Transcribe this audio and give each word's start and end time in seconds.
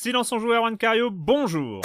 Silence 0.00 0.30
en 0.30 0.38
joueur, 0.38 0.64
Cario, 0.78 1.10
bonjour 1.10 1.80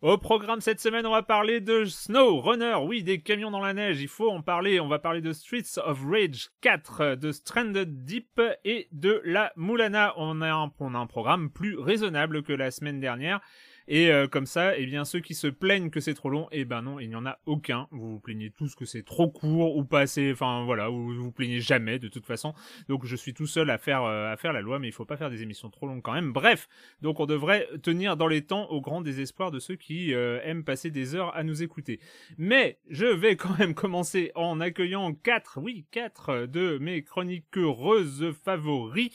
Au 0.00 0.16
programme 0.16 0.62
cette 0.62 0.80
semaine, 0.80 1.04
on 1.04 1.10
va 1.10 1.22
parler 1.22 1.60
de 1.60 1.84
Snow 1.84 2.40
Runner, 2.40 2.76
oui, 2.82 3.02
des 3.02 3.20
camions 3.20 3.50
dans 3.50 3.60
la 3.60 3.74
neige, 3.74 4.00
il 4.00 4.08
faut 4.08 4.30
en 4.30 4.40
parler. 4.40 4.80
On 4.80 4.88
va 4.88 4.98
parler 4.98 5.20
de 5.20 5.34
Streets 5.34 5.78
of 5.84 6.02
Rage 6.10 6.48
4, 6.62 7.16
de 7.16 7.32
Stranded 7.32 8.06
Deep 8.06 8.40
et 8.64 8.88
de 8.92 9.20
la 9.26 9.52
Moulana. 9.56 10.14
On 10.16 10.40
a 10.40 10.54
un 10.54 11.06
programme 11.06 11.50
plus 11.50 11.78
raisonnable 11.78 12.42
que 12.42 12.54
la 12.54 12.70
semaine 12.70 12.98
dernière. 12.98 13.42
Et 13.88 14.10
euh, 14.10 14.26
comme 14.26 14.46
ça, 14.46 14.76
eh 14.76 14.86
bien 14.86 15.04
ceux 15.04 15.20
qui 15.20 15.34
se 15.34 15.46
plaignent 15.46 15.90
que 15.90 16.00
c'est 16.00 16.14
trop 16.14 16.30
long, 16.30 16.48
eh 16.52 16.64
ben 16.64 16.82
non, 16.82 17.00
il 17.00 17.08
n'y 17.08 17.16
en 17.16 17.26
a 17.26 17.38
aucun. 17.46 17.88
Vous 17.90 18.12
vous 18.12 18.20
plaignez 18.20 18.50
tous 18.50 18.74
que 18.74 18.84
c'est 18.84 19.04
trop 19.04 19.28
court 19.28 19.76
ou 19.76 19.84
pas 19.84 20.00
assez, 20.00 20.32
enfin 20.32 20.64
voilà, 20.64 20.90
ou 20.90 21.12
vous 21.12 21.24
vous 21.24 21.32
plaignez 21.32 21.60
jamais 21.60 21.98
de 21.98 22.08
toute 22.08 22.26
façon. 22.26 22.54
Donc 22.88 23.04
je 23.04 23.16
suis 23.16 23.34
tout 23.34 23.46
seul 23.46 23.70
à 23.70 23.78
faire 23.78 24.04
euh, 24.04 24.32
à 24.32 24.36
faire 24.36 24.52
la 24.52 24.60
loi, 24.60 24.78
mais 24.78 24.88
il 24.88 24.92
faut 24.92 25.04
pas 25.04 25.16
faire 25.16 25.30
des 25.30 25.42
émissions 25.42 25.70
trop 25.70 25.86
longues 25.86 26.02
quand 26.02 26.12
même. 26.12 26.32
Bref, 26.32 26.68
donc 27.00 27.20
on 27.20 27.26
devrait 27.26 27.68
tenir 27.82 28.16
dans 28.16 28.28
les 28.28 28.42
temps 28.42 28.68
au 28.70 28.80
grand 28.80 29.00
désespoir 29.00 29.50
de 29.50 29.58
ceux 29.58 29.76
qui 29.76 30.14
euh, 30.14 30.40
aiment 30.44 30.64
passer 30.64 30.90
des 30.90 31.14
heures 31.14 31.34
à 31.36 31.42
nous 31.42 31.62
écouter. 31.62 32.00
Mais 32.38 32.78
je 32.88 33.06
vais 33.06 33.36
quand 33.36 33.58
même 33.58 33.74
commencer 33.74 34.32
en 34.34 34.60
accueillant 34.60 35.12
quatre, 35.14 35.60
oui 35.60 35.84
quatre 35.90 36.46
de 36.46 36.78
mes 36.78 37.02
chroniqueuses 37.02 38.32
favoris. 38.44 39.10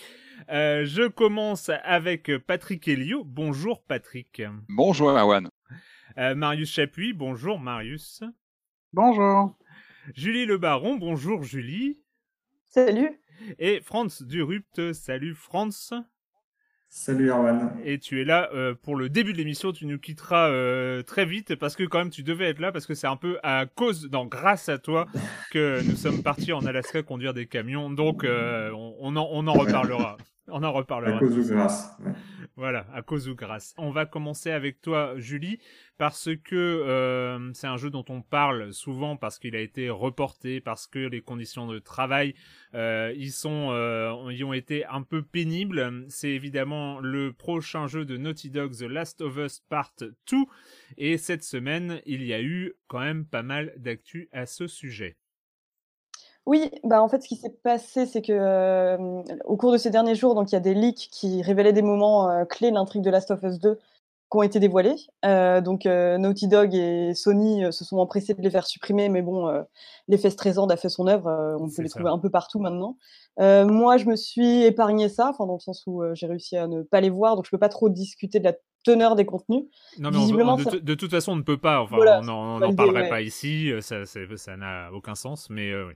Euh, 0.50 0.86
je 0.86 1.08
commence 1.08 1.70
avec 1.84 2.32
Patrick 2.46 2.88
Elio. 2.88 3.24
Bonjour 3.24 3.84
Patrick. 3.84 4.42
Bonjour 4.70 5.10
Awan. 5.12 5.50
Euh, 6.18 6.36
Marius 6.36 6.72
Chapuis. 6.72 7.14
Bonjour 7.14 7.60
Marius. 7.60 8.24
Bonjour. 8.94 9.58
Julie 10.14 10.46
Le 10.46 10.58
Baron. 10.58 10.96
Bonjour 10.96 11.44
Julie. 11.44 12.02
Salut. 12.66 13.20
Et 13.60 13.82
Franz 13.82 14.24
Durupt. 14.24 14.94
Salut 14.94 15.36
Franz. 15.36 15.94
Salut 16.90 17.30
Erwan. 17.30 17.72
Et 17.84 18.00
tu 18.00 18.22
es 18.22 18.24
là 18.24 18.50
euh, 18.54 18.74
pour 18.74 18.96
le 18.96 19.10
début 19.10 19.34
de 19.34 19.38
l'émission. 19.38 19.72
Tu 19.74 19.86
nous 19.86 20.00
quitteras 20.00 20.50
euh, 20.50 21.04
très 21.04 21.26
vite 21.26 21.56
parce 21.56 21.76
que 21.76 21.84
quand 21.84 22.00
même 22.00 22.10
tu 22.10 22.24
devais 22.24 22.50
être 22.50 22.60
là 22.60 22.72
parce 22.72 22.86
que 22.86 22.96
c'est 22.96 23.08
un 23.08 23.18
peu 23.18 23.40
à 23.44 23.66
cause, 23.66 24.10
non, 24.12 24.26
grâce 24.26 24.70
à 24.70 24.78
toi 24.78 25.06
que 25.52 25.82
nous 25.84 25.96
sommes 25.96 26.24
partis 26.24 26.54
en 26.54 26.66
Alaska 26.66 27.04
conduire 27.04 27.34
des 27.34 27.46
camions. 27.46 27.90
Donc 27.90 28.24
euh, 28.24 28.72
on, 28.72 28.96
on 29.00 29.16
en, 29.18 29.28
on 29.32 29.48
en 29.48 29.54
reparlera. 29.54 30.18
On 30.50 30.64
en 30.64 30.72
reparlera. 30.72 31.18
À 31.18 31.20
cause 31.20 31.38
ou 31.38 31.54
grâce. 31.54 31.96
ouais. 32.04 32.14
Voilà, 32.58 32.88
à 32.92 33.04
cause 33.04 33.30
ou 33.30 33.36
grâce. 33.36 33.76
On 33.78 33.92
va 33.92 34.08
commencer 34.08 34.50
avec 34.50 34.82
toi, 34.82 35.14
Julie, 35.18 35.60
parce 36.00 36.30
que 36.44 36.56
euh, 36.56 37.54
c'est 37.54 37.68
un 37.68 37.78
jeu 37.78 37.92
dont 37.92 38.06
on 38.10 38.24
parle 38.24 38.74
souvent 38.74 39.16
parce 39.16 39.38
qu'il 39.38 39.56
a 39.56 39.60
été 39.60 39.92
reporté, 39.92 40.60
parce 40.60 40.88
que 40.88 40.98
les 40.98 41.22
conditions 41.22 41.68
de 41.68 41.78
travail 41.78 42.34
euh, 42.74 43.14
y 43.16 43.30
sont, 43.30 43.70
euh, 43.72 44.32
y 44.32 44.44
ont 44.44 44.54
été 44.54 44.86
un 44.88 45.04
peu 45.04 45.22
pénibles. 45.22 46.06
C'est 46.10 46.32
évidemment 46.32 47.00
le 47.00 47.32
prochain 47.32 47.86
jeu 47.86 48.06
de 48.06 48.18
Naughty 48.18 48.50
Dog, 48.50 48.76
The 48.76 48.90
Last 48.90 49.22
of 49.22 49.38
Us 49.38 49.60
Part 49.70 49.94
2, 50.00 50.38
et 50.98 51.20
cette 51.20 51.44
semaine, 51.44 52.02
il 52.08 52.24
y 52.24 52.34
a 52.34 52.42
eu 52.42 52.74
quand 52.88 53.02
même 53.02 53.26
pas 53.26 53.44
mal 53.44 53.72
d'actu 53.78 54.30
à 54.32 54.48
ce 54.48 54.66
sujet. 54.66 55.16
Oui, 56.48 56.72
bah 56.86 57.04
en 57.04 57.10
fait, 57.10 57.22
ce 57.22 57.28
qui 57.28 57.36
s'est 57.36 57.54
passé, 57.62 58.06
c'est 58.06 58.22
que 58.22 58.32
euh, 58.32 59.22
au 59.44 59.58
cours 59.58 59.74
de 59.74 59.78
ces 59.78 59.90
derniers 59.90 60.16
jours, 60.16 60.34
donc 60.34 60.50
il 60.50 60.56
y 60.56 60.56
a 60.56 60.62
des 60.62 60.74
leaks 60.74 61.10
qui 61.12 61.42
révélaient 61.42 61.74
des 61.74 61.82
moments 61.82 62.30
euh, 62.30 62.46
clés 62.46 62.70
de 62.70 62.76
l'intrigue 62.76 63.02
de 63.02 63.10
Last 63.10 63.32
of 63.32 63.44
Us 63.44 63.60
2 63.60 63.76
qui 63.76 64.38
ont 64.38 64.44
été 64.44 64.62
dévoilés. 64.62 64.96
Euh, 65.26 65.60
donc 65.60 65.84
Naughty 65.86 66.48
Dog 66.48 66.74
et 66.74 67.14
Sony 67.16 67.64
se 67.72 67.84
sont 67.84 67.98
empressés 67.98 68.34
de 68.34 68.42
les 68.42 68.50
faire 68.50 68.66
supprimer, 68.66 69.10
mais 69.10 69.22
bon, 69.22 69.50
l'effet 70.08 70.30
Streisand 70.30 70.68
a 70.68 70.78
fait 70.78 70.88
son 70.88 71.08
œuvre. 71.08 71.58
on 71.60 71.70
peut 71.70 71.82
les 71.82 71.90
ça. 71.90 72.00
trouver 72.00 72.12
un 72.12 72.20
peu 72.20 72.30
partout 72.30 72.60
maintenant. 72.60 72.98
Moi, 73.40 73.98
je 73.98 74.06
me 74.06 74.16
suis 74.16 74.64
épargné 74.64 75.10
ça, 75.10 75.30
enfin 75.30 75.46
dans 75.46 75.56
le 75.56 75.60
sens 75.60 75.84
où 75.86 76.02
j'ai 76.14 76.28
réussi 76.28 76.56
à 76.56 76.68
ne 76.68 76.82
pas 76.82 77.02
les 77.02 77.10
voir, 77.10 77.36
donc 77.36 77.46
je 77.46 77.52
peux 77.52 77.58
pas 77.58 77.70
trop 77.70 77.90
discuter 77.90 78.40
de 78.40 78.46
la 78.46 78.54
teneur 78.86 79.16
des 79.16 79.26
contenus. 79.26 79.66
Non, 80.00 80.12
mais 80.12 80.18
on 80.18 80.22
Visiblement, 80.22 80.56
de, 80.56 80.64
ça- 80.64 80.80
de 80.80 80.96
toute 80.96 81.12
façon, 81.12 81.34
on 81.34 81.38
ne 81.38 81.42
peut 81.42 81.58
pas. 81.58 81.82
Enfin, 81.82 81.98
Voilà, 81.98 82.20
on 82.20 82.24
n'en 82.24 82.62
on 82.62 82.76
parlerait 82.76 83.10
pas 83.10 83.22
ici. 83.22 83.72
Ça, 83.82 84.58
n'a 84.58 84.92
aucun 84.94 85.16
sens. 85.16 85.50
Mais 85.50 85.72
euh, 85.72 85.88
oui. 85.88 85.94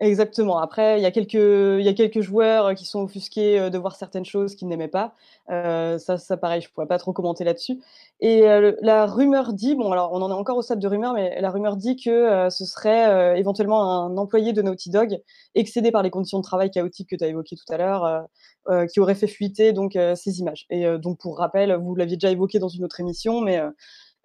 Exactement. 0.00 0.58
Après, 0.58 1.00
il 1.00 1.02
y 1.02 1.06
a 1.06 1.10
quelques, 1.10 1.34
il 1.34 1.82
y 1.82 1.88
a 1.88 1.92
quelques 1.92 2.20
joueurs 2.20 2.66
euh, 2.66 2.74
qui 2.74 2.84
sont 2.84 3.00
offusqués 3.02 3.58
euh, 3.58 3.68
de 3.68 3.78
voir 3.78 3.96
certaines 3.96 4.24
choses 4.24 4.54
qu'ils 4.54 4.68
n'aimaient 4.68 4.86
pas. 4.86 5.12
Euh, 5.50 5.98
ça, 5.98 6.18
ça, 6.18 6.36
pareil, 6.36 6.60
je 6.60 6.70
pourrais 6.70 6.86
pas 6.86 6.98
trop 6.98 7.12
commenter 7.12 7.42
là-dessus. 7.42 7.80
Et 8.20 8.48
euh, 8.48 8.76
la 8.80 9.06
rumeur 9.06 9.52
dit, 9.52 9.74
bon, 9.74 9.90
alors 9.90 10.12
on 10.12 10.22
en 10.22 10.30
est 10.30 10.34
encore 10.34 10.56
au 10.56 10.62
stade 10.62 10.78
de 10.78 10.86
rumeur, 10.86 11.14
mais 11.14 11.40
la 11.40 11.50
rumeur 11.50 11.76
dit 11.76 11.96
que 11.96 12.10
euh, 12.10 12.48
ce 12.48 12.64
serait 12.64 13.36
éventuellement 13.40 14.04
un 14.04 14.16
employé 14.18 14.52
de 14.52 14.62
Naughty 14.62 14.90
Dog 14.90 15.20
excédé 15.56 15.90
par 15.90 16.04
les 16.04 16.10
conditions 16.10 16.38
de 16.38 16.44
travail 16.44 16.70
chaotiques 16.70 17.10
que 17.10 17.16
tu 17.16 17.24
as 17.24 17.28
évoquées 17.28 17.56
tout 17.56 17.72
à 17.72 17.76
l'heure, 17.76 18.26
qui 18.92 19.00
aurait 19.00 19.14
fait 19.16 19.26
fuiter 19.26 19.72
donc 19.72 19.98
ces 20.14 20.40
images. 20.40 20.66
Et 20.70 20.86
donc 20.98 21.18
pour 21.18 21.38
rappel, 21.38 21.74
vous 21.74 21.94
l'aviez 21.96 22.16
déjà 22.16 22.30
évoqué 22.30 22.58
dans 22.58 22.68
une 22.68 22.84
autre 22.84 23.00
émission, 23.00 23.40
mais 23.40 23.60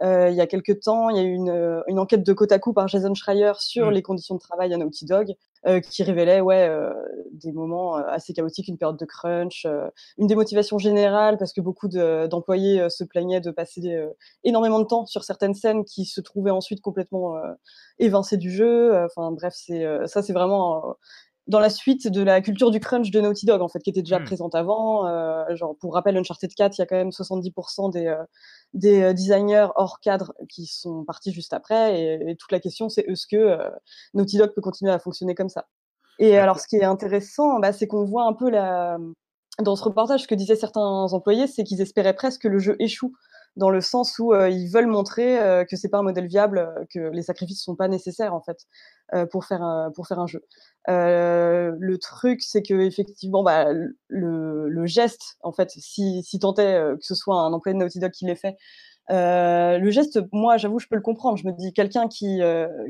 euh, 0.02 0.30
il 0.30 0.36
y 0.36 0.42
a 0.42 0.48
quelques 0.48 0.82
temps, 0.82 1.10
il 1.10 1.18
y 1.18 1.20
a 1.20 1.24
eu 1.24 1.34
une, 1.34 1.82
une 1.88 2.00
enquête 2.00 2.24
de 2.24 2.34
Kotaku 2.34 2.74
par 2.74 2.88
Jason 2.88 3.14
Schreier 3.14 3.54
sur 3.60 3.90
Mm. 3.90 3.92
les 3.92 4.02
conditions 4.02 4.36
de 4.36 4.40
travail 4.40 4.74
à 4.74 4.78
Naughty 4.78 5.06
Dog, 5.06 5.34
euh, 5.68 5.80
qui 5.80 6.04
révélait 6.04 6.42
ouais, 6.42 6.68
euh, 6.68 6.94
des 7.32 7.52
moments 7.52 7.98
euh, 7.98 8.04
assez 8.08 8.34
chaotiques, 8.34 8.68
une 8.68 8.78
période 8.78 8.98
de 8.98 9.06
crunch, 9.06 9.66
euh, 9.66 9.90
une 10.18 10.28
démotivation 10.28 10.78
générale, 10.78 11.38
parce 11.38 11.54
que 11.54 11.62
beaucoup 11.62 11.88
de- 11.88 12.28
d'employés 12.28 12.82
euh, 12.82 12.90
se 12.90 13.04
plaignaient 13.04 13.42
de 13.42 13.52
passer 13.52 14.06
énormément 14.44 14.80
de 14.80 14.86
temps 14.86 15.06
sur 15.06 15.24
certaines 15.24 15.54
scènes 15.54 15.86
qui 15.86 16.06
se 16.06 16.22
trouvaient 16.22 16.52
ensuite 16.52 16.82
complètement 16.82 17.36
évincées 18.00 18.38
du 18.38 18.52
jeu. 18.52 18.96
Enfin 19.06 19.32
bref, 19.32 19.54
ça 20.06 20.22
c'est 20.22 20.34
vraiment... 20.34 20.96
dans 21.48 21.60
la 21.60 21.70
suite 21.70 22.08
de 22.08 22.22
la 22.22 22.40
culture 22.42 22.72
du 22.72 22.80
crunch 22.80 23.12
de 23.12 23.20
Naughty 23.20 23.46
Dog, 23.46 23.62
en 23.62 23.68
fait, 23.68 23.80
qui 23.80 23.90
était 23.90 24.02
déjà 24.02 24.20
Mm. 24.20 24.24
présente 24.26 24.56
avant. 24.56 25.08
Euh, 25.08 25.44
genre, 25.56 25.76
pour 25.78 25.94
rappel, 25.94 26.16
Uncharted 26.18 26.54
4, 26.54 26.78
il 26.78 26.82
y 26.82 26.84
a 26.84 26.86
quand 26.86 26.96
même 26.96 27.12
70% 27.12 27.90
des, 27.90 28.08
euh, 28.08 28.24
des 28.74 29.02
euh, 29.02 29.14
designers 29.14 29.68
hors 29.76 30.00
cadre 30.00 30.34
qui 30.50 30.66
sont 30.68 31.04
partis 31.04 31.34
juste 31.34 31.54
après. 31.54 32.00
Et, 32.00 32.32
et 32.32 32.36
toute 32.38 32.52
la 32.52 32.60
question, 32.60 32.88
c'est 32.88 33.02
est-ce 33.02 33.28
que 33.28 33.36
euh, 33.36 33.70
Naughty 34.14 34.38
Dog 34.38 34.54
peut 34.56 34.62
continuer 34.62 34.92
à 34.92 35.00
fonctionner 35.00 35.36
comme 35.36 35.50
ça? 35.50 35.68
Et 36.20 36.38
alors, 36.38 36.60
ce 36.60 36.68
qui 36.68 36.78
est 36.78 36.86
intéressant, 36.86 37.60
bah, 37.60 37.74
c'est 37.74 37.88
qu'on 37.88 38.06
voit 38.06 38.26
un 38.26 38.34
peu 38.34 38.50
la... 38.50 38.98
dans 39.60 39.76
ce 39.76 39.84
reportage, 39.84 40.22
ce 40.22 40.28
que 40.28 40.36
disaient 40.36 40.56
certains 40.56 40.82
employés, 40.82 41.48
c'est 41.48 41.64
qu'ils 41.64 41.82
espéraient 41.82 42.14
presque 42.14 42.44
que 42.44 42.48
le 42.48 42.60
jeu 42.60 42.76
échoue 42.80 43.14
dans 43.56 43.70
le 43.70 43.82
sens 43.82 44.18
où 44.20 44.34
euh, 44.34 44.50
ils 44.50 44.68
veulent 44.70 44.88
montrer 44.88 45.40
euh, 45.40 45.64
que 45.66 45.76
c'est 45.76 45.90
pas 45.90 46.00
un 46.00 46.04
modèle 46.04 46.28
viable, 46.28 46.58
euh, 46.58 46.86
que 46.90 47.00
les 47.12 47.22
sacrifices 47.22 47.64
sont 47.64 47.76
pas 47.76 47.88
nécessaires 47.88 48.34
en 48.34 48.42
fait 48.42 48.58
pour 49.32 49.46
faire 49.46 49.62
un, 49.62 49.92
pour 49.92 50.08
faire 50.08 50.20
un 50.20 50.26
jeu. 50.26 50.44
le 50.88 51.96
truc, 51.98 52.42
c'est 52.42 52.64
que 52.64 52.74
effectivement, 52.74 53.44
bah, 53.44 53.72
le, 54.08 54.68
le, 54.68 54.86
geste, 54.88 55.38
en 55.42 55.52
fait, 55.52 55.70
si, 55.70 56.24
si 56.24 56.40
tant 56.40 56.56
est 56.56 56.80
que 56.98 57.06
ce 57.06 57.14
soit 57.14 57.36
un 57.36 57.54
employé 57.54 57.78
de 57.78 57.84
Naughty 57.84 58.00
Dog 58.00 58.10
qui 58.10 58.26
l'ait 58.26 58.36
fait, 58.36 58.56
le 59.10 59.90
geste, 59.92 60.20
moi, 60.32 60.58
j'avoue, 60.58 60.80
je 60.80 60.88
peux 60.88 60.96
le 60.96 61.02
comprendre. 61.02 61.38
Je 61.38 61.46
me 61.46 61.52
dis, 61.52 61.74
quelqu'un 61.74 62.08
qui, 62.08 62.42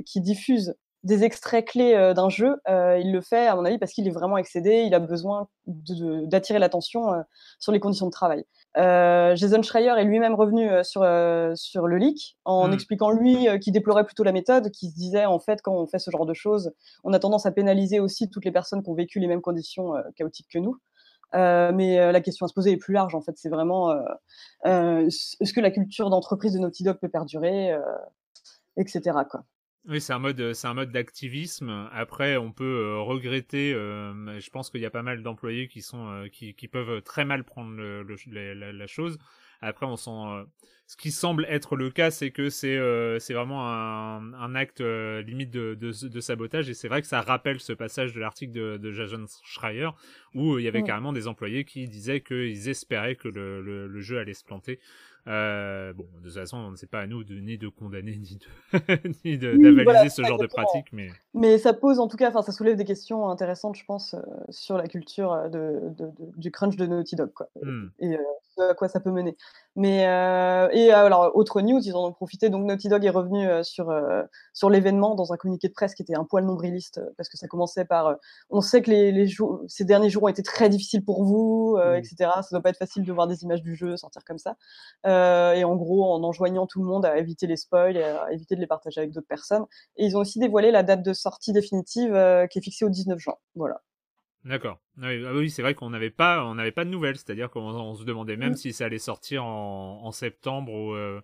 qui 0.05 0.21
diffuse 0.21 0.75
des 1.03 1.23
extraits 1.23 1.67
clés 1.67 2.13
d'un 2.15 2.29
jeu, 2.29 2.55
il 2.67 3.11
le 3.11 3.21
fait, 3.21 3.47
à 3.47 3.55
mon 3.55 3.65
avis, 3.65 3.77
parce 3.77 3.91
qu'il 3.91 4.07
est 4.07 4.11
vraiment 4.11 4.37
excédé, 4.37 4.83
il 4.87 4.93
a 4.93 4.99
besoin 4.99 5.47
d'attirer 5.65 6.59
l'attention 6.59 7.23
sur 7.59 7.71
les 7.71 7.79
conditions 7.79 8.05
de 8.05 8.11
travail. 8.11 8.45
Euh, 8.77 9.35
Jason 9.35 9.61
Schreier 9.61 9.93
est 9.99 10.03
lui-même 10.03 10.33
revenu 10.33 10.67
euh, 10.69 10.83
sur, 10.83 11.03
euh, 11.03 11.53
sur 11.55 11.85
le 11.85 11.97
leak 11.97 12.37
en 12.43 12.67
hmm. 12.67 12.73
expliquant 12.73 13.11
lui 13.11 13.47
qu'il 13.59 13.71
déplorait 13.71 14.05
plutôt 14.05 14.23
la 14.23 14.31
méthode, 14.31 14.71
qui 14.71 14.89
se 14.89 14.95
disait 14.95 15.25
en 15.25 15.39
fait 15.39 15.61
quand 15.61 15.73
on 15.73 15.85
fait 15.85 15.99
ce 15.99 16.09
genre 16.09 16.25
de 16.25 16.33
choses, 16.33 16.71
on 17.03 17.13
a 17.13 17.19
tendance 17.19 17.45
à 17.45 17.51
pénaliser 17.51 17.99
aussi 17.99 18.29
toutes 18.29 18.45
les 18.45 18.51
personnes 18.51 18.81
qui 18.81 18.89
ont 18.89 18.95
vécu 18.95 19.19
les 19.19 19.27
mêmes 19.27 19.41
conditions 19.41 19.93
chaotiques 20.15 20.47
que 20.51 20.59
nous. 20.59 20.77
mais 21.33 22.11
la 22.11 22.21
question 22.21 22.45
à 22.45 22.49
se 22.49 22.53
poser 22.53 22.71
est 22.71 22.77
plus 22.77 22.93
large 22.93 23.13
en 23.13 23.21
fait. 23.21 23.33
C'est 23.35 23.49
vraiment 23.49 23.93
est-ce 24.65 25.53
que 25.53 25.61
la 25.61 25.71
culture 25.71 26.09
d'entreprise 26.09 26.53
de 26.53 26.59
Naughty 26.59 26.83
Dog 26.83 26.97
peut 26.99 27.09
perdurer, 27.09 27.75
etc. 28.77 29.01
Quoi. 29.29 29.43
Oui, 29.85 29.99
c'est 29.99 30.13
un 30.13 30.19
mode, 30.19 30.53
c'est 30.53 30.67
un 30.67 30.73
mode 30.73 30.91
d'activisme. 30.91 31.89
Après, 31.91 32.37
on 32.37 32.53
peut 32.53 32.63
euh, 32.63 32.99
regretter. 33.01 33.73
Euh, 33.73 34.39
je 34.39 34.49
pense 34.49 34.69
qu'il 34.69 34.79
y 34.79 34.85
a 34.85 34.89
pas 34.89 35.03
mal 35.03 35.23
d'employés 35.23 35.67
qui 35.67 35.81
sont, 35.81 36.07
euh, 36.07 36.29
qui, 36.29 36.53
qui, 36.53 36.69
peuvent 36.69 37.01
très 37.01 37.25
mal 37.25 37.43
prendre 37.43 37.75
le, 37.75 38.05
la, 38.71 38.87
chose. 38.87 39.17
Après, 39.59 39.85
on 39.85 39.97
sent. 39.97 40.45
ce 40.87 40.95
qui 40.95 41.11
semble 41.11 41.45
être 41.49 41.75
le 41.75 41.89
cas, 41.89 42.11
c'est 42.11 42.31
que 42.31 42.49
c'est, 42.49 42.79
c'est 43.19 43.33
vraiment 43.33 43.67
un, 43.69 44.33
un 44.33 44.55
acte 44.55 44.79
limite 44.79 45.51
de, 45.51 45.73
de, 45.73 46.07
de, 46.07 46.19
sabotage. 46.21 46.69
Et 46.69 46.73
c'est 46.73 46.87
vrai 46.87 47.01
que 47.01 47.07
ça 47.07 47.21
rappelle 47.21 47.59
ce 47.59 47.73
passage 47.73 48.13
de 48.13 48.21
l'article 48.21 48.53
de, 48.53 48.77
de 48.77 48.91
Jason 48.91 49.25
Schreier 49.43 49.89
où 50.33 50.59
il 50.59 50.63
y 50.63 50.67
avait 50.69 50.83
carrément 50.83 51.13
des 51.13 51.27
employés 51.27 51.65
qui 51.65 51.87
disaient 51.87 52.21
qu'ils 52.21 52.69
espéraient 52.69 53.15
que 53.15 53.27
le, 53.27 53.61
le, 53.61 53.87
le 53.87 54.01
jeu 54.01 54.17
allait 54.17 54.33
se 54.33 54.45
planter. 54.45 54.79
Euh, 55.27 55.93
bon, 55.93 56.05
de 56.19 56.25
toute 56.25 56.33
façon, 56.33 56.73
c'est 56.75 56.89
pas 56.89 56.99
à 56.99 57.07
nous 57.07 57.23
de, 57.23 57.35
ni 57.35 57.57
de 57.57 57.69
condamner 57.69 58.17
ni 59.25 59.37
de 59.37 59.53
ni 59.53 59.75
d'avaliser 59.75 60.09
ce 60.09 60.21
genre 60.21 60.37
de 60.37 60.47
pratique, 60.47 60.91
mais 60.91 61.09
mais 61.33 61.57
ça 61.57 61.73
pose 61.73 61.99
en 61.99 62.07
tout 62.07 62.17
cas, 62.17 62.29
enfin, 62.29 62.41
ça 62.41 62.51
soulève 62.51 62.75
des 62.75 62.83
questions 62.83 63.29
intéressantes, 63.29 63.77
je 63.77 63.85
pense, 63.85 64.15
euh, 64.15 64.19
sur 64.49 64.77
la 64.77 64.87
culture 64.87 65.31
euh, 65.31 65.47
de, 65.47 65.79
de, 65.97 66.11
du 66.35 66.51
crunch 66.51 66.75
de 66.75 66.85
Naughty 66.85 67.15
Dog, 67.15 67.31
quoi, 67.31 67.47
hmm. 67.61 67.87
et 67.99 68.17
à 68.59 68.73
quoi 68.73 68.87
ça 68.87 68.99
peut 68.99 69.11
mener. 69.11 69.37
Mais 69.75 70.07
euh, 70.07 70.69
et 70.71 70.91
alors 70.91 71.31
autre 71.35 71.61
news, 71.61 71.79
ils 71.83 71.95
en 71.95 72.05
ont 72.05 72.11
profité. 72.13 72.49
Donc 72.49 72.65
Naughty 72.65 72.89
Dog 72.89 73.05
est 73.05 73.09
revenu 73.09 73.47
sur 73.63 73.93
sur 74.53 74.69
l'événement 74.69 75.15
dans 75.15 75.33
un 75.33 75.37
communiqué 75.37 75.67
de 75.67 75.73
presse 75.73 75.95
qui 75.95 76.01
était 76.01 76.15
un 76.15 76.23
poil 76.23 76.45
nombriliste 76.45 77.01
parce 77.17 77.29
que 77.29 77.37
ça 77.37 77.47
commençait 77.47 77.85
par 77.85 78.15
on 78.49 78.61
sait 78.61 78.81
que 78.81 78.91
les, 78.91 79.11
les 79.11 79.27
jours, 79.27 79.61
ces 79.67 79.85
derniers 79.85 80.09
jours 80.09 80.23
ont 80.23 80.27
été 80.27 80.43
très 80.43 80.69
difficiles 80.69 81.03
pour 81.03 81.23
vous, 81.23 81.77
hmm. 81.77 81.95
etc. 81.95 82.15
Ça 82.41 82.47
doit 82.51 82.61
pas 82.61 82.69
être 82.69 82.77
facile 82.77 83.03
de 83.03 83.11
voir 83.11 83.27
des 83.27 83.43
images 83.43 83.61
du 83.63 83.75
jeu 83.75 83.97
sortir 83.97 84.23
comme 84.23 84.39
ça. 84.39 84.55
et 85.05 85.63
en 85.63 85.75
gros, 85.75 86.05
en 86.13 86.23
enjoignant 86.23 86.67
tout 86.67 86.79
le 86.79 86.85
monde 86.85 87.05
à 87.05 87.17
éviter 87.17 87.47
les 87.47 87.57
spoils, 87.57 87.97
et 87.97 88.03
à 88.03 88.31
éviter 88.31 88.55
de 88.55 88.61
les 88.61 88.67
partager 88.67 89.01
avec 89.01 89.11
d'autres 89.11 89.27
personnes. 89.27 89.65
Et 89.97 90.05
ils 90.05 90.17
ont 90.17 90.19
aussi 90.19 90.39
dévoilé 90.39 90.71
la 90.71 90.83
date 90.83 91.03
de 91.03 91.13
sortie 91.13 91.53
définitive 91.53 92.13
euh, 92.13 92.47
qui 92.47 92.59
est 92.59 92.61
fixée 92.61 92.85
au 92.85 92.89
19 92.89 93.19
juin. 93.19 93.35
Voilà. 93.55 93.81
D'accord. 94.45 94.79
Ah 95.01 95.07
oui, 95.07 95.25
ah 95.25 95.49
c'est 95.49 95.61
vrai 95.61 95.73
qu'on 95.73 95.89
n'avait 95.89 96.09
pas, 96.09 96.45
on 96.45 96.55
n'avait 96.55 96.71
pas 96.71 96.83
de 96.85 96.89
nouvelles, 96.89 97.15
c'est-à-dire 97.15 97.49
qu'on 97.49 97.95
se 97.95 98.03
demandait 98.03 98.37
même 98.37 98.51
mm. 98.51 98.57
si 98.57 98.73
ça 98.73 98.85
allait 98.85 98.99
sortir 98.99 99.45
en, 99.45 100.11
septembre 100.11 100.73
ou, 100.73 100.93
euh, 100.93 101.21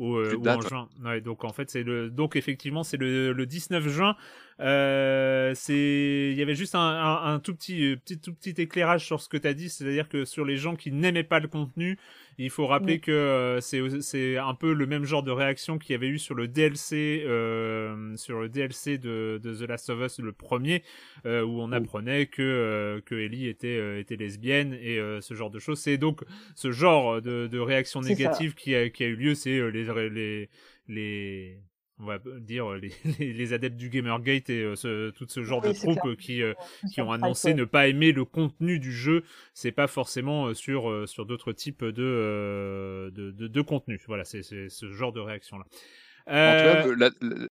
euh, 0.00 0.36
ou, 0.36 0.48
en 0.48 0.60
juin. 0.60 0.88
donc 1.20 1.44
en 1.44 1.52
fait 1.52 1.70
c'est 1.70 1.82
le, 1.82 2.10
donc 2.10 2.36
effectivement 2.36 2.82
c'est 2.82 2.96
le, 2.96 3.32
le 3.32 3.46
19 3.46 3.88
juin. 3.88 4.16
Euh, 4.58 5.52
c'est, 5.54 6.30
il 6.32 6.36
y 6.36 6.42
avait 6.42 6.54
juste 6.54 6.74
un, 6.74 6.80
un, 6.80 7.34
un, 7.34 7.38
tout 7.38 7.54
petit, 7.54 7.96
petit, 8.04 8.18
tout 8.18 8.34
petit 8.34 8.60
éclairage 8.60 9.04
sur 9.04 9.20
ce 9.20 9.28
que 9.28 9.36
tu 9.36 9.46
as 9.46 9.54
dit, 9.54 9.70
c'est-à-dire 9.70 10.08
que 10.08 10.24
sur 10.24 10.44
les 10.44 10.56
gens 10.56 10.76
qui 10.76 10.90
n'aimaient 10.90 11.24
pas 11.24 11.40
le 11.40 11.48
contenu, 11.48 11.98
il 12.38 12.50
faut 12.50 12.66
rappeler 12.66 12.98
que 12.98 13.10
euh, 13.10 13.60
c'est, 13.60 14.00
c'est 14.00 14.36
un 14.36 14.54
peu 14.54 14.72
le 14.72 14.86
même 14.86 15.04
genre 15.04 15.22
de 15.22 15.30
réaction 15.30 15.78
qu'il 15.78 15.92
y 15.92 15.94
avait 15.94 16.08
eu 16.08 16.18
sur 16.18 16.34
le 16.34 16.48
DLC, 16.48 17.24
euh, 17.26 18.16
sur 18.16 18.40
le 18.40 18.48
DLC 18.48 18.98
de, 18.98 19.40
de, 19.42 19.54
The 19.54 19.68
Last 19.68 19.90
of 19.90 20.00
Us, 20.00 20.18
le 20.18 20.32
premier, 20.32 20.82
euh, 21.24 21.42
où 21.42 21.60
on 21.60 21.72
apprenait 21.72 22.26
que 22.26 22.42
euh, 22.42 23.00
que 23.00 23.14
Ellie 23.14 23.48
était 23.48 24.00
était 24.00 24.16
lesbienne 24.16 24.74
et 24.74 24.98
ce 25.20 25.34
genre 25.34 25.50
de 25.50 25.58
choses. 25.58 25.80
C'est 25.80 25.98
donc 25.98 26.22
ce 26.54 26.72
genre 26.72 27.22
de, 27.22 27.46
de 27.46 27.58
réaction 27.58 28.00
négative 28.00 28.54
qui 28.54 28.74
a, 28.74 28.88
qui 28.90 29.04
a 29.04 29.06
eu 29.06 29.16
lieu, 29.16 29.34
c'est 29.34 29.70
les 29.70 30.08
les 30.10 30.48
les 30.88 31.58
on 31.98 32.04
va 32.04 32.18
dire 32.40 32.70
les, 32.74 32.92
les, 33.18 33.52
adeptes 33.52 33.76
du 33.76 33.88
Gamergate 33.88 34.50
et 34.50 34.62
euh, 34.62 34.76
ce, 34.76 35.10
tout 35.10 35.26
ce 35.28 35.42
genre 35.42 35.60
de 35.60 35.72
troupes 35.72 36.04
euh, 36.04 36.16
qui, 36.16 36.42
euh, 36.42 36.54
qui 36.92 37.00
ont 37.00 37.12
annoncé 37.12 37.54
ne 37.54 37.64
pas 37.64 37.88
aimer 37.88 38.12
le 38.12 38.24
contenu 38.24 38.78
du 38.78 38.92
jeu, 38.92 39.24
c'est 39.54 39.72
pas 39.72 39.86
forcément 39.86 40.54
sur 40.54 41.08
sur 41.08 41.26
d'autres 41.26 41.52
types 41.52 41.84
de, 41.84 43.10
de, 43.14 43.30
de, 43.30 43.46
de 43.46 43.60
contenu. 43.62 44.00
Voilà, 44.06 44.24
c'est 44.24 44.42
ce 44.42 44.92
genre 44.92 45.12
de 45.12 45.20
réaction 45.20 45.58
là. 45.58 45.66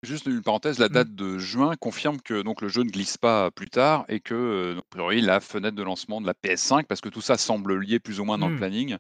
juste 0.04 0.26
une 0.28 0.42
parenthèse, 0.42 0.80
la 0.80 0.90
mmh. 0.90 0.94
date 0.94 1.16
de 1.16 1.38
juin 1.38 1.76
confirme 1.76 2.22
que 2.22 2.42
donc 2.42 2.62
le 2.62 2.68
jeu 2.68 2.84
ne 2.84 2.90
glisse 2.90 3.18
pas 3.18 3.52
plus 3.52 3.70
tard 3.70 4.06
et 4.10 4.20
que 4.20 4.76
a 4.78 4.82
priori 4.90 5.22
la 5.22 5.40
fenêtre 5.40 5.76
de 5.76 5.84
lancement 5.84 6.22
de 6.22 6.28
la 6.28 6.34
PS5, 6.34 6.84
parce 6.84 7.02
que 7.02 7.10
tout 7.10 7.22
ça 7.22 7.38
semble 7.38 7.80
lié 7.80 8.00
plus 8.00 8.20
ou 8.20 8.26
moins 8.26 8.38
dans 8.38 8.50
le 8.50 8.56
mmh. 8.56 8.58
planning, 8.58 8.98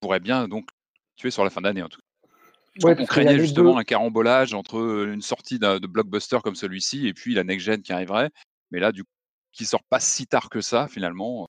pourrait 0.00 0.20
bien 0.20 0.48
donc 0.48 0.68
tuer 1.16 1.30
sur 1.30 1.44
la 1.44 1.50
fin 1.50 1.60
d'année 1.60 1.82
en 1.82 1.88
tout 1.88 2.00
cas. 2.00 2.11
Ouais, 2.82 2.96
on 2.98 3.04
craignait 3.04 3.38
justement 3.38 3.76
un 3.76 3.84
carambolage 3.84 4.54
entre 4.54 5.06
une 5.06 5.20
sortie 5.20 5.58
de 5.58 5.86
blockbuster 5.86 6.38
comme 6.42 6.54
celui-ci 6.54 7.06
et 7.06 7.12
puis 7.12 7.34
la 7.34 7.44
next-gen 7.44 7.82
qui 7.82 7.92
arriverait. 7.92 8.30
Mais 8.70 8.80
là, 8.80 8.92
du 8.92 9.04
coup, 9.04 9.10
qui 9.52 9.66
sort 9.66 9.82
pas 9.90 10.00
si 10.00 10.26
tard 10.26 10.48
que 10.48 10.62
ça, 10.62 10.88
finalement. 10.88 11.48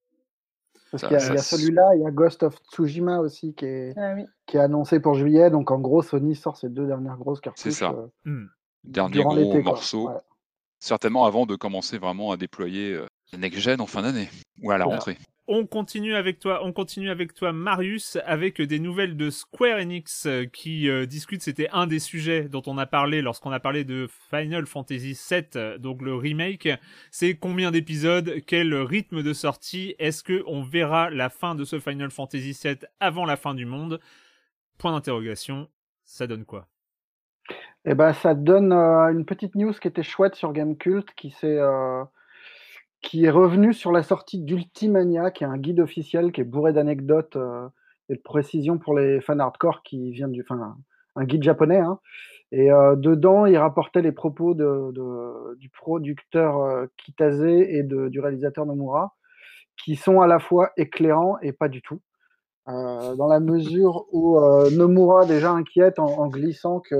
Parce 0.91 1.03
qu'il 1.03 1.13
y 1.13 1.15
a, 1.15 1.37
celui-là, 1.37 1.95
il 1.95 2.01
y 2.01 2.05
a 2.05 2.11
Ghost 2.11 2.43
of 2.43 2.55
Tsushima 2.71 3.19
aussi 3.19 3.55
qui 3.55 3.65
est, 3.65 3.97
ah 3.97 4.15
qui 4.45 4.57
est 4.57 4.59
annoncé 4.59 4.99
pour 4.99 5.15
juillet. 5.15 5.49
Donc 5.49 5.71
en 5.71 5.79
gros, 5.79 6.01
Sony 6.01 6.35
sort 6.35 6.57
ses 6.57 6.69
deux 6.69 6.85
dernières 6.85 7.17
grosses 7.17 7.39
cartouches. 7.39 7.63
C'est 7.63 7.71
ça. 7.71 7.95
Mmh. 8.25 8.45
Dernier 8.83 9.23
gros 9.23 9.61
morceau. 9.61 10.11
Certainement 10.79 11.25
avant 11.25 11.45
de 11.45 11.55
commencer 11.55 11.97
vraiment 11.97 12.31
à 12.31 12.37
déployer 12.37 12.99
la 13.31 13.37
next-gen 13.39 13.79
en 13.79 13.87
fin 13.87 14.01
d'année 14.01 14.29
ou 14.61 14.71
à 14.71 14.77
la 14.77 14.83
rentrée. 14.85 15.17
On 15.45 15.65
continue 15.65 16.15
avec 16.15 16.39
toi, 16.39 16.61
on 16.63 16.71
continue 16.71 17.09
avec 17.09 17.33
toi, 17.33 17.51
Marius, 17.51 18.17
avec 18.25 18.61
des 18.61 18.79
nouvelles 18.79 19.17
de 19.17 19.29
Square 19.29 19.77
Enix 19.77 20.25
euh, 20.25 20.45
qui 20.45 20.87
euh, 20.87 21.05
discutent. 21.05 21.41
C'était 21.41 21.67
un 21.73 21.85
des 21.85 21.99
sujets 21.99 22.43
dont 22.43 22.61
on 22.65 22.77
a 22.77 22.85
parlé 22.85 23.21
lorsqu'on 23.21 23.51
a 23.51 23.59
parlé 23.59 23.83
de 23.83 24.07
Final 24.29 24.65
Fantasy 24.65 25.19
VII, 25.29 25.43
euh, 25.57 25.77
donc 25.77 26.01
le 26.01 26.15
remake. 26.15 26.69
C'est 27.11 27.35
combien 27.35 27.71
d'épisodes, 27.71 28.35
quel 28.47 28.73
rythme 28.73 29.21
de 29.21 29.33
sortie, 29.33 29.95
est-ce 29.99 30.23
que 30.23 30.43
on 30.47 30.63
verra 30.63 31.09
la 31.09 31.27
fin 31.27 31.55
de 31.55 31.65
ce 31.65 31.77
Final 31.77 32.09
Fantasy 32.09 32.57
VII 32.63 32.77
avant 33.01 33.25
la 33.25 33.35
fin 33.35 33.53
du 33.53 33.65
monde? 33.65 33.99
Point 34.77 34.93
d'interrogation. 34.93 35.67
Ça 36.05 36.25
donne 36.25 36.45
quoi? 36.45 36.67
Eh 37.83 37.95
ben, 37.95 38.13
ça 38.13 38.33
donne 38.33 38.71
une 38.71 39.25
petite 39.25 39.55
news 39.55 39.73
qui 39.73 39.89
était 39.89 40.03
chouette 40.03 40.35
sur 40.35 40.53
Gamecult, 40.53 41.13
qui 41.17 41.31
s'est 41.31 41.59
qui 43.03 43.25
est 43.25 43.29
revenu 43.29 43.73
sur 43.73 43.91
la 43.91 44.01
sortie 44.01 44.39
d'Ultimania, 44.39 45.29
qui 45.29 45.43
est 45.43 45.47
un 45.47 45.57
guide 45.57 45.81
officiel 45.81 46.31
qui 46.31 46.41
est 46.41 46.45
bourré 46.45 46.73
d'anecdotes 46.73 47.35
euh, 47.35 47.67
et 48.09 48.15
de 48.15 48.21
précisions 48.21 48.79
pour 48.79 48.97
les 48.97 49.21
fans 49.21 49.37
hardcore, 49.37 49.83
qui 49.83 50.11
vient 50.11 50.29
du, 50.29 50.41
enfin, 50.41 50.77
un 51.15 51.25
guide 51.25 51.43
japonais. 51.43 51.79
Hein. 51.79 51.99
Et 52.51 52.71
euh, 52.71 52.95
dedans, 52.95 53.45
il 53.45 53.57
rapportait 53.57 54.01
les 54.01 54.13
propos 54.13 54.53
de, 54.53 55.55
du 55.57 55.69
producteur 55.69 56.61
euh, 56.61 56.85
Kitase 56.97 57.43
et 57.43 57.83
de, 57.83 58.07
du 58.07 58.19
réalisateur 58.19 58.65
Nomura, 58.65 59.15
qui 59.77 59.95
sont 59.95 60.21
à 60.21 60.27
la 60.27 60.39
fois 60.39 60.71
éclairants 60.77 61.37
et 61.41 61.51
pas 61.51 61.67
du 61.67 61.81
tout. 61.81 61.99
dans 62.65 63.27
la 63.27 63.39
mesure 63.41 64.05
où 64.13 64.39
Nomura 64.71 65.25
déjà 65.25 65.51
inquiète 65.51 65.99
en, 65.99 66.05
en 66.05 66.27
glissant 66.29 66.79
que 66.79 66.95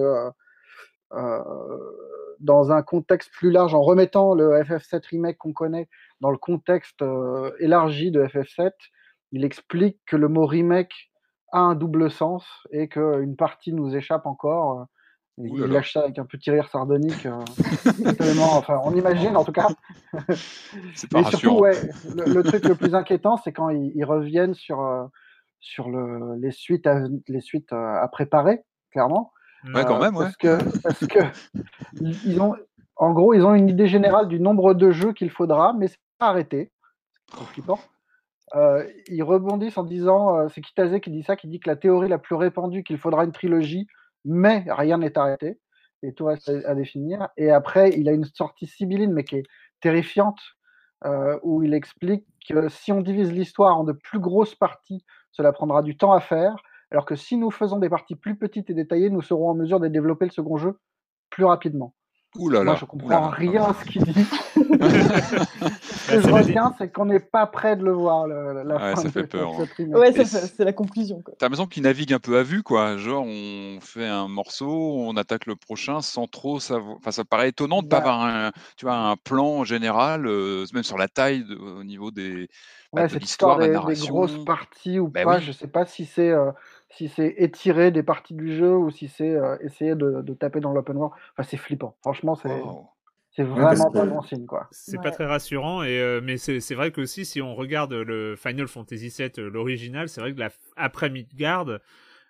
dans 2.40 2.72
un 2.72 2.82
contexte 2.82 3.32
plus 3.32 3.52
large, 3.52 3.74
en 3.74 3.82
remettant 3.82 4.34
le 4.34 4.52
FF7 4.62 5.08
Remake 5.10 5.38
qu'on 5.38 5.54
connaît 5.54 5.88
dans 6.22 6.32
le 6.32 6.38
contexte 6.38 7.02
euh, 7.02 7.52
élargi 7.60 8.12
de 8.12 8.24
FF7, 8.24 8.72
il 9.32 9.44
explique 9.44 10.00
que 10.06 10.16
le 10.16 10.28
mot 10.28 10.46
remake 10.46 11.12
a 11.52 11.60
un 11.60 11.75
double 11.75 12.10
sens 12.10 12.46
et 12.72 12.88
qu'une 12.88 13.36
partie 13.36 13.74
nous 13.74 13.96
échappe 13.96 14.25
encore. 14.25 14.88
il 15.38 15.58
lâche 15.66 15.94
ça 15.94 16.02
avec 16.02 16.20
un 16.20 16.25
petit 16.25 16.52
rire 16.52 16.68
sardonique. 16.70 17.25
Euh, 17.25 17.44
enfin, 18.42 18.80
on 18.84 18.96
imagine 18.96 19.36
en 19.36 19.44
tout 19.44 19.52
cas. 19.52 19.68
Mais 21.13 21.24
surtout, 21.25 21.60
ouais, 21.60 21.80
le, 22.16 22.42
truc 22.42 22.66
le 22.66 22.75
plus 22.75 22.96
inquiétant, 22.96 23.38
c'est 23.38 23.52
quand 23.52 23.70
ils, 23.70 24.06
reviennent 24.06 24.54
sur, 24.54 24.82
euh, 24.82 25.06
sur 25.60 25.90
le, 25.90 26.36
les 26.40 26.52
suites, 26.52 26.88
les 27.28 27.42
suites 27.42 27.74
à 27.74 28.08
préparer, 28.12 28.63
clairement. 28.92 29.34
Ouais, 29.65 29.86
quand 29.86 30.00
même, 30.00 30.13
Parce 30.13 30.36
que, 30.36 30.79
parce 30.82 31.08
que 31.08 31.20
ils 32.25 32.41
ont, 32.41 32.55
En 32.96 33.13
gros, 33.13 33.34
ils 33.34 33.43
ont 33.43 33.55
une 33.55 33.70
idée 33.70 33.88
générale 33.88 34.27
du 34.27 34.39
nombre 34.39 34.74
de 34.74 34.91
jeux 34.91 35.13
qu'il 35.13 35.29
faudra, 35.29 35.74
mais 35.74 35.88
c'est 35.88 36.00
pas 36.20 36.27
arrêté. 36.27 36.72
Euh, 38.55 38.88
ils 39.08 39.24
rebondissent 39.24 39.77
en 39.77 39.84
disant, 39.84 40.38
euh, 40.38 40.48
c'est 40.53 40.62
Kitase 40.62 41.00
qui 41.00 41.10
dit 41.10 41.24
ça, 41.24 41.36
qui 41.36 41.48
dit 41.48 41.60
que 41.60 41.70
la 41.70 41.75
théorie 41.75 42.08
la 42.08 42.20
plus 42.20 42.36
répandue, 42.36 42.84
qu'il 42.84 43.00
faudra 43.00 43.24
une 43.24 43.32
trilogie, 43.32 43.88
mais 44.25 44.65
rien 44.67 45.00
n'est 45.00 45.17
arrêté, 45.17 45.60
et 46.03 46.13
tout 46.13 46.25
reste 46.25 46.50
à, 46.50 46.75
définir. 46.75 47.29
Et 47.38 47.50
après, 47.50 47.91
il 47.91 48.08
a 48.10 48.12
une 48.12 48.25
sortie 48.25 48.67
sibylline, 48.67 49.12
mais 49.12 49.24
qui 49.24 49.38
est 49.38 49.43
terrifiante, 49.82 50.39
euh, 51.05 51.39
où 51.41 51.63
il 51.63 51.74
explique 51.74 52.25
que 52.48 52.70
si 52.70 52.91
on 52.91 53.01
divise 53.01 53.32
l'histoire 53.32 53.77
en 53.77 53.84
de 53.84 53.93
plus 53.93 54.20
grosses 54.20 54.55
parties, 54.55 55.03
cela 55.32 55.51
prendra 55.51 55.82
du 55.82 55.98
temps 55.98 56.13
à 56.13 56.20
faire, 56.20 56.55
alors 56.93 57.05
que 57.05 57.15
si 57.15 57.38
nous 57.38 57.50
faisons 57.51 57.79
des 57.79 57.89
parties 57.89 58.15
plus 58.15 58.35
petites 58.38 58.69
et 58.69 58.73
détaillées, 58.73 59.09
nous 59.09 59.21
serons 59.21 59.50
en 59.50 59.55
mesure 59.55 59.79
de 59.79 59.88
développer 59.88 60.25
le 60.25 60.31
second 60.31 60.57
jeu 60.57 60.79
plus 61.31 61.43
rapidement. 61.43 61.95
Ouh 62.38 62.50
là 62.50 62.59
là. 62.59 62.65
Moi, 62.65 62.75
je 62.75 62.85
comprends 62.85 63.29
rien 63.29 63.63
à 63.63 63.73
ce 63.73 63.85
qu'il 63.85 64.03
dit. 64.03 64.13
ce 64.55 66.12
que 66.12 66.21
je 66.21 66.31
retiens, 66.31 66.73
c'est 66.77 66.91
qu'on 66.91 67.05
n'est 67.05 67.19
pas 67.19 67.45
prêt 67.45 67.75
de 67.75 67.83
le 67.83 67.91
voir. 67.91 68.27
la 68.27 68.63
ouais, 68.63 68.95
ça 68.95 69.09
fait 69.09 69.27
peur. 69.27 69.51
Hein. 69.59 69.85
Ouais, 69.89 70.12
c'est 70.25 70.63
la 70.63 70.73
conclusion. 70.73 71.21
T'as 71.38 71.45
l'impression 71.45 71.67
qu'il 71.67 71.83
navigue 71.83 72.12
un 72.12 72.19
peu 72.19 72.38
à 72.38 72.43
vue, 72.43 72.63
quoi. 72.63 72.97
Genre, 72.97 73.23
on 73.23 73.79
fait 73.81 74.07
un 74.07 74.27
morceau, 74.27 74.67
on 74.67 75.15
attaque 75.15 75.45
le 75.45 75.55
prochain 75.55 76.01
sans 76.01 76.27
trop 76.27 76.59
savoir. 76.59 76.97
Enfin, 76.97 77.12
ça 77.12 77.23
paraît 77.23 77.50
étonnant 77.50 77.81
de 77.81 77.85
ne 77.85 77.89
pas 77.89 78.01
bah 78.01 78.13
avoir 78.13 78.25
un, 78.25 78.51
tu 78.77 78.85
vois, 78.85 78.95
un 78.95 79.15
plan 79.15 79.63
général, 79.63 80.25
euh, 80.25 80.65
même 80.73 80.83
sur 80.83 80.97
la 80.97 81.07
taille 81.07 81.45
au 81.59 81.83
niveau 81.83 82.09
des. 82.09 82.47
Bah, 82.93 83.03
ouais, 83.03 83.09
cette 83.09 83.23
histoire 83.23 83.57
des, 83.57 83.69
des, 83.69 84.07
grosses 84.07 84.43
parties 84.45 85.00
ou 85.00 85.07
bah 85.07 85.23
pas, 85.23 85.39
je 85.39 85.51
sais 85.51 85.67
pas 85.67 85.85
si 85.85 86.05
c'est 86.05 86.29
euh, 86.29 86.51
si 86.95 87.09
c'est 87.09 87.33
étirer 87.38 87.91
des 87.91 88.03
parties 88.03 88.33
du 88.33 88.55
jeu 88.55 88.75
ou 88.75 88.89
si 88.89 89.07
c'est 89.07 89.35
euh, 89.35 89.57
essayer 89.62 89.95
de, 89.95 90.21
de, 90.21 90.33
taper 90.33 90.59
dans 90.59 90.73
l'open 90.73 90.97
world. 90.97 91.13
Enfin, 91.33 91.47
c'est 91.50 91.57
flippant. 91.57 91.95
Franchement, 92.01 92.35
c'est. 92.35 92.62
C'est 93.35 93.43
vraiment 93.43 93.89
pas 93.89 94.05
bon 94.05 94.21
signe, 94.21 94.45
quoi. 94.45 94.67
C'est 94.69 95.01
pas 95.01 95.09
très 95.09 95.25
rassurant, 95.25 95.81
et 95.81 96.00
euh, 96.00 96.21
mais 96.23 96.38
c'est 96.38 96.75
vrai 96.75 96.91
que 96.91 97.01
aussi, 97.01 97.25
si 97.25 97.41
on 97.41 97.55
regarde 97.55 97.91
le 97.91 98.35
Final 98.35 98.67
Fantasy 98.67 99.09
VII, 99.09 99.31
euh, 99.39 99.50
l'original, 99.50 100.07
c'est 100.07 100.21
vrai 100.21 100.35
que 100.35 100.39
la, 100.39 100.51
après 100.75 101.09
Midgard, 101.09 101.79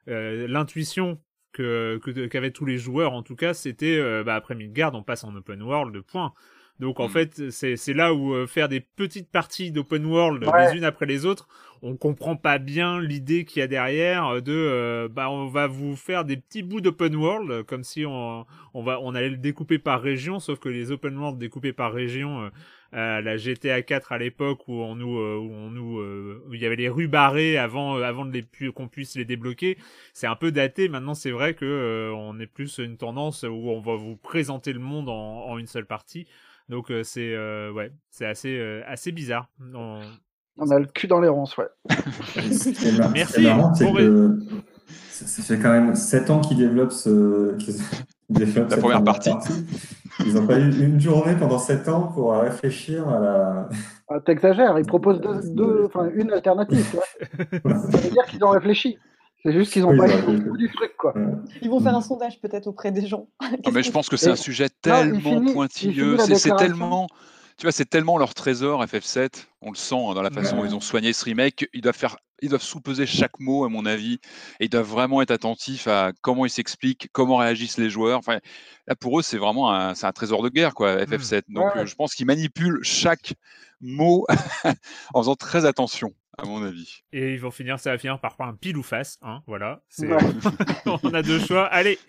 euh, 0.07 0.47
l'intuition 0.47 1.19
que 1.51 1.99
qu'avaient 2.27 2.51
tous 2.51 2.65
les 2.65 2.77
joueurs, 2.77 3.11
en 3.11 3.21
tout 3.21 3.35
cas, 3.35 3.53
c'était 3.53 4.23
bah, 4.23 4.35
après 4.35 4.55
Midgard, 4.55 4.95
on 4.95 5.03
passe 5.03 5.25
en 5.25 5.35
open 5.35 5.61
world, 5.61 5.99
point. 6.03 6.33
Donc 6.79 6.99
en 6.99 7.07
mm. 7.07 7.11
fait, 7.11 7.51
c'est 7.51 7.93
là 7.93 8.13
où 8.13 8.33
euh, 8.33 8.47
faire 8.47 8.67
des 8.67 8.79
petites 8.79 9.29
parties 9.29 9.71
d'open 9.71 10.05
world 10.05 10.43
les 10.43 10.77
unes 10.77 10.83
après 10.83 11.05
les 11.05 11.25
autres, 11.25 11.47
on 11.83 11.95
comprend 11.97 12.35
pas 12.35 12.57
bien 12.57 12.99
l'idée 12.99 13.45
qu'il 13.45 13.59
y 13.59 13.63
a 13.63 13.67
derrière 13.67 14.27
euh, 14.27 14.41
de 14.41 14.53
euh, 14.53 15.07
bah 15.07 15.29
on 15.29 15.47
va 15.47 15.67
vous 15.67 15.95
faire 15.95 16.25
des 16.25 16.37
petits 16.37 16.63
bouts 16.63 16.81
d'open 16.81 17.15
world 17.15 17.63
comme 17.63 17.83
si 17.83 18.05
on 18.05 18.45
on 18.73 18.83
va 18.83 18.99
on 19.01 19.13
allait 19.13 19.29
le 19.29 19.37
découper 19.37 19.77
par 19.77 20.01
région, 20.01 20.39
sauf 20.39 20.59
que 20.59 20.69
les 20.69 20.91
open 20.91 21.15
world 21.17 21.37
découpés 21.37 21.73
par 21.73 21.93
région 21.93 22.49
la 22.91 23.37
GTA 23.37 23.81
4 23.81 24.11
à 24.11 24.17
l'époque 24.19 24.67
où 24.67 24.73
on 24.73 24.95
nous 24.95 25.17
où 25.17 25.53
on 25.53 25.69
nous 25.69 25.99
où 25.99 26.53
il 26.53 26.59
y 26.59 26.65
avait 26.65 26.75
les 26.75 26.89
rues 26.89 27.07
barrées 27.07 27.57
avant 27.57 27.95
avant 27.97 28.25
de 28.25 28.31
les 28.31 28.71
qu'on 28.71 28.87
puisse 28.87 29.15
les 29.15 29.25
débloquer, 29.25 29.77
c'est 30.13 30.27
un 30.27 30.35
peu 30.35 30.51
daté. 30.51 30.89
Maintenant, 30.89 31.15
c'est 31.15 31.31
vrai 31.31 31.53
que 31.53 32.11
on 32.15 32.39
est 32.39 32.47
plus 32.47 32.77
une 32.79 32.97
tendance 32.97 33.43
où 33.43 33.69
on 33.69 33.81
va 33.81 33.95
vous 33.95 34.15
présenter 34.15 34.73
le 34.73 34.79
monde 34.79 35.09
en, 35.09 35.45
en 35.47 35.57
une 35.57 35.67
seule 35.67 35.85
partie. 35.85 36.27
Donc 36.69 36.91
euh, 36.91 37.03
c'est 37.03 37.33
euh, 37.33 37.71
ouais, 37.71 37.91
c'est 38.09 38.25
assez 38.25 38.57
euh, 38.57 38.81
assez 38.87 39.11
bizarre. 39.11 39.49
On... 39.73 39.99
On... 40.57 40.69
a 40.69 40.79
le 40.79 40.85
cul 40.85 41.07
dans 41.07 41.19
les 41.19 41.27
ronces, 41.27 41.57
ouais. 41.57 41.67
Merci. 43.13 43.47
C'est 45.09 45.41
fait 45.41 45.59
quand 45.59 45.71
même 45.71 45.95
7 45.95 46.29
ans 46.29 46.41
qu'ils 46.41 46.57
développent, 46.57 46.91
ce... 46.91 47.55
la 48.29 48.77
première 48.77 49.03
partie. 49.03 49.31
Ils 50.19 50.33
n'ont 50.33 50.45
pas 50.45 50.59
eu 50.59 50.83
une 50.83 50.99
journée 50.99 51.35
pendant 51.35 51.57
7 51.57 51.87
ans 51.87 52.11
pour 52.13 52.33
réfléchir 52.33 53.07
à 53.07 53.19
la. 53.19 53.69
Ah, 54.07 54.19
T'exagères, 54.19 54.77
ils 54.77 54.85
proposent 54.85 55.21
deux, 55.21 55.85
enfin, 55.85 56.09
une 56.13 56.31
alternative. 56.31 56.85
Ça 57.63 57.97
veut 57.97 58.11
dire 58.11 58.25
qu'ils 58.27 58.43
ont 58.43 58.49
réfléchi. 58.49 58.97
C'est 59.45 59.51
juste 59.51 59.73
qu'ils 59.73 59.81
n'ont 59.81 59.97
pas 59.97 60.07
eu 60.07 60.57
du 60.57 60.71
truc, 60.71 60.95
quoi. 60.97 61.13
Ils 61.61 61.69
vont 61.69 61.81
faire 61.81 61.95
un 61.95 62.01
sondage 62.01 62.39
peut-être 62.39 62.67
auprès 62.67 62.91
des 62.91 63.05
gens. 63.05 63.27
mais 63.73 63.83
je 63.83 63.91
pense 63.91 64.07
que 64.07 64.15
c'est 64.15 64.29
un 64.29 64.37
sujet 64.37 64.69
tellement 64.69 65.43
pointilleux, 65.53 66.17
c'est 66.17 66.55
tellement, 66.55 67.07
tu 67.57 67.63
vois, 67.63 67.73
c'est 67.73 67.89
tellement 67.89 68.17
leur 68.17 68.33
trésor 68.33 68.83
FF7. 68.85 69.45
On 69.61 69.71
le 69.71 69.75
sent 69.75 69.95
hein, 69.95 70.13
dans 70.13 70.21
la 70.21 70.31
façon 70.31 70.57
dont 70.57 70.65
ils 70.65 70.75
ont 70.75 70.81
soigné 70.81 71.11
ce 71.11 71.25
remake. 71.25 71.67
Ils 71.73 71.81
doivent 71.81 71.95
faire, 71.95 72.15
ils 72.41 72.49
doivent 72.49 72.63
sous-peser 72.63 73.05
chaque 73.05 73.37
mot, 73.39 73.65
à 73.65 73.69
mon 73.69 73.85
avis, 73.85 74.19
et 74.61 74.65
ils 74.65 74.69
doivent 74.69 74.89
vraiment 74.89 75.21
être 75.21 75.31
attentifs 75.31 75.87
à 75.87 76.13
comment 76.21 76.45
ils 76.45 76.49
s'expliquent, 76.49 77.09
comment 77.11 77.35
réagissent 77.35 77.77
les 77.77 77.89
joueurs. 77.89 78.19
Enfin, 78.19 78.39
là, 78.87 78.95
pour 78.95 79.19
eux, 79.19 79.21
c'est 79.21 79.37
vraiment 79.37 79.73
un, 79.73 79.89
un, 79.89 80.11
trésor 80.13 80.41
de 80.41 80.49
guerre, 80.49 80.73
quoi, 80.73 81.03
FF7. 81.03 81.43
Mmh. 81.49 81.53
Donc, 81.53 81.75
euh, 81.75 81.85
je 81.85 81.95
pense 81.95 82.15
qu'ils 82.15 82.27
manipulent 82.27 82.79
chaque 82.81 83.33
mot 83.81 84.25
en 85.13 85.21
faisant 85.21 85.35
très 85.35 85.65
attention 85.65 86.13
à 86.37 86.45
mon 86.45 86.63
avis. 86.63 87.03
Et 87.11 87.33
ils 87.33 87.39
vont 87.39 87.51
finir, 87.51 87.79
ça 87.79 87.91
va 87.91 87.97
finir 87.97 88.19
par 88.19 88.35
un 88.39 88.53
pile 88.55 88.77
ou 88.77 88.83
face, 88.83 89.17
hein, 89.21 89.41
voilà. 89.47 89.81
on 90.85 91.13
a 91.13 91.21
deux 91.21 91.39
choix. 91.39 91.65
Allez, 91.65 91.99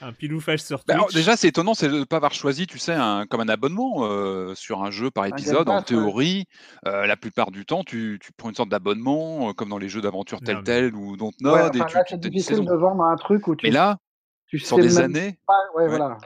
un 0.00 0.12
pile 0.12 0.34
ou 0.34 0.40
face 0.40 0.64
sur 0.64 0.82
bah, 0.86 0.94
Twitch. 0.94 1.14
déjà, 1.14 1.36
c'est 1.36 1.48
étonnant, 1.48 1.74
c'est 1.74 1.88
de 1.88 2.00
ne 2.00 2.04
pas 2.04 2.16
avoir 2.16 2.32
choisi, 2.32 2.66
tu 2.66 2.78
sais, 2.78 2.94
un, 2.94 3.26
comme 3.26 3.40
un 3.40 3.48
abonnement 3.48 4.04
euh, 4.04 4.54
sur 4.54 4.82
un 4.82 4.90
jeu 4.90 5.10
par 5.10 5.26
épisode. 5.26 5.68
en 5.68 5.82
théorie, 5.82 6.46
euh, 6.86 7.06
la 7.06 7.16
plupart 7.16 7.50
du 7.50 7.64
temps, 7.64 7.84
tu, 7.84 8.18
tu 8.20 8.32
prends 8.32 8.50
une 8.50 8.54
sorte 8.54 8.68
d'abonnement, 8.68 9.50
euh, 9.50 9.52
comme 9.52 9.68
dans 9.68 9.78
les 9.78 9.88
jeux 9.88 10.00
d'aventure 10.00 10.40
tel 10.40 10.62
tel 10.62 10.94
ou 10.94 11.16
Dontnod. 11.16 11.76
Ouais, 11.76 11.80
et 11.80 12.04
c'est 12.08 12.20
difficile 12.20 12.64
de 12.64 12.74
vendre 12.74 13.02
un 13.04 13.16
truc 13.16 13.46
où 13.48 13.56
tu. 13.56 13.66
Mais 13.66 13.72
là, 13.72 13.98
tu 14.46 14.58
sur 14.58 14.78
des 14.78 14.98
années. 14.98 15.38
ouais, 15.74 15.88
voilà. 15.88 16.18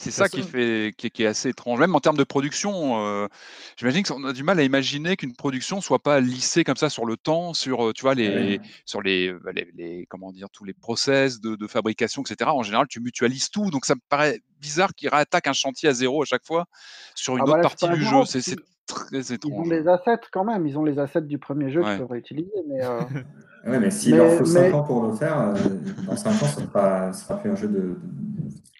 C'est 0.00 0.12
ça 0.12 0.28
qui, 0.28 0.42
fait, 0.44 0.94
qui, 0.96 1.24
est 1.24 1.26
assez 1.26 1.48
étrange. 1.48 1.80
Même 1.80 1.94
en 1.96 2.00
termes 2.00 2.16
de 2.16 2.22
production, 2.24 3.04
euh, 3.04 3.26
j'imagine 3.76 4.04
qu'on 4.04 4.24
a 4.24 4.32
du 4.32 4.44
mal 4.44 4.60
à 4.60 4.62
imaginer 4.62 5.16
qu'une 5.16 5.34
production 5.34 5.80
soit 5.80 5.98
pas 5.98 6.20
lissée 6.20 6.62
comme 6.62 6.76
ça 6.76 6.88
sur 6.88 7.04
le 7.04 7.16
temps, 7.16 7.52
sur, 7.52 7.88
euh, 7.88 7.92
tu 7.92 8.02
vois, 8.02 8.14
les, 8.14 8.60
sur 8.84 9.02
les, 9.02 9.32
bah, 9.32 9.50
les, 9.52 10.06
comment 10.08 10.30
dire, 10.30 10.50
tous 10.50 10.64
les 10.64 10.72
process 10.72 11.40
de, 11.40 11.66
fabrication, 11.66 12.22
etc. 12.22 12.48
En 12.54 12.62
général, 12.62 12.86
tu 12.88 13.00
mutualises 13.00 13.50
tout. 13.50 13.70
Donc, 13.70 13.86
ça 13.86 13.96
me 13.96 14.00
paraît 14.08 14.40
bizarre 14.60 14.94
qu'ils 14.94 15.08
réattaquent 15.08 15.48
un 15.48 15.52
chantier 15.52 15.88
à 15.88 15.92
zéro 15.92 16.22
à 16.22 16.26
chaque 16.26 16.46
fois 16.46 16.66
sur 17.16 17.36
une 17.36 17.42
ah, 17.46 17.50
autre 17.50 17.62
partie 17.62 17.88
du 17.88 18.04
jeu. 18.04 18.24
C'est 18.24 18.56
très 18.88 19.32
étrange. 19.32 19.52
Ils 19.54 19.60
ont 19.60 19.70
les 19.70 19.88
assets 19.88 20.20
quand 20.32 20.44
même. 20.44 20.66
Ils 20.66 20.78
ont 20.78 20.84
les 20.84 20.98
assets 20.98 21.22
du 21.22 21.38
premier 21.38 21.70
jeu 21.70 21.82
qu'ils 21.82 21.98
peuvent 21.98 22.10
réutiliser. 22.10 22.50
Mais, 22.68 22.84
euh... 22.84 23.00
mais 23.80 23.90
s'il 23.90 24.16
leur 24.16 24.32
faut 24.32 24.44
5 24.44 24.74
ans 24.74 24.82
pour 24.82 25.04
le 25.04 25.12
faire, 25.12 25.54
dans 26.06 26.16
5 26.16 26.30
ans, 26.30 26.32
ça 26.32 26.62
sera, 26.62 27.12
sera 27.12 27.36
plus 27.36 27.50
un 27.50 27.56
jeu 27.56 27.68
de 27.68 27.96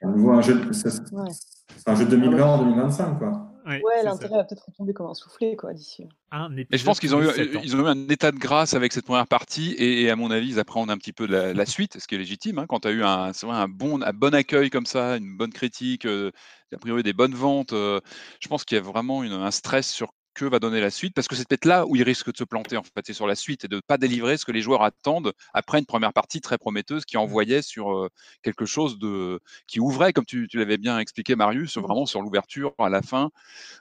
un 0.02 0.40
jeu, 0.40 0.60
c'est 0.72 1.88
un 1.88 1.94
jeu 1.94 2.04
de 2.04 2.10
2020 2.10 2.44
en 2.44 2.58
2025, 2.58 3.18
quoi. 3.18 3.47
Ouais, 3.68 4.02
l'intérêt 4.02 4.36
va 4.36 4.44
peut-être 4.44 4.64
retomber 4.66 4.92
comme 4.94 5.06
un 5.06 5.14
soufflé, 5.14 5.56
quoi, 5.56 5.72
d'ici. 5.74 6.08
Mais 6.50 6.66
je 6.72 6.84
pense 6.84 7.00
qu'ils 7.00 7.14
ont, 7.14 7.22
eu, 7.22 7.28
ils 7.62 7.76
ont 7.76 7.80
eu 7.80 7.88
un 7.88 8.08
état 8.08 8.32
de 8.32 8.38
grâce 8.38 8.74
avec 8.74 8.92
cette 8.92 9.04
première 9.04 9.26
partie, 9.26 9.74
et, 9.78 10.10
à 10.10 10.16
mon 10.16 10.30
avis, 10.30 10.48
ils 10.48 10.58
appréhendent 10.58 10.90
un 10.90 10.98
petit 10.98 11.12
peu 11.12 11.26
la, 11.26 11.66
suite, 11.66 11.98
ce 12.00 12.06
qui 12.06 12.14
est 12.14 12.18
légitime. 12.18 12.58
Hein, 12.58 12.66
quand 12.66 12.80
tu 12.80 12.88
as 12.88 12.92
eu 12.92 13.02
un, 13.02 13.32
un, 13.42 13.68
bon, 13.68 14.02
un 14.02 14.12
bon 14.12 14.34
accueil 14.34 14.70
comme 14.70 14.86
ça, 14.86 15.16
une 15.16 15.36
bonne 15.36 15.52
critique, 15.52 16.06
euh, 16.06 16.30
a 16.74 16.78
priori 16.78 17.02
des 17.02 17.12
bonnes 17.12 17.34
ventes, 17.34 17.72
euh, 17.72 18.00
je 18.40 18.48
pense 18.48 18.64
qu'il 18.64 18.76
y 18.76 18.80
a 18.80 18.82
vraiment 18.82 19.22
une, 19.22 19.32
un 19.32 19.50
stress 19.50 19.90
sur 19.90 20.12
que 20.38 20.44
va 20.44 20.58
donner 20.58 20.80
la 20.80 20.90
suite, 20.90 21.14
parce 21.14 21.26
que 21.26 21.34
c'est 21.34 21.46
peut-être 21.48 21.64
là 21.64 21.84
où 21.86 21.96
il 21.96 22.02
risque 22.02 22.32
de 22.32 22.36
se 22.36 22.44
planter, 22.44 22.76
en 22.76 22.82
fait, 22.82 23.02
c'est 23.04 23.12
sur 23.12 23.26
la 23.26 23.34
suite 23.34 23.64
et 23.64 23.68
de 23.68 23.76
ne 23.76 23.80
pas 23.80 23.98
délivrer 23.98 24.36
ce 24.36 24.44
que 24.44 24.52
les 24.52 24.60
joueurs 24.60 24.82
attendent 24.82 25.32
après 25.52 25.78
une 25.78 25.86
première 25.86 26.12
partie 26.12 26.40
très 26.40 26.58
prometteuse 26.58 27.04
qui 27.04 27.16
mmh. 27.16 27.20
envoyait 27.20 27.62
sur 27.62 27.92
euh, 27.92 28.08
quelque 28.42 28.64
chose 28.64 28.98
de 28.98 29.40
qui 29.66 29.80
ouvrait, 29.80 30.12
comme 30.12 30.24
tu, 30.24 30.48
l'avais 30.54 30.78
bien 30.78 30.98
expliqué, 30.98 31.34
Marius, 31.34 31.76
mmh. 31.76 31.80
vraiment 31.80 32.06
sur 32.06 32.22
l'ouverture 32.22 32.74
à 32.78 32.88
la 32.88 33.02
fin. 33.02 33.30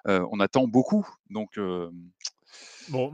Euh, 0.07 0.25
on 0.31 0.39
attend 0.39 0.67
beaucoup, 0.67 1.07
donc. 1.29 1.57
Euh, 1.57 1.89
bon, 2.89 3.11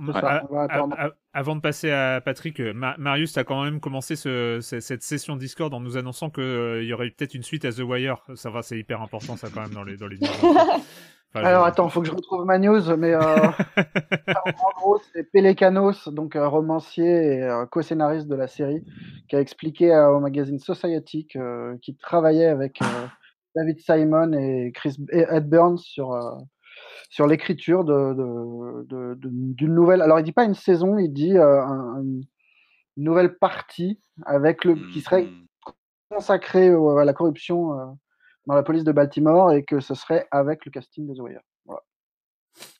avant 1.33 1.55
de 1.55 1.62
passer 1.62 1.91
à 1.91 2.21
Patrick, 2.21 2.62
Marius, 2.62 3.33
tu 3.33 3.39
as 3.39 3.43
quand 3.43 3.63
même 3.63 3.79
commencé 3.79 4.15
cette 4.15 5.03
session 5.03 5.35
Discord 5.35 5.73
en 5.73 5.81
nous 5.81 5.97
annonçant 5.97 6.29
qu'il 6.29 6.83
y 6.83 6.93
aurait 6.93 7.09
peut-être 7.09 7.33
une 7.33 7.43
suite 7.43 7.65
à 7.65 7.71
The 7.71 7.79
Wire. 7.79 8.23
Ça 8.35 8.50
va, 8.50 8.62
c'est 8.62 8.77
hyper 8.77 9.01
important 9.01 9.35
ça 9.35 9.50
quand 9.53 9.62
même 9.62 9.73
dans 9.73 9.83
les, 9.83 9.97
dans 9.97 10.07
les 10.07 10.17
Alors 11.35 11.65
attends, 11.65 11.87
il 11.87 11.91
faut 11.91 12.01
que 12.01 12.07
je 12.07 12.13
retrouve 12.13 12.45
ma 12.45 12.59
news, 12.59 12.95
mais 12.95 13.13
euh, 13.13 13.19
en 14.45 14.79
gros, 14.79 14.99
c'est 15.11 15.23
Pelekanos, 15.31 16.09
donc 16.09 16.35
un 16.35 16.45
romancier 16.45 17.37
et 17.37 17.63
co-scénariste 17.71 18.27
de 18.27 18.35
la 18.35 18.47
série, 18.47 18.83
qui 19.27 19.35
a 19.35 19.39
expliqué 19.39 19.95
au 19.95 20.19
magazine 20.19 20.59
Society 20.59 21.27
qu'il 21.27 21.97
travaillait 21.97 22.47
avec 22.47 22.79
David 23.55 23.79
Simon 23.79 24.33
et, 24.33 24.71
Chris, 24.75 24.97
Ed 25.11 25.49
Burns 25.49 25.79
sur, 25.79 26.15
sur 27.09 27.25
l'écriture 27.25 27.83
d'une 27.83 28.85
de, 28.87 29.15
de, 29.15 29.67
nouvelle. 29.67 30.03
Alors 30.03 30.19
il 30.19 30.23
dit 30.23 30.33
pas 30.33 30.45
une 30.45 30.53
saison, 30.53 30.99
il 30.99 31.11
dit 31.11 31.35
une 31.35 32.23
nouvelle 32.95 33.37
partie 33.37 33.99
avec 34.25 34.65
le 34.65 34.75
qui 34.91 35.01
serait 35.01 35.23
mmh. 35.23 35.45
consacrée 36.11 36.69
à 36.69 37.05
la 37.05 37.13
corruption 37.13 37.97
dans 38.45 38.55
la 38.55 38.63
police 38.63 38.83
de 38.83 38.91
Baltimore 38.91 39.53
et 39.53 39.63
que 39.63 39.79
ce 39.79 39.93
serait 39.93 40.27
avec 40.31 40.65
le 40.65 40.71
casting 40.71 41.07
de 41.07 41.13
The 41.13 41.19
Wire. 41.19 41.41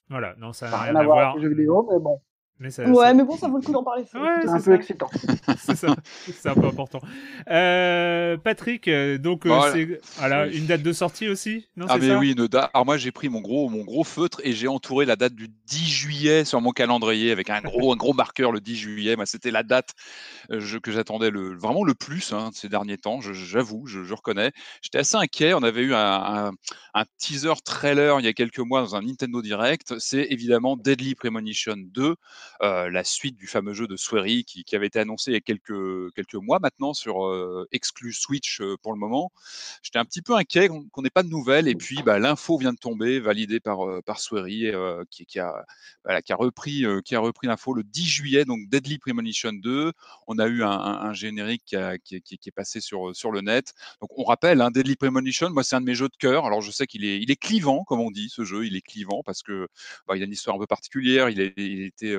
Voilà, 0.10 0.36
non, 0.38 0.54
ça 0.54 0.70
n'a 0.70 0.78
rien, 0.78 0.96
à 0.96 1.04
voir. 1.04 1.30
Avec 1.30 1.36
les 1.38 1.42
jeux 1.42 1.50
vidéo, 1.50 1.88
mais 1.92 2.00
bon. 2.00 2.22
Mais 2.64 2.90
ouais, 2.90 3.14
mais 3.14 3.24
bon, 3.24 3.36
ça 3.36 3.48
vaut 3.48 3.58
le 3.58 3.64
coup 3.64 3.72
d'en 3.72 3.84
parler. 3.84 4.04
C'est 4.10 4.18
un 4.18 4.62
peu 4.62 4.74
excitant. 4.74 5.10
c'est 5.60 5.76
ça, 5.76 5.96
c'est 6.34 6.50
un 6.50 6.56
peu 6.56 6.68
important. 6.68 7.02
Euh, 7.50 8.38
Patrick, 8.38 8.88
euh, 8.88 9.18
donc 9.18 9.44
c'est 9.72 10.00
voilà, 10.18 10.48
une 10.48 10.66
date 10.66 10.82
de 10.82 10.94
sortie 10.94 11.28
aussi? 11.28 11.68
Non, 11.76 11.88
Ah 11.90 11.98
mais 11.98 12.16
oui, 12.16 12.32
une 12.32 12.48
date. 12.48 12.72
Alors 12.74 12.86
moi 12.86 12.98
j'ai 12.98 13.12
pris 13.12 13.30
mon 13.30 13.42
gros, 13.42 13.70
mon 13.70 13.84
gros 13.84 14.04
feutre 14.04 14.42
et 14.44 14.54
j'ai 14.54 14.68
entouré 14.68 15.06
la 15.06 15.16
date 15.16 15.36
du 15.36 15.50
10 15.68 15.90
juillet 15.90 16.46
sur 16.46 16.62
mon 16.62 16.72
calendrier 16.72 17.32
avec 17.32 17.50
un 17.50 17.62
gros, 17.62 17.92
un 17.94 17.98
gros 17.98 18.14
marqueur 18.14 18.52
le 18.52 18.62
10 18.62 18.76
juillet. 18.76 19.16
C'était 19.26 19.52
la 19.52 19.64
date 19.64 19.92
que 20.50 20.92
j'attendais 20.92 21.30
le, 21.30 21.56
vraiment 21.58 21.84
le 21.84 21.94
plus 21.94 22.34
hein, 22.34 22.50
ces 22.54 22.70
derniers 22.70 22.98
temps, 22.98 23.20
j'avoue, 23.22 23.86
je, 23.88 24.04
je, 24.04 24.14
reconnais. 24.14 24.52
J'étais 24.82 25.00
assez 25.00 25.16
inquiet. 25.16 25.54
On 25.54 25.64
avait 25.64 25.82
eu 25.82 25.94
un, 25.94 26.52
un, 26.94 27.04
teaser 27.18 27.54
trailer 27.64 28.20
il 28.20 28.26
y 28.26 28.28
a 28.28 28.34
quelques 28.34 28.60
mois 28.60 28.82
dans 28.82 28.96
un 28.96 29.02
Nintendo 29.02 29.42
Direct. 29.42 29.96
C'est 30.00 30.28
évidemment 30.30 30.78
Deadly 30.78 31.16
Premonition 31.16 31.76
2, 31.78 32.04
euh, 32.04 32.16
la 32.62 33.04
suite 33.04 33.38
du 33.38 33.48
fameux 33.48 33.74
jeu 33.74 33.88
de 33.88 33.96
Swery 33.96 34.44
qui, 34.46 34.64
qui, 34.64 34.76
avait 34.76 34.88
été 34.88 35.00
annoncé 35.00 35.32
il 35.32 35.34
y 35.34 35.38
a 35.38 35.42
quelques, 35.42 36.14
quelques 36.14 36.36
mois 36.36 36.60
maintenant 36.60 36.94
sur 36.94 37.26
euh, 37.26 37.68
exclu 37.72 38.14
Switch 38.14 38.62
euh, 38.62 38.76
pour 38.82 38.94
le 38.94 39.00
moment. 39.00 39.32
J'étais 39.82 40.00
un 40.00 40.06
petit 40.06 40.22
peu 40.22 40.36
inquiet 40.36 40.68
qu'on 40.68 41.02
n'ait 41.02 41.10
pas 41.10 41.24
de 41.24 41.30
nouvelles. 41.30 41.68
Et 41.68 41.76
puis 41.76 42.02
bah, 42.04 42.20
l'info 42.20 42.58
vient 42.58 42.74
de 42.74 42.78
tomber, 42.78 43.20
validée 43.20 43.60
par, 43.60 43.80
par 44.06 44.20
Swery, 44.20 44.72
qui, 45.10 45.26
qui, 45.26 45.40
a, 45.40 45.66
voilà, 46.04 46.22
qui 46.22 46.34
a 46.34 46.36
repris, 46.36 46.86
qui 47.06 47.16
a 47.16 47.20
repris 47.20 47.48
l'info 47.48 47.74
le 47.74 47.84
10 47.84 48.06
juillet, 48.06 48.46
donc 48.46 48.68
Deadly 48.70 48.98
Premonition 48.98 49.54
2. 49.54 49.92
On 50.28 50.40
a 50.40 50.48
eu 50.48 50.64
un, 50.64 50.70
un, 50.70 51.14
générique 51.14 51.76
qui, 52.04 52.22
qui, 52.22 52.38
qui, 52.38 52.50
est 52.50 52.52
passé 52.52 52.80
sur, 52.80 53.16
sur 53.16 53.32
le 53.32 53.42
net. 53.42 53.74
Donc 54.02 54.18
on 54.18 54.24
rappelle, 54.24 54.62
hein, 54.62 54.72
Deadly 54.72 54.96
Premonition, 54.96 55.50
moi 55.50 55.64
c'est 55.64 55.76
un 55.76 55.82
de 55.82 55.86
mes 55.86 55.96
jeux 55.96 56.10
de 56.10 56.18
cœur. 56.18 56.46
Alors 56.46 56.62
je 56.62 56.72
sais 56.72 56.88
qu'il 56.88 57.06
est, 57.06 57.20
il 57.20 57.32
est 57.32 57.36
clivant, 57.36 57.84
comme 57.84 58.00
on 58.00 58.12
dit, 58.12 58.30
ce 58.30 58.44
jeu, 58.44 58.66
il 58.66 58.76
est 58.76 58.82
clivant 58.82 59.24
parce 59.24 59.44
que 59.44 59.68
bah, 60.08 60.16
il 60.16 60.22
a 60.22 60.26
une 60.26 60.32
histoire 60.32 60.56
un 60.56 60.60
peu 60.60 60.68
particulière. 60.68 61.30
Il, 61.30 61.54
il 61.58 61.84
était 61.84 62.16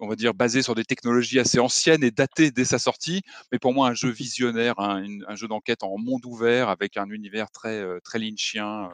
on 0.00 0.08
va 0.08 0.16
dire, 0.16 0.34
basé 0.34 0.62
sur 0.62 0.74
des 0.74 0.84
technologies 0.84 1.38
assez 1.38 1.58
anciennes 1.58 2.02
et 2.02 2.10
datées 2.10 2.50
dès 2.50 2.64
sa 2.64 2.78
sortie, 2.78 3.22
mais 3.52 3.58
pour 3.58 3.74
moi 3.74 3.88
un 3.88 3.94
jeu 3.94 4.10
visionnaire, 4.10 4.74
un, 4.78 5.36
jeu 5.36 5.46
d'enquête 5.46 5.82
en 5.82 5.98
monde 5.98 6.24
ouvert 6.24 6.68
avec 6.68 6.96
un 6.96 7.08
univers 7.10 7.50
très 7.50 7.84
très 8.00 8.18
lynchien, 8.18 8.90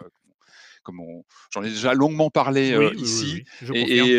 comme 0.82 1.00
j'en 1.52 1.62
ai 1.62 1.70
déjà 1.70 1.94
longuement 1.94 2.30
parlé 2.30 2.76
ici. 2.96 3.44
et, 3.72 4.18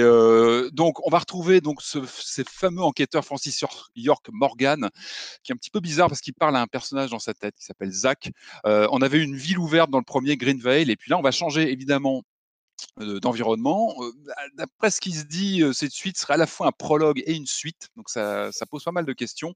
donc, 0.71 1.05
on 1.05 1.09
va 1.09 1.19
retrouver 1.19 1.61
donc 1.61 1.81
ce, 1.81 1.99
ces 2.05 2.43
fameux 2.43 2.83
enquêteurs 2.83 3.25
Francis 3.25 3.61
York 3.95 4.27
Morgan, 4.31 4.89
qui 5.43 5.51
est 5.51 5.55
un 5.55 5.57
petit 5.57 5.71
peu 5.71 5.79
bizarre 5.79 6.07
parce 6.07 6.21
qu'il 6.21 6.33
parle 6.33 6.55
à 6.55 6.61
un 6.61 6.67
personnage 6.67 7.09
dans 7.09 7.19
sa 7.19 7.33
tête 7.33 7.55
qui 7.55 7.65
s'appelle 7.65 7.91
Zach. 7.91 8.31
on 8.63 9.01
avait 9.01 9.21
une 9.21 9.35
ville 9.35 9.59
ouverte 9.59 9.89
dans 9.89 9.99
le 9.99 10.05
premier 10.05 10.37
Greenvale, 10.37 10.89
et 10.89 10.95
puis 10.95 11.09
là, 11.09 11.17
on 11.17 11.21
va 11.21 11.31
changer 11.31 11.69
évidemment 11.69 12.23
d'environnement. 12.97 13.95
D'après 14.55 14.91
ce 14.91 15.01
qui 15.01 15.11
se 15.11 15.23
dit, 15.23 15.63
cette 15.73 15.91
suite 15.91 16.17
serait 16.17 16.35
à 16.35 16.37
la 16.37 16.47
fois 16.47 16.67
un 16.67 16.71
prologue 16.71 17.21
et 17.25 17.33
une 17.33 17.45
suite, 17.45 17.89
donc 17.95 18.09
ça, 18.09 18.51
ça 18.51 18.65
pose 18.65 18.83
pas 18.83 18.91
mal 18.91 19.05
de 19.05 19.13
questions. 19.13 19.53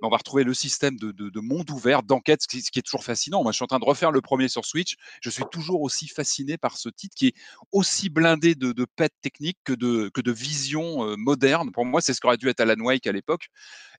Mais 0.00 0.08
on 0.08 0.10
va 0.10 0.16
retrouver 0.16 0.44
le 0.44 0.54
système 0.54 0.96
de, 0.96 1.12
de, 1.12 1.28
de 1.28 1.40
monde 1.40 1.70
ouvert, 1.70 2.02
d'enquête, 2.02 2.42
ce, 2.42 2.48
qui 2.48 2.58
est 2.58 2.82
toujours 2.82 3.04
fascinant. 3.04 3.42
Moi, 3.42 3.52
je 3.52 3.56
suis 3.56 3.64
en 3.64 3.68
train 3.68 3.78
de 3.78 3.84
refaire 3.84 4.10
le 4.10 4.20
premier 4.20 4.48
sur 4.48 4.64
Switch. 4.64 4.96
Je 5.20 5.30
suis 5.30 5.44
toujours 5.50 5.82
aussi 5.82 6.08
fasciné 6.08 6.58
par 6.58 6.76
ce 6.76 6.88
titre 6.88 7.14
qui 7.14 7.28
est 7.28 7.34
aussi 7.72 8.08
blindé 8.08 8.54
de, 8.54 8.72
de 8.72 8.86
pets 8.96 9.12
techniques 9.22 9.58
que 9.64 9.72
de, 9.72 10.10
que 10.12 10.20
de 10.20 10.32
vision 10.32 11.16
moderne. 11.16 11.70
Pour 11.72 11.84
moi, 11.84 12.00
c'est 12.00 12.14
ce 12.14 12.20
qu'aurait 12.20 12.36
dû 12.36 12.48
être 12.48 12.60
Alan 12.60 12.80
Wake 12.80 13.06
à 13.06 13.12
l'époque. 13.12 13.48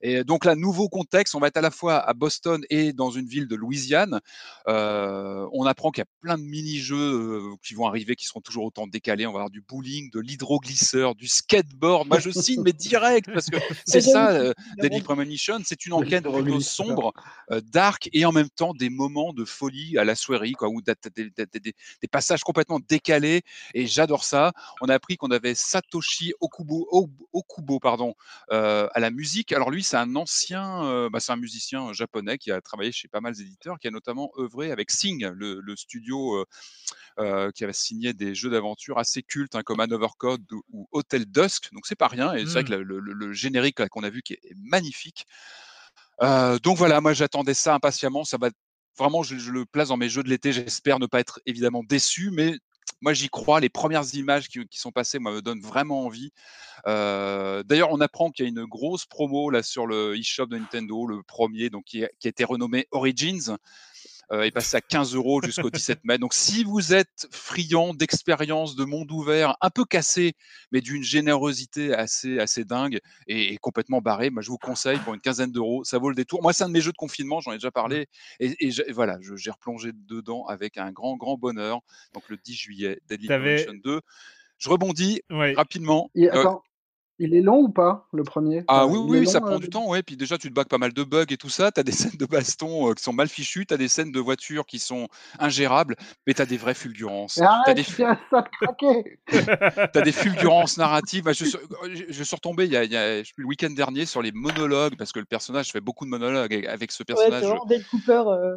Et 0.02 0.24
donc 0.24 0.44
là, 0.44 0.54
nouveau 0.54 0.88
contexte, 0.88 1.34
on 1.34 1.40
va 1.40 1.48
être 1.48 1.56
à 1.56 1.60
la 1.62 1.70
fois 1.70 1.98
à 1.98 2.12
Boston 2.14 2.62
et 2.70 2.92
dans 2.92 3.10
une 3.10 3.26
ville 3.26 3.48
de 3.48 3.56
Louisiane. 3.56 4.20
On 4.66 5.66
apprend 5.66 5.90
qu'il 5.90 6.02
y 6.02 6.06
a 6.06 6.10
plein 6.20 6.38
de 6.38 6.42
mini-jeux 6.42 7.40
qui 7.64 7.74
vont 7.74 7.86
arriver, 7.86 8.16
qui 8.16 8.26
seront 8.26 8.40
toujours 8.40 8.61
autant 8.64 8.86
décalé. 8.86 9.26
On 9.26 9.32
va 9.32 9.38
avoir 9.38 9.50
du 9.50 9.60
bowling, 9.60 10.10
de 10.10 10.20
l'hydroglisseur, 10.20 11.14
du 11.14 11.28
skateboard. 11.28 12.08
Moi, 12.08 12.18
je 12.18 12.30
signe, 12.30 12.62
mais 12.62 12.72
direct, 12.72 13.30
parce 13.32 13.46
que 13.46 13.56
c'est 13.86 14.00
ça, 14.00 14.30
euh, 14.30 14.52
Deadly 14.78 15.02
Premonition. 15.02 15.58
C'est 15.64 15.86
une 15.86 15.92
enquête 15.92 16.24
plutôt 16.24 16.60
sombre, 16.60 17.12
euh, 17.50 17.60
dark, 17.60 18.08
et 18.12 18.24
en 18.24 18.32
même 18.32 18.50
temps 18.50 18.74
des 18.74 18.90
moments 18.90 19.32
de 19.32 19.44
folie 19.44 19.98
à 19.98 20.04
la 20.04 20.14
soirée, 20.14 20.52
quoi, 20.52 20.68
où 20.68 20.80
des, 20.82 20.94
des, 21.16 22.08
passages 22.10 22.42
complètement 22.42 22.80
décalés. 22.80 23.42
Et 23.74 23.86
j'adore 23.86 24.24
ça. 24.24 24.52
On 24.80 24.88
a 24.88 24.94
appris 24.94 25.16
qu'on 25.16 25.30
avait 25.30 25.54
Satoshi 25.54 26.32
Okubo, 26.40 26.88
Okubo 27.32 27.78
pardon, 27.80 28.14
euh, 28.50 28.88
à 28.92 29.00
la 29.00 29.10
musique. 29.10 29.52
Alors 29.52 29.70
lui, 29.70 29.82
c'est 29.82 29.96
un 29.96 30.16
ancien, 30.16 30.84
euh, 30.84 31.08
bah, 31.10 31.20
c'est 31.20 31.32
un 31.32 31.36
musicien 31.36 31.92
japonais 31.92 32.38
qui 32.38 32.50
a 32.50 32.60
travaillé 32.60 32.92
chez 32.92 33.08
pas 33.08 33.20
mal 33.20 33.34
d'éditeurs, 33.34 33.78
qui 33.78 33.88
a 33.88 33.90
notamment 33.90 34.30
œuvré 34.38 34.70
avec 34.72 34.90
Sing, 34.90 35.26
le, 35.26 35.60
le 35.60 35.76
studio 35.76 36.44
qui 37.54 37.64
avait 37.64 37.72
signé 37.72 38.14
des 38.14 38.34
jeux 38.34 38.48
d'aventure 38.52 38.98
assez 38.98 39.22
cultes 39.22 39.54
hein, 39.54 39.62
comme 39.62 39.78
comme 39.78 39.92
Overcode 39.92 40.44
ou 40.70 40.88
Hotel 40.92 41.24
Dusk. 41.26 41.72
Donc 41.72 41.86
c'est 41.86 41.96
pas 41.96 42.08
rien. 42.08 42.34
Et 42.34 42.46
c'est 42.46 42.52
vrai 42.52 42.64
que 42.64 42.74
mmh. 42.74 42.82
le, 42.82 43.32
générique 43.32 43.86
qu'on 43.88 44.02
a 44.02 44.10
vu 44.10 44.22
qui 44.22 44.34
est 44.34 44.40
magnifique. 44.62 45.26
donc 46.20 46.76
voilà, 46.76 47.00
moi 47.00 47.12
j'attendais 47.14 47.54
ça 47.54 47.74
impatiemment. 47.74 48.24
Ça 48.24 48.36
va 48.38 48.50
vraiment, 48.98 49.22
je, 49.22 49.50
le 49.50 49.64
place 49.64 49.88
dans 49.88 49.96
mes 49.96 50.08
jeux 50.08 50.22
de 50.22 50.28
l'été. 50.28 50.52
J'espère 50.52 50.98
ne 50.98 51.06
pas 51.06 51.20
être 51.20 51.40
évidemment 51.46 51.82
déçu, 51.82 52.30
mais 52.30 52.54
moi 53.00 53.12
j'y 53.14 53.28
crois. 53.28 53.60
Les 53.60 53.70
premières 53.70 54.14
images 54.14 54.48
qui, 54.48 54.66
sont 54.72 54.92
passées, 54.92 55.18
moi, 55.18 55.32
me 55.32 55.42
donnent 55.42 55.62
vraiment 55.62 56.04
envie. 56.04 56.32
D'ailleurs, 56.86 57.90
on 57.90 58.00
apprend 58.00 58.30
qu'il 58.30 58.44
y 58.44 58.48
a 58.48 58.50
une 58.50 58.64
grosse 58.64 59.06
promo 59.06 59.50
là 59.50 59.62
sur 59.62 59.86
le 59.86 60.16
eShop 60.16 60.46
de 60.46 60.58
Nintendo, 60.58 61.06
le 61.06 61.22
premier, 61.22 61.70
donc 61.70 61.84
qui 61.84 62.04
a 62.04 62.08
été 62.24 62.44
renommé 62.44 62.86
Origins 62.90 63.50
euh, 63.50 63.56
est 64.40 64.50
passé 64.50 64.76
à 64.76 64.80
15 64.80 65.14
euros 65.14 65.42
jusqu'au 65.42 65.70
17 65.70 66.00
mai. 66.04 66.18
Donc, 66.18 66.34
si 66.34 66.64
vous 66.64 66.94
êtes 66.94 67.28
friand 67.30 67.94
d'expérience 67.94 68.76
de 68.76 68.84
monde 68.84 69.10
ouvert, 69.10 69.56
un 69.60 69.70
peu 69.70 69.84
cassé, 69.84 70.34
mais 70.70 70.80
d'une 70.80 71.02
générosité 71.02 71.94
assez, 71.94 72.38
assez 72.38 72.64
dingue 72.64 73.00
et, 73.26 73.56
complètement 73.58 74.00
barré, 74.00 74.30
moi, 74.30 74.42
je 74.42 74.48
vous 74.48 74.58
conseille 74.58 74.98
pour 74.98 75.14
une 75.14 75.20
quinzaine 75.20 75.52
d'euros, 75.52 75.84
ça 75.84 75.98
vaut 75.98 76.08
le 76.08 76.14
détour. 76.14 76.42
Moi, 76.42 76.52
c'est 76.52 76.64
un 76.64 76.68
de 76.68 76.72
mes 76.72 76.80
jeux 76.80 76.92
de 76.92 76.96
confinement, 76.96 77.40
j'en 77.40 77.52
ai 77.52 77.56
déjà 77.56 77.70
parlé, 77.70 78.06
et, 78.40 78.70
voilà, 78.92 79.18
j'ai 79.20 79.50
replongé 79.50 79.92
dedans 79.92 80.46
avec 80.46 80.78
un 80.78 80.90
grand, 80.92 81.16
grand 81.16 81.36
bonheur. 81.36 81.80
Donc, 82.14 82.28
le 82.28 82.36
10 82.36 82.54
juillet, 82.54 83.00
Deadly 83.08 83.28
Premonition 83.28 83.74
2. 83.84 84.00
Je 84.58 84.68
rebondis 84.68 85.22
rapidement. 85.30 86.10
Il 87.18 87.34
est 87.34 87.40
long 87.40 87.58
ou 87.58 87.68
pas, 87.68 88.08
le 88.12 88.22
premier? 88.22 88.64
Ah 88.68 88.86
oui, 88.86 88.98
oui, 88.98 89.26
ça 89.26 89.40
prend 89.40 89.56
euh, 89.56 89.58
du 89.58 89.68
temps, 89.68 89.88
ouais. 89.88 90.02
Puis 90.02 90.16
déjà, 90.16 90.38
tu 90.38 90.48
te 90.48 90.54
bacs 90.54 90.68
pas 90.68 90.78
mal 90.78 90.92
de 90.92 91.04
bugs 91.04 91.26
et 91.28 91.36
tout 91.36 91.48
ça. 91.48 91.70
Tu 91.70 91.80
as 91.80 91.82
des 91.82 91.92
scènes 91.92 92.16
de 92.18 92.26
baston 92.26 92.90
euh, 92.90 92.94
qui 92.94 93.02
sont 93.02 93.12
mal 93.12 93.28
fichues, 93.28 93.66
tu 93.66 93.74
as 93.74 93.76
des 93.76 93.88
scènes 93.88 94.12
de 94.12 94.20
voitures 94.20 94.66
qui 94.66 94.78
sont 94.78 95.08
ingérables, 95.38 95.96
mais 96.26 96.34
tu 96.34 96.42
as 96.42 96.46
des 96.46 96.56
vraies 96.56 96.74
fulgurances. 96.74 97.34
tu 97.34 97.42
as 97.42 97.74
des... 97.74 97.82
ça 97.84 98.18
as 99.94 100.00
des 100.00 100.12
fulgurances 100.12 100.78
narratives. 100.78 101.24
Bah, 101.24 101.32
je, 101.32 101.44
je, 102.08 102.22
suis 102.22 102.34
retombé 102.34 102.64
il 102.64 102.72
y 102.72 102.76
a, 102.76 103.22
le 103.36 103.44
week-end 103.44 103.70
dernier 103.70 104.06
sur 104.06 104.22
les 104.22 104.32
monologues, 104.32 104.96
parce 104.96 105.12
que 105.12 105.20
le 105.20 105.26
personnage 105.26 105.70
fait 105.70 105.80
beaucoup 105.80 106.04
de 106.04 106.10
monologues 106.10 106.66
avec 106.66 106.92
ce 106.92 107.02
personnage. 107.02 107.44
Ouais, 107.44 107.82
Cooper. 107.90 108.24
Euh, 108.26 108.56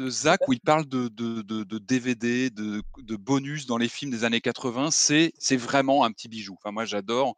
de 0.00 0.08
Zach 0.08 0.40
où 0.48 0.52
il 0.52 0.60
parle 0.60 0.86
de, 0.86 1.08
de, 1.08 1.42
de, 1.42 1.78
DVD, 1.78 2.50
de, 2.50 2.82
bonus 3.16 3.66
dans 3.66 3.76
les 3.76 3.88
films 3.88 4.10
des 4.10 4.24
années 4.24 4.40
80, 4.40 4.90
c'est 4.90 5.56
vraiment 5.56 6.04
un 6.04 6.12
petit 6.12 6.28
bijou. 6.28 6.56
Enfin, 6.58 6.72
moi, 6.72 6.84
j'adore. 6.84 7.36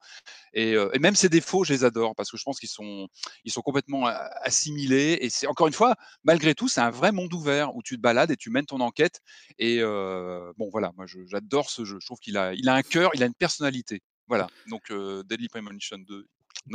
Et, 0.55 0.73
et, 0.73 0.99
même 0.99 1.15
ses 1.15 1.29
défauts, 1.29 1.65
je 1.65 1.73
les 1.73 1.85
adore 1.85 2.15
parce 2.15 2.31
que 2.31 2.37
je 2.37 2.43
pense 2.45 2.61
qu'ils 2.61 2.69
sont, 2.69 3.09
ils 3.45 3.53
sont 3.53 3.63
complètement 3.63 4.07
assimilés. 4.43 5.19
Et 5.21 5.31
c'est 5.31 5.47
encore 5.47 5.67
une 5.67 5.73
fois, 5.73 5.97
malgré 6.25 6.55
tout, 6.55 6.69
c'est 6.69 6.81
un 6.81 6.91
vrai 6.91 7.13
monde 7.13 7.33
ouvert 7.35 7.75
où 7.75 7.83
tu 7.83 7.97
te 7.97 8.01
balades 8.01 8.31
et 8.31 8.37
tu 8.37 8.51
mènes 8.51 8.67
ton 8.67 8.81
enquête. 8.81 9.21
Et 9.59 9.81
bon, 9.83 10.69
voilà, 10.71 10.93
moi, 10.97 11.07
j'adore 11.27 11.71
ce 11.71 11.85
jeu. 11.85 11.99
Je 12.01 12.07
trouve 12.07 12.21
qu'il 12.21 12.37
a, 12.37 12.55
il 12.55 12.69
a 12.69 12.75
un 12.75 12.83
cœur, 12.83 13.11
il 13.15 13.23
a 13.23 13.27
une 13.27 13.35
personnalité. 13.35 14.03
Voilà. 14.29 14.47
Donc, 14.69 14.93
Deadly 14.93 15.49
Premonition 15.49 15.99
2. 15.99 16.27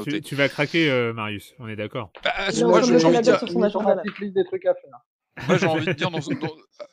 Tu, 0.04 0.22
tu, 0.22 0.36
vas 0.36 0.50
craquer, 0.50 1.14
Marius, 1.16 1.54
on 1.60 1.68
est 1.70 1.78
d'accord. 1.78 2.12
Bah, 2.24 2.34
moi, 2.62 2.82
j'ai 2.82 3.06
envie 3.06 3.18
de 3.18 3.22
dire. 3.22 3.40
Des 4.34 4.44
trucs 4.44 4.66
à 4.66 4.74
faire. 4.74 5.00
Moi, 5.48 5.58
j'ai 5.58 5.68
envie 5.68 5.86
de 5.86 5.94
dire, 5.94 6.10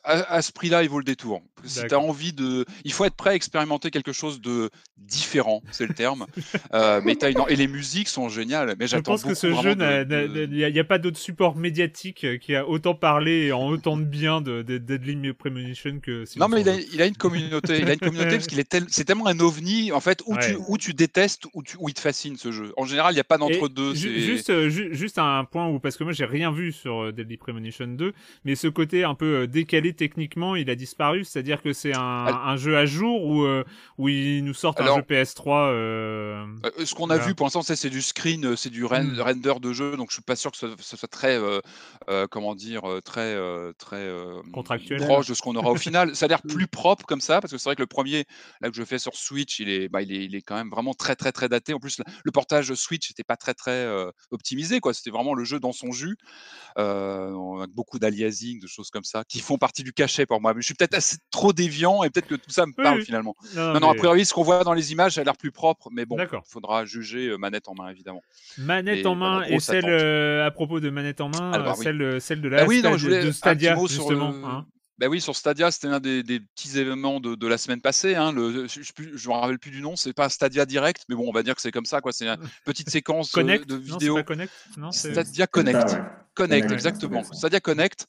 à, 0.03 0.41
ce 0.41 0.51
prix-là, 0.51 0.83
il 0.83 0.89
vaut 0.89 0.99
le 0.99 1.03
détour. 1.03 1.41
Si 1.63 1.81
tu 1.87 1.93
as 1.93 1.99
envie 1.99 2.33
de. 2.33 2.65
Il 2.83 2.93
faut 2.93 3.05
être 3.05 3.15
prêt 3.15 3.31
à 3.31 3.35
expérimenter 3.35 3.89
quelque 3.89 4.11
chose 4.11 4.39
de 4.39 4.69
différent, 4.97 5.63
c'est 5.71 5.87
le 5.87 5.93
terme. 5.93 6.25
euh, 6.73 7.01
mais 7.03 7.23
as 7.23 7.29
une... 7.29 7.37
Et 7.49 7.55
les 7.55 7.67
musiques 7.67 8.07
sont 8.07 8.29
géniales. 8.29 8.75
Mais 8.79 8.87
Je 8.87 8.97
pense 8.97 9.23
que 9.23 9.33
ce 9.33 9.53
jeu, 9.53 9.75
il 9.75 10.71
n'y 10.71 10.79
a, 10.79 10.83
pas 10.83 10.99
d'autre 10.99 11.17
support 11.17 11.55
médiatique 11.55 12.23
euh, 12.23 12.37
qui 12.37 12.55
a 12.55 12.67
autant 12.67 12.93
parlé 12.93 13.51
en 13.51 13.67
autant 13.67 13.97
de 13.97 14.03
bien 14.03 14.41
de, 14.41 14.61
de 14.61 14.77
Deadly 14.77 15.33
Premonition 15.33 15.99
que. 15.99 16.23
Non, 16.37 16.47
mais 16.47 16.61
il 16.61 16.69
a, 16.69 16.75
il 16.75 17.01
a, 17.01 17.07
une 17.07 17.17
communauté. 17.17 17.79
Il 17.79 17.89
a 17.89 17.93
une 17.93 17.99
communauté 17.99 18.31
parce 18.31 18.47
qu'il 18.47 18.59
est 18.59 18.69
tel... 18.69 18.85
c'est 18.89 19.05
tellement 19.05 19.27
un 19.27 19.39
ovni, 19.39 19.91
en 19.91 19.99
fait, 19.99 20.21
où, 20.27 20.37
tu, 20.37 20.55
où 20.67 20.77
tu 20.77 20.93
détestes, 20.93 21.43
où, 21.53 21.63
tu... 21.63 21.77
où 21.79 21.89
il 21.89 21.93
te 21.93 21.99
fascine 21.99 22.37
ce 22.37 22.51
jeu. 22.51 22.73
En 22.77 22.85
général, 22.85 23.13
il 23.13 23.15
n'y 23.15 23.21
a 23.21 23.25
pas 23.25 23.37
d'entre-deux. 23.37 23.95
Juste, 23.95 24.69
juste 24.69 25.17
un 25.17 25.45
point 25.45 25.67
où, 25.67 25.79
parce 25.79 25.97
que 25.97 26.03
moi, 26.03 26.13
j'ai 26.13 26.25
rien 26.25 26.51
vu 26.51 26.71
sur 26.71 27.05
euh, 27.05 27.11
Deadly 27.11 27.37
Premonition 27.37 27.87
2. 27.87 28.13
Mais 28.43 28.55
ce 28.55 28.67
côté 28.67 29.03
un 29.03 29.15
peu 29.15 29.47
décalé 29.47 29.93
techniquement, 29.93 30.55
il 30.55 30.69
a 30.69 30.75
disparu. 30.75 31.23
C'est-à-dire 31.23 31.61
que 31.61 31.73
c'est 31.73 31.95
un, 31.95 32.55
jeu 32.57 32.77
à 32.77 32.85
jour 32.85 33.23
où, 33.25 33.45
où 33.97 34.09
ils 34.09 34.43
nous 34.43 34.53
sortent 34.53 34.81
un 34.81 34.95
jeu 34.95 35.01
PS3. 35.01 36.85
ce 36.85 36.95
qu'on 36.95 37.09
a 37.09 37.17
vu 37.17 37.35
pour 37.35 37.45
l'instant, 37.45 37.61
c'est 37.61 37.89
du 37.89 38.01
screen, 38.01 38.55
c'est 38.55 38.69
du 38.69 38.83
hmm. 38.83 39.19
render 39.19 39.53
de 39.61 39.73
jeu, 39.73 39.97
donc 39.97 40.09
je 40.09 40.15
suis 40.15 40.23
pas 40.23 40.35
sûr 40.35 40.51
que 40.51 40.57
ce, 40.57 40.97
soit 40.97 41.07
très, 41.07 41.39
comment 42.29 42.55
dire, 42.55 42.83
très, 43.03 43.37
très 43.77 44.09
contractuel, 44.53 45.01
proche 45.01 45.27
de 45.27 45.33
ce 45.33 45.41
qu'on 45.41 45.55
aura 45.55 45.71
au 45.71 45.75
final. 45.75 46.15
Ça 46.15 46.25
a 46.25 46.29
l'air 46.29 46.41
hmm. 46.43 46.49
plus 46.55 46.67
propre 46.67 47.05
comme 47.05 47.21
ça, 47.21 47.41
parce 47.41 47.51
que 47.51 47.57
c'est 47.57 47.69
vrai 47.69 47.75
que 47.75 47.81
le 47.81 47.87
premier 47.87 48.25
là 48.61 48.69
que 48.69 48.75
je 48.75 48.83
fais 48.83 48.99
sur 48.99 49.15
Switch, 49.15 49.59
il 49.59 49.69
est, 49.69 49.89
bah, 49.89 50.01
il 50.01 50.11
est, 50.11 50.25
il 50.25 50.35
est 50.35 50.41
quand 50.41 50.55
même 50.55 50.69
vraiment 50.69 50.93
très, 50.93 51.15
très, 51.15 51.31
très 51.31 51.49
daté. 51.49 51.73
En 51.73 51.79
plus, 51.79 52.01
le 52.23 52.31
portage 52.31 52.73
Switch 52.73 53.09
n'était 53.09 53.23
pas 53.23 53.37
très, 53.37 53.53
très 53.53 53.87
optimisé, 54.31 54.79
quoi. 54.79 54.93
C'était 54.93 55.11
vraiment 55.11 55.33
le 55.33 55.43
jeu 55.43 55.59
dans 55.59 55.73
son 55.73 55.91
jus, 55.91 56.17
avec 56.75 57.71
beaucoup 57.71 57.99
de 58.29 58.67
choses 58.67 58.89
comme 58.89 59.03
ça, 59.03 59.23
qui 59.27 59.39
font 59.39 59.57
partie 59.57 59.83
du 59.83 59.93
cachet 59.93 60.25
pour 60.25 60.41
moi. 60.41 60.53
Mais 60.53 60.61
je 60.61 60.65
suis 60.65 60.73
peut-être 60.73 60.95
assez 60.95 61.17
trop 61.31 61.53
déviant 61.53 62.03
et 62.03 62.09
peut-être 62.09 62.27
que 62.27 62.35
tout 62.35 62.49
ça 62.49 62.65
me 62.65 62.73
parle 62.73 63.01
finalement. 63.01 63.35
Non, 63.55 63.79
non, 63.79 63.89
a 63.89 63.95
priori, 63.95 64.25
ce 64.25 64.33
qu'on 64.33 64.43
voit 64.43 64.63
dans 64.63 64.73
les 64.73 64.91
images, 64.91 65.13
ça 65.13 65.21
a 65.21 65.23
l'air 65.23 65.37
plus 65.37 65.51
propre, 65.51 65.89
mais 65.91 66.05
bon, 66.05 66.17
il 66.19 66.39
faudra 66.47 66.85
juger 66.85 67.37
manette 67.37 67.67
en 67.67 67.75
main, 67.75 67.89
évidemment. 67.89 68.21
Manette 68.57 69.05
en 69.05 69.15
main 69.15 69.43
et 69.43 69.59
celle, 69.59 69.85
à 70.41 70.51
propos 70.51 70.79
de 70.79 70.89
manette 70.89 71.21
en 71.21 71.29
main, 71.29 71.75
celle, 71.75 72.21
celle 72.21 72.41
de 72.41 72.49
la 72.49 72.63
ah 72.63 72.65
oui, 72.65 72.81
non, 72.81 72.95
de 72.95 73.31
Stadia, 73.31 73.77
justement. 73.87 74.33
Hein. 74.43 74.65
Ben 74.97 75.09
oui, 75.09 75.19
sur 75.19 75.35
Stadia, 75.35 75.71
c'était 75.71 75.87
un 75.87 75.99
des, 75.99 76.23
petits 76.23 76.79
événements 76.79 77.19
de, 77.19 77.47
la 77.47 77.57
semaine 77.57 77.81
passée. 77.81 78.15
Hein, 78.15 78.31
le, 78.31 78.65
je 78.67 78.79
ne 78.79 79.27
me 79.27 79.33
rappelle 79.33 79.59
plus 79.59 79.71
du 79.71 79.81
nom, 79.81 79.97
c'est 79.97 80.13
pas 80.13 80.29
Stadia 80.29 80.65
Direct, 80.65 81.03
mais 81.09 81.15
bon, 81.15 81.27
on 81.27 81.33
va 81.33 81.43
dire 81.43 81.53
que 81.53 81.61
c'est 81.61 81.71
comme 81.71 81.85
ça. 81.85 81.99
quoi. 81.99 82.13
C'est 82.13 82.27
une 82.27 82.37
petite 82.65 82.89
séquence 82.89 83.31
de, 83.31 83.75
vidéos. 83.75 84.23
Connect 84.23 84.53
Stadia 84.91 85.47
Connect. 85.47 85.97
Connect, 86.33 86.71
exactement. 86.71 87.23
Stadia 87.23 87.59
Connect, 87.59 88.07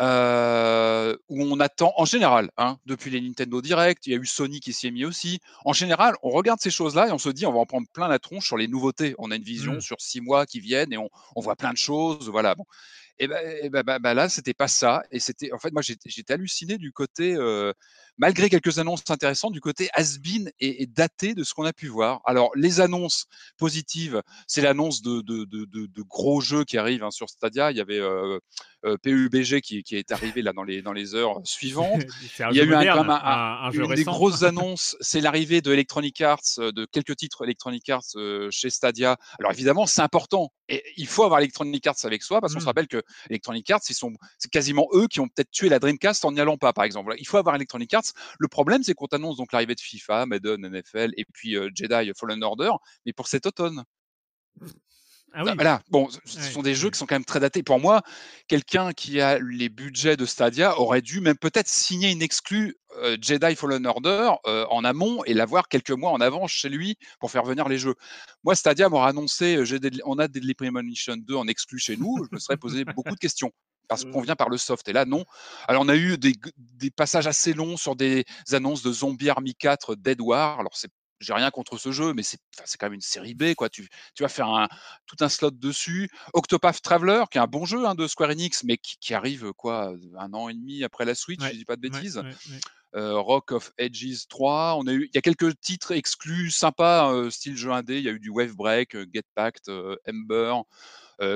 euh, 0.00 1.16
où 1.28 1.42
on 1.42 1.58
attend, 1.60 1.92
en 1.96 2.04
général, 2.04 2.50
hein, 2.56 2.78
depuis 2.86 3.10
les 3.10 3.20
Nintendo 3.20 3.60
Direct, 3.60 4.06
il 4.06 4.12
y 4.12 4.16
a 4.16 4.18
eu 4.18 4.26
Sony 4.26 4.60
qui 4.60 4.72
s'y 4.72 4.88
est 4.88 4.90
mis 4.92 5.04
aussi. 5.04 5.40
En 5.64 5.72
général, 5.72 6.14
on 6.22 6.30
regarde 6.30 6.60
ces 6.60 6.70
choses-là 6.70 7.08
et 7.08 7.12
on 7.12 7.18
se 7.18 7.28
dit, 7.28 7.46
on 7.46 7.52
va 7.52 7.58
en 7.58 7.66
prendre 7.66 7.86
plein 7.92 8.08
la 8.08 8.18
tronche 8.18 8.46
sur 8.46 8.56
les 8.56 8.68
nouveautés. 8.68 9.14
On 9.18 9.30
a 9.30 9.36
une 9.36 9.42
vision 9.42 9.74
mmh. 9.74 9.80
sur 9.80 10.00
six 10.00 10.20
mois 10.20 10.46
qui 10.46 10.60
viennent 10.60 10.92
et 10.92 10.98
on, 10.98 11.08
on 11.34 11.40
voit 11.40 11.56
plein 11.56 11.72
de 11.72 11.78
choses. 11.78 12.28
Voilà. 12.28 12.54
Bon. 12.54 12.64
Et 13.18 13.26
ben, 13.28 13.70
ben, 13.70 13.82
ben, 13.82 13.98
ben 13.98 14.14
là, 14.14 14.28
c'était 14.28 14.54
pas 14.54 14.68
ça. 14.68 15.02
Et 15.10 15.18
c'était, 15.20 15.52
en 15.52 15.58
fait, 15.58 15.72
moi, 15.72 15.82
j'étais 15.82 16.32
halluciné 16.32 16.78
du 16.78 16.92
côté, 16.92 17.36
malgré 18.18 18.50
quelques 18.50 18.78
annonces 18.78 19.02
intéressantes, 19.08 19.52
du 19.52 19.60
côté 19.60 19.88
has-been 19.94 20.50
et, 20.60 20.86
daté 20.86 21.34
de 21.34 21.44
ce 21.44 21.54
qu'on 21.54 21.64
a 21.64 21.72
pu 21.72 21.88
voir. 21.88 22.20
Alors, 22.24 22.50
les 22.54 22.80
annonces 22.80 23.26
positives, 23.56 24.22
c'est 24.46 24.60
l'annonce 24.60 25.02
de, 25.02 25.20
de, 25.22 25.44
de, 25.44 25.64
de, 25.64 26.02
gros 26.02 26.40
jeux 26.40 26.64
qui 26.64 26.78
arrivent 26.78 27.04
hein, 27.04 27.10
sur 27.10 27.28
Stadia. 27.28 27.70
Il 27.70 27.76
y 27.76 27.80
avait 27.80 27.98
euh, 27.98 28.38
euh, 28.84 28.96
PUBG 29.02 29.60
qui, 29.60 29.82
qui, 29.82 29.96
est 29.96 30.12
arrivé 30.12 30.42
là 30.42 30.52
dans 30.52 30.64
les, 30.64 30.82
dans 30.82 30.92
les 30.92 31.14
heures 31.14 31.40
suivantes. 31.44 32.02
Il 32.50 32.56
y 32.56 32.60
a 32.60 32.64
eu 32.64 32.74
un, 32.74 33.08
un, 33.08 33.70
une 33.70 33.94
des 33.94 34.04
grosses 34.04 34.42
annonces, 34.42 34.96
c'est 35.00 35.20
l'arrivée 35.20 35.60
de 35.60 35.72
Electronic 35.72 36.20
Arts, 36.20 36.42
de 36.58 36.86
quelques 36.86 37.16
titres 37.16 37.44
Electronic 37.44 37.88
Arts 37.88 38.16
chez 38.50 38.70
Stadia. 38.70 39.16
Alors 39.38 39.52
évidemment, 39.52 39.86
c'est 39.86 40.02
important. 40.02 40.52
Et 40.68 40.82
il 40.96 41.06
faut 41.06 41.24
avoir 41.24 41.40
Electronic 41.40 41.86
Arts 41.86 41.96
avec 42.04 42.22
soi 42.22 42.40
parce 42.40 42.52
qu'on 42.52 42.60
se 42.60 42.64
mmh. 42.64 42.68
rappelle 42.68 42.88
que 42.88 43.02
Electronic 43.30 43.70
Arts, 43.70 43.80
c'est 43.82 44.50
quasiment 44.50 44.86
eux 44.92 45.06
qui 45.06 45.20
ont 45.20 45.28
peut-être 45.28 45.50
tué 45.50 45.68
la 45.68 45.78
Dreamcast 45.78 46.24
en 46.24 46.32
n'y 46.32 46.40
allant 46.40 46.58
pas, 46.58 46.72
par 46.72 46.84
exemple. 46.84 47.14
Il 47.18 47.26
faut 47.26 47.38
avoir 47.38 47.54
Electronic 47.54 47.92
Arts. 47.94 48.04
Le 48.38 48.48
problème, 48.48 48.82
c'est 48.82 48.94
qu'on 48.94 49.06
annonce 49.06 49.36
donc 49.36 49.52
l'arrivée 49.52 49.74
de 49.74 49.80
FIFA, 49.80 50.26
Madden, 50.26 50.68
NFL 50.68 51.12
et 51.16 51.24
puis 51.32 51.56
euh, 51.56 51.70
Jedi 51.74 52.12
Fallen 52.16 52.42
Order, 52.42 52.70
mais 53.06 53.12
pour 53.12 53.28
cet 53.28 53.46
automne. 53.46 53.84
Ah 55.34 55.44
oui. 55.44 55.52
Voilà, 55.54 55.82
bon, 55.90 56.08
ce 56.24 56.40
sont 56.40 56.62
des 56.62 56.74
jeux 56.74 56.90
qui 56.90 56.98
sont 56.98 57.04
quand 57.04 57.14
même 57.14 57.24
très 57.24 57.38
datés. 57.38 57.62
Pour 57.62 57.78
moi, 57.78 58.02
quelqu'un 58.46 58.92
qui 58.92 59.20
a 59.20 59.38
les 59.38 59.68
budgets 59.68 60.16
de 60.16 60.24
Stadia 60.24 60.78
aurait 60.80 61.02
dû 61.02 61.20
même 61.20 61.36
peut-être 61.36 61.68
signer 61.68 62.10
une 62.10 62.22
exclue 62.22 62.76
euh, 62.96 63.18
Jedi 63.20 63.54
Fallen 63.54 63.86
Order 63.86 64.30
euh, 64.46 64.64
en 64.70 64.84
amont 64.84 65.22
et 65.24 65.34
l'avoir 65.34 65.68
quelques 65.68 65.90
mois 65.90 66.12
en 66.12 66.20
avance 66.20 66.50
chez 66.50 66.70
lui 66.70 66.96
pour 67.20 67.30
faire 67.30 67.44
venir 67.44 67.68
les 67.68 67.78
jeux. 67.78 67.94
Moi, 68.42 68.54
Stadia 68.54 68.88
m'aurait 68.88 69.10
annoncé 69.10 69.62
on 70.04 70.18
a 70.18 70.28
Deadly 70.28 70.54
Premonition 70.54 71.16
2 71.18 71.34
en 71.34 71.46
exclu 71.46 71.78
chez 71.78 71.98
nous, 71.98 72.16
je 72.24 72.34
me 72.34 72.40
serais 72.40 72.56
posé 72.56 72.86
beaucoup 72.86 73.14
de 73.14 73.20
questions 73.20 73.52
parce 73.88 74.04
qu'on 74.04 74.20
mmh. 74.20 74.24
vient 74.24 74.36
par 74.36 74.48
le 74.48 74.58
soft. 74.58 74.88
Et 74.88 74.92
là, 74.92 75.04
non. 75.04 75.24
Alors, 75.66 75.82
on 75.84 75.88
a 75.88 75.96
eu 75.96 76.18
des, 76.18 76.34
passages 76.90 77.26
assez 77.26 77.52
longs 77.52 77.76
sur 77.76 77.96
des 77.96 78.24
annonces 78.52 78.82
de 78.82 78.92
Zombie 78.92 79.30
Army 79.30 79.54
4 79.54 79.96
Dead 79.96 80.20
War. 80.20 80.60
Alors, 80.60 80.76
c'est 80.76 80.90
j'ai 81.20 81.32
rien 81.32 81.50
contre 81.50 81.78
ce 81.78 81.90
jeu, 81.90 82.12
mais 82.14 82.22
c'est 82.22 82.38
quand 82.78 82.86
même 82.86 82.94
une 82.94 83.00
série 83.00 83.34
B, 83.34 83.54
quoi. 83.54 83.68
Tu, 83.68 83.88
tu 84.14 84.22
vas 84.22 84.28
faire 84.28 84.48
un, 84.48 84.68
tout 85.06 85.16
un 85.20 85.28
slot 85.28 85.50
dessus. 85.50 86.08
Octopath 86.32 86.80
Traveler, 86.80 87.24
qui 87.30 87.38
est 87.38 87.40
un 87.40 87.46
bon 87.46 87.64
jeu 87.64 87.86
hein, 87.86 87.94
de 87.94 88.06
Square 88.06 88.30
Enix, 88.30 88.62
mais 88.64 88.78
qui, 88.78 89.14
arrive 89.14 89.52
quoi 89.54 89.94
un 90.16 90.32
an 90.32 90.48
et 90.48 90.54
demi 90.54 90.84
après 90.84 91.04
la 91.04 91.14
Switch, 91.16 91.40
je 91.42 91.50
dis 91.50 91.64
pas 91.64 91.76
de 91.76 91.80
bêtises. 91.80 92.22
Euh, 92.94 93.18
Rock 93.18 93.52
of 93.52 93.72
Edges 93.76 94.28
3. 94.28 94.76
On 94.78 94.86
a 94.86 94.92
eu, 94.92 95.10
il 95.12 95.14
y 95.14 95.18
a 95.18 95.20
quelques 95.20 95.60
titres 95.60 95.92
exclus 95.92 96.50
sympas, 96.50 97.12
euh, 97.12 97.30
style 97.30 97.56
jeu 97.56 97.70
indé. 97.70 97.98
Il 97.98 98.04
y 98.04 98.08
a 98.08 98.12
eu 98.12 98.20
du 98.20 98.30
Wave 98.30 98.54
Break, 98.54 98.94
euh, 98.94 99.06
Get 99.12 99.24
Packed, 99.34 99.68
Ember. 100.08 100.54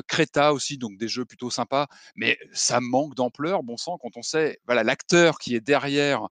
Creta 0.06 0.52
aussi, 0.52 0.78
donc 0.78 0.96
des 0.96 1.08
jeux 1.08 1.24
plutôt 1.24 1.50
sympas, 1.50 1.88
mais 2.16 2.38
ça 2.52 2.80
manque 2.80 3.14
d'ampleur, 3.14 3.62
bon 3.62 3.76
sang, 3.76 3.98
quand 3.98 4.16
on 4.16 4.22
sait, 4.22 4.60
voilà, 4.66 4.84
l'acteur 4.84 5.38
qui 5.38 5.54
est 5.54 5.60
derrière 5.60 6.28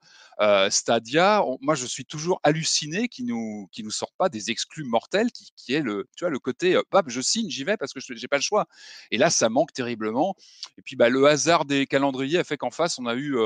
Stadia, 0.69 1.43
moi 1.61 1.75
je 1.75 1.85
suis 1.85 2.05
toujours 2.05 2.39
halluciné 2.43 3.07
qu'ils 3.07 3.27
nous, 3.27 3.67
qui 3.71 3.83
nous 3.83 3.91
sortent 3.91 4.15
pas 4.17 4.29
des 4.29 4.49
exclus 4.49 4.83
mortels, 4.83 5.31
qui, 5.31 5.51
qui, 5.55 5.73
est 5.73 5.81
le, 5.81 6.07
tu 6.15 6.23
vois, 6.23 6.31
le 6.31 6.39
côté, 6.39 6.79
bah, 6.91 7.03
je 7.07 7.21
signe, 7.21 7.49
j'y 7.49 7.63
vais 7.63 7.77
parce 7.77 7.93
que 7.93 7.99
je 7.99 8.13
n'ai 8.13 8.27
pas 8.27 8.37
le 8.37 8.41
choix. 8.41 8.65
Et 9.11 9.17
là, 9.17 9.29
ça 9.29 9.49
manque 9.49 9.73
terriblement. 9.73 10.35
Et 10.77 10.81
puis, 10.81 10.95
bah, 10.95 11.09
le 11.09 11.25
hasard 11.25 11.65
des 11.65 11.85
calendriers 11.85 12.39
a 12.39 12.43
fait 12.43 12.57
qu'en 12.57 12.71
face, 12.71 12.97
on 12.99 13.05
a 13.05 13.15
eu 13.15 13.37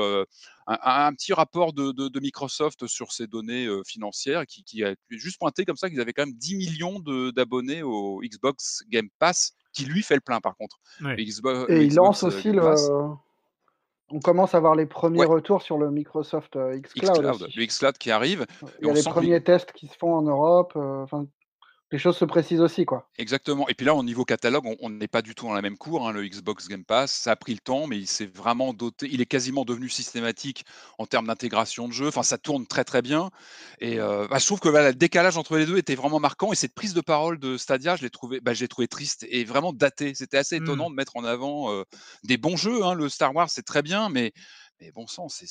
un, 0.66 1.12
petit 1.14 1.32
rapport 1.32 1.72
de, 1.72 2.20
Microsoft 2.20 2.86
sur 2.86 3.12
ses 3.12 3.26
données 3.26 3.68
financières 3.86 4.46
qui, 4.46 4.64
qui, 4.64 4.84
a 4.84 4.94
juste 5.10 5.38
pointé 5.38 5.64
comme 5.64 5.76
ça 5.76 5.90
qu'ils 5.90 6.00
avaient 6.00 6.12
quand 6.12 6.26
même 6.26 6.36
10 6.36 6.56
millions 6.56 7.00
d'abonnés 7.00 7.82
au 7.82 8.20
Xbox 8.22 8.82
Game 8.88 9.08
Pass 9.18 9.52
qui 9.76 9.84
lui 9.84 10.02
fait 10.02 10.14
le 10.14 10.20
plein 10.20 10.40
par 10.40 10.56
contre. 10.56 10.80
et 11.68 11.82
il 11.82 11.94
lance 11.94 12.24
euh, 12.24 12.28
aussi 12.28 12.50
le. 12.50 12.62
On 14.08 14.20
commence 14.20 14.54
à 14.54 14.60
voir 14.60 14.76
les 14.76 14.86
premiers 14.86 15.24
retours 15.24 15.62
sur 15.62 15.78
le 15.78 15.90
Microsoft 15.90 16.54
euh, 16.54 16.78
xCloud. 16.78 17.48
le 17.56 17.66
xCloud 17.66 17.98
qui 17.98 18.12
arrive. 18.12 18.46
Il 18.80 18.86
y 18.86 18.90
a 18.90 18.94
les 18.94 19.02
premiers 19.02 19.42
tests 19.42 19.72
qui 19.72 19.88
se 19.88 19.96
font 19.96 20.14
en 20.14 20.22
Europe. 20.22 20.72
Euh, 20.76 21.04
les 21.92 21.98
choses 21.98 22.16
se 22.16 22.24
précisent 22.24 22.60
aussi, 22.60 22.84
quoi. 22.84 23.08
Exactement. 23.16 23.68
Et 23.68 23.74
puis 23.74 23.86
là, 23.86 23.94
au 23.94 24.02
niveau 24.02 24.24
catalogue, 24.24 24.64
on 24.80 24.90
n'est 24.90 25.06
pas 25.06 25.22
du 25.22 25.36
tout 25.36 25.46
dans 25.46 25.54
la 25.54 25.62
même 25.62 25.78
cour. 25.78 26.08
Hein, 26.08 26.12
le 26.12 26.26
Xbox 26.26 26.66
Game 26.66 26.84
Pass, 26.84 27.12
ça 27.12 27.30
a 27.30 27.36
pris 27.36 27.52
le 27.52 27.60
temps, 27.60 27.86
mais 27.86 27.96
il 27.96 28.08
s'est 28.08 28.26
vraiment 28.26 28.74
doté. 28.74 29.08
Il 29.10 29.20
est 29.20 29.26
quasiment 29.26 29.64
devenu 29.64 29.88
systématique 29.88 30.64
en 30.98 31.06
termes 31.06 31.28
d'intégration 31.28 31.86
de 31.86 31.92
jeu. 31.92 32.08
Enfin, 32.08 32.24
ça 32.24 32.38
tourne 32.38 32.66
très 32.66 32.82
très 32.82 33.02
bien. 33.02 33.30
Et 33.78 34.00
euh, 34.00 34.26
bah, 34.28 34.38
je 34.38 34.46
trouve 34.46 34.58
que 34.58 34.68
le 34.68 34.94
décalage 34.94 35.36
entre 35.36 35.56
les 35.56 35.66
deux 35.66 35.78
était 35.78 35.94
vraiment 35.94 36.18
marquant. 36.18 36.52
Et 36.52 36.56
cette 36.56 36.74
prise 36.74 36.92
de 36.92 37.00
parole 37.00 37.38
de 37.38 37.56
Stadia, 37.56 37.94
je 37.94 38.02
l'ai 38.02 38.10
trouvé, 38.10 38.40
bah, 38.40 38.52
trouvé 38.68 38.88
triste 38.88 39.24
et 39.30 39.44
vraiment 39.44 39.72
datée. 39.72 40.14
C'était 40.16 40.38
assez 40.38 40.56
étonnant 40.56 40.88
mmh. 40.88 40.92
de 40.92 40.96
mettre 40.96 41.16
en 41.16 41.24
avant 41.24 41.72
euh, 41.72 41.84
des 42.24 42.36
bons 42.36 42.56
jeux. 42.56 42.84
Hein. 42.84 42.94
Le 42.94 43.08
Star 43.08 43.32
Wars, 43.34 43.48
c'est 43.48 43.64
très 43.64 43.82
bien, 43.82 44.08
mais 44.08 44.32
mais 44.80 44.90
bon 44.90 45.06
sang, 45.06 45.28
c'est 45.28 45.46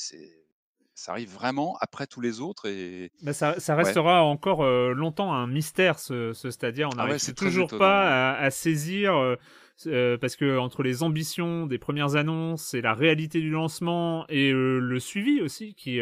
ça 0.96 1.12
arrive 1.12 1.30
vraiment 1.30 1.76
après 1.80 2.06
tous 2.06 2.22
les 2.22 2.40
autres 2.40 2.66
et 2.66 3.12
bah, 3.22 3.34
ça, 3.34 3.52
restera 3.74 4.24
encore 4.24 4.64
euh, 4.64 4.94
longtemps 4.94 5.32
un 5.32 5.46
mystère 5.46 5.98
ce, 5.98 6.32
ce 6.32 6.50
Stadia. 6.50 6.88
On 6.88 6.92
ah 6.92 7.06
n'arrive 7.06 7.34
toujours 7.34 7.68
pas 7.68 8.32
à, 8.34 8.50
saisir 8.50 9.36
euh, 9.86 10.14
euh, 10.14 10.18
parce 10.18 10.36
que 10.36 10.58
entre 10.58 10.82
les 10.82 11.02
ambitions 11.02 11.66
des 11.66 11.78
premières 11.78 12.16
annonces 12.16 12.74
et 12.74 12.80
la 12.80 12.94
réalité 12.94 13.40
du 13.40 13.50
lancement 13.50 14.26
et 14.28 14.50
le 14.52 14.98
suivi 15.00 15.40
aussi 15.40 15.74
qui 15.74 16.00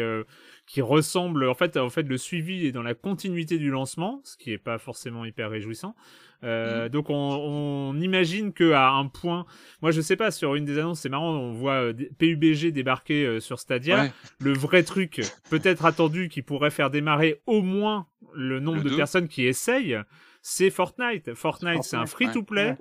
qui 0.65 0.81
ressemble 0.81 1.47
en 1.47 1.53
fait 1.53 1.77
en 1.77 1.89
fait 1.89 2.03
le 2.03 2.17
suivi 2.17 2.65
est 2.65 2.71
dans 2.71 2.83
la 2.83 2.93
continuité 2.93 3.57
du 3.57 3.69
lancement, 3.69 4.21
ce 4.23 4.37
qui 4.37 4.51
est 4.51 4.57
pas 4.57 4.77
forcément 4.77 5.25
hyper 5.25 5.49
réjouissant. 5.49 5.95
Euh, 6.43 6.85
mm. 6.85 6.89
Donc 6.89 7.09
on, 7.09 7.13
on 7.13 7.99
imagine 7.99 8.53
que 8.53 8.71
à 8.71 8.89
un 8.91 9.07
point, 9.07 9.45
moi 9.81 9.91
je 9.91 10.01
sais 10.01 10.15
pas 10.15 10.31
sur 10.31 10.55
une 10.55 10.65
des 10.65 10.77
annonces, 10.77 11.01
c'est 11.01 11.09
marrant, 11.09 11.31
on 11.31 11.51
voit 11.51 11.85
euh, 11.85 11.93
PUBG 12.17 12.71
débarquer 12.71 13.25
euh, 13.25 13.39
sur 13.39 13.59
Stadia. 13.59 14.11
Le 14.39 14.53
vrai 14.53 14.83
truc, 14.83 15.21
peut-être 15.49 15.85
attendu, 15.85 16.29
qui 16.29 16.41
pourrait 16.41 16.71
faire 16.71 16.89
démarrer 16.89 17.41
au 17.45 17.61
moins 17.61 18.07
le 18.33 18.59
nombre 18.59 18.83
de 18.83 18.95
personnes 18.95 19.27
qui 19.27 19.45
essayent, 19.45 19.97
c'est 20.41 20.69
Fortnite. 20.69 21.33
Fortnite, 21.33 21.83
c'est 21.83 21.97
un 21.97 22.05
free-to-play. 22.05 22.75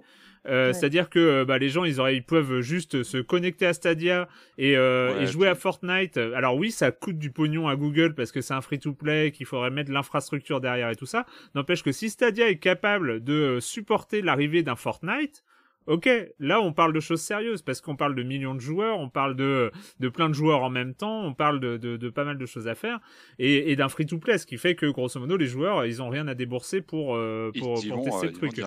Euh, 0.46 0.72
c'est-à-dire 0.72 1.08
que 1.08 1.18
euh, 1.18 1.44
bah, 1.44 1.58
les 1.58 1.68
gens, 1.68 1.84
ils, 1.84 2.00
auraient, 2.00 2.16
ils 2.16 2.24
peuvent 2.24 2.60
juste 2.60 3.02
se 3.02 3.18
connecter 3.18 3.66
à 3.66 3.72
Stadia 3.72 4.28
et, 4.58 4.76
euh, 4.76 5.20
et 5.20 5.26
jouer 5.26 5.48
à 5.48 5.54
Fortnite. 5.54 6.16
Alors 6.16 6.56
oui, 6.56 6.70
ça 6.70 6.90
coûte 6.90 7.18
du 7.18 7.30
pognon 7.30 7.68
à 7.68 7.76
Google 7.76 8.14
parce 8.14 8.32
que 8.32 8.40
c'est 8.40 8.54
un 8.54 8.60
free-to-play, 8.60 9.32
qu'il 9.32 9.46
faudrait 9.46 9.70
mettre 9.70 9.90
l'infrastructure 9.90 10.60
derrière 10.60 10.90
et 10.90 10.96
tout 10.96 11.06
ça. 11.06 11.26
N'empêche 11.54 11.82
que 11.82 11.92
si 11.92 12.10
Stadia 12.10 12.48
est 12.48 12.58
capable 12.58 13.22
de 13.22 13.58
supporter 13.60 14.22
l'arrivée 14.22 14.62
d'un 14.62 14.76
Fortnite, 14.76 15.44
Ok, 15.86 16.08
là 16.38 16.60
on 16.60 16.72
parle 16.72 16.92
de 16.92 17.00
choses 17.00 17.20
sérieuses 17.20 17.60
parce 17.60 17.80
qu'on 17.80 17.94
parle 17.96 18.14
de 18.14 18.22
millions 18.22 18.54
de 18.54 18.60
joueurs, 18.60 18.98
on 18.98 19.10
parle 19.10 19.36
de, 19.36 19.70
de 20.00 20.08
plein 20.08 20.28
de 20.30 20.34
joueurs 20.34 20.62
en 20.62 20.70
même 20.70 20.94
temps, 20.94 21.22
on 21.24 21.34
parle 21.34 21.60
de, 21.60 21.76
de, 21.76 21.96
de 21.96 22.08
pas 22.08 22.24
mal 22.24 22.38
de 22.38 22.46
choses 22.46 22.68
à 22.68 22.74
faire 22.74 23.00
et, 23.38 23.70
et 23.70 23.76
d'un 23.76 23.88
free-to-play, 23.88 24.38
ce 24.38 24.46
qui 24.46 24.56
fait 24.56 24.74
que 24.74 24.86
grosso 24.86 25.20
modo 25.20 25.36
les 25.36 25.46
joueurs 25.46 25.84
ils 25.84 26.00
ont 26.02 26.08
rien 26.08 26.26
à 26.26 26.34
débourser 26.34 26.80
pour, 26.80 27.16
euh, 27.16 27.50
pour, 27.58 27.74
pour 27.74 28.04
tester 28.04 28.26
le 28.28 28.32
truc. 28.32 28.60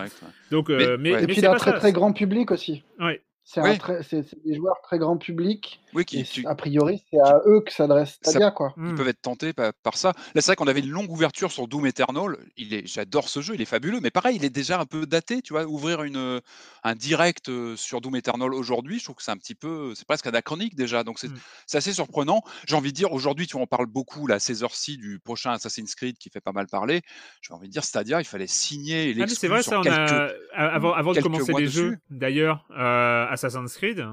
Donc, 0.51 0.69
euh, 0.69 0.97
mais, 0.99 1.23
et 1.23 1.25
puis 1.27 1.37
il 1.37 1.45
a 1.45 1.53
un 1.53 1.55
très 1.55 1.73
très 1.73 1.91
grand 1.91 2.13
public 2.13 2.51
aussi. 2.51 2.83
Ouais. 2.99 3.21
C'est 3.47 4.25
des 4.45 4.55
joueurs 4.55 4.81
très 4.83 4.99
grand 4.99 5.17
public. 5.17 5.81
Oui, 5.93 6.03
qui, 6.03 6.45
a 6.45 6.53
priori, 6.53 7.05
c'est 7.09 7.19
à 7.19 7.41
eux 7.45 7.61
que 7.61 7.71
s'adresse 7.71 8.19
Stadia. 8.21 8.51
quoi. 8.51 8.73
Ils 8.77 8.93
peuvent 8.93 9.07
être 9.07 9.21
tentés 9.21 9.53
par, 9.53 9.95
ça. 9.95 10.09
Là, 10.35 10.41
c'est 10.41 10.47
vrai 10.47 10.55
qu'on 10.57 10.67
avait 10.67 10.81
une 10.81 10.89
longue 10.89 11.09
ouverture 11.09 11.51
sur 11.51 11.67
Doom 11.67 11.85
Eternal. 11.85 12.37
J'adore 12.83 13.29
ce 13.29 13.41
jeu, 13.41 13.55
il 13.55 13.61
est 13.61 13.65
fabuleux, 13.65 13.99
mais 14.01 14.11
pareil, 14.11 14.35
il 14.35 14.43
est 14.43 14.49
déjà 14.49 14.79
un 14.79 14.85
peu 14.85 15.05
daté. 15.05 15.41
Tu 15.41 15.53
vois, 15.53 15.65
ouvrir 15.65 16.03
une, 16.03 16.41
un 16.83 16.95
direct 16.95 17.47
euh, 17.49 17.75
sur 17.77 18.01
Doom 18.01 18.17
Eternal 18.17 18.53
aujourd'hui, 18.53 18.99
je 18.99 19.05
trouve 19.05 19.15
que 19.15 19.23
c'est 19.23 19.31
un 19.31 19.37
petit 19.37 19.55
peu, 19.55 19.93
c'est 19.95 20.05
presque 20.05 20.27
anachronique 20.27 20.75
déjà. 20.75 21.03
Donc 21.03 21.17
c'est, 21.17 21.29
mmh. 21.29 21.77
assez 21.77 21.93
surprenant. 21.93 22.41
J'ai 22.67 22.75
envie 22.75 22.91
de 22.91 22.97
dire, 22.97 23.13
aujourd'hui, 23.13 23.47
tu 23.47 23.55
en 23.55 23.65
parles 23.65 23.87
beaucoup, 23.87 24.27
là, 24.27 24.39
ces 24.39 24.63
heures-ci 24.63 24.97
du 24.97 25.19
prochain 25.19 25.51
Assassin's 25.51 25.95
Creed 25.95 26.17
qui 26.17 26.29
fait 26.29 26.41
pas 26.41 26.51
mal 26.51 26.67
parler. 26.67 27.01
J'ai 27.41 27.53
envie 27.53 27.67
de 27.67 27.73
dire, 27.73 27.85
Stadia, 27.85 28.19
il 28.19 28.25
fallait 28.25 28.47
signer 28.47 29.15
ah, 29.21 29.27
c'est 29.27 29.47
vrai, 29.47 29.63
ça, 29.63 29.79
on 29.79 29.85
a, 29.85 30.29
avant, 30.53 30.93
avant 30.93 31.13
de 31.13 31.21
commencer 31.21 31.53
les 31.53 31.67
jeux, 31.67 31.97
d'ailleurs, 32.09 32.65
euh, 32.71 33.27
Assassin's 33.37 33.75
Creed. 33.75 34.05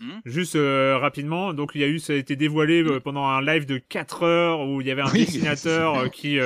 Hmm. 0.00 0.18
Juste 0.24 0.56
euh, 0.56 0.98
rapidement, 0.98 1.52
donc 1.52 1.72
il 1.74 1.80
y 1.80 1.84
a 1.84 1.86
eu, 1.86 1.98
ça 1.98 2.12
a 2.12 2.16
été 2.16 2.34
dévoilé 2.34 2.82
euh, 2.82 2.98
pendant 2.98 3.26
un 3.26 3.40
live 3.40 3.66
de 3.66 3.78
4 3.78 4.22
heures 4.24 4.60
où 4.60 4.80
il 4.80 4.86
y 4.86 4.90
avait 4.90 5.02
un 5.02 5.10
dessinateur 5.12 5.96
euh, 5.96 6.08
qui 6.08 6.38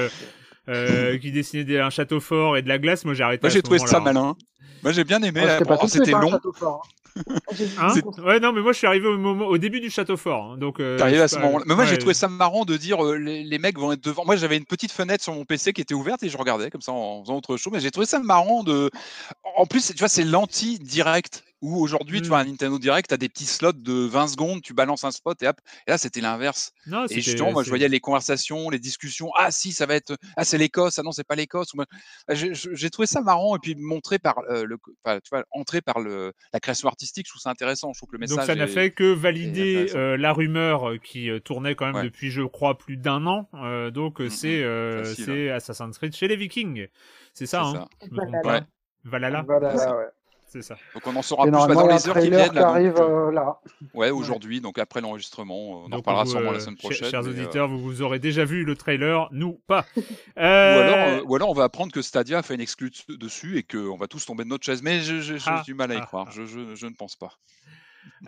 qui 1.20 1.32
dessinait 1.32 1.78
un 1.78 1.90
château 1.90 2.20
fort 2.20 2.56
et 2.56 2.62
de 2.62 2.68
la 2.68 2.78
glace. 2.78 3.04
Moi 3.04 3.14
j'ai 3.14 3.22
arrêté. 3.22 3.40
Moi 3.42 3.50
j'ai 3.50 3.62
trouvé 3.62 3.78
ça 3.78 4.00
malin. 4.00 4.36
Moi 4.82 4.92
j'ai 4.92 5.04
bien 5.04 5.22
aimé. 5.22 5.42
c'était 5.86 6.10
long. 6.12 6.38
Hein 7.78 7.94
ouais, 8.26 8.40
non, 8.40 8.52
mais 8.52 8.60
moi 8.60 8.72
je 8.72 8.76
suis 8.76 8.86
arrivé 8.86 9.08
au, 9.08 9.16
moment, 9.16 9.46
au 9.46 9.56
début 9.56 9.80
du 9.80 9.88
château 9.88 10.18
fort. 10.18 10.52
Hein, 10.52 10.58
donc, 10.58 10.80
arrivé 10.80 11.22
à 11.22 11.28
ce 11.28 11.38
moment 11.38 11.60
Mais 11.64 11.74
moi 11.74 11.86
j'ai 11.86 11.96
trouvé 11.96 12.12
ça 12.12 12.28
marrant 12.28 12.66
de 12.66 12.76
dire 12.76 13.02
les, 13.02 13.42
les, 13.42 13.58
mecs 13.58 13.78
vont 13.78 13.92
être 13.92 14.04
devant. 14.04 14.26
Moi 14.26 14.36
j'avais 14.36 14.58
une 14.58 14.66
petite 14.66 14.92
fenêtre 14.92 15.24
sur 15.24 15.32
mon 15.32 15.46
PC 15.46 15.72
qui 15.72 15.80
était 15.80 15.94
ouverte 15.94 16.22
et 16.24 16.28
je 16.28 16.36
regardais 16.36 16.68
comme 16.68 16.82
ça 16.82 16.92
en 16.92 17.22
faisant 17.22 17.36
autre 17.36 17.56
chose. 17.56 17.72
Mais 17.72 17.80
j'ai 17.80 17.90
trouvé 17.90 18.06
ça 18.06 18.18
marrant 18.18 18.64
de. 18.64 18.90
En 19.56 19.64
plus, 19.64 19.92
tu 19.92 19.98
vois, 19.98 20.08
c'est 20.08 20.24
l'anti-direct. 20.24 21.45
Ou 21.62 21.80
aujourd'hui, 21.80 22.20
tu 22.20 22.28
vois, 22.28 22.40
un 22.40 22.44
mmh. 22.44 22.48
Nintendo 22.48 22.78
Direct, 22.78 23.08
tu 23.08 23.14
as 23.14 23.16
des 23.16 23.30
petits 23.30 23.46
slots 23.46 23.72
de 23.72 23.92
20 23.92 24.28
secondes, 24.28 24.62
tu 24.62 24.74
balances 24.74 25.04
un 25.04 25.10
spot 25.10 25.42
et 25.42 25.48
hop. 25.48 25.56
Et 25.86 25.90
là, 25.90 25.96
c'était 25.98 26.20
l'inverse. 26.20 26.72
Et 27.10 27.20
justement, 27.22 27.52
moi, 27.52 27.62
je 27.62 27.70
voyais 27.70 27.88
les 27.88 28.00
conversations, 28.00 28.68
les 28.68 28.78
discussions. 28.78 29.30
Ah, 29.36 29.50
si, 29.50 29.72
ça 29.72 29.86
va 29.86 29.94
être. 29.94 30.16
Ah, 30.36 30.44
c'est 30.44 30.58
l'Écosse. 30.58 30.98
Ah, 30.98 31.02
non, 31.02 31.12
c'est 31.12 31.26
pas 31.26 31.34
l'Écosse. 31.34 31.72
Ah, 32.28 32.34
j'ai 32.34 32.90
trouvé 32.90 33.06
ça 33.06 33.22
marrant. 33.22 33.56
Et 33.56 33.58
puis, 33.58 33.74
montré 33.74 34.18
par 34.18 34.38
euh, 34.50 34.64
le. 34.64 34.76
tu 34.76 35.28
vois, 35.32 35.44
entré 35.50 35.80
par 35.80 36.00
le, 36.00 36.32
la 36.52 36.60
création 36.60 36.88
artistique, 36.88 37.26
je 37.26 37.32
trouve 37.32 37.42
ça 37.42 37.50
intéressant. 37.50 37.92
Je 37.94 38.00
trouve 38.00 38.10
que 38.10 38.16
le 38.16 38.20
message. 38.20 38.36
Donc, 38.36 38.46
ça 38.46 38.54
n'a 38.54 38.66
fait 38.66 38.90
que 38.90 39.12
valider 39.12 39.90
euh, 39.94 40.18
la 40.18 40.34
rumeur 40.34 40.90
euh, 40.90 40.98
qui 40.98 41.30
tournait 41.42 41.74
quand 41.74 41.90
même 41.90 42.04
depuis, 42.04 42.30
je 42.30 42.42
crois, 42.42 42.76
plus 42.76 42.98
d'un 42.98 43.26
an. 43.26 43.48
donc, 43.90 44.20
mmh, 44.20 44.28
c'est 44.28 44.62
mmh. 44.62 45.04
c'est 45.04 45.50
Assassin's 45.50 45.96
Creed 45.96 46.14
chez 46.14 46.28
les 46.28 46.36
Vikings. 46.36 46.86
C'est 47.32 47.46
ça, 47.46 47.62
hein? 47.62 47.88
Ça. 48.00 48.66
Valhalla. 49.04 49.42
Valhalla, 49.42 49.96
ouais. 49.96 50.06
C'est 50.56 50.62
ça. 50.62 50.76
Donc 50.94 51.06
on 51.06 51.14
en 51.16 51.22
saura 51.22 51.42
plus 51.44 51.52
bah, 51.52 51.66
dans 51.66 51.86
les 51.86 52.08
heures 52.08 52.18
qui 52.18 52.30
viennent. 52.30 52.54
Là, 52.54 52.68
arrive 52.68 52.94
euh, 52.98 53.30
là. 53.30 53.60
Ouais, 53.92 54.10
aujourd'hui, 54.10 54.60
donc 54.62 54.78
après 54.78 55.02
l'enregistrement, 55.02 55.84
on 55.84 55.92
en 55.92 56.00
parlera 56.00 56.24
sûrement 56.24 56.50
la 56.50 56.56
euh, 56.56 56.60
semaine 56.60 56.76
prochaine. 56.76 57.10
Chers 57.10 57.26
auditeurs, 57.26 57.68
vous, 57.68 57.78
vous 57.78 58.02
aurez 58.02 58.18
déjà 58.18 58.44
vu 58.44 58.64
le 58.64 58.74
trailer, 58.74 59.28
nous 59.32 59.60
pas. 59.66 59.84
ou, 59.96 60.00
alors, 60.36 61.28
ou, 61.28 61.36
alors, 61.36 61.50
on 61.50 61.54
va 61.54 61.64
apprendre 61.64 61.92
que 61.92 62.00
Stadia 62.00 62.38
a 62.38 62.42
fait 62.42 62.54
une 62.54 62.60
exclue 62.62 62.90
dessus 63.08 63.58
et 63.58 63.62
qu'on 63.62 63.96
va 63.96 64.06
tous 64.06 64.24
tomber 64.24 64.44
de 64.44 64.48
notre 64.48 64.64
chaise. 64.64 64.82
Mais 64.82 65.00
j'ai 65.00 65.36
ah, 65.46 65.62
du 65.64 65.74
mal 65.74 65.92
à 65.92 65.94
y 65.94 65.98
ah, 65.98 66.06
croire. 66.06 66.26
Ah. 66.28 66.32
Je, 66.34 66.46
je, 66.46 66.74
je, 66.74 66.86
ne 66.86 66.94
pense 66.94 67.16
pas. 67.16 67.32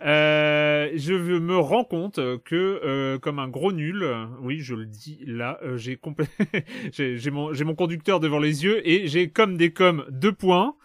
Euh, 0.01 0.91
je 0.95 1.13
me 1.13 1.57
rends 1.57 1.83
compte 1.83 2.19
que, 2.43 2.81
euh, 2.83 3.17
comme 3.17 3.39
un 3.39 3.47
gros 3.47 3.71
nul, 3.71 4.05
oui, 4.41 4.59
je 4.59 4.75
le 4.75 4.85
dis 4.85 5.19
là, 5.25 5.59
euh, 5.63 5.77
j'ai 5.77 5.99
j'ai 6.91 7.31
mon, 7.31 7.51
mon 7.53 7.75
conducteur 7.75 8.19
devant 8.19 8.39
les 8.39 8.63
yeux 8.63 8.87
et 8.87 9.07
j'ai 9.07 9.29
comme 9.29 9.57
des 9.57 9.73
coms 9.73 10.05
deux 10.09 10.33
points 10.33 10.75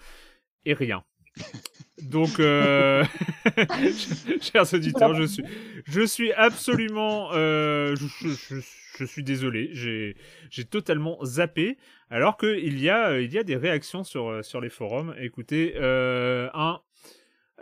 et 0.65 0.75
rien. 0.75 1.05
Donc, 2.03 2.39
euh... 2.41 3.05
chers 4.41 4.73
auditeurs, 4.75 5.15
je 5.15 5.25
suis, 5.25 5.45
je 5.87 6.03
suis 6.03 6.33
absolument, 6.33 7.31
euh, 7.33 7.95
je, 7.97 9.05
suis 9.05 9.23
désolé, 9.23 9.71
j'ai, 9.73 10.65
totalement 10.65 11.19
zappé, 11.25 11.79
alors 12.11 12.37
que 12.37 12.59
il 12.59 12.81
y 12.81 12.91
a, 12.91 13.21
y 13.21 13.39
a 13.39 13.43
des 13.43 13.57
réactions 13.57 14.05
sur, 14.05 14.45
sur 14.45 14.61
les 14.61 14.71
forums. 14.71 15.15
Écoutez, 15.19 15.75
euh, 15.77 16.49
un, 16.53 16.81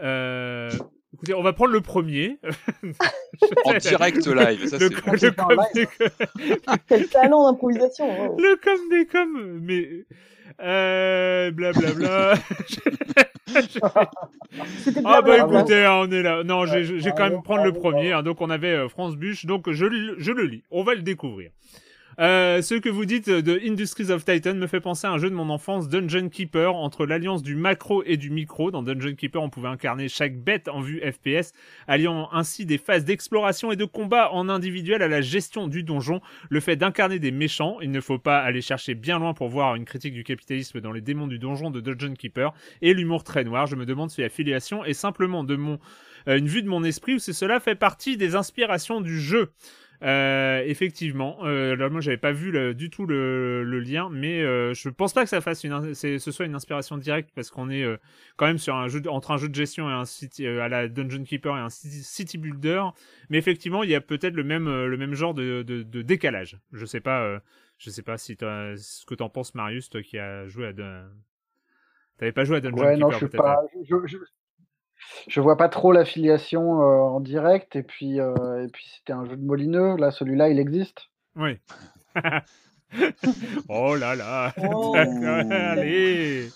euh, 0.01 0.71
écoutez, 1.15 1.35
on 1.35 1.43
va 1.43 1.53
prendre 1.53 1.73
le 1.73 1.81
premier. 1.81 2.39
en 3.65 3.75
direct 3.75 4.27
live, 4.27 4.67
ça 4.67 4.79
c'est. 4.79 5.89
Quel 6.89 7.09
talent 7.09 7.51
d'improvisation. 7.51 8.11
Hein. 8.11 8.31
Le 8.39 8.57
com 8.57 8.79
des 8.91 9.07
com, 9.07 9.61
mais 9.63 10.05
euh, 10.61 11.51
blablabla. 11.51 12.35
ah 15.05 15.23
bah 15.23 15.39
écoutez, 15.39 15.85
hein, 15.85 16.05
on 16.07 16.11
est 16.11 16.23
là. 16.23 16.45
Non, 16.45 16.67
j'ai 16.67 17.11
quand 17.17 17.31
même 17.31 17.43
prendre 17.43 17.65
le 17.65 17.73
premier. 17.73 18.13
Hein. 18.13 18.23
donc 18.23 18.41
on 18.41 18.51
avait 18.51 18.75
euh, 18.75 18.89
France 18.89 19.17
Buche, 19.17 19.47
donc 19.47 19.71
je, 19.71 19.87
je 20.19 20.33
le 20.33 20.45
lis. 20.45 20.63
On 20.71 20.83
va 20.85 20.95
le 20.95 21.03
découvrir. 21.03 21.51
Euh, 22.19 22.61
ce 22.61 22.75
que 22.75 22.89
vous 22.89 23.07
dites 23.07 23.31
de 23.31 23.61
Industries 23.67 24.11
of 24.11 24.25
Titan 24.25 24.55
me 24.55 24.67
fait 24.67 24.81
penser 24.81 25.07
à 25.07 25.13
un 25.13 25.19
jeu 25.19 25.31
de 25.31 25.35
mon 25.35 25.49
enfance, 25.49 25.89
Dungeon 25.89 26.29
Keeper, 26.29 26.75
entre 26.75 27.07
l'alliance 27.07 27.43
du 27.43 27.55
macro 27.55 28.03
et 28.05 28.17
du 28.17 28.31
micro. 28.31 28.71
Dans 28.71 28.83
Dungeon 28.83 29.15
Keeper, 29.15 29.43
on 29.43 29.49
pouvait 29.49 29.69
incarner 29.69 30.09
chaque 30.09 30.37
bête 30.37 30.69
en 30.69 30.81
vue 30.81 31.01
FPS, 31.01 31.53
alliant 31.87 32.29
ainsi 32.33 32.67
des 32.67 32.79
phases 32.79 33.05
d'exploration 33.05 33.73
et 33.73 33.77
de 33.77 33.85
combat 33.85 34.31
en 34.33 34.49
individuel 34.49 35.03
à 35.03 35.09
la 35.09 35.21
gestion 35.21 35.69
du 35.69 35.83
donjon. 35.83 36.21
Le 36.51 36.61
fait 36.61 36.77
d'incarner 36.77 37.19
des 37.19 37.31
méchants, 37.31 37.79
il 37.81 37.91
ne 37.91 38.01
faut 38.01 38.19
pas 38.19 38.41
aller 38.41 38.61
chercher 38.61 38.95
bien 38.95 39.19
loin 39.19 39.33
pour 39.33 39.49
voir 39.49 39.75
une 39.75 39.85
critique 39.85 40.15
du 40.15 40.25
capitalisme 40.25 40.81
dans 40.81 40.93
les 40.93 41.01
démons 41.01 41.27
du 41.27 41.39
donjon 41.39 41.71
de 41.71 41.81
Dungeon 41.81 42.15
Keeper, 42.15 42.53
et 42.83 42.93
l'humour 42.93 43.25
très 43.25 43.45
noir. 43.45 43.67
Je 43.67 43.77
me 43.77 43.87
demande 43.87 44.11
si 44.11 44.21
la 44.21 44.29
filiation 44.29 44.85
est 44.85 44.93
simplement 44.93 45.45
de 45.45 45.57
mon 45.57 45.79
euh, 46.29 46.39
une 46.39 46.49
vue 46.49 46.63
de 46.63 46.69
mon 46.69 46.85
esprit 46.85 47.15
ou 47.15 47.19
si 47.19 47.35
cela 47.35 47.61
fait 47.61 47.75
partie 47.75 48.17
des 48.17 48.35
inspirations 48.35 49.01
du 49.01 49.21
jeu. 49.21 49.51
Euh, 50.03 50.63
effectivement, 50.67 51.39
euh, 51.45 51.89
moi 51.89 52.01
j'avais 52.01 52.17
pas 52.17 52.33
vu 52.33 52.75
du 52.75 52.91
tout 52.91 53.07
le, 53.07 53.63
le, 53.63 53.79
lien, 53.79 54.09
mais 54.11 54.43
euh, 54.43 54.75
je 54.75 54.89
pense 54.89 55.13
pas 55.13 55.23
que 55.23 55.29
ça 55.29 55.41
fasse 55.41 55.63
une, 55.63 55.95
ce 55.95 56.19
soit 56.19 56.45
une 56.45 56.57
inspiration 56.57 56.97
directe 56.99 57.31
parce 57.35 57.51
qu'on 57.51 57.71
est 57.71 57.87
quand 58.37 58.47
même 58.47 58.59
sur 58.59 58.75
un 58.75 58.89
jeu 58.89 59.01
entre 59.09 59.31
un 59.31 59.37
jeu 59.37 59.49
de 59.49 59.55
gestion 59.55 59.89
et 59.89 59.93
un 59.93 60.05
city, 60.05 60.47
à 60.47 60.69
la 60.69 60.89
Dungeon 60.89 61.23
Keeper 61.23 61.57
et 61.57 61.61
un 61.61 61.71
city, 61.71 62.37
builder, 62.37 62.83
mais 63.31 63.39
effectivement 63.39 63.85
il 63.85 63.91
y 63.91 63.95
a 63.95 64.01
peut-être 64.01 64.35
le 64.35 64.43
même 64.43 64.67
le 64.67 64.97
même 64.97 65.15
genre 65.15 65.35
de, 65.35 65.63
de, 65.63 65.83
de 65.83 66.03
décalage. 66.03 66.59
Je 66.73 66.85
sais 66.85 67.01
pas, 67.01 67.41
je 67.79 67.91
sais 67.91 68.03
pas 68.03 68.19
si 68.19 68.37
ce 68.37 69.07
que 69.07 69.15
t'en 69.15 69.29
penses 69.29 69.55
Marius, 69.55 69.89
toi 69.89 70.03
qui 70.03 70.19
as 70.19 70.49
joué 70.49 70.67
à 70.67 70.73
T'avais 72.19 72.33
pas 72.33 72.45
joué 72.45 72.57
à 72.57 72.61
Dungeon 72.61 72.85
ouais, 72.85 72.95
Keeper 72.95 73.11
non, 73.11 73.19
je, 73.19 73.27
pas, 73.27 73.57
je, 73.85 73.97
je, 74.07 74.17
je 75.29 75.41
vois 75.41 75.57
pas 75.57 75.69
trop 75.69 75.93
l'affiliation 75.93 76.83
euh, 76.83 77.01
en 77.01 77.21
direct, 77.21 77.77
et 77.77 77.83
puis, 77.83 78.21
euh, 78.21 78.65
et 78.65 78.69
puis 78.69 78.87
c'était 78.97 79.13
un 79.13 79.25
jeu 79.25 79.37
de 79.37 79.45
Molineux. 79.45 79.97
Là, 79.97 80.11
celui-là, 80.11 80.49
il 80.49 80.59
existe. 80.59 81.09
Oui. 81.37 81.59
oh 83.71 83.97
là 83.97 84.15
là 84.15 84.53
oh. 84.71 84.95
Allez 84.97 86.51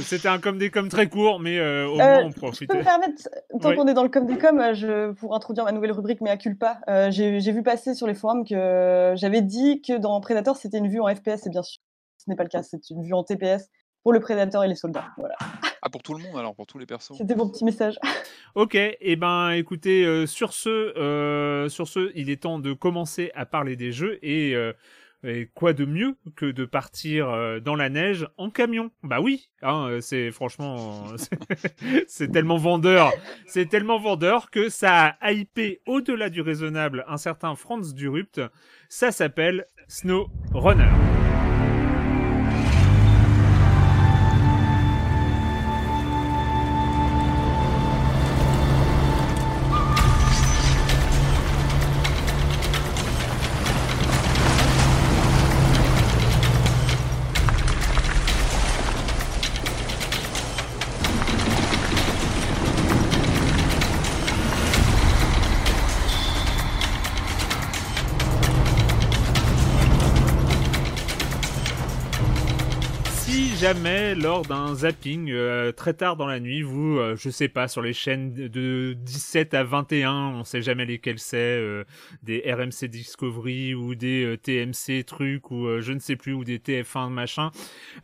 C'était 0.00 0.28
un 0.28 0.38
comme 0.38 0.56
des 0.56 0.70
com 0.70 0.88
très 0.88 1.08
court, 1.08 1.40
mais 1.40 1.58
euh, 1.58 1.86
au 1.88 1.96
moins 1.96 2.24
on 2.24 2.32
profite. 2.32 2.70
Je 2.70 2.74
peux 2.74 2.78
me 2.78 2.84
permettre, 2.84 3.28
tant 3.60 3.74
qu'on 3.74 3.86
est 3.86 3.94
dans 3.94 4.02
le 4.02 4.08
com 4.08 4.26
des 4.26 4.38
com, 4.38 4.72
je, 4.72 5.12
pour 5.12 5.34
introduire 5.34 5.64
ma 5.64 5.72
nouvelle 5.72 5.92
rubrique 5.92 6.22
Mea 6.22 6.38
culpa, 6.38 6.80
j'ai 7.10 7.52
vu 7.52 7.62
passer 7.62 7.94
sur 7.94 8.06
les 8.06 8.14
forums 8.14 8.46
que 8.46 9.12
j'avais 9.16 9.42
dit 9.42 9.82
que 9.82 9.98
dans 9.98 10.18
Predator 10.20 10.56
c'était 10.56 10.78
une 10.78 10.88
vue 10.88 11.00
en 11.00 11.14
FPS, 11.14 11.46
et 11.46 11.50
bien 11.50 11.62
sûr, 11.62 11.82
ce 12.16 12.30
n'est 12.30 12.36
pas 12.36 12.44
le 12.44 12.48
cas, 12.48 12.62
c'est 12.62 12.88
une 12.88 13.02
vue 13.02 13.12
en 13.12 13.22
TPS 13.22 13.68
pour 14.02 14.14
le 14.14 14.20
Predator 14.20 14.64
et 14.64 14.68
les 14.68 14.74
soldats. 14.74 15.08
Voilà. 15.18 15.36
Ah, 15.88 15.90
pour 15.90 16.02
tout 16.02 16.12
le 16.12 16.22
monde 16.22 16.36
alors, 16.36 16.54
pour 16.54 16.66
tous 16.66 16.76
les 16.78 16.84
persos. 16.84 17.16
C'était 17.16 17.34
mon 17.34 17.48
petit 17.48 17.64
message. 17.64 17.98
ok, 18.54 18.74
et 18.74 18.98
eh 19.00 19.16
ben 19.16 19.52
écoutez, 19.52 20.04
euh, 20.04 20.26
sur, 20.26 20.52
ce, 20.52 20.68
euh, 20.68 21.70
sur 21.70 21.88
ce, 21.88 22.12
il 22.14 22.28
est 22.28 22.42
temps 22.42 22.58
de 22.58 22.74
commencer 22.74 23.30
à 23.34 23.46
parler 23.46 23.74
des 23.74 23.90
jeux 23.90 24.18
et, 24.22 24.54
euh, 24.54 24.74
et 25.24 25.48
quoi 25.54 25.72
de 25.72 25.86
mieux 25.86 26.18
que 26.36 26.44
de 26.44 26.66
partir 26.66 27.60
dans 27.62 27.74
la 27.74 27.88
neige 27.88 28.28
en 28.36 28.50
camion 28.50 28.90
Bah 29.02 29.22
oui, 29.22 29.48
hein, 29.62 29.96
c'est 30.02 30.30
franchement, 30.30 31.06
c'est 32.06 32.30
tellement 32.30 32.58
vendeur, 32.58 33.10
c'est 33.46 33.66
tellement 33.66 33.98
vendeur 33.98 34.50
que 34.50 34.68
ça 34.68 35.16
a 35.22 35.32
hypé 35.32 35.80
au-delà 35.86 36.28
du 36.28 36.42
raisonnable 36.42 37.02
un 37.08 37.16
certain 37.16 37.54
Franz 37.54 37.94
Durupt. 37.94 38.42
Ça 38.90 39.10
s'appelle 39.10 39.66
Snow 39.88 40.28
Runner. 40.52 41.37
Jamais 73.74 74.14
lors 74.14 74.46
d'un 74.46 74.76
zapping 74.76 75.30
euh, 75.30 75.72
très 75.72 75.92
tard 75.92 76.16
dans 76.16 76.26
la 76.26 76.40
nuit, 76.40 76.62
vous, 76.62 76.96
euh, 76.96 77.16
je 77.16 77.28
sais 77.28 77.48
pas, 77.48 77.68
sur 77.68 77.82
les 77.82 77.92
chaînes 77.92 78.32
de 78.32 78.94
17 78.96 79.52
à 79.52 79.62
21, 79.62 80.10
on 80.36 80.44
sait 80.44 80.62
jamais 80.62 80.86
lesquelles 80.86 81.18
c'est, 81.18 81.36
euh, 81.36 81.84
des 82.22 82.42
RMC 82.50 82.88
Discovery 82.88 83.74
ou 83.74 83.94
des 83.94 84.38
TMC 84.42 85.04
trucs 85.04 85.50
ou 85.50 85.68
je 85.80 85.92
ne 85.92 85.98
sais 85.98 86.16
plus 86.16 86.32
ou 86.32 86.44
des 86.44 86.58
TF1 86.58 87.10
machin, 87.10 87.50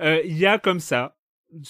il 0.01 0.37
y 0.37 0.45
a 0.45 0.59
comme 0.59 0.81
ça. 0.81 1.17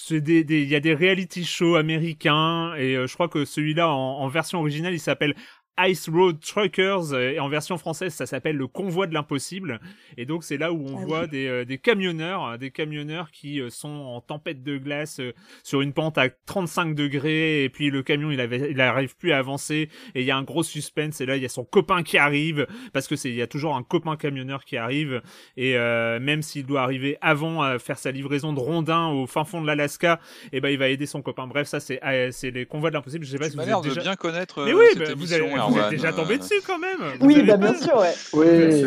Il 0.09 0.51
y 0.51 0.75
a 0.75 0.79
des 0.81 0.93
reality 0.93 1.45
shows 1.45 1.75
américains 1.75 2.73
et 2.75 2.95
je 2.95 3.13
crois 3.13 3.29
que 3.29 3.45
celui-là 3.45 3.87
en 3.87 4.27
version 4.27 4.59
originale 4.59 4.93
il 4.93 4.99
s'appelle 4.99 5.35
Ice 5.79 6.09
Road 6.09 6.39
Truckers 6.39 7.13
euh, 7.13 7.31
et 7.31 7.39
en 7.39 7.49
version 7.49 7.77
française 7.77 8.13
ça 8.13 8.25
s'appelle 8.25 8.55
le 8.55 8.67
convoi 8.67 9.07
de 9.07 9.13
l'impossible. 9.13 9.79
Et 10.17 10.25
donc 10.25 10.43
c'est 10.43 10.57
là 10.57 10.71
où 10.71 10.85
on 10.87 10.97
ah 10.97 11.05
voit 11.05 11.27
des, 11.27 11.47
euh, 11.47 11.65
des, 11.65 11.77
camionneurs 11.77 12.45
euh, 12.45 12.57
des 12.57 12.71
camionneurs 12.71 13.31
qui 13.31 13.61
sont 13.69 13.89
en 13.89 14.21
tempête 14.21 14.63
de 14.63 14.77
glace 14.77 15.19
sur 15.63 15.81
une 15.81 15.93
pente 15.93 16.17
à 16.17 16.29
35 16.29 16.95
degrés. 16.95 17.63
Et 17.63 17.69
puis 17.69 17.89
le 17.89 18.03
camion 18.03 18.31
il 18.31 18.39
avait 18.39 18.71
il 18.71 18.79
arrive 18.79 19.15
plus 19.17 19.33
à 19.33 19.37
avancer. 19.37 19.89
Et 20.13 20.21
il 20.21 20.25
y 20.25 20.31
a 20.31 20.37
un 20.37 20.43
gros 20.43 20.63
suspense. 20.63 21.19
Et 21.19 21.25
là 21.25 21.35
il 21.35 21.43
y 21.43 21.45
a 21.45 21.49
son 21.49 21.65
copain 21.65 22.03
qui 22.03 22.17
arrive. 22.17 22.67
Parce 22.93 23.07
que 23.07 23.15
c'est 23.15 23.29
il 23.29 23.35
y 23.35 23.41
a 23.41 23.47
toujours 23.47 23.75
un 23.75 23.83
copain 23.83 24.15
camionneur 24.15 24.63
qui 24.63 24.77
arrive. 24.77 25.21
Et 25.57 25.73
même 25.75 26.41
s'il 26.41 26.65
doit 26.65 26.81
arriver 26.81 27.17
avant 27.21 27.61
à 27.61 27.79
faire 27.79 27.97
sa 27.97 28.11
livraison 28.11 28.53
de 28.53 28.59
rondins 28.59 29.07
au 29.07 29.27
fin 29.27 29.43
fond 29.43 29.61
de 29.61 29.67
l'Alaska 29.67 30.19
et 30.45 30.57
eh 30.57 30.61
ben 30.61 30.69
il 30.69 30.77
va 30.77 30.87
aider 30.87 31.05
son 31.05 31.21
copain. 31.21 31.47
Bref 31.47 31.67
ça 31.67 31.79
c'est 31.79 31.99
c'est 32.31 32.51
les 32.51 32.65
convois 32.65 32.89
de 32.89 32.95
l'impossible. 32.95 33.25
Je 33.25 33.31
sais 33.31 33.37
pas 33.37 33.49
si 33.49 33.57
vous 33.57 33.61
avez 33.61 33.89
déjà 33.89 34.01
bien 34.01 34.15
connaître 34.15 34.63
mais 34.65 34.73
oui 34.73 34.85
bah, 34.95 35.05
vous 35.15 35.33
avez 35.33 35.64
vous 35.69 35.79
êtes 35.79 35.89
déjà 35.89 36.13
tombé 36.13 36.37
dessus 36.37 36.61
quand 36.65 36.79
même. 36.79 36.99
oui, 37.21 37.43
bah, 37.43 37.57
bien 37.57 37.73
sûr, 37.75 37.97
ouais. 37.97 38.13
Oui. 38.33 38.85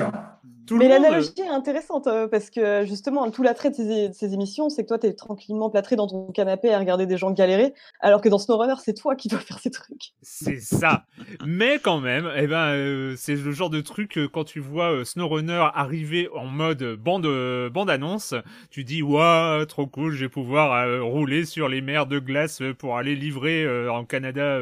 Mais 0.77 0.89
l'analogie 0.89 1.33
est 1.39 1.49
intéressante 1.49 2.07
euh, 2.07 2.29
parce 2.29 2.51
que 2.51 2.85
justement, 2.85 3.31
tout 3.31 3.43
l'attrait 3.43 3.71
de 3.71 4.11
ces, 4.13 4.35
émissions, 4.35 4.69
c'est 4.69 4.83
que 4.83 4.89
toi, 4.89 4.99
tu 4.99 5.07
es 5.07 5.13
tranquillement 5.15 5.71
plâtré 5.71 5.97
dans 5.97 6.07
ton 6.07 6.27
canapé 6.33 6.73
à 6.73 6.79
regarder 6.79 7.07
des 7.07 7.17
gens 7.17 7.31
galérer, 7.31 7.75
alors 8.01 8.21
que 8.21 8.29
dans 8.29 8.39
SnowRunner, 8.39 8.75
c'est 8.83 8.95
toi 8.95 9.15
qui 9.17 9.29
dois 9.29 9.39
faire 9.41 9.59
ces 9.59 9.71
trucs. 9.71 10.13
C'est 10.23 10.61
ça. 10.61 11.05
Mais 11.45 11.79
quand 11.79 12.01
même, 12.01 12.31
eh 12.37 12.47
ben, 12.47 12.69
euh, 12.69 13.15
c'est 13.17 13.37
le 13.37 13.53
genre 13.53 13.71
de 13.71 13.81
truc 13.81 14.19
quand 14.33 14.45
tu 14.45 14.61
vois 14.61 14.93
euh, 14.93 15.05
SnowRunner 15.05 15.69
arriver 15.75 16.29
en 16.35 16.47
mode 16.47 16.97
bande, 16.97 17.27
bande 17.73 17.91
annonce, 17.91 18.35
tu 18.71 18.85
dis 18.85 19.03
waouh, 19.03 19.65
trop 19.67 19.87
cool, 19.87 20.13
je 20.13 20.21
vais 20.21 20.29
pouvoir 20.29 21.03
rouler 21.03 21.45
sur 21.45 21.69
les 21.69 21.81
mers 21.81 22.07
de 22.07 22.19
glace 22.19 22.63
pour 22.79 22.97
aller 22.97 23.15
livrer 23.15 23.89
en 23.89 24.05
Canada 24.05 24.59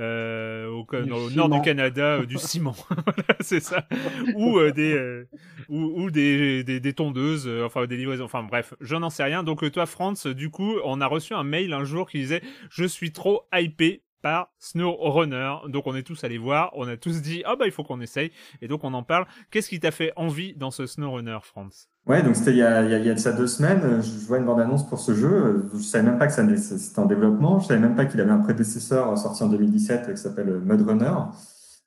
euh, 0.00 0.66
au, 0.68 0.86
nord 1.34 1.50
du 1.50 1.60
Canada 1.60 2.20
euh, 2.20 2.26
du 2.26 2.38
ciment. 2.38 2.74
c'est 3.40 3.60
ça. 3.60 3.86
ou 4.34 4.58
euh, 4.58 4.72
des 4.72 5.26
ou, 5.68 6.10
des, 6.10 6.64
des, 6.64 6.92
tondeuses, 6.92 7.48
enfin 7.64 7.86
des 7.86 7.96
livraisons. 7.96 8.24
Enfin 8.24 8.42
bref, 8.42 8.74
je 8.80 8.96
n'en 8.96 9.10
sais 9.10 9.24
rien. 9.24 9.42
Donc 9.42 9.70
toi, 9.70 9.86
France, 9.86 10.26
du 10.26 10.50
coup, 10.50 10.76
on 10.84 11.00
a 11.00 11.06
reçu 11.06 11.34
un 11.34 11.44
mail 11.44 11.72
un 11.72 11.84
jour 11.84 12.08
qui 12.08 12.18
disait 12.18 12.42
je 12.70 12.84
suis 12.84 13.12
trop 13.12 13.42
hypé 13.54 14.02
par 14.22 14.52
SnowRunner. 14.58 15.54
Donc 15.68 15.86
on 15.86 15.94
est 15.94 16.02
tous 16.02 16.22
allés 16.24 16.38
voir, 16.38 16.70
on 16.74 16.88
a 16.88 16.96
tous 16.96 17.22
dit 17.22 17.42
ah 17.46 17.56
bah 17.56 17.66
il 17.66 17.72
faut 17.72 17.84
qu'on 17.84 18.00
essaye 18.00 18.30
et 18.60 18.68
donc 18.68 18.84
on 18.84 18.94
en 18.94 19.02
parle. 19.02 19.26
Qu'est-ce 19.50 19.68
qui 19.68 19.80
t'a 19.80 19.90
fait 19.90 20.12
envie 20.16 20.54
dans 20.54 20.70
ce 20.70 20.86
SnowRunner, 20.86 21.38
France 21.42 21.88
Ouais, 22.06 22.22
donc 22.22 22.34
c'était 22.34 22.52
il 22.52 22.56
y 22.56 22.62
a, 22.62 22.82
il 22.82 23.06
y 23.06 23.10
a, 23.10 23.14
de 23.14 23.18
ça 23.18 23.32
deux 23.32 23.46
semaines. 23.46 24.02
Je 24.02 24.26
vois 24.26 24.38
une 24.38 24.46
bande-annonce 24.46 24.88
pour 24.88 24.98
ce 24.98 25.14
jeu. 25.14 25.68
Je 25.74 25.82
savais 25.82 26.04
même 26.04 26.18
pas 26.18 26.26
que 26.26 26.32
ça 26.32 26.46
c'était 26.56 26.98
en 26.98 27.06
développement. 27.06 27.60
Je 27.60 27.66
savais 27.66 27.80
même 27.80 27.94
pas 27.94 28.06
qu'il 28.06 28.20
avait 28.20 28.30
un 28.30 28.38
prédécesseur 28.38 29.16
sorti 29.18 29.42
en 29.42 29.48
2017 29.48 30.14
qui 30.14 30.16
s'appelle 30.16 30.60
Mudrunner. 30.64 31.12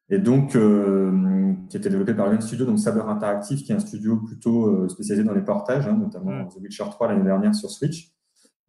Et 0.10 0.20
donc, 0.20 0.56
euh, 0.56 1.54
qui 1.70 1.78
était 1.78 1.90
développé 1.90 2.14
par 2.14 2.26
le 2.26 2.34
même 2.34 2.42
studio, 2.42 2.66
donc 2.66 2.78
Saber 2.78 3.02
Interactive, 3.08 3.64
qui 3.64 3.72
est 3.72 3.76
un 3.76 3.80
studio 3.80 4.18
plutôt 4.18 4.68
euh, 4.68 4.90
spécialisé 4.90 5.26
dans 5.26 5.34
les 5.34 5.42
portages, 5.42 5.88
hein, 5.88 5.98
notamment 5.98 6.44
mm. 6.44 6.50
The 6.50 6.62
Witcher 6.62 6.84
3 6.92 7.08
l'année 7.08 7.24
dernière 7.24 7.56
sur 7.56 7.72
Switch. 7.72 8.13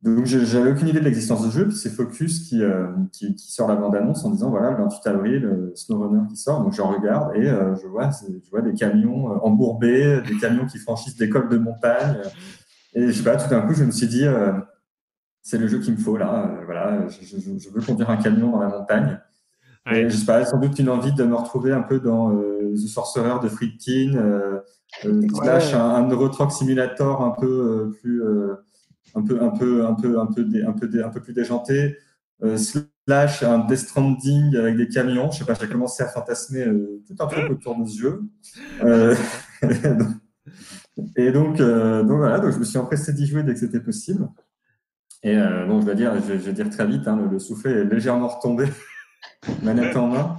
Donc, 0.05 0.27
j'avais 0.27 0.71
aucune 0.71 0.89
idée 0.89 1.01
de 1.01 1.05
l'existence 1.05 1.43
du 1.47 1.51
jeu. 1.51 1.67
Puis 1.67 1.77
c'est 1.77 1.89
Focus 1.89 2.41
qui, 2.41 2.63
euh, 2.63 2.89
qui, 3.11 3.35
qui, 3.35 3.51
sort 3.51 3.69
la 3.69 3.75
bande-annonce 3.75 4.23
en 4.27 4.31
disant 4.31 4.51
voilà, 4.51 4.73
le 4.73 4.77
28 4.77 5.07
avril, 5.07 5.45
euh, 5.47 5.73
SnowRunner 5.75 6.29
qui 6.29 6.37
sort. 6.37 6.63
Donc, 6.63 6.75
j'en 6.75 6.93
regarde 6.93 7.35
et 7.35 7.49
euh, 7.49 7.75
je, 7.77 7.87
vois, 7.87 8.11
je 8.11 8.51
vois 8.51 8.61
des 8.61 8.75
camions 8.75 9.43
embourbés, 9.43 10.21
des 10.29 10.37
camions 10.37 10.67
qui 10.67 10.77
franchissent 10.77 11.17
des 11.17 11.31
cols 11.31 11.49
de 11.49 11.57
montagne. 11.57 12.19
Et 12.93 13.07
je 13.07 13.13
sais 13.13 13.25
pas, 13.25 13.37
tout 13.37 13.49
d'un 13.49 13.63
coup, 13.63 13.73
je 13.73 13.83
me 13.83 13.91
suis 13.91 14.07
dit 14.07 14.27
c'est 15.41 15.59
le 15.59 15.67
jeu 15.69 15.79
qu'il 15.79 15.95
me 15.95 15.99
faut 15.99 16.19
là. 16.19 16.51
voilà, 16.67 17.09
je, 17.09 17.25
je, 17.25 17.59
je, 17.59 17.71
veux 17.71 17.81
conduire 17.81 18.11
un 18.11 18.17
camion 18.19 18.51
dans 18.51 18.61
la 18.61 18.69
montagne. 18.69 19.19
Et 19.91 20.09
je 20.09 20.17
sais 20.17 20.27
pas, 20.27 20.45
sans 20.45 20.59
doute 20.59 20.79
une 20.79 20.91
envie 20.91 21.13
de 21.13 21.25
me 21.25 21.35
retrouver 21.35 21.73
un 21.73 21.83
peu 21.83 21.99
dans 21.99 22.31
The 22.31 22.87
Sorcerer 22.87 23.43
de 23.43 23.49
Friedkin, 23.49 24.61
slash 25.35 25.75
un, 25.75 25.81
un 25.81 26.09
Euro 26.11 26.29
Truck 26.29 26.53
Simulator 26.53 27.23
un 27.23 27.31
peu 27.31 27.93
plus 28.01 28.23
un 29.15 29.23
peu, 29.23 29.43
un 29.43 29.51
peu, 29.51 29.87
un 29.87 29.95
peu, 29.95 30.19
un 30.19 30.27
peu, 30.27 30.67
un 30.67 30.73
peu, 30.73 31.05
un 31.05 31.09
peu 31.09 31.21
plus 31.21 31.33
déjanté. 31.33 31.97
Euh, 32.43 32.57
slash 32.57 33.43
un 33.43 33.61
Death 33.61 33.79
Stranding 33.79 34.57
avec 34.57 34.77
des 34.77 34.89
camions. 34.89 35.31
Je 35.31 35.39
sais 35.39 35.45
pas, 35.45 35.55
j'ai 35.55 35.69
commencé 35.69 36.03
à 36.03 36.09
fantasmer 36.09 36.67
euh, 36.67 37.03
tout 37.07 37.15
un 37.23 37.27
peu 37.27 37.47
autour 37.51 37.77
de 37.79 37.89
ce 37.89 37.99
jeu. 37.99 38.23
Euh, 38.83 39.15
et 41.17 41.31
donc, 41.31 41.59
donc 41.59 42.19
voilà, 42.19 42.41
donc 42.41 42.53
je 42.53 42.59
me 42.59 42.65
suis 42.65 42.79
empressé 42.79 43.13
d'y 43.13 43.27
jouer 43.27 43.43
dès 43.43 43.55
que 43.55 43.61
c'était 43.61 43.81
possible. 43.81 44.29
Et 45.23 45.37
bon, 45.37 45.81
je 45.81 45.87
vais 45.87 45.95
dire, 45.95 46.13
je, 46.21 46.35
vais 46.35 46.53
dire 46.53 46.69
très 46.69 46.87
vite, 46.87 47.09
hein, 47.09 47.29
le, 47.31 47.39
soufflet 47.39 47.73
est 47.73 47.85
légèrement 47.85 48.29
retombé, 48.29 48.67
manette 49.63 49.97
en 49.97 50.09
main. 50.09 50.37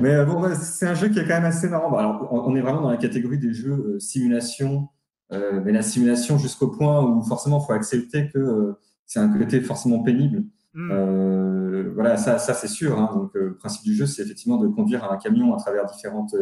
Mais 0.00 0.24
bon, 0.24 0.48
c'est 0.54 0.86
un 0.86 0.94
jeu 0.94 1.08
qui 1.08 1.18
est 1.18 1.22
quand 1.22 1.34
même 1.34 1.44
assez 1.44 1.68
marrant. 1.68 1.96
alors, 1.96 2.28
on, 2.30 2.54
est 2.54 2.60
vraiment 2.60 2.82
dans 2.82 2.90
la 2.90 2.98
catégorie 2.98 3.38
des 3.38 3.52
jeux 3.52 3.98
simulation 3.98 4.90
mais 5.30 5.72
la 5.72 5.82
simulation 5.82 6.38
jusqu'au 6.38 6.68
point 6.68 7.04
où 7.04 7.22
forcément 7.22 7.60
il 7.62 7.66
faut 7.66 7.72
accepter 7.72 8.28
que 8.28 8.38
euh, 8.38 8.72
c'est 9.06 9.20
un 9.20 9.28
côté 9.28 9.60
forcément 9.60 10.02
pénible. 10.02 10.44
Hmm. 10.74 10.90
Euh, 10.90 11.92
voilà, 11.94 12.16
ça, 12.16 12.38
ça 12.38 12.54
c'est 12.54 12.68
sûr. 12.68 12.98
Hein. 12.98 13.10
Donc, 13.14 13.30
le 13.34 13.56
principe 13.56 13.84
du 13.84 13.94
jeu, 13.94 14.06
c'est 14.06 14.22
effectivement 14.22 14.58
de 14.58 14.68
conduire 14.68 15.10
un 15.10 15.16
camion 15.16 15.54
à 15.54 15.58
travers 15.58 15.86
différentes 15.86 16.34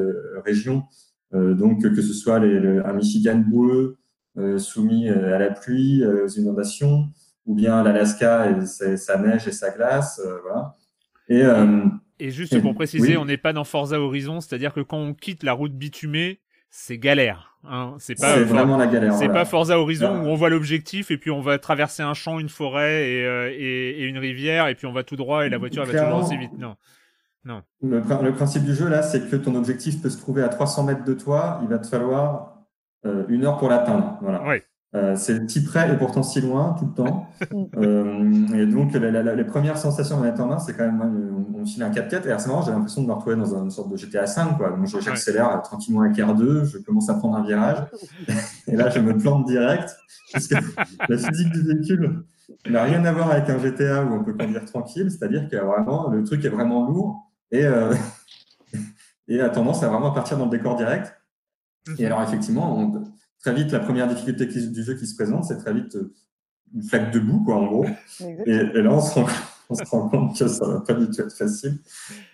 régions. 0.44 0.84
donc, 1.32 1.82
que 1.82 2.02
ce 2.02 2.12
soit 2.12 2.38
les, 2.38 2.80
un 2.80 2.92
Michigan 2.92 3.42
boueux 3.46 3.98
soumis 4.58 5.08
à 5.08 5.38
la 5.38 5.50
pluie, 5.50 6.04
aux 6.04 6.28
inondations, 6.28 7.08
ou 7.46 7.54
bien 7.54 7.82
l'Alaska 7.82 8.50
et 8.50 8.96
sa 8.96 9.18
neige 9.18 9.46
et 9.48 9.52
sa 9.52 9.70
glace. 9.70 10.20
voilà. 10.42 10.76
Et, 11.28 11.42
et 12.18 12.30
juste 12.30 12.60
pour 12.60 12.74
préciser, 12.74 13.16
on 13.16 13.24
n'est 13.24 13.36
pas 13.36 13.52
dans 13.52 13.64
Forza 13.64 14.00
Horizon, 14.00 14.40
c'est-à-dire 14.40 14.74
que 14.74 14.80
quand 14.80 14.98
on 14.98 15.14
quitte 15.14 15.42
la 15.42 15.52
route 15.52 15.72
bitumée, 15.72 16.40
c'est 16.70 16.98
galère. 16.98 17.55
Hein. 17.70 17.94
C'est 17.98 18.18
pas 18.18 18.38
vraiment 18.40 18.76
la 18.76 18.86
galère. 18.86 19.14
C'est 19.14 19.28
pas 19.28 19.44
Forza 19.44 19.78
Horizon 19.78 20.22
où 20.24 20.26
on 20.26 20.34
voit 20.34 20.50
l'objectif 20.50 21.10
et 21.10 21.18
puis 21.18 21.30
on 21.30 21.40
va 21.40 21.58
traverser 21.58 22.02
un 22.02 22.14
champ, 22.14 22.38
une 22.38 22.48
forêt 22.48 23.10
et, 23.10 23.24
euh, 23.24 23.52
et, 23.52 24.04
une 24.04 24.18
rivière 24.18 24.68
et 24.68 24.74
puis 24.74 24.86
on 24.86 24.92
va 24.92 25.02
tout 25.02 25.16
droit 25.16 25.46
et 25.46 25.48
la 25.48 25.58
voiture 25.58 25.84
va 25.84 25.92
toujours 25.92 26.24
assez 26.24 26.36
vite. 26.36 26.52
Non. 26.58 26.76
Non. 27.44 27.62
Le, 27.80 28.02
le, 28.22 28.32
principe 28.32 28.64
du 28.64 28.74
jeu 28.74 28.88
là, 28.88 29.02
c'est 29.02 29.30
que 29.30 29.36
ton 29.36 29.54
objectif 29.54 30.02
peut 30.02 30.10
se 30.10 30.18
trouver 30.18 30.42
à 30.42 30.48
300 30.48 30.82
mètres 30.82 31.04
de 31.04 31.14
toi. 31.14 31.60
Il 31.62 31.68
va 31.68 31.78
te 31.78 31.86
falloir 31.86 32.56
euh, 33.06 33.24
une 33.28 33.44
heure 33.44 33.56
pour 33.56 33.68
l'atteindre. 33.68 34.18
Voilà. 34.20 34.42
Oui. 34.44 34.56
Euh, 34.96 35.14
c'est 35.14 35.50
si 35.50 35.62
près 35.62 35.92
et 35.92 35.96
pourtant 35.96 36.22
si 36.22 36.40
loin 36.40 36.74
tout 36.78 36.86
le 36.86 36.94
temps. 36.94 37.28
euh, 37.76 38.54
et 38.54 38.66
donc, 38.66 38.94
les 38.94 39.44
premières 39.44 39.76
sensations 39.76 40.18
de 40.18 40.22
mettre 40.22 40.40
en 40.40 40.46
main, 40.46 40.58
c'est 40.58 40.74
quand 40.74 40.86
même, 40.86 41.46
on, 41.54 41.60
on 41.60 41.66
file 41.66 41.82
un 41.82 41.90
4x4 41.90 42.26
et 42.26 42.38
c'est 42.38 42.48
marrant, 42.48 42.62
j'ai 42.62 42.70
l'impression 42.70 43.02
de 43.02 43.06
me 43.06 43.12
retrouver 43.12 43.36
dans 43.36 43.62
une 43.62 43.70
sorte 43.70 43.90
de 43.90 43.96
GTA 43.96 44.26
5. 44.26 44.56
Quoi. 44.56 44.70
Donc, 44.70 44.86
j'accélère 44.86 45.54
ouais. 45.54 45.62
tranquillement 45.62 46.00
avec 46.00 46.16
R2, 46.16 46.64
je 46.64 46.78
commence 46.78 47.10
à 47.10 47.14
prendre 47.14 47.36
un 47.36 47.44
virage 47.44 47.78
et 48.68 48.74
là, 48.74 48.88
je 48.88 49.00
me 49.00 49.16
plante 49.18 49.44
direct. 49.44 49.94
Parce 50.32 50.48
que 50.48 50.54
la 51.08 51.18
physique 51.18 51.52
du 51.52 51.60
véhicule 51.62 52.24
n'a 52.70 52.84
rien 52.84 53.04
à 53.04 53.12
voir 53.12 53.30
avec 53.30 53.50
un 53.50 53.58
GTA 53.58 54.02
où 54.02 54.14
on 54.14 54.24
peut 54.24 54.32
conduire 54.32 54.64
tranquille, 54.64 55.10
c'est-à-dire 55.10 55.46
que 55.50 55.56
vraiment, 55.56 56.08
le 56.08 56.24
truc 56.24 56.42
est 56.44 56.48
vraiment 56.48 56.88
lourd 56.88 57.32
et, 57.50 57.66
euh, 57.66 57.92
et 59.28 59.40
a 59.42 59.50
tendance 59.50 59.82
à 59.82 59.88
vraiment 59.88 60.12
partir 60.12 60.38
dans 60.38 60.46
le 60.46 60.50
décor 60.50 60.76
direct. 60.76 61.12
Et 61.98 62.06
alors, 62.06 62.22
effectivement, 62.22 62.76
on, 62.78 63.04
très 63.40 63.54
vite, 63.54 63.72
la 63.72 63.80
première 63.80 64.08
difficulté 64.08 64.46
du 64.46 64.82
jeu 64.82 64.94
qui 64.94 65.06
se 65.06 65.14
présente, 65.14 65.44
c'est 65.44 65.58
très 65.58 65.72
vite 65.72 65.96
euh, 65.96 66.12
une 66.74 66.82
flaque 66.82 67.12
de 67.12 67.20
boue, 67.20 67.42
quoi, 67.44 67.56
en 67.56 67.66
gros. 67.66 67.86
Et, 68.46 68.58
là, 68.82 68.92
on 68.92 69.00
se, 69.00 69.18
rend, 69.88 70.08
compte 70.08 70.36
que 70.36 70.48
ça 70.48 70.66
va 70.66 70.80
pas 70.80 70.94
du 70.94 71.08
tout 71.08 71.22
être 71.22 71.36
facile. 71.36 71.78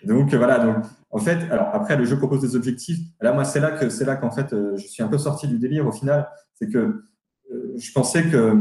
Donc, 0.03 0.33
voilà. 0.33 0.59
Donc, 0.59 0.77
en 1.11 1.19
fait, 1.19 1.37
alors 1.51 1.69
après, 1.73 1.95
le 1.95 2.05
jeu 2.05 2.17
propose 2.17 2.41
des 2.41 2.55
objectifs. 2.55 2.99
Là, 3.21 3.33
moi, 3.33 3.45
c'est 3.45 3.59
là 3.59 3.71
que, 3.71 3.89
c'est 3.89 4.05
là 4.05 4.15
qu'en 4.15 4.31
fait, 4.31 4.53
euh, 4.53 4.75
je 4.77 4.87
suis 4.87 5.03
un 5.03 5.07
peu 5.07 5.17
sorti 5.17 5.47
du 5.47 5.59
délire 5.59 5.87
au 5.87 5.91
final. 5.91 6.27
C'est 6.55 6.67
que 6.67 7.03
euh, 7.51 7.73
je 7.77 7.91
pensais 7.91 8.23
que 8.23 8.57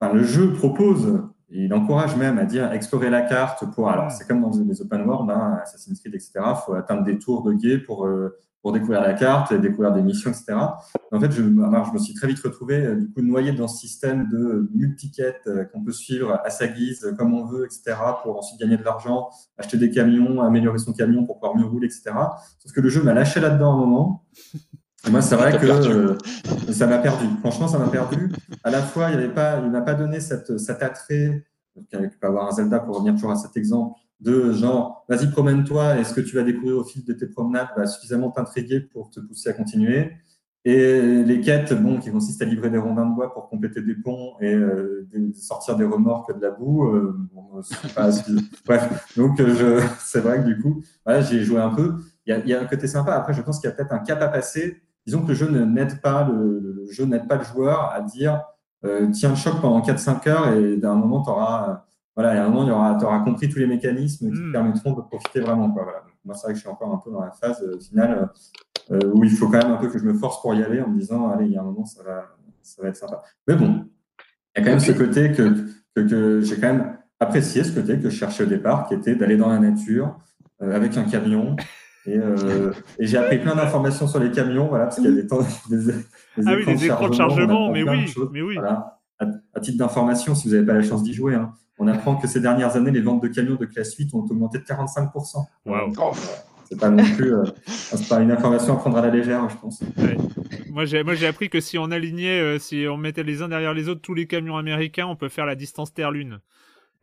enfin, 0.00 0.12
le 0.12 0.22
jeu 0.22 0.52
propose, 0.52 1.22
et 1.50 1.64
il 1.64 1.74
encourage 1.74 2.16
même 2.16 2.38
à 2.38 2.44
dire 2.44 2.70
explorer 2.72 3.10
la 3.10 3.22
carte 3.22 3.64
pour. 3.74 3.88
Alors, 3.88 4.10
c'est 4.10 4.26
comme 4.26 4.40
dans 4.42 4.50
les 4.50 4.80
open 4.82 5.02
world, 5.02 5.30
hein, 5.30 5.58
Assassin's 5.62 6.00
Creed, 6.00 6.14
etc. 6.14 6.32
Il 6.36 6.56
faut 6.64 6.74
atteindre 6.74 7.04
des 7.04 7.18
tours 7.18 7.42
de 7.42 7.54
guet 7.54 7.78
pour 7.78 8.06
pour 8.62 8.72
découvrir 8.72 9.00
la 9.00 9.12
carte, 9.12 9.50
et 9.50 9.58
découvrir 9.58 9.92
des 9.92 10.02
missions, 10.02 10.30
etc. 10.30 10.54
En 11.10 11.20
fait, 11.20 11.32
je, 11.32 11.42
je 11.42 11.92
me 11.92 11.98
suis 11.98 12.14
très 12.14 12.28
vite 12.28 12.38
retrouvé 12.38 12.76
euh, 12.76 12.94
du 12.94 13.10
coup 13.10 13.20
noyé 13.20 13.52
dans 13.52 13.66
ce 13.66 13.78
système 13.78 14.28
de 14.28 14.70
multiquettes 14.72 15.42
euh, 15.48 15.64
qu'on 15.64 15.82
peut 15.82 15.92
suivre 15.92 16.40
à 16.44 16.48
sa 16.48 16.68
guise, 16.68 17.04
euh, 17.04 17.12
comme 17.12 17.34
on 17.34 17.44
veut, 17.44 17.64
etc. 17.64 17.96
pour 18.22 18.38
ensuite 18.38 18.60
gagner 18.60 18.76
de 18.76 18.84
l'argent, 18.84 19.30
acheter 19.58 19.78
des 19.78 19.90
camions, 19.90 20.40
améliorer 20.40 20.78
son 20.78 20.92
camion 20.92 21.26
pour 21.26 21.40
pouvoir 21.40 21.56
mieux 21.56 21.66
rouler, 21.66 21.86
etc. 21.86 22.12
Sauf 22.60 22.72
que 22.72 22.80
le 22.80 22.88
jeu 22.88 23.02
m'a 23.02 23.14
lâché 23.14 23.40
là-dedans 23.40 23.72
un 23.72 23.78
moment. 23.78 24.24
moi, 25.10 25.22
c'est 25.22 25.36
vrai 25.36 25.58
que 25.58 25.66
euh, 25.66 26.16
ça 26.72 26.86
m'a 26.86 26.98
perdu. 26.98 27.26
Franchement, 27.40 27.66
ça 27.66 27.78
m'a 27.78 27.88
perdu. 27.88 28.30
À 28.62 28.70
la 28.70 28.80
fois, 28.80 29.10
il 29.10 29.18
avait 29.18 29.28
pas, 29.28 29.58
il 29.58 29.70
m'a 29.72 29.82
pas 29.82 29.94
donné 29.94 30.20
cette, 30.20 30.56
cet 30.58 30.84
attrait 30.84 31.44
qu'il 31.90 32.10
peut 32.20 32.26
avoir 32.28 32.46
un 32.46 32.52
Zelda 32.52 32.78
pour 32.78 32.94
revenir 32.94 33.14
toujours 33.14 33.32
à 33.32 33.36
cet 33.36 33.56
exemple 33.56 33.98
de 34.22 34.52
genre, 34.52 35.04
vas-y, 35.08 35.30
promène-toi 35.30 35.98
et 35.98 36.04
ce 36.04 36.14
que 36.14 36.20
tu 36.20 36.36
vas 36.36 36.44
découvrir 36.44 36.78
au 36.78 36.84
fil 36.84 37.04
de 37.04 37.12
tes 37.12 37.26
promenades 37.26 37.68
va 37.76 37.86
suffisamment 37.86 38.30
t'intriguer 38.30 38.80
pour 38.80 39.10
te 39.10 39.20
pousser 39.20 39.50
à 39.50 39.52
continuer. 39.52 40.12
Et 40.64 41.24
les 41.24 41.40
quêtes, 41.40 41.74
bon, 41.74 41.98
qui 41.98 42.12
consistent 42.12 42.40
à 42.42 42.44
livrer 42.44 42.70
des 42.70 42.78
rondins 42.78 43.04
de 43.04 43.14
bois 43.14 43.34
pour 43.34 43.48
compléter 43.48 43.82
des 43.82 43.96
ponts 43.96 44.34
et 44.40 44.54
euh, 44.54 45.08
sortir 45.34 45.74
des 45.74 45.84
remorques 45.84 46.36
de 46.36 46.40
la 46.40 46.52
boue, 46.52 46.86
euh, 46.86 47.16
bon, 47.32 47.60
pas 47.96 48.10
Bref, 48.64 49.12
donc 49.16 49.40
euh, 49.40 49.82
c'est 49.98 50.20
vrai 50.20 50.38
que 50.38 50.46
du 50.46 50.60
coup, 50.60 50.84
voilà, 51.04 51.20
j'ai 51.20 51.42
joué 51.42 51.60
un 51.60 51.70
peu. 51.70 51.96
Il 52.26 52.30
y, 52.30 52.32
a, 52.32 52.38
il 52.38 52.48
y, 52.48 52.54
a, 52.54 52.60
un 52.60 52.66
côté 52.66 52.86
sympa. 52.86 53.14
Après, 53.14 53.34
je 53.34 53.42
pense 53.42 53.58
qu'il 53.58 53.68
y 53.68 53.72
a 53.72 53.74
peut-être 53.74 53.92
un 53.92 53.98
cap 53.98 54.22
à 54.22 54.28
passer. 54.28 54.80
Disons 55.04 55.22
que 55.22 55.28
le 55.28 55.34
jeu 55.34 55.50
n'aide 55.50 56.00
pas 56.00 56.28
le, 56.28 56.60
le, 56.60 56.86
jeu 56.92 57.06
n'aide 57.06 57.26
pas 57.26 57.36
le 57.38 57.44
joueur 57.44 57.90
à 57.92 58.00
dire 58.00 58.40
euh, 58.84 59.08
tiens 59.12 59.30
le 59.30 59.36
choc 59.36 59.60
pendant 59.60 59.80
4-5 59.80 60.28
heures 60.28 60.48
et 60.54 60.76
d'un 60.76 60.94
moment 60.94 61.22
tu 61.22 61.30
auras 61.30 61.84
voilà, 62.14 62.34
et 62.34 62.38
à 62.38 62.46
un 62.46 62.48
moment, 62.48 62.66
tu 62.98 63.04
auras, 63.04 63.20
compris 63.20 63.48
tous 63.48 63.58
les 63.58 63.66
mécanismes 63.66 64.30
qui 64.30 64.36
te 64.36 64.42
hmm. 64.42 64.52
permettront 64.52 64.92
de 64.92 65.00
profiter 65.02 65.40
vraiment. 65.40 65.70
Quoi, 65.70 65.84
voilà. 65.84 66.02
moi, 66.24 66.34
c'est 66.34 66.42
vrai 66.42 66.52
que 66.52 66.56
je 66.58 66.60
suis 66.60 66.70
encore 66.70 66.92
un 66.92 66.98
peu 66.98 67.10
dans 67.10 67.22
la 67.22 67.30
phase 67.30 67.62
euh, 67.62 67.78
finale 67.80 68.28
euh, 68.90 68.98
où 69.14 69.24
il 69.24 69.30
faut 69.30 69.46
quand 69.48 69.62
même 69.62 69.72
un 69.72 69.76
peu 69.76 69.88
que 69.88 69.98
je 69.98 70.04
me 70.04 70.14
force 70.14 70.42
pour 70.42 70.54
y 70.54 70.62
aller 70.62 70.80
en 70.80 70.88
me 70.88 70.98
disant, 70.98 71.30
allez, 71.30 71.46
il 71.46 71.52
y 71.52 71.56
a 71.56 71.60
un 71.60 71.64
moment, 71.64 71.84
ça 71.84 72.02
va, 72.02 72.24
ça 72.62 72.82
va 72.82 72.88
être 72.88 72.96
sympa. 72.96 73.22
Mais 73.46 73.54
bon, 73.54 73.86
il 74.54 74.58
y 74.58 74.62
a 74.62 74.64
quand 74.64 74.70
même 74.70 74.80
ce 74.80 74.92
côté 74.92 75.32
que, 75.32 75.54
que, 75.94 76.00
que 76.00 76.40
j'ai 76.40 76.56
quand 76.56 76.72
même 76.72 76.98
apprécié, 77.20 77.64
ce 77.64 77.72
côté 77.72 77.98
que 77.98 78.10
je 78.10 78.16
cherchais 78.16 78.44
au 78.44 78.46
départ, 78.46 78.86
qui 78.88 78.94
était 78.94 79.14
d'aller 79.14 79.36
dans 79.36 79.48
la 79.48 79.58
nature 79.58 80.18
euh, 80.62 80.74
avec 80.74 80.96
un 80.96 81.04
camion. 81.04 81.56
Et, 82.04 82.18
euh, 82.18 82.72
et 82.98 83.06
j'ai 83.06 83.16
appris 83.16 83.38
plein 83.38 83.54
d'informations 83.54 84.08
sur 84.08 84.18
les 84.18 84.32
camions, 84.32 84.66
voilà, 84.66 84.84
parce 84.84 84.96
qu'il 84.96 85.04
y 85.04 85.08
a 85.08 85.12
des 85.12 85.26
temps, 85.26 85.38
des, 85.70 85.76
des 85.76 85.92
ah 86.46 86.54
oui, 86.56 86.66
des 86.66 86.84
écrans 86.84 87.08
de 87.08 87.14
chargement, 87.14 87.70
mais 87.70 87.82
oui, 87.82 88.12
mais 88.32 88.42
oui. 88.42 88.54
Voilà. 88.54 89.00
À, 89.20 89.26
à, 89.54 89.60
titre 89.60 89.78
d'information, 89.78 90.34
si 90.34 90.48
vous 90.48 90.54
n'avez 90.54 90.66
pas 90.66 90.72
la 90.72 90.82
chance 90.82 91.04
d'y 91.04 91.14
jouer, 91.14 91.34
hein, 91.34 91.52
on 91.82 91.88
apprend 91.88 92.14
que 92.14 92.28
ces 92.28 92.40
dernières 92.40 92.76
années, 92.76 92.92
les 92.92 93.00
ventes 93.00 93.22
de 93.22 93.28
camions 93.28 93.56
de 93.56 93.66
classe 93.66 93.96
8 93.96 94.14
ont 94.14 94.20
augmenté 94.20 94.58
de 94.58 94.62
45%. 94.62 95.44
Wow. 95.66 95.92
c'est 96.64 96.78
pas 96.78 96.90
non 96.90 97.02
plus 97.02 97.34
euh, 97.34 97.42
c'est 97.66 98.08
pas 98.08 98.20
une 98.20 98.30
information 98.30 98.74
à 98.74 98.76
prendre 98.76 98.98
à 98.98 99.02
la 99.02 99.10
légère, 99.10 99.48
je 99.48 99.56
pense. 99.56 99.80
Ouais. 99.98 100.16
Moi, 100.70 100.84
j'ai, 100.84 101.02
moi, 101.02 101.14
j'ai 101.14 101.26
appris 101.26 101.50
que 101.50 101.58
si 101.60 101.78
on 101.78 101.90
alignait, 101.90 102.40
euh, 102.40 102.58
si 102.60 102.86
on 102.88 102.96
mettait 102.96 103.24
les 103.24 103.42
uns 103.42 103.48
derrière 103.48 103.74
les 103.74 103.88
autres 103.88 104.00
tous 104.00 104.14
les 104.14 104.28
camions 104.28 104.56
américains, 104.56 105.06
on 105.06 105.16
peut 105.16 105.28
faire 105.28 105.44
la 105.44 105.56
distance 105.56 105.92
Terre-Lune. 105.92 106.38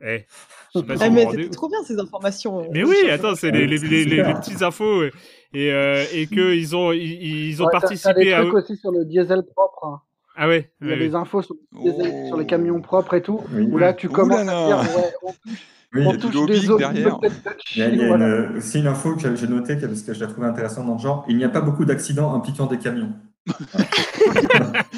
Eh, 0.02 0.26
je 0.74 0.80
sais 0.80 0.86
pas 0.86 0.96
si 0.96 1.04
ah, 1.04 1.10
mais 1.10 1.28
c'est 1.30 1.50
trop 1.50 1.68
bien 1.68 1.84
ces 1.84 2.00
informations. 2.00 2.66
Mais 2.72 2.86
oui, 2.86 3.10
attends, 3.12 3.36
c'est 3.36 3.52
les, 3.52 3.68
les, 3.68 3.80
les, 3.80 4.06
les, 4.06 4.24
petites 4.34 4.62
infos 4.62 5.04
et, 5.04 5.12
et, 5.54 6.22
et 6.22 6.28
que 6.28 6.56
ils 6.56 6.74
ont, 6.74 6.94
ils, 6.94 7.50
ils 7.50 7.62
ont 7.62 7.66
ouais, 7.66 7.72
participé 7.74 8.14
t'as 8.14 8.14
des 8.14 8.32
trucs 8.32 8.54
à. 8.54 8.58
aussi 8.60 8.78
sur 8.78 8.92
le 8.92 9.04
diesel 9.04 9.44
propre. 9.44 9.86
Hein. 9.86 10.02
Ah 10.42 10.48
ouais. 10.48 10.72
Il 10.82 10.88
y 10.88 10.92
a 10.92 10.94
ouais, 10.94 11.00
des 11.00 11.16
infos 11.16 11.42
sur, 11.42 11.54
les, 11.84 11.92
Oh. 11.92 12.28
sur 12.28 12.38
les 12.38 12.46
camions 12.46 12.80
propres 12.82 13.14
et 13.16 13.22
tout. 13.22 13.42
Oui. 13.54 13.68
Où 13.70 13.78
là, 13.78 13.94
tu 13.94 14.08
commences 14.08 14.46
là 14.46 14.80
à 14.80 14.84
dire, 14.84 14.96
ouais, 14.96 15.12
on 15.22 15.32
touche, 15.34 15.60
Oui, 15.94 16.02
il 16.02 16.04
y 16.04 16.08
on 16.08 16.18
touche 16.18 16.46
des 16.48 16.70
autres 16.70 16.78
derrière. 16.80 17.20
peut-être 17.20 17.58
Il 17.76 17.80
y 17.80 17.82
a, 17.84 17.90
il 17.90 18.00
y 18.00 18.04
a 18.04 18.08
voilà. 18.08 18.26
une, 18.52 18.58
aussi 18.58 18.80
une 18.80 18.88
info 18.88 19.16
que 19.18 19.36
j'ai 19.36 19.48
notée 19.48 19.76
parce 19.76 20.02
que 20.02 20.14
je 20.14 20.20
la 20.22 20.28
trouve 20.28 20.46
intéressante 20.46 20.86
dans 20.88 20.94
le 20.94 21.00
genre. 21.00 21.26
Il 21.28 21.36
n'y 21.36 21.44
a 21.44 21.50
pas 21.50 21.62
beaucoup 21.62 21.84
d'accidents 21.84 22.34
impliquant 22.34 22.68
des 22.68 22.78
camions. 22.78 23.12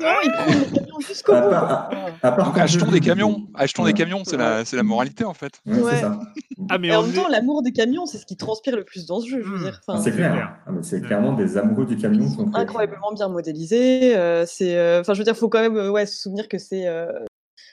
Non, 0.00 0.06
ils 0.24 0.30
prennent 0.32 0.60
les 0.60 0.66
camions 0.80 1.00
jusqu'au 1.00 1.32
À 1.32 1.40
bout. 1.40 1.50
part, 1.50 1.88
quoi. 1.88 1.98
à, 2.22 2.26
à 2.28 2.32
part 2.32 2.52
quand 2.52 2.60
achetons 2.60 2.86
je- 2.86 2.90
des 2.92 3.00
camions, 3.00 3.46
achetons 3.54 3.82
Ouais. 3.84 3.92
des 3.92 3.98
camions, 3.98 4.22
c'est 4.24 4.36
la, 4.36 4.82
moralité 4.82 5.24
en 5.24 5.34
fait. 5.34 5.60
Ouais, 5.66 5.78
Ouais. 5.80 5.90
c'est 5.94 6.00
ça. 6.00 6.20
Ah 6.68 6.78
mais 6.78 6.88
Et 6.88 6.94
en 6.96 7.02
même 7.02 7.12
temps, 7.12 7.28
l'amour 7.28 7.62
des 7.62 7.72
camions, 7.72 8.06
c'est 8.06 8.18
ce 8.18 8.26
qui 8.26 8.36
transpire 8.36 8.76
le 8.76 8.84
plus 8.84 9.06
dans 9.06 9.20
ce 9.20 9.28
jeu, 9.28 9.42
je 9.42 9.48
veux 9.48 9.58
Hmm. 9.58 9.62
dire. 9.64 9.80
Ah, 9.88 9.92
Enfin, 9.94 10.02
c'est 10.02 10.12
clair. 10.12 10.56
Ah, 10.66 10.70
c'est 10.82 11.00
clairement 11.00 11.32
des 11.32 11.56
amoureux 11.56 11.86
du 11.86 11.96
camion 11.96 12.26
incroyablement 12.54 13.12
bien 13.12 13.28
modélisé. 13.28 14.16
euh, 14.16 14.44
c'est, 14.46 14.76
euh, 14.76 15.00
enfin, 15.00 15.14
je 15.14 15.18
veux 15.18 15.24
dire, 15.24 15.36
faut 15.36 15.48
quand 15.48 15.60
même 15.60 15.76
euh, 15.76 15.90
ouais, 15.90 16.06
se 16.06 16.20
souvenir 16.20 16.48
que 16.48 16.58
c'est, 16.58 16.86
euh, 16.86 17.10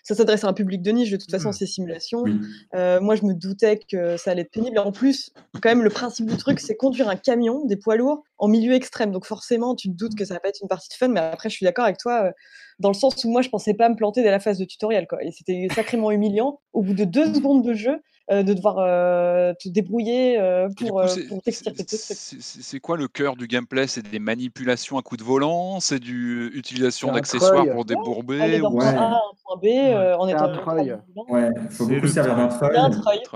ça 0.08 0.16
s'adresse 0.16 0.46
à 0.46 0.48
un 0.48 0.54
public 0.54 0.82
de 0.82 0.92
niche. 0.92 1.12
De 1.12 1.18
toute 1.18 1.30
façon, 1.30 1.50
Mm. 1.50 1.54
ces 1.54 1.66
simulations. 1.66 2.22
Oui. 2.22 2.40
Euh, 2.76 3.02
moi, 3.02 3.16
je 3.16 3.26
me 3.26 3.34
doutais 3.34 3.78
que 3.78 4.16
ça 4.16 4.32
allait 4.32 4.44
être 4.44 4.52
pénible. 4.52 4.78
Et 4.78 4.80
en 4.80 4.94
plus, 4.94 5.32
quand 5.62 5.68
même, 5.68 5.84
le 5.84 5.90
principe 5.90 6.28
du 6.28 6.38
truc, 6.38 6.62
c'est 6.62 6.78
conduire 6.78 7.10
un 7.10 7.18
camion, 7.18 7.66
des 7.66 7.76
poids 7.76 7.98
lourds, 7.98 8.24
en 8.38 8.48
milieu 8.48 8.74
extrême. 8.74 9.12
Donc 9.12 9.26
forcément, 9.26 9.76
tu 9.76 9.90
te 9.90 9.94
doutes 9.96 10.16
que 10.16 10.24
ça 10.24 10.36
va 10.36 10.40
pas 10.40 10.48
être 10.48 10.62
une 10.62 10.70
partie 10.70 10.88
de 10.88 10.94
fun. 10.94 11.10
Mais 11.10 11.20
après, 11.20 11.50
je 11.50 11.56
suis 11.56 11.66
d'accord 11.66 11.84
avec 11.84 11.98
toi, 11.98 12.28
euh, 12.28 12.32
dans 12.80 12.90
le 12.90 12.94
sens 12.94 13.22
où 13.26 13.30
moi, 13.30 13.42
je 13.42 13.50
pensais 13.50 13.74
pas 13.74 13.90
me 13.90 13.96
planter 13.96 14.24
dès 14.24 14.32
la 14.32 14.40
phase 14.40 14.58
de 14.58 14.66
tutoriel. 14.66 15.08
Quoi. 15.08 15.22
Et 15.26 15.32
c'était 15.32 15.68
sacrément 15.76 16.10
humiliant. 16.10 16.62
Au 16.72 16.84
bout 16.84 16.94
de 16.94 17.04
deux 17.04 17.34
secondes 17.34 17.66
de 17.66 17.74
jeu, 17.74 18.00
euh, 18.30 18.44
de 18.44 18.54
devoir 18.54 18.80
euh, 18.80 19.54
te 19.54 19.70
débrouiller 19.70 20.40
euh, 20.40 20.68
pour, 20.78 21.02
t'extirper 21.44 21.84
de 21.84 21.88
c'est 21.90 22.80
quoi 22.80 22.98
le 22.98 23.08
cœur 23.08 23.36
du 23.36 23.48
gameplay? 23.48 23.88
C'est 23.88 24.02
des 24.02 24.20
manipulations 24.20 24.98
à 24.98 25.02
coups 25.02 25.20
de 25.20 25.26
volant? 25.26 25.80
C'est 25.80 26.00
du 26.00 26.48
utilisation 26.54 27.12
d'accessoires 27.12 27.66
pour 27.72 27.86
débourber 27.86 28.62
ou- 28.62 28.68
Ouais. 28.78 28.94
point 28.94 29.02
A 29.02 29.22
point 29.46 29.58
B 29.62 29.66
euh, 29.66 30.16
en 30.18 30.28
étant 30.28 30.44
un 30.46 30.58
treuil. 30.58 30.98
Ouais, 31.30 31.50
il 31.56 31.70
faut 31.70 31.86
beaucoup 31.86 32.08
servir 32.08 32.36
d'un 32.36 32.48
treuil. 32.48 32.78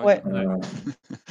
ouais. 0.04 0.22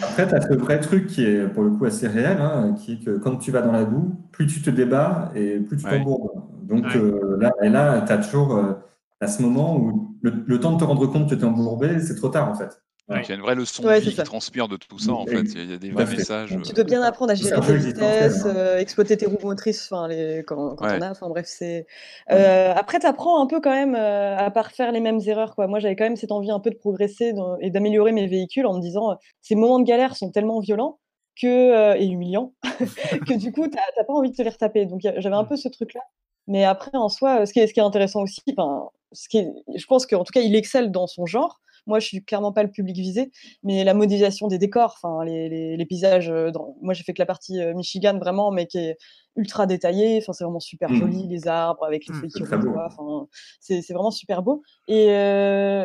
Après, 0.02 0.26
tu 0.26 0.34
as 0.34 0.40
ce 0.40 0.54
vrai 0.54 0.80
truc 0.80 1.06
qui 1.06 1.24
est 1.24 1.46
pour 1.46 1.62
le 1.62 1.70
coup 1.70 1.84
assez 1.84 2.08
réel, 2.08 2.38
hein, 2.40 2.74
qui 2.78 2.94
est 2.94 3.04
que 3.04 3.18
quand 3.18 3.36
tu 3.36 3.50
vas 3.50 3.60
dans 3.60 3.72
la 3.72 3.84
boue, 3.84 4.14
plus 4.32 4.46
tu 4.46 4.62
te 4.62 4.70
débats 4.70 5.30
et 5.34 5.58
plus 5.58 5.76
tu 5.76 5.84
Ouais. 5.84 5.98
t'embourbes. 5.98 6.42
Donc 6.62 6.84
Ouais. 6.84 6.96
euh, 6.96 7.36
là, 7.38 7.50
et 7.62 7.68
là 7.68 8.00
tu 8.06 8.12
as 8.12 8.18
toujours 8.18 8.56
euh, 8.56 8.72
à 9.20 9.26
ce 9.26 9.42
moment 9.42 9.76
où 9.76 10.16
le, 10.22 10.44
le 10.46 10.60
temps 10.60 10.72
de 10.72 10.78
te 10.78 10.84
rendre 10.84 11.06
compte 11.06 11.28
que 11.28 11.34
tu 11.34 11.42
es 11.42 11.44
embourbé, 11.44 12.00
c'est 12.00 12.14
trop 12.14 12.28
tard 12.28 12.48
en 12.48 12.54
fait. 12.54 12.80
Donc, 13.16 13.26
il 13.26 13.28
y 13.30 13.32
a 13.32 13.34
une 13.34 13.40
vraie 13.42 13.54
leçon 13.54 13.84
Ouais, 13.84 14.00
qui 14.00 14.12
ça. 14.12 14.22
transpire 14.22 14.68
de 14.68 14.76
tout 14.76 14.98
ça 14.98 15.12
en 15.12 15.24
Et- 15.26 15.30
fait. 15.30 15.42
Il 15.42 15.58
y 15.58 15.60
a- 15.60 15.64
il 15.64 15.70
y 15.70 15.74
a 15.74 15.78
des 15.78 15.90
vrais 15.90 16.06
fait. 16.06 16.16
messages. 16.18 16.50
Tu 16.50 16.70
euh, 16.70 16.74
dois 16.74 16.84
bien 16.84 17.02
apprendre 17.02 17.32
à 17.32 17.34
gérer 17.34 17.60
tes 17.60 17.76
vitesses, 17.76 18.44
euh, 18.46 18.78
exploiter 18.78 19.16
tes 19.16 19.26
roues 19.26 19.38
motrices, 19.42 19.88
enfin 19.90 20.06
les 20.08 20.44
quand, 20.46 20.76
quand 20.76 20.86
Ouais. 20.86 20.96
on 20.98 21.02
a, 21.02 21.10
enfin 21.10 21.28
bref 21.28 21.46
c'est. 21.48 21.86
Euh, 22.30 22.72
après 22.74 22.98
t'apprends 23.00 23.42
un 23.42 23.46
peu 23.46 23.60
quand 23.60 23.72
même 23.72 23.94
euh, 23.94 24.36
à 24.36 24.50
pas 24.50 24.62
refaire 24.62 24.92
les 24.92 25.00
mêmes 25.00 25.20
erreurs 25.26 25.54
quoi. 25.54 25.66
Moi 25.66 25.78
j'avais 25.80 25.96
quand 25.96 26.04
même 26.04 26.16
cette 26.16 26.32
envie 26.32 26.50
un 26.50 26.60
peu 26.60 26.70
de 26.70 26.76
progresser 26.76 27.32
dans- 27.32 27.56
et 27.58 27.70
d'améliorer 27.70 28.12
mes 28.12 28.26
véhicules 28.26 28.66
en 28.66 28.74
me 28.74 28.80
disant 28.80 29.10
euh, 29.12 29.14
ces 29.42 29.54
moments 29.56 29.78
de 29.80 29.84
galère 29.84 30.16
sont 30.16 30.30
tellement 30.30 30.60
violents 30.60 30.98
que 31.40 31.46
euh, 31.46 31.96
et 31.96 32.06
humiliants 32.06 32.52
que 33.26 33.36
du 33.36 33.50
coup 33.52 33.66
t'as 33.68 33.80
t'as 33.96 34.04
pas 34.04 34.12
envie 34.12 34.30
de 34.30 34.36
te 34.36 34.42
les 34.42 34.50
retaper. 34.50 34.86
Donc 34.86 35.00
j'avais 35.02 35.34
un 35.36 35.44
peu 35.44 35.56
ce 35.56 35.68
truc 35.68 35.94
là. 35.94 36.00
Mais 36.46 36.64
après 36.64 36.90
en 36.94 37.08
soi, 37.08 37.44
ce 37.46 37.52
qui 37.52 37.60
est, 37.60 37.66
ce 37.66 37.74
qui 37.74 37.80
est 37.80 37.82
intéressant 37.82 38.22
aussi, 38.22 38.40
enfin 38.56 38.88
ce 39.12 39.28
qui 39.28 39.38
est, 39.38 39.48
je 39.74 39.86
pense 39.86 40.06
qu'en 40.06 40.24
tout 40.24 40.32
cas 40.32 40.40
il 40.40 40.54
excelle 40.54 40.90
dans 40.90 41.06
son 41.06 41.26
genre. 41.26 41.60
Moi, 41.86 41.98
je 42.00 42.06
suis 42.06 42.24
clairement 42.24 42.52
pas 42.52 42.62
le 42.62 42.70
public 42.70 42.96
visé, 42.96 43.30
mais 43.62 43.84
la 43.84 43.94
modélisation 43.94 44.48
des 44.48 44.58
décors, 44.58 44.94
enfin 45.02 45.24
les, 45.24 45.48
les, 45.48 45.76
les 45.76 45.86
paysages. 45.86 46.30
euh, 46.30 46.50
Dans... 46.50 46.76
Moi, 46.82 46.94
j'ai 46.94 47.04
fait 47.04 47.12
que 47.12 47.22
la 47.22 47.26
partie 47.26 47.60
euh, 47.60 47.74
Michigan 47.74 48.18
vraiment, 48.18 48.50
mais 48.50 48.66
qui 48.66 48.78
est 48.78 48.96
ultra 49.36 49.66
détaillée. 49.66 50.18
Enfin, 50.22 50.32
c'est 50.32 50.44
vraiment 50.44 50.60
super 50.60 50.90
Mm. 50.90 50.94
joli, 50.96 51.28
les 51.28 51.46
arbres 51.48 51.84
avec 51.84 52.06
les 52.06 52.14
Mm, 52.14 52.20
feuilles 52.20 52.30
qui. 52.30 52.42
Enfin, 52.42 53.26
c'est 53.60 53.92
vraiment 53.92 54.10
super 54.10 54.42
beau. 54.42 54.62
Et 54.88 55.10
euh, 55.10 55.84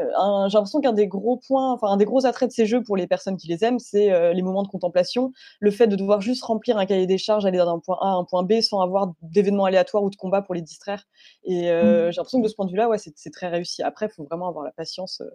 j'ai 0.50 0.54
l'impression 0.58 0.82
qu'un 0.82 0.93
des 0.93 1.08
gros 1.08 1.38
points, 1.38 1.72
enfin 1.74 1.88
un 1.88 1.98
des 1.98 2.06
gros 2.06 2.26
attraits 2.26 2.50
de 2.50 2.54
ces 2.54 2.66
jeux 2.66 2.82
pour 2.84 2.98
les 2.98 3.08
personnes 3.08 3.38
qui 3.38 3.48
les 3.48 3.64
aiment, 3.64 3.80
c'est 3.80 4.34
les 4.34 4.41
moments 4.41 4.64
de 4.64 4.68
contemplation, 4.68 5.32
le 5.60 5.72
fait 5.72 5.88
de 5.88 5.96
devoir 5.96 6.22
juste 6.22 6.43
remplir 6.43 6.78
un 6.78 6.86
cahier 6.86 7.06
des 7.08 7.18
charges, 7.18 7.46
aller 7.46 7.58
d'un 7.58 7.80
point 7.80 7.98
A 8.02 8.08
à 8.10 8.14
un 8.14 8.24
point 8.24 8.43
B 8.43 8.62
sans 8.62 8.82
avoir 8.82 9.14
d'événements 9.22 9.66
aléatoires 9.66 10.04
ou 10.04 10.10
de 10.10 10.16
combats 10.16 10.41
pour 10.41 10.56
les 10.56 10.62
distraire. 10.62 11.04
Et 11.43 11.70
euh, 11.72 12.12
j'ai 12.12 12.18
l'impression 12.18 12.39
que 12.39 12.43
de 12.46 12.50
ce 12.50 12.56
point 12.56 12.66
de 12.66 12.72
vue-là, 12.72 12.88
ouais, 12.89 12.98
c'est 12.98 13.14
c'est 13.16 13.32
très 13.32 13.48
réussi. 13.48 13.84
Après, 13.84 14.08
il 14.08 14.10
faut 14.10 14.24
vraiment 14.26 14.48
avoir 14.48 14.64
la 14.66 14.72
patience 14.72 15.22
euh, 15.22 15.30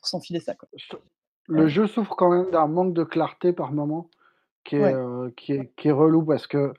pour 0.00 0.08
s'enfiler 0.08 0.40
ça. 0.40 0.54
Quoi. 0.54 0.68
Le 1.48 1.66
jeu 1.68 1.86
souffre 1.86 2.14
quand 2.16 2.30
même 2.30 2.50
d'un 2.50 2.66
manque 2.66 2.92
de 2.94 3.04
clarté 3.04 3.52
par 3.52 3.72
moment 3.72 4.08
qui 4.64 4.76
est, 4.76 4.80
Ouais. 4.82 4.94
euh, 4.94 5.30
qui 5.36 5.52
est, 5.52 5.72
qui 5.76 5.88
est 5.88 5.92
relou 5.92 6.22
parce 6.22 6.46
que 6.46 6.72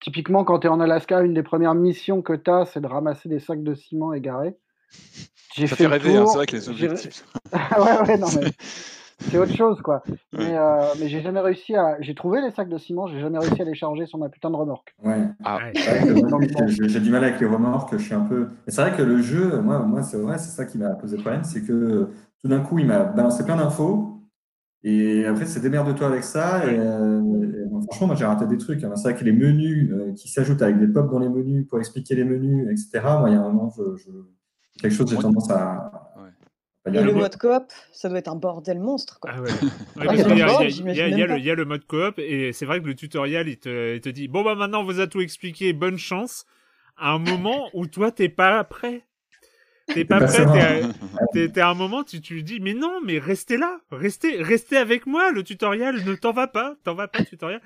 typiquement 0.00 0.44
quand 0.44 0.60
tu 0.60 0.66
es 0.66 0.70
en 0.70 0.80
Alaska, 0.80 1.20
une 1.22 1.34
des 1.34 1.42
premières 1.44 1.74
missions 1.74 2.20
que 2.22 2.32
tu 2.32 2.50
as, 2.50 2.64
c'est 2.66 2.80
de 2.80 2.86
ramasser 2.88 3.28
des 3.28 3.38
sacs 3.38 3.62
de 3.62 3.74
ciment 3.74 4.12
égarés. 4.12 4.56
J'ai 5.54 5.66
Ça 5.66 5.76
fait 5.76 5.84
fait 5.84 5.88
rêver, 5.88 6.16
hein, 6.16 6.26
c'est 6.26 6.36
vrai 6.36 6.46
que 6.46 6.56
les 6.56 6.68
objectifs. 6.68 7.24
ouais, 7.52 8.08
ouais, 8.08 8.18
non, 8.18 8.26
mais 8.40 8.50
c'est 9.20 9.38
autre 9.38 9.54
chose, 9.54 9.80
quoi. 9.82 10.02
Ouais. 10.08 10.16
Mais, 10.32 10.56
euh, 10.58 10.82
mais 10.98 11.08
j'ai 11.08 11.20
jamais 11.22 11.40
réussi 11.40 11.76
à. 11.76 11.96
J'ai 12.00 12.14
trouvé 12.14 12.40
les 12.40 12.50
sacs 12.50 12.68
de 12.68 12.76
ciment, 12.78 13.06
j'ai 13.06 13.20
jamais 13.20 13.38
réussi 13.38 13.60
à 13.62 13.64
les 13.64 13.74
charger 13.74 14.04
sur 14.06 14.18
ma 14.18 14.28
putain 14.28 14.50
de 14.50 14.56
remorque. 14.56 14.94
Ouais. 15.02 15.28
Ah, 15.44 15.58
Ouais. 15.58 15.72
C'est 15.76 15.98
vrai 15.98 16.08
que 16.08 16.20
moi, 16.20 16.28
Donc, 16.28 16.52
bon. 16.52 16.66
j'ai 16.66 17.00
du 17.00 17.10
mal 17.10 17.22
avec 17.24 17.40
les 17.40 17.46
remorques, 17.46 17.92
je 17.96 18.02
suis 18.02 18.14
un 18.14 18.24
peu. 18.24 18.48
Et 18.66 18.70
c'est 18.70 18.82
vrai 18.82 18.96
que 18.96 19.02
le 19.02 19.22
jeu, 19.22 19.60
moi, 19.60 19.78
moi 19.80 20.02
c'est 20.02 20.18
vrai, 20.18 20.38
c'est 20.38 20.50
ça 20.50 20.64
qui 20.66 20.76
m'a 20.78 20.90
posé 20.90 21.16
problème, 21.18 21.44
c'est 21.44 21.62
que 21.62 22.08
tout 22.42 22.48
d'un 22.48 22.60
coup, 22.60 22.78
il 22.78 22.86
m'a 22.86 23.04
balancé 23.04 23.44
plein 23.44 23.56
d'infos. 23.56 24.08
Et 24.84 25.24
après, 25.26 25.46
c'est 25.46 25.60
démerde-toi 25.60 26.08
avec 26.08 26.24
ça. 26.24 26.66
Et, 26.66 26.76
euh, 26.76 27.20
et 27.20 27.68
bon, 27.68 27.80
franchement, 27.82 28.08
moi, 28.08 28.16
j'ai 28.16 28.24
raté 28.24 28.46
des 28.46 28.58
trucs. 28.58 28.82
hein. 28.82 28.96
C'est 28.96 29.10
vrai 29.10 29.14
que 29.16 29.24
les 29.24 29.32
menus 29.32 29.90
euh, 29.92 30.12
qui 30.12 30.28
s'ajoutent 30.28 30.60
avec 30.62 30.78
des 30.80 30.88
pop 30.88 31.08
dans 31.10 31.20
les 31.20 31.28
menus 31.28 31.66
pour 31.68 31.78
expliquer 31.78 32.16
les 32.16 32.24
menus, 32.24 32.66
etc. 32.68 33.00
Moi, 33.20 33.30
il 33.30 33.34
y 33.34 33.36
a 33.36 33.40
un 33.40 33.48
moment, 33.48 33.70
je, 33.76 33.96
je... 33.96 34.10
quelque 34.80 34.92
chose, 34.94 35.08
j'ai 35.08 35.18
tendance 35.18 35.48
à. 35.52 36.14
Ouais. 36.16 36.30
à 36.86 36.90
y 36.90 36.96
Et 36.98 37.04
le 37.04 37.12
mode 37.14 37.36
coop, 37.36 37.62
ça 37.92 38.08
doit 38.08 38.18
être 38.18 38.26
un 38.26 38.34
bordel 38.34 38.80
monstre. 38.80 39.20
Quoi. 39.20 39.30
Ah 39.32 39.40
ouais. 39.40 39.50
Ouais, 39.96 40.06
Ah, 40.08 40.14
il 40.14 40.18
y 40.18 40.20
a 40.20 40.24
qu'il 40.24 40.36
y 40.38 40.42
a- 40.42 40.58
le 40.58 40.70
il 40.72 40.96
y 40.96 41.00
a- 41.22 41.28
mode, 41.28 41.44
y 41.44 41.50
a 41.50 41.54
le 41.54 41.78
coop 41.78 42.18
et 42.18 42.52
c'est 42.52 42.66
vrai 42.66 42.80
que 42.80 42.86
le 42.86 42.96
tutoriel 42.96 43.46
il 43.48 43.58
te, 43.58 43.94
il 43.94 44.00
te 44.00 44.08
dit 44.08 44.26
bon 44.26 44.42
bah 44.42 44.54
maintenant 44.56 44.80
on 44.80 44.84
vous 44.84 44.98
a 44.98 45.06
tout 45.06 45.20
expliqué 45.20 45.72
bonne 45.74 45.98
chance 45.98 46.44
à 46.96 47.12
un 47.12 47.18
moment 47.18 47.68
où 47.74 47.86
toi 47.86 48.10
t'es 48.10 48.28
pas 48.28 48.64
prêt 48.64 49.04
t'es 49.86 50.04
pas 50.04 50.18
prêt 50.18 50.28
serein. 50.28 50.52
t'es 50.52 50.60
à- 50.60 51.26
t'es 51.32 51.48
t'es 51.48 51.60
à 51.60 51.68
un 51.70 51.74
moment 51.74 52.02
tu 52.04 52.20
tu 52.20 52.42
dis 52.42 52.60
mais 52.60 52.74
non 52.74 53.00
mais 53.04 53.18
restez 53.18 53.56
là. 53.56 53.78
Restez 53.90 54.42
restez 54.42 54.76
avec 54.76 55.06
moi 55.06 55.30
le 55.32 55.42
tutoriel 55.42 56.04
ne 56.04 56.14
t'en 56.14 56.32
va 56.32 56.46
pas. 56.46 56.74
T'en 56.84 56.94
va 56.94 57.08
pas 57.08 57.24
tutoriel 57.24 57.60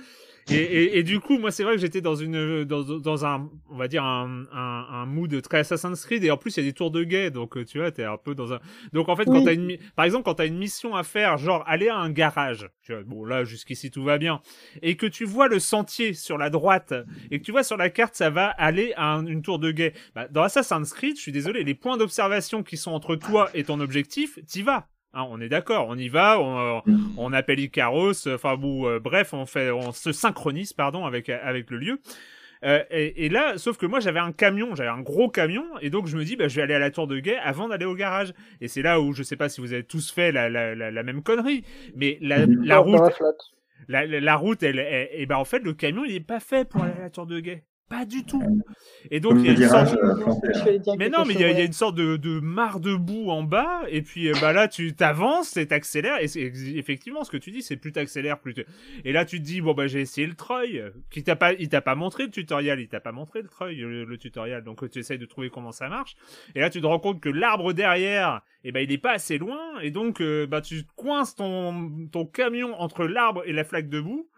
Et, 0.48 0.98
et, 0.98 1.02
du 1.02 1.18
coup, 1.18 1.38
moi, 1.38 1.50
c'est 1.50 1.64
vrai 1.64 1.74
que 1.74 1.80
j'étais 1.80 2.00
dans 2.00 2.14
une, 2.14 2.64
dans, 2.64 2.82
dans, 2.82 3.26
un, 3.26 3.50
on 3.68 3.76
va 3.76 3.88
dire 3.88 4.04
un, 4.04 4.44
un, 4.52 4.86
un, 4.90 5.06
mood 5.06 5.42
très 5.42 5.58
Assassin's 5.58 6.04
Creed, 6.04 6.22
et 6.22 6.30
en 6.30 6.36
plus, 6.36 6.56
il 6.56 6.60
y 6.60 6.66
a 6.66 6.70
des 6.70 6.72
tours 6.72 6.92
de 6.92 7.02
guet, 7.02 7.30
donc 7.30 7.64
tu 7.64 7.78
vois, 7.78 7.90
t'es 7.90 8.04
un 8.04 8.16
peu 8.16 8.34
dans 8.36 8.52
un. 8.52 8.60
Donc 8.92 9.08
en 9.08 9.16
fait, 9.16 9.24
quand 9.24 9.42
t'as 9.42 9.54
une, 9.54 9.76
par 9.96 10.04
exemple, 10.04 10.24
quand 10.24 10.34
t'as 10.34 10.46
une 10.46 10.58
mission 10.58 10.94
à 10.94 11.02
faire, 11.02 11.36
genre 11.36 11.64
aller 11.66 11.88
à 11.88 11.96
un 11.96 12.10
garage, 12.10 12.70
tu 12.82 12.92
vois, 12.92 13.02
bon 13.02 13.24
là, 13.24 13.42
jusqu'ici 13.42 13.90
tout 13.90 14.04
va 14.04 14.18
bien, 14.18 14.40
et 14.82 14.96
que 14.96 15.06
tu 15.06 15.24
vois 15.24 15.48
le 15.48 15.58
sentier 15.58 16.14
sur 16.14 16.38
la 16.38 16.48
droite, 16.48 16.94
et 17.32 17.40
que 17.40 17.44
tu 17.44 17.50
vois 17.50 17.64
sur 17.64 17.76
la 17.76 17.90
carte, 17.90 18.14
ça 18.14 18.30
va 18.30 18.46
aller 18.46 18.92
à 18.96 19.14
une 19.26 19.42
tour 19.42 19.58
de 19.58 19.72
guet. 19.72 19.94
Bah, 20.14 20.28
dans 20.28 20.42
Assassin's 20.42 20.92
Creed, 20.92 21.16
je 21.16 21.22
suis 21.22 21.32
désolé, 21.32 21.64
les 21.64 21.74
points 21.74 21.96
d'observation 21.96 22.62
qui 22.62 22.76
sont 22.76 22.92
entre 22.92 23.16
toi 23.16 23.50
et 23.52 23.64
ton 23.64 23.80
objectif, 23.80 24.38
t'y 24.46 24.62
vas. 24.62 24.86
Hein, 25.16 25.26
on 25.30 25.40
est 25.40 25.48
d'accord, 25.48 25.86
on 25.88 25.96
y 25.96 26.08
va, 26.08 26.38
on, 26.38 26.82
on 27.16 27.32
appelle 27.32 27.58
Icaros, 27.58 28.28
enfin 28.28 28.56
bon, 28.56 28.86
euh, 28.86 29.00
bref, 29.00 29.32
on 29.32 29.46
fait, 29.46 29.70
on 29.70 29.90
se 29.92 30.12
synchronise, 30.12 30.74
pardon, 30.74 31.06
avec 31.06 31.30
avec 31.30 31.70
le 31.70 31.78
lieu. 31.78 32.00
Euh, 32.64 32.82
et, 32.90 33.30
là, 33.30 33.56
sauf 33.56 33.78
que 33.78 33.86
moi 33.86 33.98
j'avais 33.98 34.18
un 34.18 34.32
camion, 34.32 34.74
j'avais 34.74 34.90
un 34.90 35.00
gros 35.00 35.30
camion, 35.30 35.64
et 35.80 35.88
donc 35.88 36.06
je 36.06 36.18
me 36.18 36.24
dis, 36.24 36.36
bah, 36.36 36.48
je 36.48 36.56
vais 36.56 36.62
aller 36.62 36.74
à 36.74 36.78
la 36.78 36.90
tour 36.90 37.06
de 37.06 37.18
guet 37.18 37.38
avant 37.38 37.68
d'aller 37.68 37.86
au 37.86 37.94
garage. 37.94 38.34
Et 38.60 38.68
c'est 38.68 38.82
là 38.82 39.00
où 39.00 39.14
je 39.14 39.22
sais 39.22 39.36
pas 39.36 39.48
si 39.48 39.62
vous 39.62 39.72
avez 39.72 39.84
tous 39.84 40.10
fait 40.10 40.32
la, 40.32 40.50
la, 40.50 40.74
la, 40.74 41.02
même 41.02 41.22
connerie, 41.22 41.64
mais 41.94 42.18
la, 42.20 42.44
la 42.44 42.78
route, 42.78 43.00
la, 43.88 44.04
la, 44.04 44.36
route, 44.36 44.62
elle, 44.62 44.78
et 44.78 45.24
ben 45.24 45.36
en 45.36 45.46
fait 45.46 45.60
le 45.60 45.72
camion 45.72 46.04
il 46.04 46.14
est 46.14 46.20
pas 46.20 46.40
fait 46.40 46.68
pour 46.68 46.82
aller 46.82 46.92
à 46.98 47.04
la 47.04 47.10
tour 47.10 47.24
de 47.24 47.40
guet. 47.40 47.64
Pas 47.88 48.04
du 48.04 48.24
tout. 48.24 48.42
Et 49.12 49.20
donc, 49.20 49.34
il 49.38 49.44
y 49.44 49.48
a 49.48 49.52
une 49.52 49.68
sorte 49.68 49.92
de... 49.92 50.96
Mais 50.98 51.08
non, 51.08 51.24
mais 51.24 51.34
il 51.34 51.40
y, 51.40 51.44
a, 51.44 51.64
une 51.64 51.72
sorte 51.72 51.94
de, 51.94 52.16
de 52.16 52.40
mare 52.40 52.80
de 52.80 52.96
boue 52.96 53.30
en 53.30 53.44
bas, 53.44 53.82
et 53.88 54.02
puis 54.02 54.28
euh, 54.28 54.34
bah 54.40 54.52
là, 54.52 54.66
tu 54.66 54.94
t'avances 54.94 55.56
et 55.56 55.68
t'accélères, 55.68 56.20
et 56.20 56.26
c'est 56.26 56.40
effectivement 56.42 57.22
ce 57.22 57.30
que 57.30 57.36
tu 57.36 57.52
dis, 57.52 57.62
c'est 57.62 57.76
plus 57.76 57.92
t'accélères, 57.92 58.40
plus 58.40 58.54
Et 59.04 59.12
là, 59.12 59.24
tu 59.24 59.38
te 59.38 59.44
dis, 59.44 59.60
bon, 59.60 59.72
bah 59.72 59.86
j'ai 59.86 60.00
essayé 60.00 60.26
le 60.26 60.34
treuil, 60.34 60.82
qui 61.10 61.22
t'a 61.22 61.36
pas, 61.36 61.52
il 61.52 61.68
t'a 61.68 61.80
pas 61.80 61.94
montré 61.94 62.24
le 62.24 62.30
tutoriel, 62.30 62.80
il 62.80 62.88
t'a 62.88 62.98
pas 62.98 63.12
montré 63.12 63.40
le 63.40 63.48
treuil, 63.48 63.76
le, 63.76 64.18
tutoriel, 64.18 64.64
donc 64.64 64.90
tu 64.90 64.98
essayes 64.98 65.18
de 65.18 65.26
trouver 65.26 65.48
comment 65.48 65.72
ça 65.72 65.88
marche, 65.88 66.16
et 66.56 66.60
là, 66.60 66.70
tu 66.70 66.80
te 66.80 66.86
rends 66.86 66.98
compte 66.98 67.20
que 67.20 67.28
l'arbre 67.28 67.72
derrière, 67.72 68.42
et 68.64 68.70
eh 68.70 68.72
ben 68.72 68.80
il 68.80 68.90
est 68.90 68.98
pas 68.98 69.12
assez 69.12 69.38
loin, 69.38 69.78
et 69.80 69.92
donc, 69.92 70.20
euh, 70.20 70.44
bah 70.48 70.60
tu 70.60 70.82
coinces 70.96 71.36
ton, 71.36 72.08
ton 72.10 72.26
camion 72.26 72.74
entre 72.80 73.04
l'arbre 73.04 73.44
et 73.46 73.52
la 73.52 73.62
flaque 73.62 73.88
de 73.88 74.00
boue, 74.00 74.28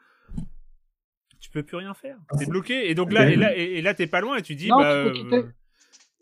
tu 1.40 1.50
peux 1.50 1.62
plus 1.62 1.76
rien 1.76 1.94
faire. 1.94 2.16
Ah, 2.30 2.36
t'es 2.36 2.46
bloqué. 2.46 2.90
Et 2.90 2.94
donc 2.94 3.12
là, 3.12 3.30
et 3.30 3.36
là, 3.36 3.54
et, 3.54 3.80
là, 3.82 3.94
t'es 3.94 4.06
pas 4.06 4.20
loin 4.20 4.36
et 4.36 4.42
tu 4.42 4.54
dis, 4.54 4.68
bah, 4.68 5.04
tu 5.14 5.24
peux 5.26 5.36
euh, 5.36 5.42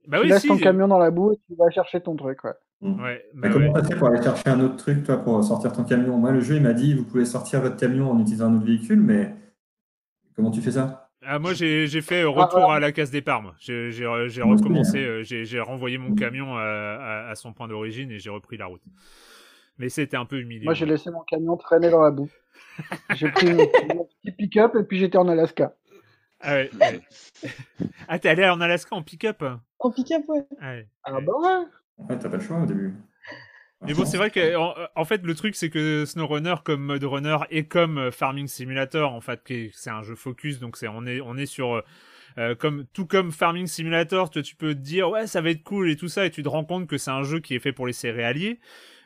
bah 0.06 0.20
tu 0.20 0.28
laisses 0.28 0.46
ton 0.46 0.58
camion 0.58 0.88
dans 0.88 0.98
la 0.98 1.10
boue 1.10 1.32
et 1.32 1.36
tu 1.46 1.54
vas 1.56 1.70
chercher 1.70 2.00
ton 2.00 2.16
truc, 2.16 2.44
ouais. 2.44 2.52
Mm. 2.82 3.02
ouais 3.02 3.24
bah 3.32 3.48
comment 3.48 3.72
t'as 3.72 3.82
fait 3.84 3.96
pour 3.96 4.08
aller 4.08 4.22
chercher 4.22 4.50
un 4.50 4.60
autre 4.60 4.76
truc, 4.76 5.04
toi, 5.04 5.16
pour 5.16 5.42
sortir 5.42 5.72
ton 5.72 5.84
camion? 5.84 6.16
Moi, 6.18 6.32
le 6.32 6.40
jeu, 6.40 6.56
il 6.56 6.62
m'a 6.62 6.74
dit, 6.74 6.94
vous 6.94 7.04
pouvez 7.04 7.24
sortir 7.24 7.60
votre 7.60 7.76
camion 7.76 8.10
en 8.10 8.18
utilisant 8.20 8.46
un 8.46 8.56
autre 8.56 8.66
véhicule, 8.66 9.00
mais 9.00 9.34
comment 10.34 10.50
tu 10.50 10.60
fais 10.60 10.72
ça? 10.72 11.10
Ah, 11.22 11.38
moi, 11.38 11.54
j'ai 11.54 12.00
fait 12.02 12.24
retour 12.24 12.70
à 12.70 12.78
la 12.78 12.92
case 12.92 13.10
départ. 13.10 13.54
J'ai 13.58 14.06
recommencé, 14.06 14.98
euh, 14.98 15.22
j'ai 15.22 15.60
renvoyé 15.60 15.98
mon 15.98 16.14
camion 16.14 16.56
à, 16.56 17.26
à 17.28 17.34
son 17.34 17.52
point 17.52 17.66
d'origine 17.66 18.10
et 18.12 18.18
j'ai 18.18 18.30
repris 18.30 18.56
la 18.56 18.66
route. 18.66 18.82
Mais 19.78 19.88
c'était 19.88 20.16
un 20.16 20.24
peu 20.24 20.40
humiliant. 20.40 20.66
Moi, 20.66 20.74
j'ai 20.74 20.86
laissé 20.86 21.10
mon 21.10 21.20
camion 21.20 21.56
traîner 21.56 21.90
dans 21.90 22.00
la 22.00 22.10
boue. 22.10 22.30
J'ai 23.14 23.30
pris 23.30 23.52
mon 23.52 23.66
petit 23.66 24.15
pick-up 24.36 24.74
et 24.78 24.82
puis 24.82 24.98
j'étais 24.98 25.18
en 25.18 25.28
Alaska. 25.28 25.74
Ah 26.40 26.54
ouais. 26.54 26.70
ah, 28.08 28.18
t'es 28.18 28.28
allé 28.28 28.48
en 28.48 28.60
Alaska 28.60 28.94
en 28.94 29.02
pick-up? 29.02 29.42
En 29.78 29.90
pick-up, 29.90 30.22
ouais. 30.28 30.86
Ah 31.04 31.20
bah 31.20 31.32
ouais. 31.38 32.06
Fait, 32.08 32.18
t'as 32.18 32.28
pas 32.28 32.36
le 32.36 32.42
choix 32.42 32.60
au 32.60 32.66
début. 32.66 32.94
Mais 33.82 33.94
bon, 33.94 34.04
c'est 34.04 34.16
vrai 34.16 34.30
que 34.30 34.56
en, 34.94 35.04
fait, 35.04 35.22
le 35.22 35.34
truc, 35.34 35.54
c'est 35.54 35.70
que 35.70 36.04
SnowRunner, 36.06 36.56
comme 36.64 36.82
mode 36.82 37.04
runner 37.04 37.38
et 37.50 37.66
comme 37.66 37.98
euh, 37.98 38.10
Farming 38.10 38.48
Simulator, 38.48 39.12
en 39.12 39.20
fait, 39.20 39.40
c'est 39.72 39.90
un 39.90 40.02
jeu 40.02 40.14
focus, 40.14 40.60
donc 40.60 40.76
c'est 40.76 40.88
on 40.88 41.04
est 41.04 41.20
on 41.20 41.36
est 41.36 41.46
sur 41.46 41.82
euh, 42.38 42.54
comme 42.54 42.86
tout 42.92 43.06
comme 43.06 43.32
Farming 43.32 43.66
Simulator, 43.66 44.30
tu, 44.30 44.42
tu 44.42 44.56
peux 44.56 44.74
te 44.74 44.80
dire 44.80 45.10
ouais, 45.10 45.26
ça 45.26 45.40
va 45.40 45.50
être 45.50 45.62
cool 45.62 45.90
et 45.90 45.96
tout 45.96 46.08
ça, 46.08 46.26
et 46.26 46.30
tu 46.30 46.42
te 46.42 46.48
rends 46.48 46.64
compte 46.64 46.86
que 46.86 46.98
c'est 46.98 47.10
un 47.10 47.22
jeu 47.22 47.38
qui 47.40 47.54
est 47.54 47.58
fait 47.58 47.72
pour 47.72 47.86
les 47.86 47.92
céréaliers. 47.92 48.60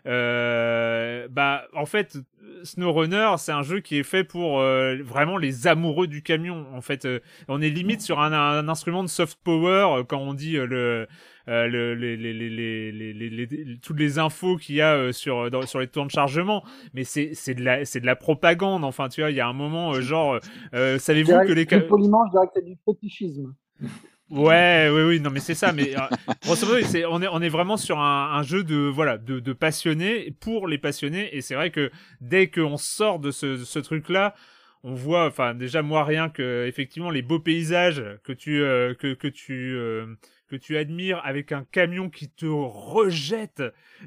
Euh, 0.06 1.28
bah 1.28 1.64
en 1.74 1.84
fait 1.84 2.16
SnowRunner 2.62 3.34
c'est 3.36 3.52
un 3.52 3.62
jeu 3.62 3.80
qui 3.80 3.98
est 3.98 4.02
fait 4.02 4.24
pour 4.24 4.60
euh, 4.60 4.96
vraiment 5.02 5.36
les 5.36 5.66
amoureux 5.66 6.06
du 6.06 6.22
camion 6.22 6.66
en 6.74 6.80
fait. 6.80 7.04
Euh, 7.04 7.20
on 7.48 7.60
est 7.60 7.68
limite 7.68 8.00
sur 8.00 8.20
un, 8.20 8.32
un, 8.32 8.68
instrument 8.68 9.02
de 9.02 9.08
soft 9.08 9.38
power 9.42 10.02
quand 10.08 10.18
on 10.18 10.34
dit 10.34 10.52
le 10.52 11.06
le, 11.46 11.94
les, 11.94 12.16
les, 12.16 12.32
les, 12.32 13.12
les, 13.12 13.78
toutes 13.82 13.98
les 13.98 14.20
infos 14.20 14.56
qu'il 14.56 14.76
y 14.76 14.82
a 14.82 15.12
sur 15.12 15.50
dans, 15.50 15.62
sur 15.62 15.80
les 15.80 15.88
temps 15.88 16.06
de 16.06 16.10
chargement. 16.10 16.62
Mais 16.94 17.02
c'est 17.02 17.32
c'est 17.34 17.54
de 17.54 17.64
la 17.64 17.84
c'est 17.84 18.00
de 18.00 18.06
la 18.06 18.14
propagande 18.14 18.84
enfin 18.84 19.08
tu 19.08 19.20
vois 19.20 19.30
il 19.30 19.36
y 19.36 19.40
a 19.40 19.48
un 19.48 19.52
moment 19.52 19.92
genre 20.00 20.38
savez-vous 20.72 21.32
que 21.46 21.52
les 21.52 21.66
poliment 21.66 22.24
je 22.26 22.30
dirais 22.30 22.46
que 22.46 22.52
c'est 22.54 22.64
du 22.64 22.76
fétichisme 22.84 23.54
Ouais, 24.30 24.88
oui, 24.92 25.02
oui, 25.02 25.20
non, 25.20 25.30
mais 25.30 25.40
c'est 25.40 25.54
ça. 25.54 25.72
Mais 25.72 25.96
euh, 25.96 27.06
on 27.10 27.42
est, 27.42 27.48
vraiment 27.48 27.76
sur 27.76 27.98
un, 27.98 28.42
jeu 28.42 28.62
de, 28.62 28.76
voilà, 28.76 29.18
de, 29.18 29.40
de, 29.40 29.52
passionnés 29.52 30.32
pour 30.40 30.68
les 30.68 30.78
passionnés. 30.78 31.34
Et 31.36 31.40
c'est 31.40 31.56
vrai 31.56 31.70
que 31.70 31.90
dès 32.20 32.48
qu'on 32.48 32.76
sort 32.76 33.18
de 33.18 33.32
ce, 33.32 33.56
ce 33.64 33.78
truc-là, 33.80 34.34
on 34.82 34.94
voit, 34.94 35.26
enfin, 35.26 35.54
déjà 35.54 35.82
moi 35.82 36.04
rien 36.04 36.28
que, 36.28 36.64
effectivement, 36.66 37.10
les 37.10 37.22
beaux 37.22 37.40
paysages 37.40 38.02
que 38.24 38.32
tu, 38.32 38.62
euh, 38.62 38.94
que, 38.94 39.14
que 39.14 39.28
tu, 39.28 39.74
euh, 39.74 40.06
que 40.50 40.56
tu 40.56 40.76
admires 40.76 41.22
avec 41.24 41.52
un 41.52 41.64
camion 41.70 42.10
qui 42.10 42.28
te 42.28 42.44
rejette 42.44 43.62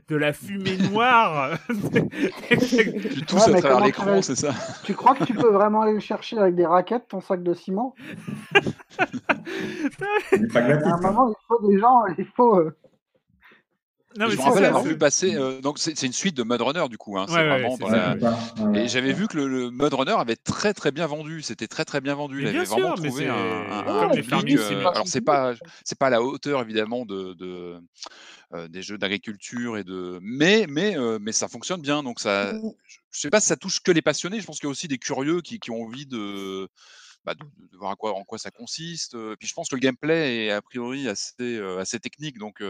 de 0.09 0.15
la 0.17 0.33
fumée 0.33 0.75
noire. 0.77 1.57
tu 2.49 3.25
tousses 3.25 3.47
à 3.47 3.53
travers 3.53 3.79
l'écran, 3.79 4.21
c'est 4.21 4.35
ça 4.35 4.53
Tu 4.83 4.93
crois 4.93 5.15
que 5.15 5.23
tu 5.23 5.33
peux 5.33 5.51
vraiment 5.51 5.83
aller 5.83 5.93
le 5.93 6.01
chercher 6.01 6.37
avec 6.37 6.55
des 6.55 6.65
raquettes, 6.65 7.07
ton 7.07 7.21
sac 7.21 7.41
de 7.43 7.53
ciment 7.53 7.95
À 10.55 10.59
un 10.59 11.01
moment, 11.01 11.29
il 11.29 11.35
faut 11.47 11.67
des 11.67 11.79
gens, 11.79 12.03
il 12.17 12.25
faut. 12.35 12.59
Euh, 12.59 12.75
non, 14.17 14.29
je 14.29 14.37
me 14.37 14.41
rappelle 14.41 14.65
avoir 14.65 14.83
vu 14.83 14.97
passer. 14.97 15.35
Euh, 15.35 15.59
donc, 15.61 15.79
c'est 15.79 16.01
une 16.03 16.13
suite 16.13 16.35
de 16.35 16.43
Mud 16.43 16.61
Runner, 16.61 16.87
du 16.89 16.97
coup. 16.97 17.17
Hein, 17.17 17.25
vraiment 17.25 17.77
Et 18.75 18.87
j'avais 18.87 19.13
vu 19.13 19.27
que 19.27 19.37
le, 19.37 19.71
Mud 19.71 19.93
Runner 19.93 20.15
avait 20.17 20.35
très 20.35 20.73
très 20.73 20.91
bien 20.91 21.07
vendu. 21.07 21.41
C'était 21.41 21.67
très 21.67 21.85
très 21.85 22.01
bien 22.01 22.15
vendu. 22.15 22.41
Il 22.41 22.47
avait 22.47 22.63
vraiment 22.63 22.95
trouvé 22.95 23.27
un, 23.27 23.35
un, 23.35 24.09
public. 24.09 24.57
Euh, 24.57 24.79
alors, 24.87 25.07
c'est 25.07 25.21
pas 25.21 25.53
c'est 25.83 25.97
pas 25.97 26.07
à 26.07 26.09
la 26.11 26.21
hauteur 26.21 26.61
évidemment 26.61 27.05
de, 27.05 27.33
de 27.33 27.75
euh, 28.53 28.67
des 28.67 28.81
jeux 28.81 28.97
d'agriculture 28.97 29.77
et 29.77 29.83
de. 29.83 30.19
Mais 30.21 30.65
mais 30.67 30.95
mais 31.19 31.31
ça 31.31 31.47
fonctionne 31.47 31.81
bien. 31.81 32.03
Donc 32.03 32.19
ça. 32.19 32.53
Mm. 32.53 32.71
Je 33.11 33.19
sais 33.19 33.29
pas 33.29 33.39
si 33.39 33.47
ça 33.47 33.57
touche 33.57 33.79
que 33.79 33.91
les 33.91 34.01
passionnés. 34.01 34.39
Je 34.39 34.45
pense 34.45 34.59
qu'il 34.59 34.67
y 34.67 34.69
a 34.69 34.71
aussi 34.71 34.87
des 34.87 34.97
curieux 34.97 35.41
qui, 35.41 35.59
qui 35.59 35.71
ont 35.71 35.83
envie 35.83 36.05
de. 36.05 36.67
Bah, 37.25 37.35
de, 37.35 37.77
voir 37.77 37.91
à 37.91 37.95
quoi, 37.95 38.13
en 38.15 38.25
quoi 38.25 38.37
ça 38.37 38.51
consiste. 38.51 39.15
Puis 39.39 39.47
je 39.47 39.53
pense 39.53 39.69
que 39.69 39.75
le 39.75 39.79
gameplay 39.79 40.47
est 40.47 40.51
a 40.51 40.61
priori 40.61 41.07
assez, 41.07 41.57
assez 41.79 41.97
technique. 41.99 42.37
Donc, 42.37 42.61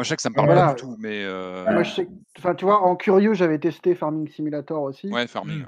moi, 0.00 0.04
je 0.04 0.08
sais 0.08 0.16
que 0.16 0.22
ça 0.22 0.30
me 0.30 0.34
parle 0.34 0.48
pas 0.48 0.72
du 0.72 0.80
tout, 0.80 0.96
mais. 0.98 1.24
Euh... 1.24 1.70
Moi, 1.70 1.82
je 1.82 1.92
sais, 1.92 2.08
enfin, 2.38 2.54
tu 2.54 2.64
vois, 2.64 2.80
en 2.80 2.96
curieux, 2.96 3.34
j'avais 3.34 3.58
testé 3.58 3.94
Farming 3.94 4.30
Simulator 4.30 4.82
aussi. 4.82 5.12
Ouais, 5.12 5.26
Farming. 5.26 5.66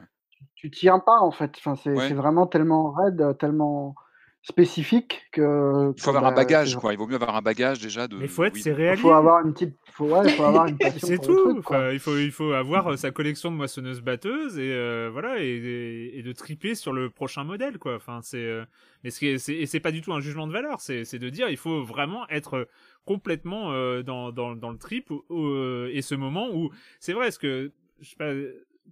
Tu, 0.55 0.70
tiens 0.70 1.01
pas 1.01 1.20
en 1.20 1.33
fait. 1.33 1.53
Enfin, 1.59 1.76
c'est 1.76 2.14
vraiment 2.14 2.47
tellement 2.47 2.93
raide, 2.93 3.37
tellement 3.39 3.95
spécifique 4.43 5.22
que. 5.32 5.93
Il 5.97 6.01
faut 6.01 6.11
avoir 6.11 6.26
un 6.26 6.30
bah, 6.30 6.36
bagage, 6.36 6.76
quoi. 6.76 6.93
Il 6.93 6.99
vaut 6.99 7.07
mieux 7.07 7.14
avoir 7.14 7.36
un 7.36 7.43
bagage 7.43 7.80
déjà 7.80 8.09
de. 8.09 8.16
Mais 8.16 8.24
il 8.24 8.28
faut 8.28 8.45
être 8.45 8.55
oui. 8.55 8.62
Il 8.64 8.97
faut 8.97 9.11
avoir 9.11 9.45
une 9.45 9.53
petite. 9.53 9.76
Faut, 9.93 10.07
ouais, 10.07 10.24
il 10.24 10.30
faut 10.30 10.45
avoir 10.45 10.66
une 10.66 10.78
passion. 10.78 11.09
c'est 11.09 11.18
tout. 11.18 11.62
il 11.93 11.99
faut, 11.99 12.18
il 12.18 12.30
faut 12.30 12.53
avoir 12.53 12.93
euh, 12.93 12.97
sa 12.97 13.11
collection 13.11 13.51
de 13.51 13.57
moissonneuses 13.57 14.01
batteuses 14.01 14.59
et 14.59 14.72
euh, 14.72 15.11
voilà 15.12 15.36
et, 15.38 16.12
et, 16.14 16.22
de 16.22 16.32
triper 16.32 16.74
sur 16.74 16.93
le 16.93 17.11
prochain 17.11 17.45
modèle, 17.45 17.78
quoi. 17.78 17.97
Enfin, 17.97 18.20
c'est. 18.22 18.38
Euh, 18.38 18.64
mais 19.05 19.11
c'est 19.11 19.38
c'est 19.38 19.80
pas 19.80 19.93
du 19.93 20.01
tout 20.01 20.12
un 20.12 20.20
jugement 20.20 20.47
de 20.47 20.53
valeur. 20.53 20.80
C'est 20.80 21.18
de 21.18 21.28
dire 21.28 21.49
il 21.49 21.57
faut 21.57 21.82
vraiment 21.82 22.28
être 22.28 22.68
complètement 23.05 23.72
euh, 23.72 24.03
dans, 24.03 24.32
dans, 24.32 24.55
dans, 24.55 24.70
le 24.70 24.78
trip 24.78 25.11
euh, 25.30 25.90
et 25.93 26.03
ce 26.03 26.14
moment 26.14 26.49
où 26.53 26.70
c'est 27.01 27.12
vrai, 27.12 27.28
est-ce 27.28 27.38
que 27.38 27.72
je 28.01 28.11
sais 28.11 28.16
pas, 28.16 28.32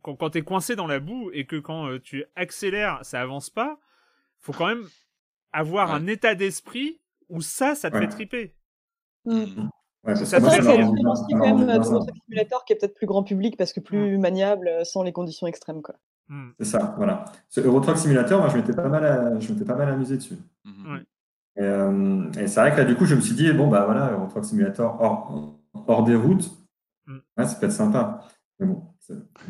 quand, 0.03 0.17
quand 0.17 0.31
t'es 0.31 0.43
coincé 0.43 0.77
dans 0.77 0.87
la 0.87 1.01
boue 1.01 1.31
et 1.33 1.47
que 1.47 1.57
quand 1.57 1.89
euh, 1.89 2.01
tu 2.01 2.25
accélères, 2.37 2.99
ça 3.03 3.21
avance 3.21 3.51
pas, 3.51 3.79
faut 4.39 4.53
quand 4.53 4.67
même 4.67 4.85
avoir 5.53 5.93
un 5.93 6.07
état 6.07 6.35
d'esprit 6.35 7.01
où 7.29 7.41
ça, 7.41 7.75
ça 7.75 7.91
te 7.91 7.99
fait 7.99 8.09
triper. 8.09 8.55
Mm. 9.25 9.41
Mm. 9.41 9.71
Ouais, 10.05 10.17
c'est 10.17 10.39
vrai 10.39 10.59
que 10.59 10.65
c'est 10.65 10.77
quand 11.33 11.39
même 11.39 11.61
de 11.61 11.65
notre 11.65 12.07
simulateur 12.25 12.65
qui 12.65 12.73
est 12.73 12.77
peut-être 12.77 12.95
plus 12.95 13.07
grand 13.07 13.23
public 13.23 13.57
parce 13.57 13.73
que 13.73 13.81
plus 13.81 14.17
mm. 14.17 14.21
maniable 14.21 14.71
sans 14.85 15.03
les 15.03 15.13
conditions 15.13 15.47
extrêmes. 15.47 15.83
Quoi. 15.83 15.97
C'est 16.59 16.65
ça, 16.65 16.95
voilà. 16.97 17.25
Ce 17.49 17.61
Euro 17.61 17.81
Truck 17.81 17.99
Simulator, 17.99 18.41
moi, 18.41 18.49
je 18.49 18.57
m'étais 18.57 18.73
pas 18.73 18.89
mal, 18.89 19.37
je 19.41 19.53
m'étais 19.53 19.65
pas 19.65 19.75
mal 19.75 19.89
amusé 19.89 20.17
dessus. 20.17 20.37
Ouais. 20.65 21.03
Euh, 21.59 22.31
et, 22.39 22.47
c'est 22.47 22.61
vrai 22.61 22.73
que 22.73 22.77
là, 22.77 22.85
du 22.85 22.95
coup, 22.95 23.05
je 23.05 23.17
me 23.17 23.21
suis 23.21 23.35
dit, 23.35 23.53
bon, 23.53 23.69
bah 23.69 23.85
voilà, 23.85 24.13
Euro 24.13 24.27
Truck 24.29 24.45
Simulator 24.45 24.97
hors, 25.01 25.57
hors 25.89 26.05
des 26.05 26.15
routes, 26.15 26.49
mm. 27.07 27.19
ouais, 27.37 27.47
ça 27.47 27.57
peut 27.57 27.67
être 27.67 27.73
sympa. 27.73 28.21
Mais 28.59 28.67
bon, 28.67 28.83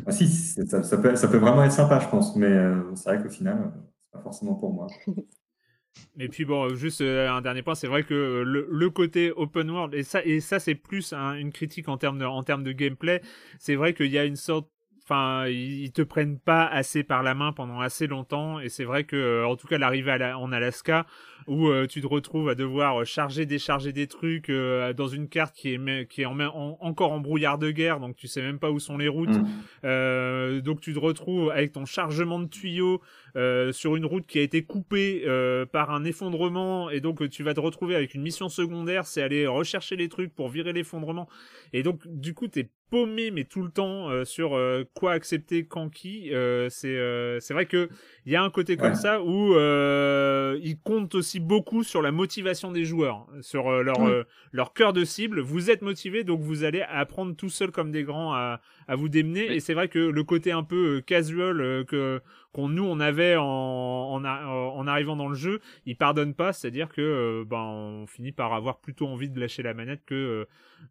ah, 0.05 0.11
si, 0.11 0.27
ça, 0.27 0.83
ça, 0.83 0.97
peut, 0.97 1.15
ça 1.15 1.27
peut 1.27 1.37
vraiment 1.37 1.63
être 1.63 1.71
sympa, 1.71 1.99
je 1.99 2.07
pense. 2.07 2.35
Mais 2.35 2.47
euh, 2.47 2.95
c'est 2.95 3.13
vrai 3.13 3.21
qu'au 3.21 3.29
final, 3.29 3.71
c'est 4.03 4.11
pas 4.11 4.23
forcément 4.23 4.55
pour 4.55 4.73
moi. 4.73 4.87
Et 6.19 6.29
puis 6.29 6.45
bon, 6.45 6.73
juste 6.75 7.01
euh, 7.01 7.29
un 7.29 7.41
dernier 7.41 7.61
point, 7.61 7.75
c'est 7.75 7.87
vrai 7.87 8.03
que 8.03 8.43
le, 8.45 8.67
le, 8.69 8.89
côté 8.89 9.31
open 9.31 9.69
world 9.69 9.93
et 9.93 10.03
ça 10.03 10.23
et 10.23 10.39
ça 10.39 10.59
c'est 10.59 10.75
plus 10.75 11.13
une 11.13 11.51
critique 11.51 11.89
en 11.89 11.97
termes 11.97 12.19
de 12.19 12.25
en 12.25 12.43
termes 12.43 12.63
de 12.63 12.71
gameplay. 12.71 13.21
C'est 13.59 13.75
vrai 13.75 13.93
qu'il 13.93 14.11
y 14.11 14.17
a 14.17 14.25
une 14.25 14.35
sorte 14.35 14.69
enfin, 15.03 15.47
ils, 15.47 15.91
te 15.91 16.01
prennent 16.01 16.39
pas 16.39 16.65
assez 16.65 17.03
par 17.03 17.23
la 17.23 17.33
main 17.33 17.51
pendant 17.51 17.79
assez 17.79 18.07
longtemps. 18.07 18.59
Et 18.59 18.69
c'est 18.69 18.85
vrai 18.85 19.03
que, 19.03 19.43
en 19.45 19.55
tout 19.55 19.67
cas, 19.67 19.77
l'arrivée 19.77 20.11
en 20.35 20.51
Alaska, 20.51 21.05
où 21.47 21.69
tu 21.87 22.01
te 22.01 22.07
retrouves 22.07 22.49
à 22.49 22.55
devoir 22.55 23.05
charger, 23.05 23.45
décharger 23.45 23.93
des 23.93 24.07
trucs 24.07 24.51
dans 24.51 25.07
une 25.07 25.27
carte 25.27 25.55
qui 25.55 25.73
est 25.73 26.07
qui 26.07 26.21
est 26.21 26.25
encore 26.25 27.11
en 27.11 27.19
brouillard 27.19 27.57
de 27.57 27.71
guerre, 27.71 27.99
donc 27.99 28.15
tu 28.15 28.27
sais 28.27 28.41
même 28.41 28.59
pas 28.59 28.71
où 28.71 28.79
sont 28.79 28.97
les 28.97 29.07
routes. 29.07 29.29
Mmh. 29.29 30.59
donc 30.61 30.81
tu 30.81 30.93
te 30.93 30.99
retrouves 30.99 31.51
avec 31.51 31.71
ton 31.71 31.85
chargement 31.85 32.39
de 32.39 32.47
tuyaux 32.47 33.01
euh, 33.35 33.71
sur 33.71 33.95
une 33.95 34.05
route 34.05 34.25
qui 34.27 34.39
a 34.39 34.41
été 34.41 34.63
coupée 34.63 35.23
euh, 35.25 35.65
par 35.65 35.91
un 35.91 36.03
effondrement 36.03 36.89
et 36.89 36.99
donc 36.99 37.29
tu 37.29 37.43
vas 37.43 37.53
te 37.53 37.59
retrouver 37.59 37.95
avec 37.95 38.13
une 38.13 38.21
mission 38.21 38.49
secondaire, 38.49 39.05
c'est 39.05 39.21
aller 39.21 39.47
rechercher 39.47 39.95
les 39.95 40.09
trucs 40.09 40.35
pour 40.35 40.49
virer 40.49 40.73
l'effondrement 40.73 41.29
et 41.71 41.81
donc 41.81 42.01
du 42.07 42.33
coup 42.33 42.47
t'es 42.47 42.69
paumé 42.89 43.31
mais 43.31 43.45
tout 43.45 43.63
le 43.63 43.69
temps 43.69 44.09
euh, 44.09 44.25
sur 44.25 44.59
quoi 44.93 45.13
accepter 45.13 45.65
quand 45.65 45.89
qui 45.89 46.31
c'est 46.69 47.39
c'est 47.39 47.53
vrai 47.53 47.65
que 47.65 47.89
il 48.25 48.33
y 48.33 48.35
a 48.35 48.43
un 48.43 48.49
côté 48.49 48.75
comme 48.75 48.95
ça 48.95 49.21
où 49.21 49.55
il 49.55 50.77
compte 50.83 51.15
aussi 51.15 51.30
beaucoup 51.39 51.83
sur 51.83 52.01
la 52.01 52.11
motivation 52.11 52.71
des 52.71 52.85
joueurs 52.85 53.27
sur 53.41 53.83
leur 53.83 53.97
leur 54.51 54.73
cœur 54.73 54.93
de 54.93 55.03
cible. 55.03 55.39
Vous 55.39 55.69
êtes 55.69 55.81
motivé 55.81 56.23
donc 56.23 56.41
vous 56.41 56.63
allez 56.63 56.81
apprendre 56.81 57.35
tout 57.35 57.49
seul 57.49 57.71
comme 57.71 57.91
des 57.91 58.03
grands 58.03 58.33
à, 58.33 58.61
à 58.87 58.95
vous 58.95 59.09
démener. 59.09 59.53
Et 59.53 59.59
c'est 59.59 59.73
vrai 59.73 59.87
que 59.87 59.99
le 59.99 60.23
côté 60.23 60.51
un 60.51 60.63
peu 60.63 61.01
casual 61.05 61.85
que 61.85 62.21
qu'on 62.51 62.67
nous 62.67 62.83
on 62.83 62.99
avait 62.99 63.35
en, 63.37 63.43
en, 63.43 64.25
en, 64.25 64.87
arrivant 64.87 65.15
dans 65.15 65.29
le 65.29 65.35
jeu, 65.35 65.61
il 65.85 65.95
pardonne 65.95 66.33
pas, 66.33 66.53
c'est-à-dire 66.53 66.89
que 66.89 67.01
euh, 67.01 67.45
ben 67.45 67.61
on 67.61 68.07
finit 68.07 68.31
par 68.31 68.53
avoir 68.53 68.79
plutôt 68.79 69.07
envie 69.07 69.29
de 69.29 69.39
lâcher 69.39 69.63
la 69.63 69.73
manette 69.73 70.03
que 70.05 70.15
euh, 70.15 70.45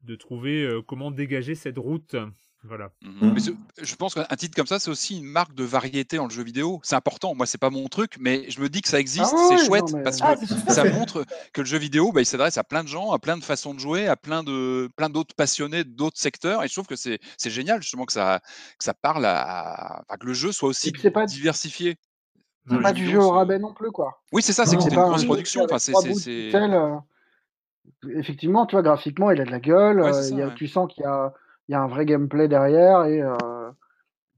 de 0.05 0.15
trouver 0.15 0.65
euh, 0.65 0.81
comment 0.83 1.11
dégager 1.11 1.55
cette 1.55 1.79
route. 1.79 2.17
Voilà. 2.63 2.91
Mais 3.01 3.41
je 3.81 3.95
pense 3.97 4.15
qu'un 4.15 4.37
titre 4.37 4.55
comme 4.55 4.67
ça, 4.67 4.79
c'est 4.79 4.91
aussi 4.91 5.19
une 5.19 5.25
marque 5.25 5.55
de 5.55 5.65
variété 5.65 6.19
en 6.19 6.25
le 6.25 6.31
jeu 6.31 6.43
vidéo. 6.43 6.79
C'est 6.83 6.95
important. 6.95 7.35
Moi, 7.35 7.47
c'est 7.47 7.59
pas 7.59 7.71
mon 7.71 7.89
truc, 7.89 8.17
mais 8.21 8.51
je 8.51 8.61
me 8.61 8.69
dis 8.69 8.83
que 8.83 8.89
ça 8.89 9.01
existe, 9.01 9.33
ah 9.35 9.49
c'est 9.49 9.65
chouette 9.65 9.87
parce 10.05 10.19
ah, 10.21 10.37
que 10.37 10.73
ça 10.73 10.85
montre 10.85 11.25
que 11.55 11.63
le 11.63 11.67
jeu 11.67 11.79
vidéo, 11.79 12.13
bah, 12.13 12.21
il 12.21 12.27
s'adresse 12.27 12.59
à 12.59 12.65
plein 12.65 12.83
de 12.83 12.89
gens, 12.89 13.13
à 13.13 13.19
plein 13.19 13.39
de 13.39 13.45
façons 13.45 13.73
de 13.73 13.81
jouer, 13.81 14.09
à 14.09 14.17
plein 14.17 14.43
de 14.43 14.91
plein 14.95 15.09
d'autres 15.09 15.35
passionnés 15.35 15.85
d'autres 15.85 16.19
secteurs. 16.19 16.63
Et 16.63 16.69
je 16.69 16.75
trouve 16.75 16.87
que 16.87 16.97
c'est 16.97 17.19
génial 17.45 17.81
justement 17.83 18.05
que 18.05 18.13
ça 18.13 18.41
que 18.79 18.85
ça 18.85 18.93
parle 18.93 19.25
à, 19.25 20.05
que 20.21 20.27
le 20.27 20.35
jeu 20.35 20.53
soit 20.53 20.69
aussi 20.69 20.93
pas 20.93 21.25
diversifié. 21.25 21.97
C'est 22.69 22.83
pas 22.83 22.93
du 22.93 23.09
jeu 23.09 23.19
au 23.19 23.31
rabais 23.31 23.59
non 23.59 23.73
plus, 23.73 23.91
quoi. 23.91 24.23
Oui, 24.33 24.43
c'est 24.43 24.53
ça. 24.53 24.67
C'est 24.67 24.77
une 24.77 24.89
grosse 24.89 25.25
production. 25.25 25.65
Enfin, 25.65 25.79
c'est 25.79 25.95
euh, 26.55 26.97
effectivement, 28.17 28.67
tu 28.67 28.77
vois, 28.77 28.83
graphiquement, 28.83 29.31
il 29.31 29.41
a 29.41 29.45
de 29.45 29.51
la 29.51 29.61
gueule. 29.61 30.01
Euh, 30.01 30.51
tu 30.55 30.69
sens 30.69 30.93
qu'il 30.93 31.05
y 31.05 31.07
a 31.07 31.33
il 31.71 31.75
y 31.75 31.77
a 31.77 31.83
un 31.83 31.87
vrai 31.87 32.05
gameplay 32.05 32.49
derrière 32.49 33.05
et 33.05 33.23
euh, 33.23 33.71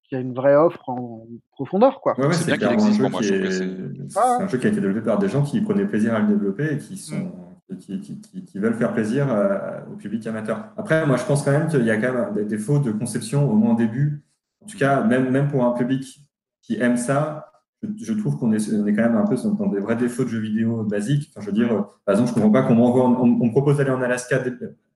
qu'il 0.04 0.18
y 0.18 0.20
a 0.20 0.22
une 0.22 0.34
vraie 0.34 0.54
offre 0.54 0.86
en 0.90 1.26
profondeur. 1.52 2.02
Quoi. 2.02 2.14
c'est 2.32 2.58
clairement 2.58 2.84
un 2.84 2.92
jeu, 2.92 3.08
qui 3.08 3.32
est... 3.32 4.18
un 4.18 4.46
jeu 4.46 4.58
qui 4.58 4.66
a 4.66 4.68
été 4.68 4.82
développé 4.82 5.00
par 5.00 5.18
des 5.18 5.30
gens 5.30 5.42
qui 5.42 5.62
prenaient 5.62 5.86
plaisir 5.86 6.14
à 6.14 6.20
le 6.20 6.26
développer 6.26 6.74
et 6.74 6.76
qui, 6.76 6.98
sont... 6.98 7.32
Mm. 7.70 7.78
qui, 7.78 8.58
veulent 8.58 8.74
faire 8.74 8.92
plaisir 8.92 9.32
euh, 9.32 9.80
au 9.90 9.96
public 9.96 10.26
amateur. 10.26 10.66
Après, 10.76 11.06
moi, 11.06 11.16
je 11.16 11.24
pense 11.24 11.42
quand 11.42 11.52
même 11.52 11.68
qu'il 11.68 11.84
y 11.84 11.90
a 11.90 11.96
quand 11.96 12.12
même 12.12 12.34
des 12.34 12.44
défauts 12.44 12.80
de 12.80 12.92
conception 12.92 13.50
au 13.50 13.54
moins 13.54 13.72
au 13.72 13.78
début. 13.78 14.22
En 14.62 14.66
tout 14.66 14.76
cas, 14.76 15.02
même, 15.02 15.30
même 15.30 15.48
pour 15.48 15.64
un 15.64 15.72
public 15.72 16.28
qui 16.60 16.78
aime 16.82 16.98
ça, 16.98 17.50
je, 17.82 18.12
trouve 18.12 18.36
qu'on 18.36 18.52
est, 18.52 18.74
on 18.74 18.86
est 18.86 18.94
quand 18.94 19.04
même 19.04 19.16
un 19.16 19.26
peu 19.26 19.36
dans 19.36 19.68
des 19.68 19.80
vrais 19.80 19.96
défauts 19.96 20.24
de 20.24 20.28
jeux 20.28 20.38
vidéo 20.38 20.82
basiques. 20.82 21.30
Enfin, 21.30 21.40
je 21.40 21.46
veux 21.46 21.56
dire, 21.56 21.86
par 22.04 22.12
exemple, 22.12 22.28
je 22.28 22.34
comprends 22.34 22.50
pas 22.50 22.62
qu'on 22.62 22.74
m'envoie, 22.74 23.08
on, 23.08 23.22
on, 23.22 23.46
me 23.46 23.50
propose 23.50 23.78
d'aller 23.78 23.90
en 23.90 24.02
Alaska 24.02 24.38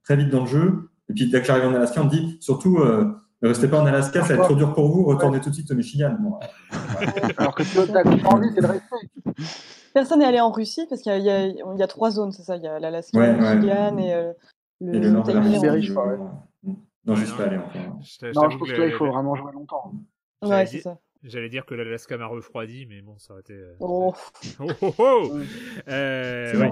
très 0.05 0.17
vite 0.17 0.29
dans 0.29 0.43
le 0.43 0.47
jeu. 0.47 0.91
Et 1.09 1.15
puis, 1.15 1.31
dès 1.31 1.41
que 1.41 1.47
j'arrive 1.47 1.67
en 1.67 1.75
Alaska, 1.75 2.01
on 2.01 2.05
me 2.05 2.11
dit 2.11 2.37
surtout, 2.41 2.79
euh, 2.79 3.05
ne 3.43 3.49
restez 3.49 3.69
pas 3.69 3.81
en 3.81 3.87
Alaska, 3.87 4.23
ça 4.23 4.29
va 4.29 4.35
être 4.35 4.45
trop 4.45 4.55
dur 4.55 4.73
pour 4.75 4.91
vous, 4.91 5.05
retournez 5.05 5.41
tout 5.41 5.51
de 5.51 5.55
suite 5.55 5.71
au 5.71 5.75
Michigan. 5.75 6.17
Alors 7.37 7.55
que 7.55 7.63
tu 7.63 7.79
as 7.79 8.29
envie, 8.29 8.49
c'est 8.55 8.63
de 8.63 8.67
rester. 8.67 8.97
Personne 9.95 10.19
n'est 10.19 10.27
allé 10.27 10.41
en 10.41 10.51
Russie 10.51 10.87
parce 10.89 11.01
qu'il 11.01 11.13
y, 11.13 11.25
y, 11.25 11.83
a 11.83 11.87
trois 11.87 12.11
zones, 12.11 12.33
c'est 12.33 12.43
ça 12.43 12.57
Il 12.57 12.63
y 12.63 12.67
a 12.67 12.79
l'Alaska, 12.79 13.19
le 13.19 13.39
Michigan 13.39 13.97
et 13.99 14.15
euh, 14.15 14.33
le, 14.81 14.95
et 14.95 15.01
le 15.01 15.11
nord 15.11 15.25
de 15.25 15.33
la 15.33 15.41
Russie. 15.73 15.95
Non, 17.07 17.15
juste 17.15 17.37
pas 17.37 17.45
aller 17.45 17.57
encore. 17.57 17.83
Non, 18.35 18.51
je 18.51 18.59
pense 18.59 18.69
que 18.69 18.81
là, 18.81 18.87
il 18.87 18.93
faut 18.93 19.07
vraiment 19.07 19.37
jouer 19.37 19.53
longtemps. 19.53 19.93
Ouais, 20.43 20.67
c'est 20.67 20.81
ça. 20.81 20.99
J'allais 21.25 21.49
dire 21.49 21.65
que 21.65 21.75
l'Alaska 21.75 22.17
m'a 22.17 22.27
refroidi, 22.27 22.87
mais 22.87 23.01
bon, 23.01 23.19
ça 23.19 23.33
aurait 23.33 23.41
été. 23.41 23.55
Euh, 23.55 23.75
oh. 23.81 24.15
oh, 24.61 24.71
oh, 24.81 24.95
oh 24.99 25.39
euh, 25.89 26.59
ouais. 26.59 26.71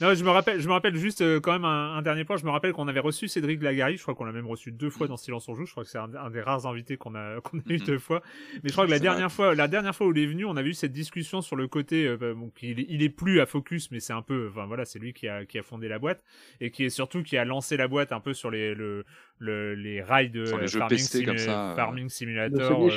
Non, 0.00 0.14
je 0.14 0.24
me 0.24 0.30
rappelle, 0.30 0.60
je 0.60 0.66
me 0.66 0.72
rappelle 0.72 0.96
juste 0.96 1.20
euh, 1.20 1.40
quand 1.40 1.52
même 1.52 1.64
un, 1.64 2.00
dernier 2.00 2.24
point. 2.24 2.36
Je 2.36 2.44
me 2.44 2.50
rappelle 2.50 2.72
qu'on 2.72 2.88
avait 2.88 3.00
reçu 3.00 3.28
Cédric 3.28 3.62
Lagari. 3.62 3.96
Je 3.96 4.02
crois 4.02 4.14
qu'on 4.14 4.24
l'a 4.24 4.32
même 4.32 4.46
reçu 4.46 4.72
deux 4.72 4.90
fois 4.90 5.06
dans 5.06 5.16
Silence 5.16 5.48
on 5.48 5.54
joue. 5.54 5.66
Je 5.66 5.72
crois 5.72 5.84
que 5.84 5.90
c'est 5.90 5.98
un, 5.98 6.30
des 6.30 6.40
rares 6.40 6.66
invités 6.66 6.96
qu'on 6.96 7.14
a, 7.14 7.40
qu'on 7.42 7.58
a 7.58 7.62
eu 7.68 7.78
deux 7.78 7.98
fois. 7.98 8.22
Mais 8.62 8.68
je 8.68 8.72
crois 8.72 8.86
que 8.86 8.90
la 8.90 8.98
dernière 8.98 9.30
fois, 9.30 9.54
la 9.54 9.68
dernière 9.68 9.94
fois 9.94 10.06
où 10.06 10.12
il 10.12 10.22
est 10.22 10.26
venu, 10.26 10.44
on 10.44 10.56
avait 10.56 10.70
eu 10.70 10.74
cette 10.74 10.92
discussion 10.92 11.42
sur 11.42 11.56
le 11.56 11.68
côté. 11.68 12.06
Euh, 12.06 12.16
bah, 12.16 12.32
bon, 12.32 12.50
il, 12.62 12.80
il, 12.88 13.02
est 13.02 13.10
plus 13.10 13.40
à 13.40 13.46
Focus, 13.46 13.90
mais 13.90 14.00
c'est 14.00 14.12
un 14.14 14.22
peu. 14.22 14.48
Enfin 14.50 14.66
voilà, 14.66 14.84
c'est 14.84 14.98
lui 14.98 15.12
qui 15.12 15.28
a, 15.28 15.44
qui 15.44 15.58
a 15.58 15.62
fondé 15.62 15.88
la 15.88 15.98
boîte 15.98 16.22
et 16.60 16.70
qui 16.70 16.84
est 16.84 16.90
surtout 16.90 17.22
qui 17.22 17.36
a 17.36 17.44
lancé 17.44 17.76
la 17.76 17.88
boîte 17.88 18.12
un 18.12 18.20
peu 18.20 18.32
sur 18.32 18.50
les 18.50 18.74
le, 18.74 19.04
le 19.38 19.74
les 19.74 20.00
rails 20.00 20.30
de 20.30 20.46
farming, 20.46 21.38
farming 21.76 22.08
Simulator. 22.08 22.90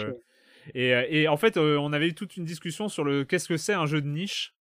Euh, 0.75 1.05
et, 1.09 1.27
en 1.27 1.37
fait, 1.37 1.57
euh, 1.57 1.77
on 1.77 1.93
avait 1.93 2.07
eu 2.07 2.13
toute 2.13 2.37
une 2.37 2.45
discussion 2.45 2.89
sur 2.89 3.03
le 3.03 3.23
qu'est-ce 3.23 3.47
que 3.47 3.57
c'est 3.57 3.73
un 3.73 3.85
jeu 3.85 4.01
de 4.01 4.07
niche. 4.07 4.53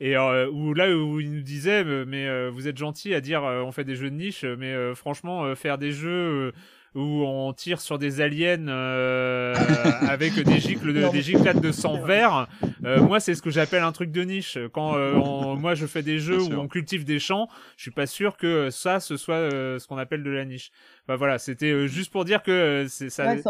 Et 0.00 0.16
euh, 0.16 0.50
où 0.50 0.74
là 0.74 0.90
où 0.90 1.20
il 1.20 1.32
nous 1.32 1.42
disait 1.42 1.84
mais 2.04 2.48
vous 2.50 2.66
êtes 2.66 2.76
gentil 2.76 3.14
à 3.14 3.20
dire 3.20 3.44
on 3.44 3.70
fait 3.70 3.84
des 3.84 3.94
jeux 3.94 4.10
de 4.10 4.16
niche 4.16 4.42
mais 4.42 4.92
franchement 4.96 5.54
faire 5.54 5.78
des 5.78 5.92
jeux 5.92 6.52
où 6.96 7.22
on 7.24 7.52
tire 7.52 7.80
sur 7.80 7.96
des 7.96 8.20
aliens 8.20 8.66
avec 10.08 10.34
des 10.34 10.58
gicles 10.58 10.92
de, 10.92 11.12
des 11.12 11.22
giclades 11.22 11.60
de 11.60 11.70
sang 11.70 12.02
vert 12.02 12.48
moi 12.82 13.20
c'est 13.20 13.36
ce 13.36 13.40
que 13.40 13.50
j'appelle 13.50 13.84
un 13.84 13.92
truc 13.92 14.10
de 14.10 14.22
niche. 14.22 14.58
Quand 14.72 14.98
moi 15.56 15.76
je 15.76 15.86
fais 15.86 16.02
des 16.02 16.18
jeux 16.18 16.42
où 16.42 16.52
on 16.54 16.66
cultive 16.66 17.04
des 17.04 17.20
champs 17.20 17.46
je 17.76 17.82
suis 17.82 17.92
pas 17.92 18.06
sûr 18.06 18.36
que 18.36 18.70
ça 18.70 18.98
ce 18.98 19.16
soit 19.16 19.48
ce 19.48 19.86
qu'on 19.86 19.98
appelle 19.98 20.24
de 20.24 20.30
la 20.30 20.44
niche. 20.44 20.72
Bah 21.06 21.14
voilà 21.14 21.38
c'était 21.38 21.86
juste 21.86 22.10
pour 22.10 22.24
dire 22.24 22.42
que 22.42 22.86
c'est 22.88 23.10
ça 23.10 23.26
ouais, 23.26 23.42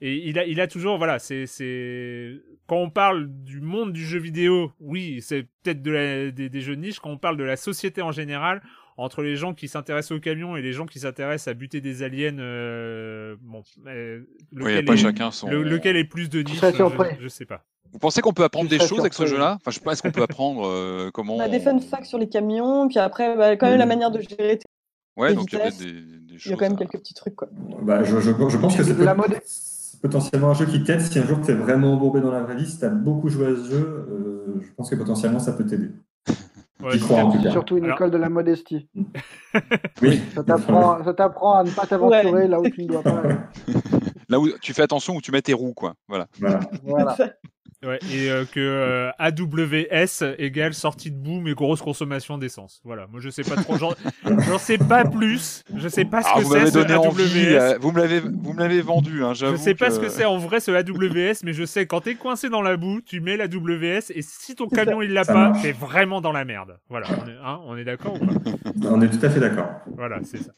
et 0.00 0.28
il 0.28 0.38
a, 0.38 0.46
il 0.46 0.60
a 0.60 0.66
toujours, 0.66 0.98
voilà, 0.98 1.18
c'est, 1.18 1.46
c'est, 1.46 2.32
quand 2.66 2.76
on 2.76 2.90
parle 2.90 3.28
du 3.28 3.60
monde 3.60 3.92
du 3.92 4.04
jeu 4.04 4.18
vidéo, 4.18 4.72
oui, 4.80 5.20
c'est 5.22 5.46
peut-être 5.62 5.82
de 5.82 5.90
la, 5.90 6.30
des, 6.30 6.60
jeux 6.60 6.76
de 6.76 6.80
niche. 6.80 6.98
Quand 6.98 7.10
on 7.10 7.18
parle 7.18 7.36
de 7.36 7.44
la 7.44 7.56
société 7.56 8.02
en 8.02 8.12
général, 8.12 8.62
entre 8.96 9.22
les 9.22 9.36
gens 9.36 9.54
qui 9.54 9.68
s'intéressent 9.68 10.16
aux 10.16 10.20
camions 10.20 10.56
et 10.56 10.62
les 10.62 10.72
gens 10.72 10.86
qui 10.86 11.00
s'intéressent 11.00 11.48
à 11.48 11.54
buter 11.54 11.80
des 11.80 12.02
aliens, 12.02 12.38
euh, 12.38 13.36
bon, 13.40 13.62
euh, 13.86 14.22
lequel, 14.52 14.84
pas 14.84 14.94
est, 14.94 14.96
chacun 14.96 15.30
son... 15.30 15.48
lequel 15.48 15.96
est 15.96 16.04
plus 16.04 16.28
de 16.28 16.42
niche, 16.42 16.60
je, 16.60 17.16
je, 17.20 17.28
sais 17.28 17.44
pas. 17.44 17.64
Vous 17.92 17.98
pensez 17.98 18.20
qu'on 18.20 18.32
peut 18.32 18.44
apprendre 18.44 18.70
des 18.70 18.78
choses 18.78 19.00
avec 19.00 19.14
ce 19.14 19.26
jeu-là? 19.26 19.56
Enfin, 19.60 19.70
je 19.70 19.78
sais 19.78 19.84
pas, 19.84 19.92
est-ce 19.92 20.02
qu'on 20.02 20.12
peut 20.12 20.22
apprendre 20.22 20.66
euh, 20.66 21.10
comment 21.12 21.36
On 21.36 21.40
a 21.40 21.48
des 21.48 21.60
fun 21.60 21.78
facts 21.80 22.06
sur 22.06 22.18
les 22.18 22.28
camions, 22.28 22.88
puis 22.88 22.98
après, 22.98 23.36
bah, 23.36 23.56
quand 23.56 23.68
même 23.68 23.78
la 23.78 23.86
manière 23.86 24.10
de 24.10 24.20
gérer. 24.20 24.58
Ouais, 25.16 25.34
donc 25.34 25.52
il 25.52 25.58
y 25.58 25.62
a 25.62 25.70
des, 25.70 25.76
des, 25.76 26.38
choses. 26.38 26.46
Il 26.46 26.50
y 26.50 26.52
a 26.54 26.56
quand 26.56 26.68
même 26.68 26.78
quelques 26.78 26.98
petits 26.98 27.14
trucs, 27.14 27.36
quoi. 27.36 27.48
Bah, 27.82 28.02
je, 28.02 28.18
je, 28.20 28.30
je 28.30 28.56
pense 28.56 28.76
que 28.76 28.82
c'est 28.82 28.98
la 28.98 29.14
mode 29.14 29.38
potentiellement 30.04 30.50
un 30.50 30.54
jeu 30.54 30.66
qui 30.66 30.84
t'aide 30.84 31.00
si 31.00 31.18
un 31.18 31.24
jour 31.24 31.40
tu 31.42 31.50
es 31.50 31.54
vraiment 31.54 31.94
embourbé 31.94 32.20
dans 32.20 32.30
la 32.30 32.42
vraie 32.42 32.56
vie, 32.56 32.66
si 32.66 32.78
tu 32.78 32.84
as 32.84 32.90
beaucoup 32.90 33.30
joué 33.30 33.46
à 33.46 33.56
ce 33.56 33.70
jeu, 33.70 34.06
euh, 34.10 34.60
je 34.60 34.70
pense 34.74 34.90
que 34.90 34.96
potentiellement 34.96 35.38
ça 35.38 35.54
peut 35.54 35.64
t'aider. 35.64 35.92
Ouais, 36.82 36.98
crois, 36.98 37.32
surtout 37.50 37.78
une 37.78 37.86
école 37.86 38.10
de 38.10 38.18
la 38.18 38.28
modestie. 38.28 38.90
oui. 40.02 40.20
Ça 40.34 40.44
t'apprend 40.44 41.54
à 41.54 41.64
ne 41.64 41.70
pas 41.70 41.86
t'aventurer 41.86 42.48
là 42.48 42.60
où 42.60 42.68
tu 42.68 42.82
ne 42.82 42.88
dois 42.88 43.02
pas. 43.02 43.22
là 44.28 44.38
où 44.38 44.46
tu 44.60 44.74
fais 44.74 44.82
attention 44.82 45.16
où 45.16 45.22
tu 45.22 45.32
mets 45.32 45.40
tes 45.40 45.54
roues, 45.54 45.72
quoi. 45.72 45.94
Voilà. 46.06 46.26
voilà. 46.38 46.60
voilà. 46.82 47.16
Ouais, 47.84 47.98
et 48.10 48.30
euh, 48.30 48.44
que 48.44 48.60
euh, 48.60 49.10
AWS 49.18 50.34
égale 50.38 50.74
sortie 50.74 51.10
de 51.10 51.16
boom 51.16 51.46
et 51.48 51.54
grosse 51.54 51.82
consommation 51.82 52.38
d'essence. 52.38 52.80
Voilà, 52.84 53.06
moi 53.10 53.20
je 53.20 53.28
sais 53.28 53.42
pas 53.42 53.56
trop, 53.56 53.76
j'en 53.76 54.58
sais 54.58 54.78
pas 54.78 55.04
plus, 55.04 55.64
je 55.76 55.88
sais 55.88 56.04
pas 56.04 56.22
ce 56.22 56.28
ah, 56.32 56.38
que 56.38 56.44
c'est 56.44 56.66
ce 56.66 56.78
AWS. 56.78 57.06
Envie, 57.06 57.46
euh, 57.48 57.78
vous 57.80 57.92
me 57.92 58.00
l'avez, 58.00 58.20
vous 58.20 58.52
me 58.52 58.60
l'avez 58.60 58.80
vendu, 58.80 59.22
hein, 59.22 59.34
Je 59.34 59.56
sais 59.56 59.74
pas 59.74 59.90
ce 59.90 60.00
que 60.00 60.08
c'est 60.08 60.24
en 60.24 60.38
vrai 60.38 60.60
ce 60.60 60.70
AWS, 60.70 61.44
mais 61.44 61.52
je 61.52 61.64
sais 61.64 61.86
quand 61.86 62.00
t'es 62.00 62.14
coincé 62.14 62.48
dans 62.48 62.62
la 62.62 62.76
boue, 62.76 63.00
tu 63.02 63.20
mets 63.20 63.36
l'AWS 63.36 64.10
et 64.14 64.22
si 64.22 64.54
ton 64.54 64.68
camion 64.68 65.02
il 65.02 65.12
l'a 65.12 65.24
pas, 65.24 65.52
t'es 65.60 65.72
vraiment 65.72 66.20
dans 66.20 66.32
la 66.32 66.44
merde. 66.44 66.78
Voilà, 66.88 67.06
on 67.10 67.28
est, 67.28 67.36
hein, 67.44 67.60
on 67.66 67.76
est 67.76 67.84
d'accord 67.84 68.14
ou 68.14 68.26
pas? 68.26 68.32
On 68.88 69.00
est 69.02 69.08
tout 69.08 69.24
à 69.24 69.28
fait 69.28 69.40
d'accord. 69.40 69.68
Voilà, 69.96 70.20
c'est 70.24 70.38
ça. 70.38 70.52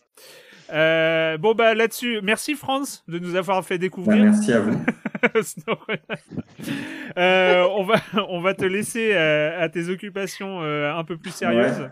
Euh, 0.73 1.39
bon 1.39 1.55
bah 1.55 1.75
là-dessus, 1.75 2.21
merci 2.23 2.55
Franz 2.55 3.05
de 3.07 3.19
nous 3.19 3.37
avoir 3.37 3.65
fait 3.65 3.79
découvrir. 3.79 4.17
Bah, 4.17 4.31
merci 4.31 4.53
à 4.53 4.61
vous. 4.61 4.77
euh, 7.19 7.67
on 7.77 7.85
va 7.85 7.97
on 8.29 8.41
va 8.41 8.55
te 8.55 8.65
laisser 8.65 9.13
euh, 9.13 9.61
à 9.61 9.69
tes 9.69 9.89
occupations 9.89 10.63
euh, 10.63 10.95
un 10.95 11.05
peu 11.05 11.17
plus 11.17 11.31
sérieuses. 11.31 11.89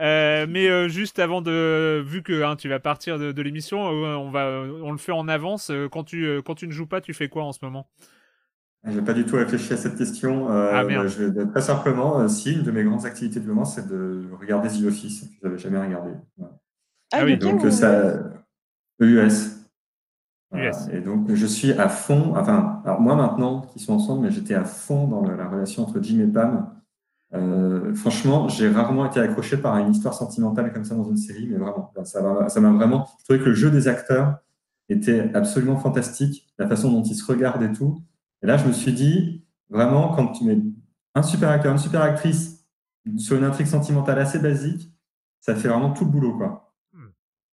Euh, 0.00 0.46
mais 0.48 0.88
juste 0.88 1.18
avant 1.18 1.42
de, 1.42 2.02
vu 2.04 2.22
que 2.22 2.42
hein, 2.42 2.56
tu 2.56 2.68
vas 2.68 2.80
partir 2.80 3.18
de, 3.18 3.32
de 3.32 3.42
l'émission, 3.42 3.80
on 3.80 4.30
va 4.30 4.62
on 4.82 4.92
le 4.92 4.98
fait 4.98 5.12
en 5.12 5.28
avance. 5.28 5.70
Quand 5.92 6.04
tu 6.04 6.42
quand 6.44 6.54
tu 6.54 6.66
ne 6.66 6.72
joues 6.72 6.86
pas, 6.86 7.00
tu 7.00 7.14
fais 7.14 7.28
quoi 7.28 7.44
en 7.44 7.52
ce 7.52 7.60
moment? 7.62 7.88
Je 8.84 8.92
n'ai 8.92 9.04
pas 9.04 9.14
du 9.14 9.24
tout 9.24 9.36
réfléchi 9.36 9.72
à 9.72 9.76
cette 9.76 9.96
question. 9.96 10.48
ah, 10.48 10.84
merde. 10.84 11.08
Je 11.08 11.24
vais, 11.24 11.46
très 11.46 11.60
simplement, 11.60 12.28
si 12.28 12.52
une 12.52 12.62
de 12.62 12.70
mes 12.70 12.84
grandes 12.84 13.04
activités 13.04 13.40
du 13.40 13.48
moment, 13.48 13.64
c'est 13.64 13.88
de 13.88 14.24
regarder 14.38 14.68
The 14.68 14.86
Office 14.86 15.22
que 15.22 15.28
j'avais 15.42 15.58
jamais 15.58 15.80
regardé. 15.80 16.12
Ah, 17.12 17.24
oui, 17.24 17.36
donc 17.36 17.70
ça 17.70 18.14
EUS. 19.00 19.55
Et 20.92 21.00
donc, 21.00 21.32
je 21.32 21.46
suis 21.46 21.72
à 21.72 21.88
fond. 21.88 22.34
Enfin, 22.36 22.80
alors 22.84 23.00
moi 23.00 23.14
maintenant, 23.14 23.62
qui 23.62 23.78
sont 23.78 23.94
ensemble, 23.94 24.26
mais 24.26 24.30
j'étais 24.30 24.54
à 24.54 24.64
fond 24.64 25.06
dans 25.06 25.22
la 25.22 25.48
relation 25.48 25.82
entre 25.82 26.00
Jim 26.02 26.20
et 26.20 26.26
Pam. 26.26 26.70
Euh, 27.34 27.94
franchement, 27.94 28.48
j'ai 28.48 28.68
rarement 28.68 29.04
été 29.04 29.20
accroché 29.20 29.56
par 29.56 29.76
une 29.78 29.90
histoire 29.90 30.14
sentimentale 30.14 30.72
comme 30.72 30.84
ça 30.84 30.94
dans 30.94 31.08
une 31.08 31.16
série, 31.16 31.48
mais 31.50 31.58
vraiment, 31.58 31.92
ça 32.04 32.20
m'a 32.22 32.70
vraiment. 32.70 33.08
Je 33.18 33.24
trouvais 33.24 33.38
que 33.38 33.46
le 33.46 33.54
jeu 33.54 33.70
des 33.70 33.88
acteurs 33.88 34.38
était 34.88 35.30
absolument 35.34 35.76
fantastique, 35.76 36.46
la 36.58 36.68
façon 36.68 36.90
dont 36.90 37.02
ils 37.02 37.16
se 37.16 37.26
regardent 37.26 37.62
et 37.62 37.72
tout. 37.72 38.02
Et 38.42 38.46
là, 38.46 38.56
je 38.56 38.66
me 38.66 38.72
suis 38.72 38.92
dit, 38.92 39.44
vraiment, 39.68 40.14
quand 40.14 40.28
tu 40.28 40.44
mets 40.44 40.58
un 41.14 41.22
super 41.22 41.50
acteur, 41.50 41.72
une 41.72 41.78
super 41.78 42.02
actrice 42.02 42.64
sur 43.16 43.36
une 43.36 43.44
intrigue 43.44 43.66
sentimentale 43.66 44.18
assez 44.18 44.38
basique, 44.38 44.92
ça 45.40 45.54
fait 45.54 45.68
vraiment 45.68 45.90
tout 45.92 46.04
le 46.04 46.10
boulot, 46.10 46.36
quoi. 46.36 46.65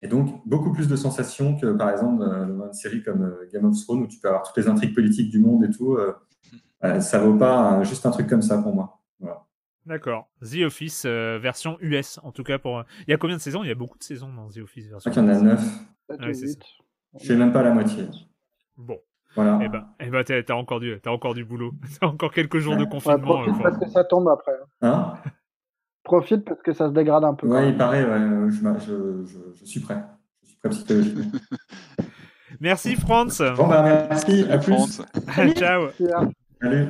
Et 0.03 0.07
donc, 0.09 0.45
beaucoup 0.45 0.73
plus 0.73 0.89
de 0.89 0.97
sensations 0.97 1.55
que, 1.55 1.71
par 1.71 1.89
exemple, 1.89 2.21
euh, 2.21 2.45
dans 2.45 2.67
une 2.67 2.73
série 2.73 3.01
comme 3.01 3.23
euh, 3.23 3.49
Game 3.51 3.63
of 3.63 3.81
Thrones, 3.81 4.01
où 4.01 4.07
tu 4.07 4.19
peux 4.19 4.27
avoir 4.27 4.43
toutes 4.43 4.57
les 4.57 4.67
intrigues 4.67 4.93
politiques 4.93 5.31
du 5.31 5.39
monde 5.39 5.63
et 5.63 5.69
tout. 5.71 5.95
Euh, 5.95 6.99
ça 6.99 7.19
vaut 7.19 7.37
pas 7.37 7.81
juste 7.83 8.05
un 8.05 8.11
truc 8.11 8.27
comme 8.27 8.41
ça 8.41 8.61
pour 8.61 8.75
moi. 8.75 8.99
D'accord. 9.85 10.29
The 10.41 10.63
Office 10.65 11.05
version 11.05 11.77
US, 11.81 12.17
en 12.23 12.31
tout 12.31 12.43
cas 12.43 12.57
pour. 12.57 12.83
Il 13.05 13.11
y 13.11 13.13
a 13.13 13.17
combien 13.17 13.35
de 13.35 13.41
saisons? 13.41 13.63
Il 13.63 13.67
y 13.67 13.71
a 13.71 13.75
beaucoup 13.75 13.97
de 13.97 14.03
saisons 14.03 14.31
dans 14.33 14.49
The 14.49 14.59
Office 14.59 14.87
version. 14.87 15.11
Je 15.11 15.19
crois 15.19 15.23
qu'il 15.23 15.33
y 15.33 15.35
en 15.35 15.39
a 15.39 15.41
neuf. 15.41 15.61
Je 17.19 17.25
fais 17.25 17.35
même 17.35 17.51
pas 17.51 17.63
la 17.63 17.71
moitié. 17.71 18.07
Bon. 18.77 18.97
Voilà. 19.35 19.59
Eh 19.61 19.67
ben, 19.67 19.85
eh 19.99 20.09
ben 20.09 20.23
t'as, 20.23 20.53
encore 20.53 20.79
du, 20.79 20.99
t'as 21.01 21.11
encore 21.11 21.33
du 21.33 21.43
boulot. 21.43 21.73
T'as 21.99 22.07
encore 22.07 22.31
quelques 22.31 22.59
jours 22.59 22.77
de 22.77 22.85
confinement. 22.85 23.41
Ouais, 23.41 23.51
parce 23.61 23.77
que 23.77 23.89
ça 23.89 24.03
tombe 24.03 24.29
après. 24.29 24.53
Hein? 24.81 25.12
Profite 26.03 26.43
parce 26.43 26.61
que 26.61 26.73
ça 26.73 26.89
se 26.89 26.93
dégrade 26.93 27.23
un 27.23 27.33
peu. 27.33 27.47
Ouais, 27.47 27.69
il 27.69 27.77
paraît, 27.77 28.03
ouais, 28.03 28.49
je, 28.49 28.85
je, 28.85 29.59
je, 29.59 29.65
suis 29.65 29.79
prêt. 29.79 30.03
Je 30.41 30.49
suis 30.49 30.57
prêt 30.57 30.69
psychologiquement. 30.69 31.39
merci, 32.59 32.95
Franz. 32.95 33.41
Bon, 33.55 33.67
bah, 33.67 34.07
merci. 34.09 34.45
À 34.49 34.57
plus. 34.57 35.01
Ciao. 35.55 35.87
Salut. 36.61 36.87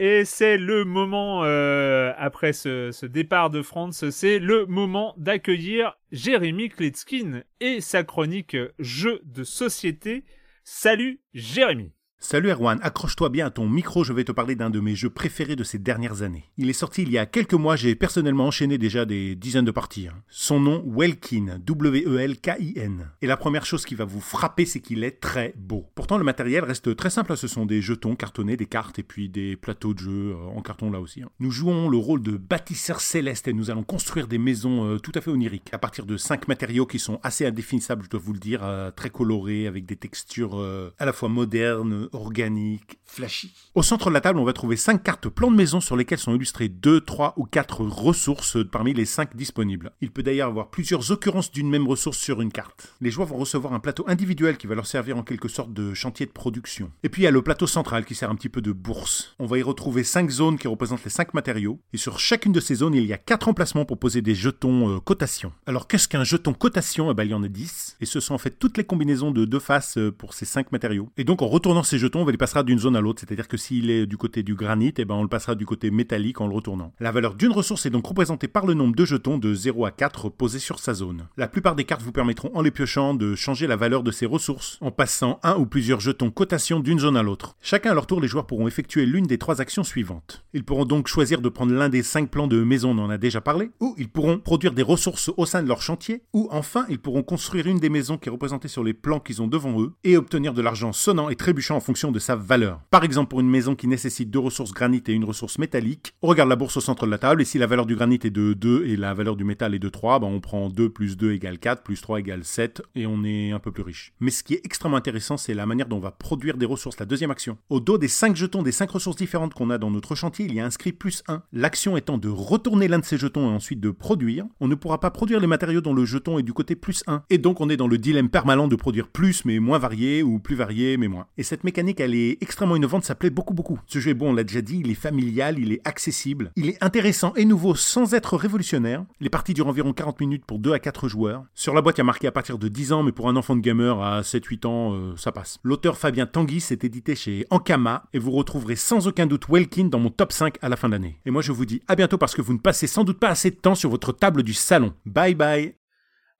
Et 0.00 0.24
c'est 0.24 0.56
le 0.56 0.84
moment, 0.84 1.42
euh, 1.44 2.12
après 2.16 2.52
ce, 2.52 2.90
ce, 2.92 3.04
départ 3.04 3.50
de 3.50 3.62
Franz, 3.62 4.10
c'est 4.10 4.38
le 4.38 4.64
moment 4.66 5.12
d'accueillir 5.16 5.98
Jérémy 6.12 6.68
Kletskin 6.68 7.42
et 7.60 7.80
sa 7.80 8.04
chronique 8.04 8.56
Jeux 8.78 9.20
de 9.24 9.42
société. 9.42 10.24
Salut 10.62 11.20
Jérémy 11.34 11.92
Salut 12.20 12.50
Erwan, 12.50 12.80
accroche-toi 12.82 13.28
bien 13.28 13.46
à 13.46 13.50
ton 13.50 13.68
micro, 13.68 14.02
je 14.02 14.12
vais 14.12 14.24
te 14.24 14.32
parler 14.32 14.56
d'un 14.56 14.70
de 14.70 14.80
mes 14.80 14.96
jeux 14.96 15.08
préférés 15.08 15.54
de 15.54 15.62
ces 15.62 15.78
dernières 15.78 16.22
années. 16.22 16.50
Il 16.56 16.68
est 16.68 16.72
sorti 16.72 17.02
il 17.02 17.12
y 17.12 17.16
a 17.16 17.26
quelques 17.26 17.54
mois, 17.54 17.76
j'ai 17.76 17.94
personnellement 17.94 18.48
enchaîné 18.48 18.76
déjà 18.76 19.04
des 19.04 19.36
dizaines 19.36 19.64
de 19.64 19.70
parties. 19.70 20.08
Hein. 20.08 20.16
Son 20.28 20.58
nom, 20.58 20.82
Welkin, 20.84 21.60
W-E-L-K-I-N. 21.64 23.08
Et 23.22 23.26
la 23.28 23.36
première 23.36 23.64
chose 23.64 23.84
qui 23.84 23.94
va 23.94 24.04
vous 24.04 24.20
frapper, 24.20 24.66
c'est 24.66 24.80
qu'il 24.80 25.04
est 25.04 25.20
très 25.20 25.54
beau. 25.56 25.88
Pourtant, 25.94 26.18
le 26.18 26.24
matériel 26.24 26.64
reste 26.64 26.96
très 26.96 27.08
simple, 27.08 27.32
hein. 27.32 27.36
ce 27.36 27.46
sont 27.46 27.66
des 27.66 27.80
jetons 27.80 28.16
cartonnés, 28.16 28.56
des 28.56 28.66
cartes 28.66 28.98
et 28.98 29.04
puis 29.04 29.28
des 29.28 29.54
plateaux 29.54 29.94
de 29.94 30.00
jeu 30.00 30.32
euh, 30.32 30.56
en 30.56 30.60
carton 30.60 30.90
là 30.90 30.98
aussi. 30.98 31.22
Hein. 31.22 31.30
Nous 31.38 31.52
jouons 31.52 31.88
le 31.88 31.98
rôle 31.98 32.22
de 32.24 32.36
bâtisseurs 32.36 33.00
célestes 33.00 33.46
et 33.46 33.52
nous 33.52 33.70
allons 33.70 33.84
construire 33.84 34.26
des 34.26 34.38
maisons 34.38 34.84
euh, 34.84 34.98
tout 34.98 35.12
à 35.14 35.20
fait 35.20 35.30
oniriques, 35.30 35.72
à 35.72 35.78
partir 35.78 36.04
de 36.04 36.16
cinq 36.16 36.48
matériaux 36.48 36.84
qui 36.84 36.98
sont 36.98 37.20
assez 37.22 37.46
indéfinissables, 37.46 38.02
je 38.02 38.10
dois 38.10 38.20
vous 38.20 38.32
le 38.32 38.40
dire, 38.40 38.64
euh, 38.64 38.90
très 38.90 39.10
colorés, 39.10 39.68
avec 39.68 39.86
des 39.86 39.96
textures 39.96 40.58
à 40.98 41.04
la 41.04 41.12
fois 41.12 41.28
modernes, 41.28 42.07
organique, 42.12 42.98
flashy. 43.04 43.52
Au 43.74 43.82
centre 43.82 44.08
de 44.08 44.14
la 44.14 44.20
table, 44.20 44.38
on 44.38 44.44
va 44.44 44.52
trouver 44.52 44.76
5 44.76 45.02
cartes 45.02 45.28
plan 45.28 45.50
de 45.50 45.56
maison 45.56 45.80
sur 45.80 45.96
lesquelles 45.96 46.18
sont 46.18 46.34
illustrées 46.34 46.68
2, 46.68 47.00
3 47.00 47.34
ou 47.36 47.44
4 47.44 47.82
ressources 47.82 48.58
parmi 48.70 48.94
les 48.94 49.04
5 49.04 49.36
disponibles. 49.36 49.92
Il 50.00 50.10
peut 50.10 50.22
d'ailleurs 50.22 50.48
avoir 50.48 50.70
plusieurs 50.70 51.10
occurrences 51.10 51.52
d'une 51.52 51.70
même 51.70 51.86
ressource 51.86 52.18
sur 52.18 52.40
une 52.40 52.52
carte. 52.52 52.94
Les 53.00 53.10
joueurs 53.10 53.28
vont 53.28 53.36
recevoir 53.36 53.72
un 53.72 53.80
plateau 53.80 54.04
individuel 54.08 54.56
qui 54.56 54.66
va 54.66 54.74
leur 54.74 54.86
servir 54.86 55.16
en 55.16 55.22
quelque 55.22 55.48
sorte 55.48 55.72
de 55.72 55.94
chantier 55.94 56.26
de 56.26 56.30
production. 56.30 56.90
Et 57.02 57.08
puis 57.08 57.22
il 57.22 57.24
y 57.24 57.28
a 57.28 57.30
le 57.30 57.42
plateau 57.42 57.66
central 57.66 58.04
qui 58.04 58.14
sert 58.14 58.30
un 58.30 58.34
petit 58.34 58.48
peu 58.48 58.60
de 58.60 58.72
bourse. 58.72 59.34
On 59.38 59.46
va 59.46 59.58
y 59.58 59.62
retrouver 59.62 60.04
5 60.04 60.30
zones 60.30 60.58
qui 60.58 60.68
représentent 60.68 61.04
les 61.04 61.10
5 61.10 61.34
matériaux. 61.34 61.80
Et 61.92 61.98
sur 61.98 62.18
chacune 62.18 62.52
de 62.52 62.60
ces 62.60 62.76
zones, 62.76 62.94
il 62.94 63.04
y 63.04 63.12
a 63.12 63.18
4 63.18 63.48
emplacements 63.48 63.84
pour 63.84 63.98
poser 63.98 64.22
des 64.22 64.34
jetons 64.34 64.96
euh, 64.96 65.00
cotation. 65.00 65.52
Alors 65.66 65.86
qu'est-ce 65.88 66.08
qu'un 66.08 66.24
jeton 66.24 66.54
cotation? 66.54 67.10
Eh 67.10 67.14
bien 67.14 67.24
il 67.24 67.30
y 67.30 67.34
en 67.34 67.42
a 67.42 67.48
10. 67.48 67.96
Et 68.00 68.06
ce 68.06 68.20
sont 68.20 68.34
en 68.34 68.38
fait 68.38 68.58
toutes 68.58 68.76
les 68.76 68.84
combinaisons 68.84 69.30
de 69.30 69.44
deux 69.44 69.60
faces 69.60 69.98
euh, 69.98 70.10
pour 70.10 70.34
ces 70.34 70.44
5 70.44 70.72
matériaux. 70.72 71.10
Et 71.16 71.24
donc 71.24 71.42
en 71.42 71.48
retournant 71.48 71.82
ces 71.82 71.97
jetons, 71.98 72.22
on 72.22 72.26
les 72.26 72.36
passera 72.36 72.62
d'une 72.62 72.78
zone 72.78 72.96
à 72.96 73.00
l'autre. 73.00 73.20
C'est-à-dire 73.20 73.48
que 73.48 73.56
s'il 73.56 73.90
est 73.90 74.06
du 74.06 74.16
côté 74.16 74.42
du 74.42 74.54
granit, 74.54 74.94
eh 74.96 75.04
ben 75.04 75.14
on 75.14 75.22
le 75.22 75.28
passera 75.28 75.54
du 75.54 75.66
côté 75.66 75.90
métallique 75.90 76.40
en 76.40 76.46
le 76.46 76.54
retournant. 76.54 76.92
La 77.00 77.10
valeur 77.10 77.34
d'une 77.34 77.52
ressource 77.52 77.86
est 77.86 77.90
donc 77.90 78.06
représentée 78.06 78.48
par 78.48 78.66
le 78.66 78.74
nombre 78.74 78.94
de 78.94 79.04
jetons 79.04 79.38
de 79.38 79.54
0 79.54 79.86
à 79.86 79.90
4 79.90 80.28
posés 80.28 80.58
sur 80.58 80.78
sa 80.78 80.94
zone. 80.94 81.28
La 81.36 81.48
plupart 81.48 81.74
des 81.74 81.84
cartes 81.84 82.02
vous 82.02 82.12
permettront 82.12 82.50
en 82.54 82.62
les 82.62 82.70
piochant 82.70 83.14
de 83.14 83.34
changer 83.34 83.66
la 83.66 83.76
valeur 83.76 84.02
de 84.02 84.10
ces 84.10 84.26
ressources 84.26 84.78
en 84.80 84.90
passant 84.90 85.40
un 85.42 85.56
ou 85.56 85.66
plusieurs 85.66 86.00
jetons 86.00 86.30
cotation 86.30 86.80
d'une 86.80 86.98
zone 86.98 87.16
à 87.16 87.22
l'autre. 87.22 87.56
Chacun 87.60 87.90
à 87.90 87.94
leur 87.94 88.06
tour, 88.06 88.20
les 88.20 88.28
joueurs 88.28 88.46
pourront 88.46 88.68
effectuer 88.68 89.06
l'une 89.06 89.26
des 89.26 89.38
trois 89.38 89.60
actions 89.60 89.84
suivantes. 89.84 90.44
Ils 90.52 90.64
pourront 90.64 90.84
donc 90.84 91.08
choisir 91.08 91.40
de 91.40 91.48
prendre 91.48 91.72
l'un 91.72 91.88
des 91.88 92.02
cinq 92.02 92.30
plans 92.30 92.46
de 92.46 92.62
maison, 92.62 92.90
on 92.90 93.04
en 93.04 93.10
a 93.10 93.18
déjà 93.18 93.40
parlé, 93.40 93.70
ou 93.80 93.94
ils 93.98 94.08
pourront 94.08 94.38
produire 94.38 94.72
des 94.72 94.82
ressources 94.82 95.30
au 95.36 95.46
sein 95.46 95.62
de 95.62 95.68
leur 95.68 95.82
chantier, 95.82 96.22
ou 96.32 96.48
enfin 96.50 96.86
ils 96.88 96.98
pourront 96.98 97.22
construire 97.22 97.66
une 97.66 97.78
des 97.78 97.88
maisons 97.88 98.18
qui 98.18 98.28
est 98.28 98.32
représentée 98.32 98.68
sur 98.68 98.84
les 98.84 98.94
plans 98.94 99.20
qu'ils 99.20 99.42
ont 99.42 99.48
devant 99.48 99.80
eux 99.80 99.92
et 100.04 100.16
obtenir 100.16 100.54
de 100.54 100.62
l'argent 100.62 100.92
sonnant 100.92 101.28
et 101.28 101.36
trébuchant 101.36 101.76
en 101.76 101.80
fonction 101.88 102.12
de 102.12 102.18
sa 102.18 102.36
valeur. 102.36 102.82
Par 102.90 103.02
exemple, 103.02 103.30
pour 103.30 103.40
une 103.40 103.48
maison 103.48 103.74
qui 103.74 103.86
nécessite 103.88 104.30
deux 104.30 104.38
ressources 104.38 104.74
granit 104.74 105.02
et 105.06 105.14
une 105.14 105.24
ressource 105.24 105.56
métallique, 105.56 106.12
on 106.20 106.26
regarde 106.26 106.50
la 106.50 106.56
bourse 106.56 106.76
au 106.76 106.82
centre 106.82 107.06
de 107.06 107.10
la 107.10 107.16
table 107.16 107.40
et 107.40 107.46
si 107.46 107.56
la 107.56 107.66
valeur 107.66 107.86
du 107.86 107.96
granit 107.96 108.18
est 108.24 108.30
de 108.30 108.52
2 108.52 108.84
et 108.84 108.94
la 108.94 109.14
valeur 109.14 109.36
du 109.36 109.44
métal 109.44 109.74
est 109.74 109.78
de 109.78 109.88
3, 109.88 110.18
ben 110.18 110.26
on 110.26 110.38
prend 110.38 110.68
2 110.68 110.90
plus 110.90 111.16
2 111.16 111.32
égale 111.32 111.58
4, 111.58 111.82
plus 111.82 111.98
3 112.02 112.20
égale 112.20 112.44
7 112.44 112.82
et 112.94 113.06
on 113.06 113.24
est 113.24 113.52
un 113.52 113.58
peu 113.58 113.72
plus 113.72 113.82
riche. 113.82 114.12
Mais 114.20 114.30
ce 114.30 114.42
qui 114.42 114.52
est 114.52 114.60
extrêmement 114.64 114.98
intéressant, 114.98 115.38
c'est 115.38 115.54
la 115.54 115.64
manière 115.64 115.86
dont 115.86 115.96
on 115.96 116.00
va 116.00 116.10
produire 116.10 116.58
des 116.58 116.66
ressources, 116.66 117.00
la 117.00 117.06
deuxième 117.06 117.30
action. 117.30 117.56
Au 117.70 117.80
dos 117.80 117.96
des 117.96 118.06
5 118.06 118.36
jetons 118.36 118.62
des 118.62 118.72
5 118.72 118.90
ressources 118.90 119.16
différentes 119.16 119.54
qu'on 119.54 119.70
a 119.70 119.78
dans 119.78 119.90
notre 119.90 120.14
chantier, 120.14 120.44
il 120.44 120.54
y 120.54 120.60
a 120.60 120.66
inscrit 120.66 120.92
plus 120.92 121.22
1. 121.26 121.42
L'action 121.54 121.96
étant 121.96 122.18
de 122.18 122.28
retourner 122.28 122.88
l'un 122.88 122.98
de 122.98 123.06
ces 123.06 123.16
jetons 123.16 123.50
et 123.50 123.54
ensuite 123.54 123.80
de 123.80 123.90
produire, 123.90 124.44
on 124.60 124.68
ne 124.68 124.74
pourra 124.74 125.00
pas 125.00 125.10
produire 125.10 125.40
les 125.40 125.46
matériaux 125.46 125.80
dont 125.80 125.94
le 125.94 126.04
jeton 126.04 126.38
est 126.38 126.42
du 126.42 126.52
côté 126.52 126.76
plus 126.76 127.02
1. 127.06 127.22
Et 127.30 127.38
donc 127.38 127.62
on 127.62 127.70
est 127.70 127.78
dans 127.78 127.88
le 127.88 127.96
dilemme 127.96 128.28
permanent 128.28 128.68
de 128.68 128.76
produire 128.76 129.08
plus 129.08 129.46
mais 129.46 129.58
moins 129.58 129.78
varié 129.78 130.22
ou 130.22 130.38
plus 130.38 130.54
varié 130.54 130.98
mais 130.98 131.08
moins. 131.08 131.28
Et 131.38 131.42
cette 131.42 131.64
mécanique, 131.64 131.77
elle 131.78 132.14
est 132.14 132.38
extrêmement 132.40 132.76
innovante, 132.76 133.04
ça 133.04 133.14
plaît 133.14 133.30
beaucoup 133.30 133.54
beaucoup. 133.54 133.78
Ce 133.86 133.98
jeu 133.98 134.10
est 134.10 134.14
bon, 134.14 134.30
on 134.30 134.34
l'a 134.34 134.44
déjà 134.44 134.60
dit, 134.60 134.80
il 134.84 134.90
est 134.90 134.94
familial, 134.94 135.58
il 135.58 135.72
est 135.72 135.80
accessible, 135.86 136.52
il 136.56 136.68
est 136.68 136.82
intéressant 136.82 137.32
et 137.36 137.44
nouveau 137.44 137.74
sans 137.74 138.14
être 138.14 138.36
révolutionnaire. 138.36 139.04
Les 139.20 139.30
parties 139.30 139.54
durent 139.54 139.68
environ 139.68 139.92
40 139.92 140.20
minutes 140.20 140.44
pour 140.44 140.58
2 140.58 140.72
à 140.72 140.78
4 140.78 141.08
joueurs. 141.08 141.44
Sur 141.54 141.74
la 141.74 141.82
boîte, 141.82 141.98
il 141.98 142.00
y 142.00 142.02
a 142.02 142.04
marqué 142.04 142.26
à 142.26 142.32
partir 142.32 142.58
de 142.58 142.68
10 142.68 142.92
ans, 142.92 143.02
mais 143.02 143.12
pour 143.12 143.28
un 143.28 143.36
enfant 143.36 143.56
de 143.56 143.60
gamer 143.60 144.00
à 144.02 144.22
7-8 144.22 144.66
ans, 144.66 144.94
euh, 144.94 145.16
ça 145.16 145.32
passe. 145.32 145.58
L'auteur 145.62 145.96
Fabien 145.96 146.26
Tanguy 146.26 146.60
s'est 146.60 146.78
édité 146.82 147.14
chez 147.14 147.46
Ankama 147.50 148.04
et 148.12 148.18
vous 148.18 148.32
retrouverez 148.32 148.76
sans 148.76 149.06
aucun 149.06 149.26
doute 149.26 149.48
Welkin 149.48 149.84
dans 149.84 149.98
mon 149.98 150.10
top 150.10 150.32
5 150.32 150.56
à 150.62 150.68
la 150.68 150.76
fin 150.76 150.88
de 150.88 150.92
l'année. 150.92 151.18
Et 151.26 151.30
moi 151.30 151.42
je 151.42 151.52
vous 151.52 151.64
dis 151.64 151.82
à 151.88 151.96
bientôt 151.96 152.18
parce 152.18 152.34
que 152.34 152.42
vous 152.42 152.52
ne 152.52 152.58
passez 152.58 152.86
sans 152.86 153.04
doute 153.04 153.18
pas 153.18 153.28
assez 153.28 153.50
de 153.50 153.56
temps 153.56 153.74
sur 153.74 153.90
votre 153.90 154.12
table 154.12 154.42
du 154.42 154.54
salon. 154.54 154.92
Bye 155.06 155.34
bye 155.34 155.77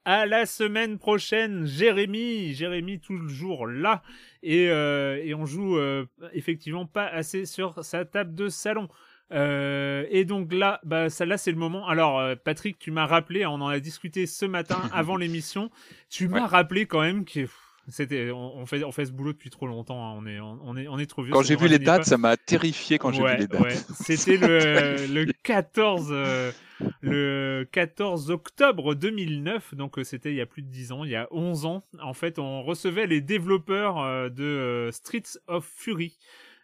à 0.05 0.27
la 0.27 0.47
semaine 0.47 0.99
prochaine, 0.99 1.67
Jérémy. 1.67 2.55
Jérémy 2.55 3.01
toujours 3.01 3.67
là. 3.67 4.03
Et, 4.43 4.71
euh, 4.71 5.21
et 5.23 5.35
on 5.35 5.47
joue 5.47 5.77
euh, 5.77 6.07
effectivement 6.33 6.87
pas 6.87 7.07
assez 7.07 7.47
sur 7.47 7.85
sa 7.85 8.05
table 8.05 8.35
de 8.35 8.49
salon. 8.49 8.89
Euh, 9.31 10.07
et 10.11 10.25
donc 10.25 10.53
là, 10.53 10.81
bah, 10.85 11.11
ça, 11.11 11.27
là 11.27 11.37
c'est 11.37 11.51
le 11.53 11.59
moment. 11.59 11.87
Alors, 11.87 12.37
Patrick, 12.45 12.79
tu 12.79 12.91
m'as 12.91 13.07
rappelé, 13.07 13.45
on 13.45 13.55
en 13.55 13.69
a 13.69 13.81
discuté 13.81 14.27
ce 14.27 14.47
matin 14.47 14.81
avant 14.93 15.17
l'émission. 15.17 15.71
Tu 16.09 16.29
m'as 16.29 16.47
rappelé 16.47 16.87
quand 16.87 17.03
même 17.03 17.25
que 17.25 17.47
c'était, 17.91 18.31
on, 18.31 18.67
fait, 18.67 18.85
on 18.85 18.93
fait 18.93 19.07
ce 19.07 19.13
boulot 19.13 19.33
depuis 19.33 19.51
trop 19.51 19.67
longtemps. 19.67 20.05
Hein. 20.05 20.15
On 20.19 20.27
est, 20.27 20.39
on 20.41 20.77
est, 20.77 20.89
on 20.89 20.99
est 20.99 21.07
trop 21.07 21.23
vieux. 21.23 21.33
Quand 21.33 21.43
j'ai 21.43 21.57
vu 21.57 21.69
les 21.69 21.79
dates, 21.79 22.05
ça 22.05 22.19
m'a 22.19 22.37
terrifié 22.37 22.99
quand 22.99 23.13
j'ai 23.13 23.23
vu 23.23 23.37
les 23.39 23.47
dates. 23.47 23.87
C'était 24.01 24.37
le, 24.37 25.07
le 25.07 25.33
14, 25.43 26.09
euh, 26.11 26.53
le 27.01 27.67
14 27.73 28.31
octobre 28.31 28.95
2009. 28.95 29.75
Donc 29.75 29.99
euh, 29.99 30.05
c'était 30.05 30.31
il 30.31 30.37
y 30.37 30.41
a 30.41 30.47
plus 30.47 30.63
de 30.63 30.69
10 30.69 30.93
ans, 30.93 31.05
il 31.05 31.11
y 31.11 31.17
a 31.17 31.29
11 31.31 31.65
ans. 31.65 31.85
En 32.03 32.13
fait, 32.13 32.39
on 32.39 32.63
recevait 32.63 33.07
les 33.07 33.21
développeurs 33.21 33.99
euh, 34.01 34.29
de 34.29 34.91
Streets 34.93 35.39
of 35.47 35.67
Fury. 35.67 36.19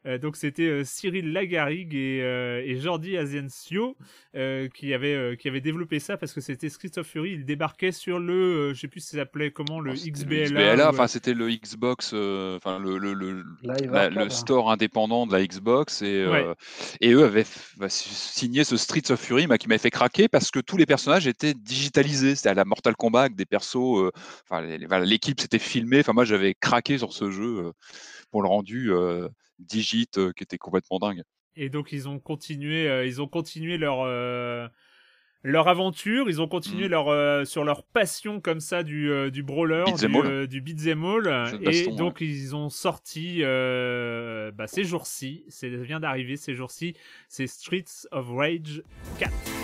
Euh, 0.07 0.19
donc 0.19 0.37
c'était 0.37 0.69
euh, 0.69 0.85
Cyril 0.85 1.33
Lagarigue 1.33 1.95
et, 1.95 2.21
euh, 2.23 2.63
et 2.63 2.79
Jordi 2.79 3.17
Aziencio 3.17 3.97
qui 4.75 4.93
avaient 4.93 5.37
qui 5.39 5.49
avait 5.49 5.61
développé 5.61 6.01
ça 6.01 6.17
parce 6.17 6.33
que 6.33 6.41
c'était 6.41 6.69
Street 6.69 6.91
of 6.97 7.07
Fury. 7.07 7.33
Il 7.33 7.45
débarquait 7.45 7.93
sur 7.93 8.19
le, 8.19 8.75
je 8.75 8.81
sais 8.81 8.89
plus 8.89 9.01
si 9.01 9.11
ça 9.11 9.19
s'appelait 9.19 9.53
comment 9.53 9.81
le 9.81 9.93
XBLA. 9.93 10.89
enfin 10.89 11.07
c'était 11.07 11.35
le 11.35 11.49
Xbox, 11.49 12.09
enfin 12.09 12.79
le 12.81 12.99
le, 12.99 13.15
le, 13.15 13.45
le 13.63 14.29
store 14.31 14.71
indépendant 14.71 15.27
de 15.27 15.33
la 15.33 15.47
Xbox 15.47 16.03
et 16.03 16.27
et 17.01 17.13
eux 17.13 17.25
avaient 17.25 17.47
bah, 17.77 17.89
signé 17.89 18.65
ce 18.65 18.77
Street 18.77 19.03
of 19.11 19.21
Fury 19.21 19.47
qui 19.59 19.69
m'avait 19.69 19.79
fait 19.79 19.91
craquer 19.91 20.29
parce 20.29 20.51
que 20.51 20.59
tous 20.59 20.77
les 20.77 20.87
personnages 20.87 21.27
étaient 21.27 21.55
digitalisés. 21.55 22.35
C'était 22.35 22.49
à 22.49 22.55
la 22.55 22.65
Mortal 22.65 22.97
Kombat 22.97 23.21
avec 23.23 23.37
des 23.37 23.47
persos. 23.47 24.11
Enfin 24.49 24.63
l'équipe 25.05 25.41
s'était 25.41 25.61
filmée. 25.61 26.01
Enfin 26.01 26.13
moi 26.13 26.25
j'avais 26.25 26.55
craqué 26.55 26.99
sur 26.99 27.13
ce 27.13 27.31
jeu 27.31 27.73
pour 28.35 28.43
le 28.43 28.49
rendu 28.49 28.91
digit 29.61 30.11
qui 30.11 30.43
était 30.43 30.59
complètement 30.59 30.99
dingue. 30.99 31.23
Et 31.55 31.69
donc 31.69 31.93
ils 31.93 32.09
ont 32.09 32.19
continué, 32.19 33.07
ils 33.07 33.23
ont 33.23 33.29
continué 33.29 33.79
leur 33.79 34.05
leur 35.45 35.69
aventure. 35.69 36.29
Ils 36.29 36.43
ont 36.43 36.49
continué 36.49 36.89
mm. 36.89 36.91
leur, 36.91 37.09
euh, 37.09 37.45
sur 37.45 37.63
leur 37.63 37.85
passion 37.85 38.41
comme 38.41 38.61
ça 38.61 38.83
du, 38.83 39.11
euh, 39.11 39.31
du 39.31 39.45
brawler, 39.45 39.85
du, 39.97 40.17
euh, 40.17 40.47
du 40.47 40.61
beat'em 40.61 41.05
all. 41.05 41.61
Et 41.61 41.87
donc, 41.89 42.21
ils 42.21 42.57
ont 42.57 42.71
sorti 42.71 43.43
bah, 43.43 44.67
ces 44.67 44.83
jours-ci, 44.83 45.45
ça 45.49 45.69
vient 45.69 46.01
d'arriver 46.01 46.37
ces 46.37 46.55
jours-ci, 46.55 46.97
c'est 47.29 47.47
Streets 47.47 48.09
of 48.11 48.31
Rage 48.31 48.83
4. 49.19 49.64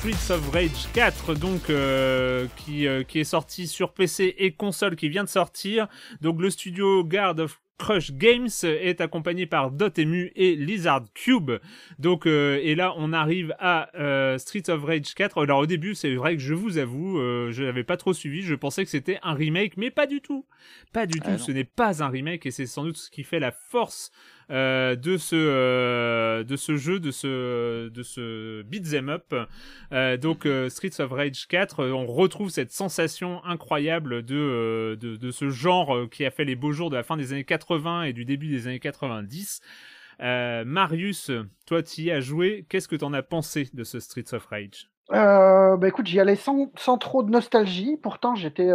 Streets 0.00 0.30
of 0.30 0.48
Rage 0.54 0.88
4 0.94 1.34
donc 1.34 1.68
euh, 1.68 2.46
qui, 2.56 2.86
euh, 2.86 3.02
qui 3.02 3.20
est 3.20 3.24
sorti 3.24 3.66
sur 3.66 3.92
PC 3.92 4.34
et 4.38 4.52
console 4.52 4.96
qui 4.96 5.10
vient 5.10 5.24
de 5.24 5.28
sortir. 5.28 5.88
Donc 6.22 6.40
le 6.40 6.48
studio 6.48 7.04
Guard 7.04 7.38
of 7.38 7.60
Crush 7.80 8.12
Games 8.12 8.48
est 8.62 9.00
accompagné 9.00 9.46
par 9.46 9.70
Dotemu 9.70 10.32
et 10.36 10.54
Lizard 10.54 11.04
Cube. 11.14 11.52
Donc 11.98 12.26
euh, 12.26 12.60
et 12.62 12.74
là 12.74 12.92
on 12.98 13.14
arrive 13.14 13.54
à 13.58 13.88
Streets 14.38 14.70
of 14.70 14.84
Rage 14.84 15.14
4. 15.14 15.42
Alors 15.42 15.60
au 15.60 15.66
début 15.66 15.94
c'est 15.94 16.14
vrai 16.14 16.36
que 16.36 16.42
je 16.42 16.52
vous 16.52 16.76
avoue 16.76 17.18
je 17.50 17.64
n'avais 17.64 17.84
pas 17.84 17.96
trop 17.96 18.12
suivi. 18.12 18.42
Je 18.42 18.54
pensais 18.54 18.84
que 18.84 18.90
c'était 18.90 19.18
un 19.22 19.32
remake 19.32 19.78
mais 19.78 19.90
pas 19.90 20.06
du 20.06 20.20
tout. 20.20 20.44
Pas 20.92 21.06
du 21.06 21.18
ah 21.24 21.32
tout. 21.32 21.38
Ce 21.38 21.52
n'est 21.52 21.64
pas 21.64 22.02
un 22.02 22.08
remake 22.08 22.44
et 22.44 22.50
c'est 22.50 22.66
sans 22.66 22.84
doute 22.84 22.98
ce 22.98 23.10
qui 23.10 23.24
fait 23.24 23.40
la 23.40 23.50
force 23.50 24.12
euh, 24.50 24.96
de 24.96 25.16
ce 25.16 25.36
euh, 25.36 26.42
de 26.42 26.56
ce 26.56 26.76
jeu, 26.76 26.98
de 26.98 27.12
ce 27.12 27.88
de 27.88 28.02
ce 28.02 28.62
beat'em 28.62 29.08
up. 29.08 29.32
Euh, 29.92 30.16
donc 30.16 30.48
Streets 30.68 31.00
of 31.00 31.12
Rage 31.12 31.46
4, 31.46 31.84
on 31.86 32.06
retrouve 32.06 32.50
cette 32.50 32.72
sensation 32.72 33.44
incroyable 33.44 34.24
de, 34.24 34.98
de, 35.00 35.14
de 35.16 35.30
ce 35.30 35.50
genre 35.50 36.08
qui 36.10 36.24
a 36.24 36.30
fait 36.32 36.44
les 36.44 36.56
beaux 36.56 36.72
jours 36.72 36.90
de 36.90 36.96
la 36.96 37.04
fin 37.04 37.16
des 37.16 37.32
années 37.32 37.44
80 37.44 37.69
et 38.04 38.12
du 38.12 38.24
début 38.24 38.48
des 38.48 38.66
années 38.66 38.80
90. 38.80 39.60
Marius, 40.20 41.30
toi, 41.66 41.82
tu 41.82 42.02
y 42.02 42.10
as 42.10 42.20
joué. 42.20 42.66
Qu'est-ce 42.68 42.88
que 42.88 42.96
tu 42.96 43.04
en 43.04 43.12
as 43.12 43.22
pensé 43.22 43.68
de 43.72 43.84
ce 43.84 44.00
Streets 44.00 44.34
of 44.34 44.46
Rage? 44.46 44.90
Bah 45.10 45.88
écoute, 45.88 46.06
j'y 46.06 46.20
allais 46.20 46.36
sans, 46.36 46.70
sans, 46.76 46.98
trop 46.98 47.22
de 47.22 47.30
nostalgie. 47.30 47.96
Pourtant, 47.96 48.34
j'étais 48.34 48.70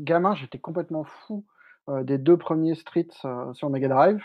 gamin, 0.00 0.34
j'étais 0.34 0.58
complètement 0.58 1.04
fou 1.04 1.44
des 2.02 2.18
deux 2.18 2.36
premiers 2.36 2.74
Streets 2.74 3.22
sur 3.54 3.70
Mega 3.70 3.88
Drive. 3.88 4.22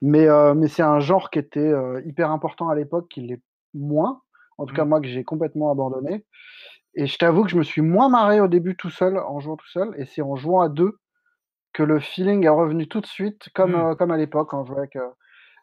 Mais, 0.00 0.26
euh, 0.28 0.54
mais 0.54 0.68
c'est 0.68 0.82
un 0.82 1.00
genre 1.00 1.30
qui 1.30 1.38
était 1.38 1.60
euh, 1.60 2.02
hyper 2.04 2.30
important 2.30 2.68
à 2.68 2.74
l'époque, 2.74 3.08
qui 3.08 3.20
l'est 3.22 3.42
moins. 3.74 4.22
En 4.58 4.66
tout 4.66 4.74
cas, 4.74 4.84
mmh. 4.84 4.88
moi, 4.88 5.00
que 5.00 5.08
j'ai 5.08 5.24
complètement 5.24 5.70
abandonné. 5.70 6.24
Et 6.94 7.06
je 7.06 7.16
t'avoue 7.16 7.44
que 7.44 7.50
je 7.50 7.56
me 7.56 7.62
suis 7.62 7.80
moins 7.80 8.08
marré 8.08 8.40
au 8.40 8.48
début 8.48 8.76
tout 8.76 8.90
seul, 8.90 9.18
en 9.18 9.40
jouant 9.40 9.56
tout 9.56 9.68
seul. 9.68 9.94
Et 9.96 10.04
c'est 10.04 10.22
en 10.22 10.36
jouant 10.36 10.60
à 10.60 10.68
deux 10.68 10.98
que 11.72 11.82
le 11.82 12.00
feeling 12.00 12.44
est 12.44 12.50
revenu 12.50 12.86
tout 12.88 13.00
de 13.00 13.06
suite, 13.06 13.48
comme, 13.54 13.72
mmh. 13.72 13.86
euh, 13.86 13.94
comme 13.94 14.10
à 14.10 14.16
l'époque, 14.16 14.50
quand 14.50 14.64
je 14.64 14.72
jouais 14.72 14.78
avec, 14.78 14.96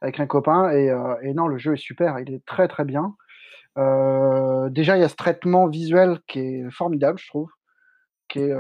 avec 0.01 0.19
un 0.19 0.27
copain. 0.27 0.71
Et, 0.71 0.87
et, 1.23 1.33
non, 1.33 1.47
le 1.47 1.57
jeu 1.57 1.73
est 1.73 1.77
super, 1.77 2.19
il 2.19 2.33
est 2.33 2.45
très 2.45 2.67
très 2.67 2.85
bien. 2.85 3.15
déjà, 3.75 4.97
il 4.97 5.01
y 5.01 5.03
a 5.03 5.09
ce 5.09 5.15
traitement 5.15 5.67
visuel 5.67 6.19
qui 6.27 6.39
est 6.39 6.71
formidable, 6.71 7.19
je 7.19 7.27
trouve, 7.27 7.49
qui 8.27 8.39
est, 8.39 8.55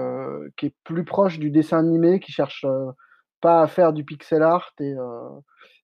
qui 0.57 0.67
est 0.67 0.75
plus 0.83 1.05
proche 1.05 1.39
du 1.39 1.49
dessin 1.51 1.79
animé, 1.79 2.19
qui 2.19 2.31
cherche 2.31 2.65
pas 3.41 3.61
à 3.61 3.67
faire 3.67 3.93
du 3.93 4.03
pixel 4.03 4.43
art 4.43 4.73
et, 4.79 4.93
euh, 4.93 5.29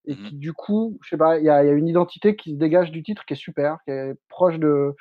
et 0.05 0.13
mmh 0.13 0.18
qui 0.18 0.36
du 0.36 0.53
coup, 0.53 0.97
je 1.01 1.09
sais 1.09 1.18
pas, 1.18 1.38
il 1.38 1.43
y, 1.43 1.45
y, 1.45 1.49
a 1.49 1.63
une 1.63 1.88
identité 1.88 2.36
qui 2.36 2.51
se 2.51 2.57
dégage 2.57 2.91
du 2.91 3.01
titre 3.01 3.26
qui 3.26 3.34
est 3.34 3.38
super, 3.38 3.78
qui 3.86 3.91
est 3.91 4.13
proche 4.30 4.59
de, 4.59 4.95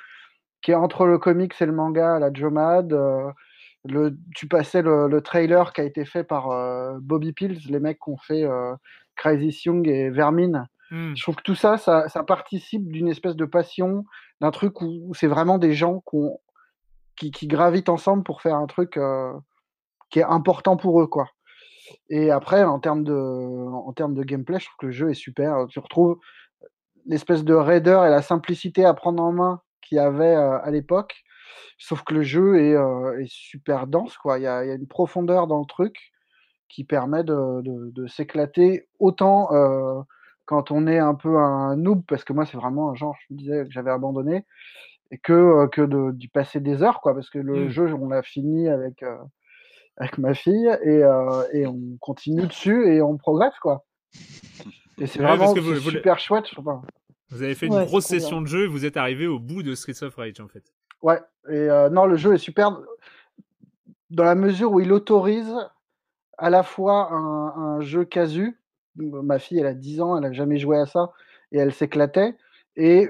qui 0.61 0.71
est 0.71 0.75
entre 0.75 1.05
le 1.05 1.19
comics 1.19 1.53
et 1.59 1.65
le 1.65 1.73
manga, 1.73 2.19
la 2.19 2.33
Jomad. 2.33 2.91
Euh, 2.93 3.31
le, 3.87 4.17
tu 4.35 4.47
passais 4.47 4.81
le, 4.81 5.07
le, 5.07 5.21
trailer 5.21 5.73
qui 5.73 5.81
a 5.81 5.83
été 5.83 6.05
fait 6.05 6.23
par 6.23 6.49
euh, 6.49 6.97
Bobby 6.99 7.33
Pills, 7.33 7.59
les 7.69 7.79
mecs 7.79 7.99
qui 7.99 8.09
ont 8.09 8.17
fait 8.17 8.45
Crazy 9.15 9.61
Young 9.65 9.87
et 9.87 10.09
Vermine. 10.09 10.67
Mmh. 10.91 11.15
Je 11.15 11.23
trouve 11.23 11.35
que 11.35 11.43
tout 11.43 11.55
ça, 11.55 11.77
ça, 11.77 12.07
ça 12.09 12.23
participe 12.23 12.91
d'une 12.91 13.07
espèce 13.07 13.35
de 13.35 13.45
passion, 13.45 14.05
d'un 14.41 14.51
truc 14.51 14.81
où, 14.81 15.13
c'est 15.13 15.27
vraiment 15.27 15.57
des 15.57 15.73
gens 15.73 16.03
qui, 17.15 17.31
qui, 17.31 17.47
gravitent 17.47 17.89
ensemble 17.89 18.23
pour 18.23 18.41
faire 18.41 18.55
un 18.55 18.67
truc 18.67 18.99
qui 20.09 20.19
est 20.19 20.23
important 20.23 20.77
pour 20.77 21.01
eux, 21.01 21.07
quoi. 21.07 21.27
Et 22.09 22.31
après, 22.31 22.63
en 22.63 22.79
termes 22.79 23.03
de, 23.03 23.13
en 23.13 23.93
termes 23.93 24.15
de 24.15 24.23
gameplay, 24.23 24.59
je 24.59 24.65
trouve 24.65 24.77
que 24.79 24.85
le 24.87 24.91
jeu 24.91 25.09
est 25.11 25.15
super. 25.15 25.65
Tu 25.69 25.79
retrouves 25.79 26.17
l'espèce 27.05 27.43
de 27.43 27.53
raideur 27.53 28.05
et 28.05 28.09
la 28.09 28.21
simplicité 28.21 28.85
à 28.85 28.93
prendre 28.93 29.21
en 29.21 29.31
main 29.31 29.61
qu'il 29.81 29.97
y 29.97 29.99
avait 29.99 30.35
euh, 30.35 30.59
à 30.61 30.71
l'époque. 30.71 31.23
Sauf 31.77 32.03
que 32.03 32.13
le 32.13 32.23
jeu 32.23 32.59
est, 32.59 32.75
euh, 32.75 33.19
est 33.19 33.29
super 33.29 33.87
dense. 33.87 34.17
Quoi. 34.17 34.39
Il, 34.39 34.43
y 34.43 34.47
a, 34.47 34.63
il 34.63 34.67
y 34.67 34.71
a 34.71 34.75
une 34.75 34.87
profondeur 34.87 35.47
dans 35.47 35.59
le 35.59 35.65
truc 35.65 36.11
qui 36.69 36.83
permet 36.83 37.23
de, 37.23 37.61
de, 37.61 37.91
de 37.91 38.07
s'éclater 38.07 38.87
autant 38.99 39.53
euh, 39.53 40.01
quand 40.45 40.71
on 40.71 40.87
est 40.87 40.99
un 40.99 41.15
peu 41.15 41.37
un 41.37 41.75
noob, 41.75 42.03
parce 42.07 42.23
que 42.23 42.33
moi, 42.33 42.45
c'est 42.45 42.57
vraiment 42.57 42.91
un 42.91 42.95
genre, 42.95 43.15
je 43.27 43.33
me 43.33 43.39
disais, 43.39 43.63
que 43.65 43.71
j'avais 43.71 43.91
abandonné, 43.91 44.45
et 45.11 45.17
que, 45.17 45.67
que 45.67 46.11
d'y 46.11 46.27
passer 46.27 46.59
des 46.59 46.83
heures, 46.83 47.01
quoi, 47.01 47.13
parce 47.13 47.29
que 47.29 47.39
le 47.39 47.65
mmh. 47.65 47.69
jeu, 47.69 47.93
on 47.93 48.09
l'a 48.09 48.21
fini 48.23 48.67
avec 48.67 49.03
avec 49.97 50.17
ma 50.17 50.33
fille 50.33 50.67
et, 50.83 51.03
euh, 51.03 51.43
et, 51.53 51.65
on 51.67 51.97
continue 51.99 52.47
dessus 52.47 52.87
et 52.87 53.01
on 53.01 53.17
progresse 53.17 53.57
quoi. 53.61 53.85
Et 54.97 55.07
c'est 55.07 55.19
vraiment 55.19 55.53
super 55.53 56.19
chouette. 56.19 56.45
Je 56.49 56.61
pas. 56.61 56.81
Vous 57.29 57.43
avez 57.43 57.53
fait 57.53 57.65
une 57.65 57.83
grosse 57.83 58.05
session 58.05 58.41
de 58.41 58.47
jeu 58.47 58.63
et 58.63 58.67
vous 58.67 58.85
êtes 58.85 58.95
arrivé 58.95 59.27
au 59.27 59.39
bout 59.39 59.61
de 59.61 59.75
Streets 59.75 60.03
of 60.03 60.15
Rage 60.15 60.39
en 60.39 60.47
fait. 60.47 60.63
Ouais, 61.01 61.19
et 61.49 61.69
euh, 61.69 61.89
non, 61.89 62.05
le 62.05 62.15
jeu 62.15 62.33
est 62.33 62.39
super 62.39 62.77
dans 64.09 64.23
la 64.23 64.35
mesure 64.35 64.71
où 64.71 64.79
il 64.79 64.91
autorise 64.93 65.53
à 66.37 66.49
la 66.49 66.63
fois 66.63 67.11
un, 67.11 67.77
un, 67.77 67.81
jeu 67.81 68.05
casu. 68.05 68.59
Ma 68.95 69.39
fille, 69.39 69.59
elle 69.59 69.67
a 69.67 69.73
10 69.73 70.01
ans, 70.01 70.15
elle 70.15 70.23
n'a 70.23 70.31
jamais 70.31 70.57
joué 70.57 70.77
à 70.77 70.85
ça 70.85 71.11
et 71.51 71.57
elle 71.57 71.73
s'éclatait. 71.73 72.35
Et, 72.75 73.09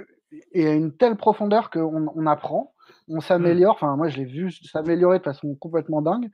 et 0.52 0.68
à 0.68 0.74
une 0.74 0.96
telle 0.96 1.16
profondeur 1.16 1.70
qu'on 1.70 2.12
on 2.16 2.26
apprend, 2.26 2.74
on 3.08 3.20
s'améliore. 3.20 3.76
Mmh. 3.76 3.78
Enfin, 3.78 3.96
moi, 3.96 4.10
je 4.10 4.18
l'ai 4.18 4.26
vu 4.26 4.52
s'améliorer 4.52 5.20
de 5.20 5.24
façon 5.24 5.54
complètement 5.56 6.02
dingue 6.02 6.30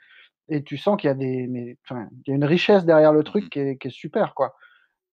et 0.49 0.64
tu 0.64 0.78
sens 0.78 0.99
qu'il 0.99 1.08
y 1.08 1.12
a 1.12 1.16
des, 1.16 1.47
mais, 1.47 1.78
il 1.91 2.30
y 2.30 2.32
a 2.32 2.36
une 2.36 2.45
richesse 2.45 2.86
derrière 2.86 3.14
le 3.14 3.24
truc 3.24 3.49
qui 3.49 3.60
est, 3.60 3.78
qui 3.78 3.88
est 3.88 3.91
super, 3.91 4.34
quoi. 4.34 4.56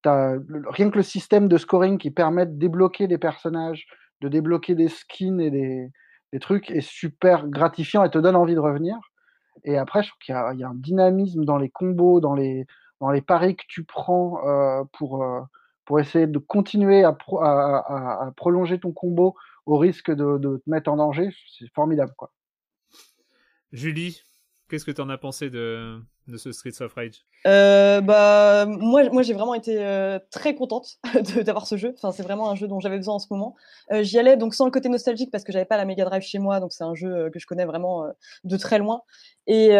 As, 0.04 0.36
rien 0.70 0.90
que 0.90 0.96
le 0.96 1.02
système 1.02 1.48
de 1.48 1.58
scoring 1.58 1.98
qui 1.98 2.10
permet 2.10 2.46
de 2.46 2.56
débloquer 2.56 3.08
des 3.08 3.18
personnages, 3.18 3.86
de 4.20 4.28
débloquer 4.28 4.74
des 4.74 4.88
skins 4.88 5.40
et 5.40 5.50
des, 5.50 5.90
des 6.32 6.40
trucs 6.40 6.70
est 6.70 6.80
super 6.80 7.46
gratifiant 7.48 8.04
et 8.04 8.10
te 8.10 8.18
donne 8.18 8.36
envie 8.36 8.54
de 8.54 8.60
revenir. 8.60 8.96
Et 9.64 9.76
après, 9.76 10.02
je 10.02 10.08
trouve 10.08 10.20
qu'il 10.20 10.34
y, 10.34 10.64
a 10.64 10.68
un 10.68 10.74
dynamisme 10.74 11.44
dans 11.44 11.58
les 11.58 11.68
combos, 11.68 12.20
dans 12.20 12.34
les, 12.34 12.66
dans 13.00 13.10
les 13.10 13.22
paris 13.22 13.56
que 13.56 13.64
tu 13.68 13.84
prends 13.84 14.46
euh, 14.46 14.84
pour, 14.92 15.22
euh, 15.22 15.40
pour 15.84 15.98
essayer 16.00 16.26
de 16.26 16.38
continuer 16.38 17.02
à, 17.04 17.12
pro, 17.12 17.40
à, 17.42 18.32
prolonger 18.36 18.78
ton 18.78 18.92
combo 18.92 19.34
au 19.66 19.76
risque 19.78 20.10
de, 20.10 20.38
de 20.38 20.58
te 20.58 20.70
mettre 20.70 20.90
en 20.90 20.96
danger. 20.96 21.30
C'est 21.58 21.72
formidable, 21.74 22.12
quoi. 22.16 22.30
Julie, 23.72 24.22
Qu'est-ce 24.68 24.84
que 24.84 24.90
tu 24.90 25.00
en 25.00 25.08
as 25.08 25.18
pensé 25.18 25.48
de, 25.48 25.98
de 26.28 26.36
ce 26.36 26.52
Streets 26.52 26.82
of 26.82 26.92
Rage? 26.92 27.24
Euh, 27.46 28.00
bah, 28.00 28.66
Moi, 28.66 29.08
moi 29.10 29.22
j'ai 29.22 29.32
vraiment 29.32 29.54
été 29.54 29.82
euh, 29.82 30.18
très 30.30 30.54
contente 30.54 30.98
d'avoir 31.44 31.66
ce 31.66 31.76
jeu. 31.76 31.94
Enfin, 31.96 32.12
c'est 32.12 32.22
vraiment 32.22 32.50
un 32.50 32.54
jeu 32.54 32.68
dont 32.68 32.80
j'avais 32.80 32.98
besoin 32.98 33.14
en 33.14 33.18
ce 33.18 33.28
moment. 33.30 33.56
Euh, 33.92 34.02
J'y 34.02 34.18
allais 34.18 34.36
donc 34.36 34.54
sans 34.54 34.66
le 34.66 34.70
côté 34.70 34.88
nostalgique 34.88 35.30
parce 35.30 35.42
que 35.42 35.52
j'avais 35.52 35.64
pas 35.64 35.76
la 35.78 35.86
Mega 35.86 36.04
Drive 36.04 36.22
chez 36.22 36.38
moi, 36.38 36.60
donc 36.60 36.72
c'est 36.72 36.84
un 36.84 36.94
jeu 36.94 37.30
que 37.32 37.38
je 37.38 37.46
connais 37.46 37.64
vraiment 37.64 38.04
euh, 38.04 38.10
de 38.44 38.56
très 38.56 38.78
loin. 38.78 39.02
Et 39.46 39.70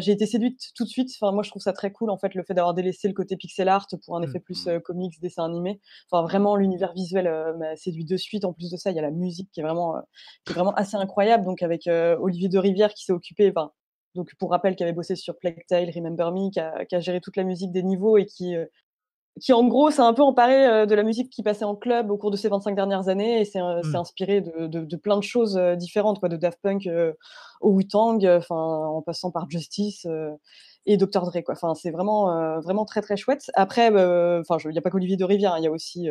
j'ai 0.00 0.12
été 0.12 0.24
séduite 0.24 0.70
tout 0.76 0.84
de 0.84 0.88
suite. 0.88 1.10
Enfin, 1.20 1.32
moi, 1.32 1.42
je 1.42 1.50
trouve 1.50 1.62
ça 1.62 1.72
très 1.72 1.90
cool 1.90 2.10
en 2.10 2.16
fait 2.16 2.32
le 2.36 2.44
fait 2.44 2.54
d'avoir 2.54 2.74
délaissé 2.74 3.08
le 3.08 3.14
côté 3.14 3.36
pixel 3.36 3.68
art 3.68 3.88
pour 4.06 4.16
un 4.16 4.22
effet 4.22 4.38
mmh. 4.38 4.42
plus 4.42 4.68
comics, 4.84 5.20
dessin 5.20 5.44
animé. 5.44 5.80
Enfin, 6.08 6.22
vraiment 6.22 6.54
l'univers 6.54 6.92
visuel 6.92 7.24
m'a 7.58 7.74
séduit 7.74 8.04
de 8.04 8.16
suite. 8.16 8.44
En 8.44 8.52
plus 8.52 8.70
de 8.70 8.76
ça, 8.76 8.92
il 8.92 8.94
y 8.94 9.00
a 9.00 9.02
la 9.02 9.10
musique 9.10 9.50
qui 9.50 9.58
est 9.58 9.64
vraiment, 9.64 9.96
qui 10.44 10.52
est 10.52 10.54
vraiment 10.54 10.74
assez 10.74 10.94
incroyable. 10.94 11.44
Donc 11.44 11.60
avec 11.64 11.88
Olivier 11.88 12.48
de 12.48 12.58
Rivière 12.58 12.94
qui 12.94 13.04
s'est 13.04 13.12
occupé, 13.12 13.50
enfin 13.50 13.72
donc 14.14 14.34
pour 14.38 14.50
rappel, 14.50 14.76
qui 14.76 14.82
avait 14.82 14.92
bossé 14.92 15.16
sur 15.16 15.38
Plague 15.38 15.64
Tale, 15.68 15.90
Remember 15.94 16.32
Me, 16.32 16.50
qui 16.50 16.60
a, 16.60 16.84
qui 16.84 16.94
a, 16.94 17.00
géré 17.00 17.20
toute 17.20 17.36
la 17.36 17.44
musique 17.44 17.72
des 17.72 17.82
niveaux 17.82 18.18
et 18.18 18.26
qui, 18.26 18.56
euh, 18.56 18.66
qui 19.40 19.52
en 19.52 19.66
gros 19.66 19.90
s'est 19.90 20.02
un 20.02 20.12
peu 20.12 20.22
emparé 20.22 20.86
de 20.86 20.94
la 20.94 21.02
musique 21.02 21.30
qui 21.30 21.42
passait 21.42 21.64
en 21.64 21.76
club 21.76 22.10
au 22.10 22.18
cours 22.18 22.30
de 22.30 22.36
ces 22.36 22.48
25 22.48 22.74
dernières 22.74 23.08
années 23.08 23.40
et 23.40 23.44
s'est 23.44 23.60
Mmh. 23.60 23.96
inspiré 23.96 24.40
de, 24.40 24.66
de, 24.66 24.84
de, 24.84 24.96
plein 24.96 25.16
de 25.16 25.22
choses 25.22 25.56
différentes, 25.76 26.18
quoi, 26.18 26.28
de 26.28 26.36
Daft 26.36 26.58
Punk 26.62 26.88
au 27.60 27.70
Wu-Tang, 27.70 28.24
enfin 28.26 28.56
en 28.56 29.02
passant 29.02 29.30
par 29.30 29.48
Justice 29.48 30.06
et 30.86 30.96
Dr 30.96 31.22
Dre 31.22 31.42
quoi. 31.44 31.54
Enfin 31.54 31.74
c'est 31.74 31.90
vraiment 31.90 32.60
vraiment 32.60 32.84
très 32.84 33.02
très 33.02 33.16
chouette. 33.16 33.50
Après 33.54 33.88
enfin 33.88 34.56
il 34.64 34.70
n'y 34.70 34.78
a 34.78 34.82
pas 34.82 34.90
qu'Olivier 34.90 35.16
de 35.16 35.24
Rivière, 35.24 35.56
il 35.58 35.64
y 35.64 35.68
a 35.68 35.70
aussi 35.70 36.08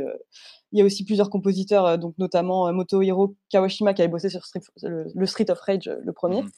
il 0.72 0.80
y 0.80 0.82
a 0.82 0.86
aussi 0.86 1.04
plusieurs 1.06 1.30
compositeurs 1.30 1.98
donc 1.98 2.16
notamment 2.18 2.72
Motohiro 2.72 3.36
Kawashima 3.50 3.94
qui 3.94 4.02
avait 4.02 4.12
bossé 4.12 4.30
sur 4.30 4.46
Street, 4.46 4.62
le, 4.84 5.26
Street 5.26 5.50
of 5.50 5.60
Rage 5.60 5.92
le 6.02 6.14
premier. 6.14 6.44
Mmh. 6.44 6.50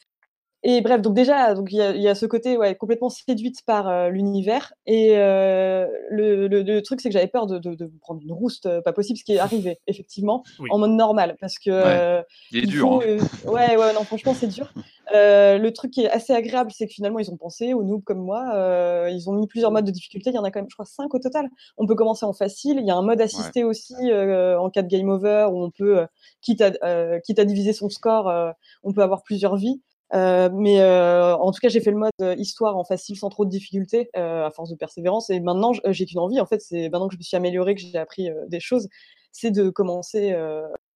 Et 0.64 0.82
bref, 0.82 1.02
donc 1.02 1.16
déjà, 1.16 1.56
donc 1.56 1.72
il 1.72 1.78
y 1.78 1.82
a, 1.82 1.96
y 1.96 2.08
a, 2.08 2.14
ce 2.14 2.28
côté 2.28 2.56
ouais, 2.56 2.76
complètement 2.76 3.10
séduite 3.10 3.64
par 3.66 3.90
euh, 3.90 4.10
l'univers. 4.10 4.74
Et 4.86 5.18
euh, 5.18 5.88
le, 6.12 6.48
le, 6.48 6.62
le, 6.62 6.82
truc, 6.84 7.02
c'est 7.02 7.10
que 7.10 7.14
j'avais 7.14 7.28
peur 7.28 7.48
de, 7.48 7.58
de, 7.58 7.74
de, 7.74 7.92
prendre 8.00 8.22
une 8.22 8.32
rouste, 8.32 8.68
euh, 8.68 8.80
pas 8.80 8.94
possible, 8.94 9.18
ce 9.18 9.24
qui 9.24 9.34
est 9.34 9.40
arrivé 9.40 9.80
effectivement 9.88 10.44
oui. 10.60 10.70
en 10.72 10.78
mode 10.78 10.92
normal, 10.92 11.36
parce 11.42 11.58
que 11.58 11.72
ouais. 11.72 12.24
il 12.52 12.60
est 12.60 12.62
il 12.62 12.70
dur. 12.70 12.88
faut, 12.88 13.02
hein. 13.02 13.52
ouais, 13.52 13.76
ouais, 13.76 13.94
non, 13.94 14.04
franchement, 14.04 14.36
c'est 14.36 14.48
dur. 14.48 14.72
le 15.14 15.70
truc 15.70 15.92
qui 15.92 16.04
est 16.04 16.12
assez 16.12 16.34
agréable, 16.34 16.72
c'est 16.72 16.86
que 16.86 16.94
finalement, 16.94 17.18
ils 17.18 17.32
ont 17.32 17.38
pensé 17.38 17.74
aux 17.74 17.84
noobs 17.84 18.04
comme 18.04 18.24
moi. 18.24 19.10
ils 19.10 19.30
ont 19.30 19.34
mis 19.34 19.48
plusieurs 19.48 19.72
modes 19.72 19.86
de 19.86 19.92
difficulté. 19.92 20.30
Il 20.30 20.36
y 20.36 20.40
en 20.40 20.44
a 20.44 20.52
quand 20.52 20.60
même, 20.60 20.70
je 20.70 20.76
crois, 20.76 20.86
cinq 20.86 21.14
au 21.16 21.20
total. 21.20 21.50
On 21.78 21.88
peut 21.88 21.96
commencer 21.96 22.26
en 22.26 22.34
facile. 22.34 22.78
Il 22.80 22.86
y 22.86 22.92
a 22.92 22.96
un 22.96 23.02
mode 23.02 23.20
assisté 23.20 23.64
aussi 23.64 23.96
en 23.96 24.70
cas 24.70 24.84
de 24.84 24.88
game 24.88 25.10
over 25.10 25.48
où 25.52 25.64
on 25.64 25.72
peut, 25.72 26.06
quitte 26.42 26.62
à, 26.62 27.20
quitte 27.22 27.40
à 27.40 27.46
diviser 27.46 27.74
son 27.74 27.90
score, 27.90 28.32
on 28.84 28.94
peut 28.94 29.02
avoir 29.02 29.24
plusieurs 29.24 29.56
vies. 29.56 29.82
Euh, 30.14 30.50
mais 30.52 30.82
euh, 30.82 31.36
en 31.36 31.52
tout 31.52 31.60
cas, 31.62 31.70
j'ai 31.70 31.80
fait 31.80 31.92
le 31.92 31.98
mode 31.98 32.40
histoire 32.40 32.78
en 32.78 32.84
facile 32.84 33.18
sans 33.18 33.30
trop 33.30 33.46
de 33.46 33.50
difficultés 33.50 34.10
euh, 34.18 34.46
à 34.46 34.52
force 34.52 34.70
de 34.70 34.76
persévérance. 34.76 35.30
Et 35.30 35.40
maintenant, 35.40 35.72
j'ai 35.86 36.06
qu'une 36.06 36.20
envie. 36.20 36.40
En 36.40 36.46
fait, 36.46 36.62
c'est 36.62 36.90
maintenant 36.90 37.08
que 37.08 37.14
je 37.14 37.20
me 37.20 37.24
suis 37.24 37.38
améliorée, 37.38 37.76
que 37.76 37.82
j'ai 37.82 37.98
appris 37.98 38.30
des 38.48 38.60
choses, 38.60 38.88
c'est 39.32 39.52
de 39.52 39.70
commencer 39.70 40.34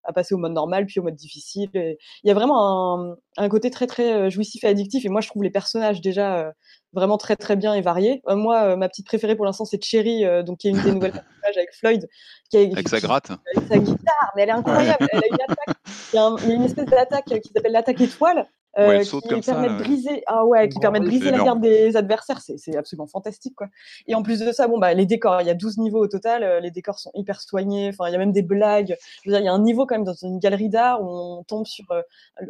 à 0.06 0.12
passer 0.12 0.34
au 0.34 0.38
mode 0.38 0.52
normal, 0.52 0.84
puis 0.84 1.00
au 1.00 1.02
mode 1.02 1.14
difficile. 1.14 1.70
Et 1.74 1.98
il 2.24 2.28
y 2.28 2.30
a 2.30 2.34
vraiment 2.34 2.98
un, 2.98 3.16
un, 3.38 3.48
côté 3.48 3.70
très 3.70 3.86
très 3.86 4.30
jouissif 4.30 4.64
et 4.64 4.66
addictif. 4.66 5.04
Et 5.04 5.08
moi, 5.08 5.22
je 5.22 5.28
trouve 5.28 5.42
les 5.42 5.50
personnages 5.50 6.00
déjà 6.00 6.52
vraiment 6.92 7.16
très 7.16 7.36
très 7.36 7.56
bien 7.56 7.72
et 7.74 7.80
variés. 7.80 8.20
moi, 8.26 8.76
ma 8.76 8.88
petite 8.88 9.06
préférée 9.06 9.36
pour 9.36 9.46
l'instant, 9.46 9.64
c'est 9.64 9.82
Cherry, 9.82 10.24
donc 10.44 10.58
qui 10.58 10.68
est 10.68 10.72
une 10.72 10.82
des 10.82 10.92
nouvelles 10.92 11.12
personnages 11.42 11.56
avec 11.56 11.72
Floyd, 11.72 12.08
qui 12.50 12.56
a, 12.58 12.60
avec 12.60 12.88
sa 12.88 13.00
gratte, 13.00 13.30
avec 13.30 13.68
sa 13.68 13.78
guitare. 13.78 14.32
Mais 14.36 14.42
elle 14.42 14.48
est 14.50 14.52
incroyable. 14.52 15.06
elle 15.12 15.22
a 15.22 15.26
une 15.28 15.34
attaque. 15.34 15.76
Il 16.12 16.16
y 16.16 16.18
a, 16.18 16.26
un, 16.26 16.36
il 16.38 16.48
y 16.48 16.52
a 16.52 16.54
une 16.54 16.64
espèce 16.64 16.86
d'attaque 16.86 17.40
qui 17.40 17.50
s'appelle 17.54 17.72
l'attaque 17.72 18.00
étoile. 18.00 18.46
Ouais, 18.76 18.98
Euh, 19.00 19.02
qui 19.02 19.28
comme 19.28 19.40
permet 19.40 19.68
ça, 19.68 19.74
de 19.74 19.78
briser, 19.82 20.22
ah 20.26 20.44
ouais, 20.44 20.68
qui 20.68 20.74
Bon, 20.76 20.80
permet 20.80 20.98
de 21.00 21.04
briser 21.06 21.30
la 21.30 21.44
garde 21.44 21.60
des 21.60 21.96
adversaires, 21.96 22.40
c'est 22.40 22.58
c'est 22.58 22.76
absolument 22.76 23.06
fantastique 23.06 23.54
quoi. 23.54 23.68
Et 24.08 24.14
en 24.16 24.22
plus 24.24 24.40
de 24.40 24.50
ça, 24.50 24.66
bon 24.66 24.78
bah 24.78 24.92
les 24.94 25.06
décors, 25.06 25.40
il 25.42 25.46
y 25.46 25.50
a 25.50 25.54
12 25.54 25.78
niveaux 25.78 26.00
au 26.02 26.08
total, 26.08 26.42
euh, 26.42 26.58
les 26.60 26.70
décors 26.72 26.98
sont 26.98 27.12
hyper 27.14 27.40
soignés, 27.40 27.90
enfin 27.90 28.08
il 28.08 28.12
y 28.12 28.14
a 28.16 28.18
même 28.18 28.32
des 28.32 28.42
blagues. 28.42 28.96
Je 29.22 29.30
veux 29.30 29.32
dire, 29.36 29.40
il 29.40 29.44
y 29.44 29.48
a 29.48 29.52
un 29.52 29.60
niveau 29.60 29.86
quand 29.86 29.94
même 29.94 30.04
dans 30.04 30.14
une 30.14 30.38
galerie 30.40 30.68
d'art 30.70 31.00
où 31.02 31.06
on 31.08 31.44
tombe 31.44 31.66
sur 31.66 31.84
euh, 31.92 32.02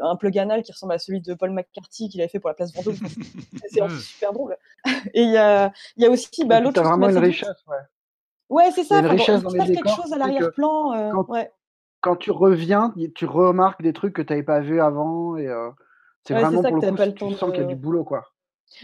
un 0.02 0.16
plug 0.16 0.38
anal 0.38 0.62
qui 0.62 0.72
ressemble 0.72 0.94
à 0.94 0.98
celui 0.98 1.20
de 1.20 1.34
Paul 1.34 1.50
McCarthy 1.50 2.08
qu'il 2.08 2.20
avait 2.22 2.28
fait 2.28 2.40
pour 2.40 2.48
la 2.48 2.54
place 2.54 2.72
Vendôme. 2.74 2.96
C'est- 3.68 3.88
super 4.00 4.32
drôle. 4.32 4.56
Et 5.12 5.22
il 5.22 5.30
y 5.30 5.36
a, 5.36 5.72
il 5.96 6.04
y 6.04 6.06
a 6.06 6.10
aussi 6.10 6.30
bah, 6.46 6.60
l'autre 6.60 6.82
vraiment 6.82 7.08
une 7.10 7.18
richesse, 7.18 7.48
ouais. 7.68 7.76
Ouais, 8.50 8.70
c'est 8.74 8.82
Il 8.82 8.90
y 8.90 8.94
a 8.94 9.00
ça. 9.00 9.00
une 9.00 9.06
enfin, 9.06 9.14
bon, 9.14 9.16
richesse 9.16 9.40
il 9.40 9.42
dans 9.42 9.50
se 9.50 9.54
les 9.54 9.58
passe 9.58 9.68
quelque 9.68 9.76
décors 9.84 9.96
chose 10.02 10.12
à 10.12 10.16
l'arrière-plan. 10.18 10.92
euh, 10.94 11.10
quand- 11.12 11.28
ouais. 11.30 11.50
Quand 12.00 12.16
tu 12.16 12.30
reviens, 12.30 12.92
tu 13.14 13.24
remarques 13.24 13.80
des 13.82 13.94
trucs 13.94 14.12
que 14.14 14.20
tu 14.20 14.30
n'avais 14.32 14.42
pas 14.42 14.60
vu 14.60 14.78
avant 14.80 15.36
et 15.38 15.48
euh, 15.48 15.70
c'est 16.26 16.34
Ouais, 16.34 16.40
vraiment 16.40 16.62
ça 16.62 16.68
pour 16.70 16.80
que 16.80 16.86
le 16.86 16.90
coup, 16.92 16.96
pas 16.96 17.06
le 17.06 17.12
tu 17.12 17.18
temps 17.18 17.30
sens 17.32 17.50
qu'il 17.52 17.60
y 17.62 17.64
a 17.64 17.68
du 17.68 17.76
boulot, 17.76 18.04
quoi. 18.04 18.24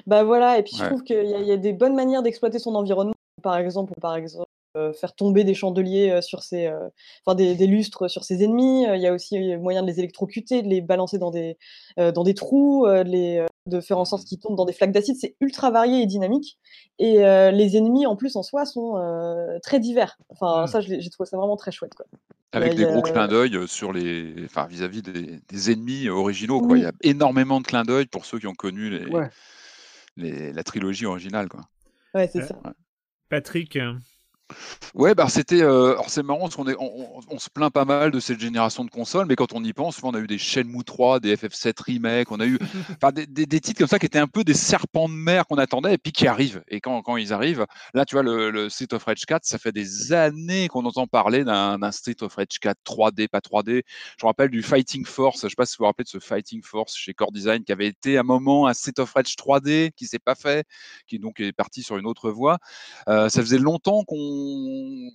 Bah 0.07 0.24
voilà, 0.24 0.59
et 0.59 0.62
puis 0.62 0.76
je 0.76 0.84
trouve 0.84 1.03
qu'il 1.03 1.24
y, 1.24 1.30
y 1.47 1.53
a 1.53 1.57
des 1.57 1.72
bonnes 1.72 1.95
manières 1.95 2.22
d'exploiter 2.22 2.59
son 2.59 2.74
environnement. 2.74 3.14
Par 3.43 3.57
exemple, 3.57 3.95
par 4.01 4.14
exemple 4.16 4.47
faire 4.92 5.14
tomber 5.14 5.44
des 5.44 5.54
chandeliers 5.54 6.10
euh, 6.10 6.20
sur 6.20 6.42
ses, 6.42 6.66
euh, 6.66 6.88
enfin 7.24 7.34
des, 7.34 7.54
des 7.56 7.66
lustres 7.66 8.08
sur 8.08 8.24
ses 8.24 8.42
ennemis. 8.44 8.86
Euh, 8.86 8.96
Il 8.96 9.02
y 9.02 9.06
a 9.06 9.12
aussi 9.12 9.56
moyen 9.56 9.82
de 9.82 9.86
les 9.88 9.98
électrocuter, 9.98 10.62
de 10.62 10.68
les 10.68 10.80
balancer 10.80 11.18
dans 11.18 11.30
des, 11.30 11.56
euh, 11.98 12.12
dans 12.12 12.22
des 12.22 12.34
trous, 12.34 12.86
euh, 12.86 13.02
de, 13.04 13.10
les, 13.10 13.38
euh, 13.38 13.46
de 13.66 13.80
faire 13.80 13.98
en 13.98 14.04
sorte 14.04 14.24
qu'ils 14.24 14.38
tombent 14.38 14.56
dans 14.56 14.64
des 14.64 14.72
flaques 14.72 14.92
d'acide. 14.92 15.16
C'est 15.20 15.34
ultra 15.40 15.70
varié 15.70 16.02
et 16.02 16.06
dynamique. 16.06 16.58
Et 16.98 17.24
euh, 17.24 17.50
les 17.50 17.76
ennemis, 17.76 18.06
en 18.06 18.14
plus, 18.16 18.36
en 18.36 18.42
soi, 18.42 18.64
sont 18.64 18.96
euh, 18.96 19.58
très 19.62 19.80
divers. 19.80 20.16
Enfin, 20.28 20.64
Mm. 20.64 20.66
ça, 20.68 20.80
j'ai 20.80 21.10
trouvé 21.10 21.28
ça 21.28 21.36
vraiment 21.36 21.56
très 21.56 21.72
chouette. 21.72 21.94
Quoi. 21.94 22.06
Avec 22.52 22.74
des 22.74 22.84
a- 22.84 22.92
gros 22.92 23.02
clins 23.02 23.28
d'œil 23.28 23.56
euh, 23.56 23.66
sur 23.66 23.92
les, 23.92 24.34
enfin 24.44 24.66
vis-à-vis 24.66 25.02
des, 25.02 25.40
des 25.48 25.70
ennemis 25.72 26.08
originaux. 26.08 26.60
Quoi. 26.60 26.72
Oui. 26.72 26.80
Il 26.80 26.82
y 26.82 26.86
a 26.86 26.92
énormément 27.02 27.60
de 27.60 27.66
clins 27.66 27.84
d'œil 27.84 28.06
pour 28.06 28.24
ceux 28.24 28.38
qui 28.38 28.46
ont 28.46 28.54
connu 28.54 28.90
les, 28.90 29.06
Ouais. 29.06 29.28
les- 30.16 30.52
la 30.52 30.62
trilogie 30.62 31.06
originale. 31.06 31.48
Quoi. 31.48 31.60
Ouais, 32.14 32.28
c'est 32.32 32.40
Euh, 32.42 32.46
ça. 32.46 32.56
Patrick, 33.28 33.76
euh, 33.76 33.94
Ouais, 34.94 35.14
bah 35.14 35.28
c'était, 35.28 35.62
euh, 35.62 35.92
alors 35.92 36.11
c'est 36.11 36.22
marrant 36.22 36.40
parce 36.40 36.57
qu'on 36.57 36.66
est, 36.68 36.76
on, 36.78 37.18
on- 37.18 37.20
on 37.28 37.38
se 37.38 37.48
plaint 37.51 37.72
pas 37.72 37.84
mal 37.84 38.11
de 38.11 38.20
cette 38.20 38.40
génération 38.40 38.84
de 38.84 38.90
consoles, 38.90 39.26
mais 39.26 39.36
quand 39.36 39.53
on 39.53 39.62
y 39.64 39.72
pense, 39.72 40.03
on 40.03 40.11
a 40.14 40.18
eu 40.18 40.26
des 40.26 40.38
Shenmue 40.38 40.84
3, 40.84 41.20
des 41.20 41.36
FF7 41.36 41.80
remake, 41.80 42.30
on 42.32 42.40
a 42.40 42.46
eu, 42.46 42.59
des, 43.14 43.26
des- 43.26 43.46
des 43.46 43.61
titres 43.61 43.78
comme 43.78 43.88
ça 43.88 43.98
qui 43.98 44.07
étaient 44.07 44.18
un 44.18 44.26
peu 44.26 44.44
des 44.44 44.55
serpents 44.55 45.09
de 45.09 45.14
mer 45.14 45.46
qu'on 45.46 45.57
attendait 45.59 45.94
et 45.94 45.98
puis 45.98 46.12
qui 46.12 46.26
arrivent. 46.26 46.62
Et 46.68 46.80
quand, 46.80 47.03
quand 47.03 47.16
ils 47.16 47.32
arrivent, 47.32 47.66
là 47.94 48.05
tu 48.05 48.14
vois 48.16 48.22
le, 48.22 48.51
le 48.51 48.68
Street 48.68 48.92
of 48.92 49.05
Rage 49.05 49.24
4, 49.26 49.44
ça 49.44 49.59
fait 49.59 49.72
des 49.72 50.12
années 50.12 50.68
qu'on 50.68 50.84
entend 50.84 51.07
parler 51.07 51.44
d'un 51.44 51.78
d'un 51.78 51.92
Street 51.92 52.16
of 52.22 52.34
Rage 52.34 52.59
4 52.61 52.78
3D, 52.84 53.28
pas 53.28 53.40
3D. 53.40 53.82
Je 54.18 54.24
me 54.24 54.28
rappelle 54.28 54.51
du 54.51 54.62
Fighting 54.62 55.05
Force, 55.07 55.42
je 55.42 55.48
sais 55.48 55.55
pas 55.57 55.66
si 55.66 55.76
vous 55.78 55.82
vous 55.82 55.86
rappelez 55.86 56.05
de 56.05 56.09
ce 56.09 56.18
Fighting 56.18 56.62
Force 56.62 56.94
chez 56.96 57.14
Core 57.14 57.32
Design 57.32 57.62
qui 57.64 57.72
avait 57.72 57.86
été 57.86 58.16
à 58.16 58.20
un 58.20 58.22
moment 58.24 58.66
un 58.66 58.74
Street 58.74 58.98
of 58.98 59.12
Rage 59.12 59.34
3D 59.36 59.92
qui 59.92 60.07
s'est 60.07 60.18
pas 60.18 60.34
fait, 60.34 60.66
qui 61.07 61.18
donc 61.18 61.40
est 61.40 61.53
parti 61.53 61.82
sur 61.82 61.96
une 61.98 62.07
autre 62.07 62.30
voie. 62.30 62.59
Euh, 63.09 63.28
ça 63.28 63.40
faisait 63.42 63.59
longtemps 63.59 64.05
qu'on, 64.05 64.16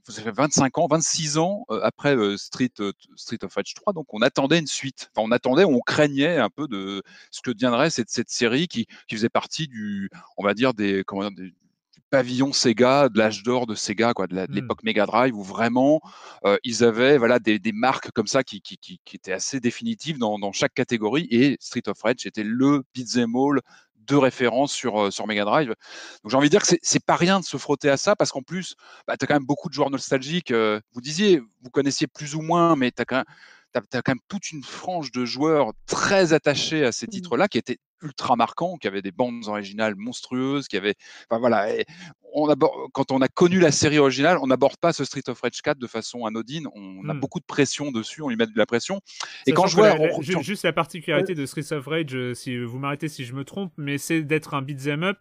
ça 0.07 0.21
fait 0.21 0.31
25 0.31 0.77
ans, 0.77 0.87
26 0.89 1.37
ans 1.37 1.65
euh, 1.69 1.79
après 1.83 2.15
euh, 2.15 2.37
Street, 2.37 2.71
euh, 2.79 2.91
Street 3.15 3.39
of 3.43 3.53
Rage 3.53 3.73
3, 3.73 3.93
donc 3.93 4.13
on 4.13 4.21
attendait 4.21 4.59
une 4.59 4.67
suite. 4.67 5.09
Enfin, 5.15 5.27
on 5.27 5.31
attendait, 5.31 5.65
on 5.65 5.79
craignait 5.79 6.37
un 6.37 6.49
peu 6.49 6.67
de 6.67 7.03
ce 7.31 7.41
que 7.41 7.51
deviendrait 7.51 7.89
cette, 7.89 8.09
cette 8.09 8.29
série 8.29 8.67
qui, 8.67 8.85
qui 9.07 9.15
faisait 9.15 9.29
partie 9.29 9.67
du, 9.67 10.09
on 10.37 10.43
va 10.43 10.53
dire 10.53 10.73
des, 10.73 11.03
comment 11.05 11.21
dire, 11.21 11.31
des- 11.31 11.51
du 11.51 12.01
pavillon 12.09 12.53
Sega, 12.53 13.09
de 13.09 13.17
l'âge 13.17 13.41
d'or 13.43 13.65
de 13.67 13.73
Sega, 13.73 14.13
quoi, 14.13 14.27
de 14.27 14.35
la- 14.35 14.47
de 14.47 14.51
Mm. 14.51 14.55
l'époque 14.55 14.83
Mega 14.83 15.05
Drive, 15.05 15.35
où 15.35 15.43
vraiment 15.43 16.01
euh, 16.45 16.57
ils 16.63 16.83
avaient 16.83 17.17
voilà 17.17 17.39
des, 17.39 17.57
des 17.57 17.71
marques 17.71 18.11
comme 18.11 18.27
ça 18.27 18.43
qui, 18.43 18.61
qui, 18.61 18.77
qui, 18.77 18.99
qui 19.05 19.15
étaient 19.15 19.31
assez 19.33 19.59
définitives 19.59 20.17
dans, 20.19 20.37
dans 20.37 20.51
chaque 20.51 20.73
catégorie. 20.73 21.27
Et 21.31 21.57
Street 21.59 21.87
of 21.87 22.01
Rage 22.01 22.25
était 22.25 22.43
le 22.43 22.83
beat'em 22.93 23.33
all 23.35 23.61
de 24.07 24.15
référence 24.15 24.71
sur, 24.73 25.05
euh, 25.07 25.11
sur 25.11 25.27
Mega 25.27 25.45
Drive. 25.45 25.69
Donc 26.23 26.31
j'ai 26.31 26.37
envie 26.37 26.47
de 26.49 26.51
dire 26.51 26.61
que 26.61 26.67
c'est- 26.81 27.05
pas 27.05 27.15
rien 27.15 27.39
de 27.39 27.45
se 27.45 27.57
frotter 27.57 27.89
à 27.89 27.97
ça 27.97 28.15
parce 28.15 28.31
qu'en 28.31 28.41
plus, 28.41 28.75
bah, 29.07 29.15
tu 29.17 29.25
as 29.25 29.27
quand 29.27 29.35
même 29.35 29.45
beaucoup 29.45 29.69
de 29.69 29.73
joueurs 29.73 29.89
nostalgiques. 29.91 30.51
euh, 30.51 30.79
vous 30.93 31.01
disiez, 31.01 31.41
vous 31.61 31.69
connaissiez 31.71 32.07
plus 32.07 32.35
ou 32.35 32.41
moins, 32.41 32.75
mais 32.75 32.91
tu 32.91 33.01
as 33.01 33.05
quand 33.05 33.17
même. 33.17 33.25
T'as, 33.75 33.99
as 33.99 34.01
quand 34.01 34.11
même 34.13 34.19
toute 34.29 34.51
une 34.51 34.63
frange 34.63 35.11
de 35.11 35.25
joueurs 35.25 35.73
très 35.85 36.31
attachés 36.31 36.85
à 36.85 36.93
ces 36.93 37.07
Mmh. 37.07 37.09
titres-là 37.09 37.47
qui 37.49 37.57
étaient 37.57 37.77
ultra 38.01 38.35
marquants, 38.37 38.77
qui 38.77 38.87
avaient 38.87 39.01
des 39.01 39.11
bandes 39.11 39.47
originales 39.47 39.95
monstrueuses, 39.97 40.67
qui 40.69 40.77
avaient, 40.77 40.95
enfin 41.29 41.39
voilà, 41.39 41.73
et 41.75 41.85
on 42.33 42.47
aborde, 42.47 42.89
quand 42.93 43.11
on 43.11 43.19
a 43.21 43.27
connu 43.27 43.59
la 43.59 43.71
série 43.71 43.97
originale, 43.99 44.37
on 44.41 44.47
n'aborde 44.47 44.77
pas 44.77 44.93
ce 44.93 45.03
Street 45.03 45.23
of 45.27 45.39
Rage 45.41 45.61
4 45.61 45.77
de 45.77 45.87
façon 45.87 46.25
anodine. 46.25 46.67
On 46.73 47.07
a 47.09 47.13
Mm. 47.13 47.19
beaucoup 47.19 47.39
de 47.39 47.45
pression 47.45 47.91
dessus, 47.91 48.21
on 48.21 48.29
lui 48.29 48.35
met 48.37 48.45
de 48.45 48.51
la 48.55 48.65
pression. 48.65 48.97
Et 49.45 49.51
Sachant 49.51 49.61
quand 49.61 49.67
je 49.67 49.75
vois, 49.75 49.97
la- 49.97 50.13
on- 50.17 50.21
juste 50.41 50.63
la 50.63 50.73
particularité 50.73 51.35
de 51.35 51.45
Streets 51.45 51.73
of 51.73 51.85
Rage, 51.87 52.13
euh, 52.15 52.33
si 52.33 52.57
vous 52.57 52.79
m'arrêtez 52.79 53.07
si 53.09 53.25
je 53.25 53.33
me 53.33 53.43
trompe, 53.43 53.73
mais 53.77 53.97
c'est 53.97 54.21
d'être 54.21 54.53
un 54.53 54.61
beat'em 54.61 55.03
up 55.03 55.17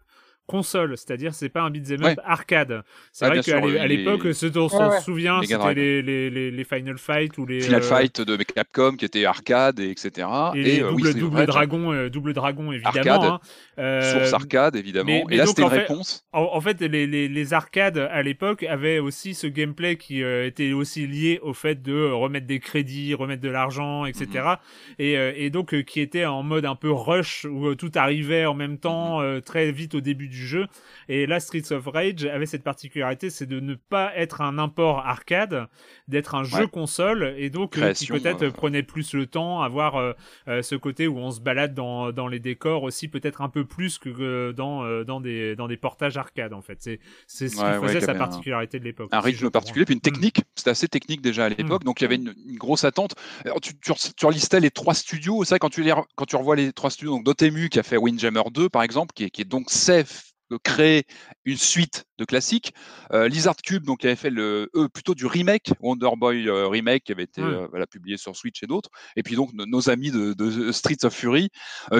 console, 0.47 0.97
c'est-à-dire 0.97 1.33
c'est 1.33 1.49
pas 1.49 1.61
un 1.61 1.69
beat'em 1.69 2.01
up 2.03 2.05
Ouais. 2.05 2.15
arcade. 2.23 2.83
C'est 3.11 3.25
vrai 3.25 3.37
qu'à 3.37 3.41
sûr, 3.43 3.65
l'é- 3.65 3.79
à 3.79 3.87
les- 3.87 3.97
l'époque, 3.97 4.33
ceux 4.33 4.49
dont 4.49 4.69
on 4.71 4.89
ouais. 4.89 4.97
se 4.99 5.03
souvient, 5.05 5.41
c'était 5.43 5.73
les, 5.73 6.01
les, 6.01 6.29
les, 6.29 6.51
les 6.51 6.63
Final 6.63 6.97
Fight 6.97 7.37
ou 7.37 7.45
les 7.45 7.61
Final 7.61 7.81
euh, 7.81 7.83
Fight 7.83 8.21
de 8.21 8.35
Capcom 8.43 8.95
qui 8.95 9.05
était 9.05 9.25
arcade 9.25 9.79
et 9.79 9.89
etc. 9.89 10.27
et, 10.55 10.61
les 10.63 10.81
euh, 10.83 10.89
double, 10.91 11.13
double 11.15 11.45
dragon, 11.45 11.91
euh, 11.93 12.09
double 12.09 12.33
dragon 12.33 12.71
évidemment. 12.71 12.95
Arcade. 12.95 13.23
hein. 13.23 13.39
Euh, 13.79 14.13
source 14.13 14.33
arcade 14.33 14.75
évidemment. 14.75 15.05
mais- 15.07 15.23
mais 15.27 15.35
et 15.35 15.37
là 15.37 15.45
donc, 15.45 15.49
c'était 15.55 15.61
une 15.63 15.67
en 15.67 15.71
fait- 15.71 15.77
réponse. 15.79 16.25
En, 16.31 16.41
en 16.53 16.61
fait, 16.61 16.79
les, 16.81 17.07
les, 17.07 17.27
les 17.27 17.53
arcades 17.53 17.97
à 17.97 18.21
l'époque 18.21 18.63
avaient 18.63 18.99
aussi 18.99 19.33
ce 19.33 19.47
gameplay 19.47 19.95
qui 19.97 20.23
euh, 20.23 20.45
était 20.45 20.73
aussi 20.73 21.07
lié 21.07 21.39
au 21.41 21.53
fait 21.53 21.81
de 21.81 22.11
remettre 22.11 22.45
des 22.47 22.59
crédits, 22.59 23.13
remettre 23.13 23.41
de 23.41 23.49
l'argent, 23.49 24.05
etc. 24.05 24.27
Mhm. 24.33 24.55
Et, 24.99 25.17
euh, 25.17 25.31
et 25.35 25.49
donc 25.49 25.73
euh, 25.73 25.81
qui 25.81 25.99
était 26.01 26.25
en 26.25 26.43
mode 26.43 26.65
un 26.65 26.75
peu 26.75 26.91
rush 26.91 27.45
où 27.49 27.67
euh, 27.69 27.75
tout 27.75 27.91
arrivait 27.95 28.45
en 28.45 28.53
même 28.53 28.77
temps 28.77 29.19
Mhm. 29.19 29.25
euh, 29.25 29.41
très 29.41 29.71
vite 29.71 29.95
au 29.95 30.01
début 30.01 30.27
du 30.27 30.34
jeu. 30.35 30.67
Et 31.09 31.25
là, 31.25 31.39
Streets 31.39 31.71
of 31.71 31.87
Rage 31.87 32.25
avait 32.25 32.45
cette 32.45 32.63
particularité, 32.63 33.29
c'est 33.29 33.45
de 33.45 33.59
ne 33.59 33.75
pas 33.75 34.15
être 34.15 34.41
un 34.41 34.57
import 34.57 34.99
arcade, 35.05 35.67
d'être 36.07 36.35
un 36.35 36.43
jeu 36.43 36.67
console, 36.67 37.33
et 37.37 37.49
donc 37.49 37.77
euh, 37.77 37.93
qui 37.93 38.07
peut-être 38.07 38.43
euh, 38.43 38.51
prenait 38.51 38.83
plus 38.83 39.13
le 39.13 39.25
temps, 39.27 39.61
avoir 39.61 39.95
euh, 39.95 40.13
euh, 40.47 40.61
ce 40.61 40.75
côté 40.75 41.07
où 41.07 41.17
on 41.17 41.31
se 41.31 41.39
balade 41.41 41.73
dans, 41.73 42.11
dans 42.11 42.27
les 42.27 42.39
décors 42.39 42.83
aussi 42.83 43.07
peut-être 43.07 43.41
un 43.41 43.49
peu 43.49 43.65
plus 43.65 43.97
que 43.97 44.51
dans 44.51 45.03
dans 45.03 45.21
des 45.21 45.55
dans 45.55 45.67
des 45.67 45.77
portages 45.77 46.17
arcade 46.17 46.53
en 46.53 46.61
fait. 46.61 46.77
C'est 46.81 46.99
c'est 47.27 47.47
ce 47.49 47.55
qui 47.55 47.61
Ouais, 47.61 47.79
faisait 47.79 48.01
sa 48.01 48.11
un- 48.11 48.15
particularité 48.15 48.79
de 48.79 48.83
l'époque. 48.83 49.09
un 49.11 49.19
rythme 49.19 49.49
particulier, 49.49 49.85
puis 49.85 49.93
une 49.93 49.99
Mm. 49.99 50.01
technique. 50.01 50.41
C'était 50.55 50.69
assez 50.71 50.87
technique 50.87 51.21
déjà 51.21 51.45
à 51.45 51.49
l'époque, 51.49 51.81
Mm. 51.83 51.85
donc 51.85 52.01
il 52.01 52.03
y 52.03 52.05
avait 52.05 52.15
une, 52.15 52.33
une 52.47 52.57
grosse 52.57 52.83
attente. 52.83 53.15
Alors, 53.43 53.61
tu, 53.61 53.73
tu, 53.79 53.91
tu 54.15 54.25
relistais 54.25 54.59
les 54.59 54.71
trois 54.71 54.93
studios, 54.93 55.43
ça 55.43 55.59
quand 55.59 55.69
tu 55.69 55.81
les, 55.83 55.93
quand 56.15 56.25
tu 56.25 56.35
revois 56.35 56.55
les 56.55 56.73
trois 56.73 56.89
studios, 56.89 57.11
donc 57.15 57.23
Dotemu 57.25 57.69
qui 57.69 57.79
a 57.79 57.83
fait 57.83 57.97
Windjammer 57.97 58.43
2 58.51 58.69
par 58.69 58.83
exemple, 58.83 59.13
qui 59.13 59.25
est, 59.25 59.29
qui 59.29 59.41
est 59.41 59.45
donc 59.45 59.69
safe 59.69 60.24
de 60.24 60.24
créer 60.63 61.05
une 61.45 61.57
suite 61.57 62.05
de 62.17 62.25
classique. 62.25 62.73
Euh, 63.11 63.27
Lizard 63.27 63.57
Cube, 63.57 63.83
donc, 63.85 63.99
qui 63.99 64.07
avait 64.07 64.15
fait 64.15 64.29
le, 64.29 64.69
eux, 64.75 64.89
plutôt 64.89 65.15
du 65.15 65.25
remake, 65.25 65.71
Wonder 65.81 66.09
Boy 66.17 66.47
euh, 66.47 66.67
remake, 66.67 67.03
qui 67.03 67.11
avait 67.11 67.23
été 67.23 67.41
euh, 67.41 67.67
voilà, 67.69 67.87
publié 67.87 68.17
sur 68.17 68.35
Switch 68.35 68.63
et 68.63 68.67
d'autres. 68.67 68.89
Et 69.15 69.23
puis 69.23 69.35
donc 69.35 69.51
nos 69.53 69.89
amis 69.89 70.11
de, 70.11 70.33
de 70.33 70.71
Streets 70.71 71.03
of 71.03 71.13
Fury, 71.13 71.49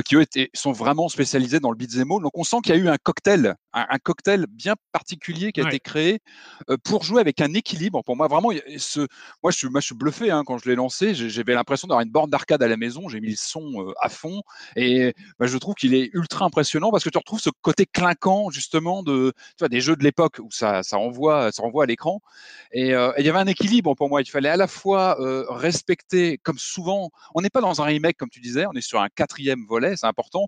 qui 0.05 0.15
eux 0.15 0.21
étaient, 0.21 0.49
sont 0.53 0.71
vraiment 0.71 1.09
spécialisés 1.09 1.59
dans 1.59 1.71
le 1.71 1.77
beat'em 1.77 2.11
all. 2.11 2.21
Donc 2.21 2.31
on 2.35 2.43
sent 2.43 2.57
qu'il 2.63 2.75
y 2.75 2.77
a 2.77 2.81
eu 2.81 2.87
un 2.87 2.97
cocktail, 2.97 3.55
un, 3.73 3.97
cocktail 3.99 4.45
bien 4.49 4.75
particulier 4.91 5.51
qui 5.51 5.61
a 5.61 5.67
été 5.67 5.79
créé 5.79 6.19
pour 6.83 7.03
jouer 7.03 7.21
avec 7.21 7.41
un 7.41 7.53
équilibre. 7.53 8.01
Pour 8.03 8.15
moi, 8.15 8.27
vraiment, 8.27 8.51
ce, 8.77 9.01
moi 9.43 9.51
je 9.51 9.57
suis, 9.57 9.69
moi, 9.69 9.81
je 9.81 9.87
suis 9.87 9.95
bluffé 9.95 10.31
hein, 10.31 10.43
quand 10.45 10.57
je 10.57 10.69
l'ai 10.69 10.75
lancé. 10.75 11.13
J'avais 11.13 11.53
l'impression 11.53 11.87
d'avoir 11.87 12.03
une 12.03 12.11
borne 12.11 12.29
d'arcade 12.29 12.61
à 12.63 12.67
la 12.67 12.77
maison. 12.77 13.09
J'ai 13.09 13.19
mis 13.19 13.31
le 13.31 13.35
son 13.37 13.93
à 14.01 14.09
fond 14.09 14.41
et 14.75 15.13
bah, 15.39 15.47
je 15.47 15.57
trouve 15.57 15.75
qu'il 15.75 15.93
est 15.93 16.09
ultra 16.13 16.45
impressionnant 16.45 16.91
parce 16.91 17.03
que 17.03 17.09
tu 17.09 17.17
retrouves 17.17 17.41
ce 17.41 17.49
côté 17.61 17.85
clinquant 17.85 18.49
justement 18.49 19.03
de, 19.03 19.33
tu 19.35 19.55
vois, 19.59 19.69
des 19.69 19.81
jeux 19.81 19.95
de 19.95 20.04
l'époque 20.05 20.39
où 20.39 20.49
ça, 20.51 20.83
ça 20.83 20.97
renvoie, 20.97 21.51
ça 21.51 21.61
renvoie 21.61 21.83
à 21.83 21.87
l'écran. 21.87 22.21
Euh, 22.75 23.11
et 23.17 23.21
il 23.21 23.25
y 23.25 23.29
avait 23.29 23.39
un 23.39 23.47
équilibre 23.47 23.95
pour 23.95 24.09
moi. 24.09 24.21
Il 24.21 24.29
fallait 24.29 24.49
à 24.49 24.57
la 24.57 24.67
fois 24.67 25.19
euh, 25.19 25.45
respecter, 25.49 26.37
comme 26.39 26.57
souvent, 26.57 27.09
on 27.33 27.41
n'est 27.41 27.49
pas 27.49 27.61
dans 27.61 27.81
un 27.81 27.85
remake 27.85 28.17
comme 28.17 28.29
tu 28.29 28.39
disais, 28.39 28.65
on 28.67 28.73
est 28.73 28.81
sur 28.81 29.01
un 29.01 29.09
quatrième 29.09 29.65
volet, 29.65 29.95
c'est 29.97 30.07
important. 30.07 30.47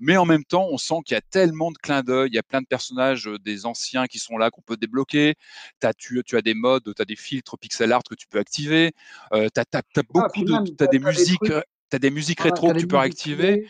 Mais 0.00 0.16
en 0.16 0.24
même 0.24 0.44
temps, 0.44 0.66
on 0.70 0.78
sent 0.78 0.96
qu'il 1.04 1.14
y 1.14 1.18
a 1.18 1.20
tellement 1.20 1.70
de 1.70 1.78
clins 1.78 2.02
d'œil, 2.02 2.28
il 2.30 2.34
y 2.34 2.38
a 2.38 2.42
plein 2.42 2.60
de 2.60 2.66
personnages 2.66 3.28
euh, 3.28 3.38
des 3.38 3.66
anciens 3.66 4.06
qui 4.06 4.18
sont 4.18 4.36
là 4.36 4.50
qu'on 4.50 4.62
peut 4.62 4.76
débloquer. 4.76 5.34
As, 5.82 5.94
tu, 5.94 6.22
tu, 6.26 6.36
as 6.36 6.42
des 6.42 6.54
modes, 6.54 6.92
tu 6.94 7.02
as 7.02 7.04
des 7.04 7.16
filtres 7.16 7.58
pixel 7.58 7.92
art 7.92 8.02
que 8.08 8.14
tu 8.14 8.26
peux 8.26 8.38
activer. 8.38 8.92
tu 9.32 9.36
as, 9.36 9.64
ah, 9.72 9.82
beaucoup 10.08 10.44
de, 10.44 10.82
as 10.82 10.86
des 10.88 10.98
musiques, 10.98 11.40
tu 11.44 11.96
as 11.96 11.98
des 11.98 12.10
musiques 12.10 12.40
rétro 12.40 12.72
que 12.72 12.78
tu 12.78 12.86
peux 12.86 12.98
activer. 12.98 13.68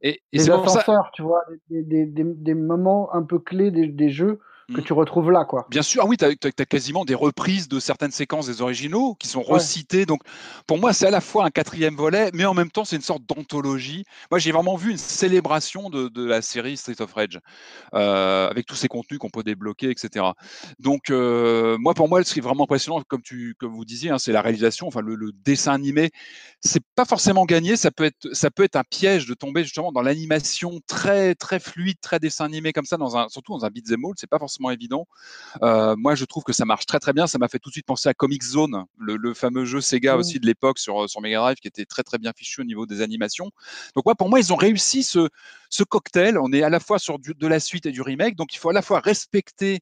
Et, 0.00 0.22
et 0.32 0.38
c'est 0.38 0.46
ça... 0.68 1.10
tu 1.12 1.22
vois, 1.22 1.42
des, 1.70 1.82
des, 1.82 2.06
des, 2.06 2.24
des, 2.24 2.54
moments 2.54 3.12
un 3.14 3.22
peu 3.22 3.38
clés 3.38 3.70
des, 3.70 4.10
jeux 4.10 4.38
que 4.74 4.80
mmh. 4.80 4.84
tu 4.84 4.92
retrouves 4.92 5.30
là, 5.30 5.46
quoi. 5.46 5.66
Bien 5.70 5.80
sûr, 5.80 6.02
ah 6.04 6.06
oui, 6.06 6.16
tu 6.18 6.24
as, 6.26 6.66
quasiment 6.66 7.06
des 7.06 7.14
reprises 7.14 7.68
de 7.68 7.80
certaines 7.80 8.10
séquences 8.10 8.46
des 8.46 8.60
originaux 8.60 9.14
qui 9.18 9.26
sont 9.26 9.42
recitées. 9.42 10.04
Donc, 10.04 10.20
pour 10.66 10.78
moi, 10.78 10.92
c'est 10.92 11.06
à 11.06 11.10
la 11.10 11.22
fois 11.22 11.46
un 11.46 11.50
quatrième 11.50 11.96
volet, 11.96 12.30
mais 12.34 12.44
en 12.44 12.52
même 12.52 12.70
temps, 12.70 12.84
c'est 12.84 12.96
une 12.96 13.02
sorte 13.02 13.22
d'anthologie. 13.24 14.04
Moi, 14.30 14.38
j'ai 14.38 14.52
vraiment 14.52 14.76
vu 14.76 14.90
une 14.90 14.98
célébration 14.98 15.88
de, 15.88 16.08
de, 16.08 16.24
la 16.24 16.42
série 16.42 16.76
Street 16.76 17.00
of 17.00 17.14
Rage, 17.14 17.40
euh, 17.94 18.50
avec 18.50 18.66
tous 18.66 18.74
ces 18.74 18.88
contenus 18.88 19.18
qu'on 19.18 19.30
peut 19.30 19.42
débloquer, 19.42 19.90
etc. 19.90 20.26
Donc, 20.78 21.08
euh, 21.08 21.78
moi, 21.78 21.94
pour 21.94 22.10
moi, 22.10 22.22
ce 22.22 22.34
qui 22.34 22.40
est 22.40 22.42
vraiment 22.42 22.64
impressionnant, 22.64 23.02
comme, 23.08 23.22
tu, 23.22 23.54
comme 23.58 23.72
vous 23.72 23.86
disiez, 23.86 24.10
hein, 24.10 24.18
c'est 24.18 24.32
la 24.32 24.42
réalisation, 24.42 24.86
enfin, 24.86 25.00
le, 25.00 25.14
le 25.14 25.32
dessin 25.32 25.72
animé. 25.72 26.10
C'est 26.60 26.82
pas 26.94 27.06
forcément 27.06 27.46
gagné, 27.46 27.76
ça 27.76 27.90
peut, 27.90 28.04
être, 28.04 28.28
ça 28.32 28.50
peut 28.50 28.64
être 28.64 28.76
un 28.76 28.84
piège 28.84 29.26
de 29.26 29.32
tomber 29.32 29.62
justement 29.62 29.92
dans 29.92 30.02
l'animation 30.02 30.80
très, 30.86 31.34
très 31.34 31.58
fluide, 31.58 31.96
très 32.02 32.18
dessin 32.18 32.44
animé 32.44 32.74
comme 32.74 32.84
ça, 32.84 32.98
dans 32.98 33.16
un, 33.16 33.28
surtout 33.30 33.52
dans 33.52 33.64
un 33.64 33.70
beat'em 33.70 34.04
all. 34.04 34.12
C'est 34.16 34.28
pas 34.28 34.38
forcément 34.38 34.57
évident. 34.70 35.06
Euh, 35.62 35.94
moi, 35.96 36.14
je 36.14 36.24
trouve 36.24 36.44
que 36.44 36.52
ça 36.52 36.64
marche 36.64 36.86
très 36.86 36.98
très 36.98 37.12
bien. 37.12 37.26
Ça 37.26 37.38
m'a 37.38 37.48
fait 37.48 37.58
tout 37.58 37.70
de 37.70 37.74
suite 37.74 37.86
penser 37.86 38.08
à 38.08 38.14
Comic 38.14 38.42
Zone, 38.42 38.84
le, 38.98 39.34
fameux 39.34 39.64
jeu 39.64 39.80
Sega 39.80 40.16
mmh. 40.16 40.18
aussi 40.18 40.40
de 40.40 40.46
l'époque 40.46 40.78
sur, 40.78 41.08
sur 41.08 41.20
Mega 41.20 41.38
Drive, 41.38 41.56
qui 41.56 41.68
était 41.68 41.84
très 41.84 42.02
très 42.02 42.18
bien 42.18 42.32
fichu 42.36 42.60
au 42.60 42.64
niveau 42.64 42.86
des 42.86 43.00
animations. 43.00 43.50
Donc, 43.94 44.06
ouais, 44.06 44.14
pour 44.16 44.28
moi, 44.28 44.40
ils 44.40 44.52
ont 44.52 44.56
réussi 44.56 45.02
ce, 45.02 45.28
ce 45.70 45.84
cocktail. 45.84 46.38
On 46.38 46.52
est 46.52 46.62
à 46.62 46.70
la 46.70 46.80
fois 46.80 46.98
sur 46.98 47.18
de 47.18 47.46
la 47.46 47.60
suite 47.60 47.86
et 47.86 47.92
du 47.92 48.02
remake, 48.02 48.36
donc 48.36 48.54
il 48.54 48.58
faut 48.58 48.70
à 48.70 48.72
la 48.72 48.82
fois 48.82 49.00
respecter 49.00 49.80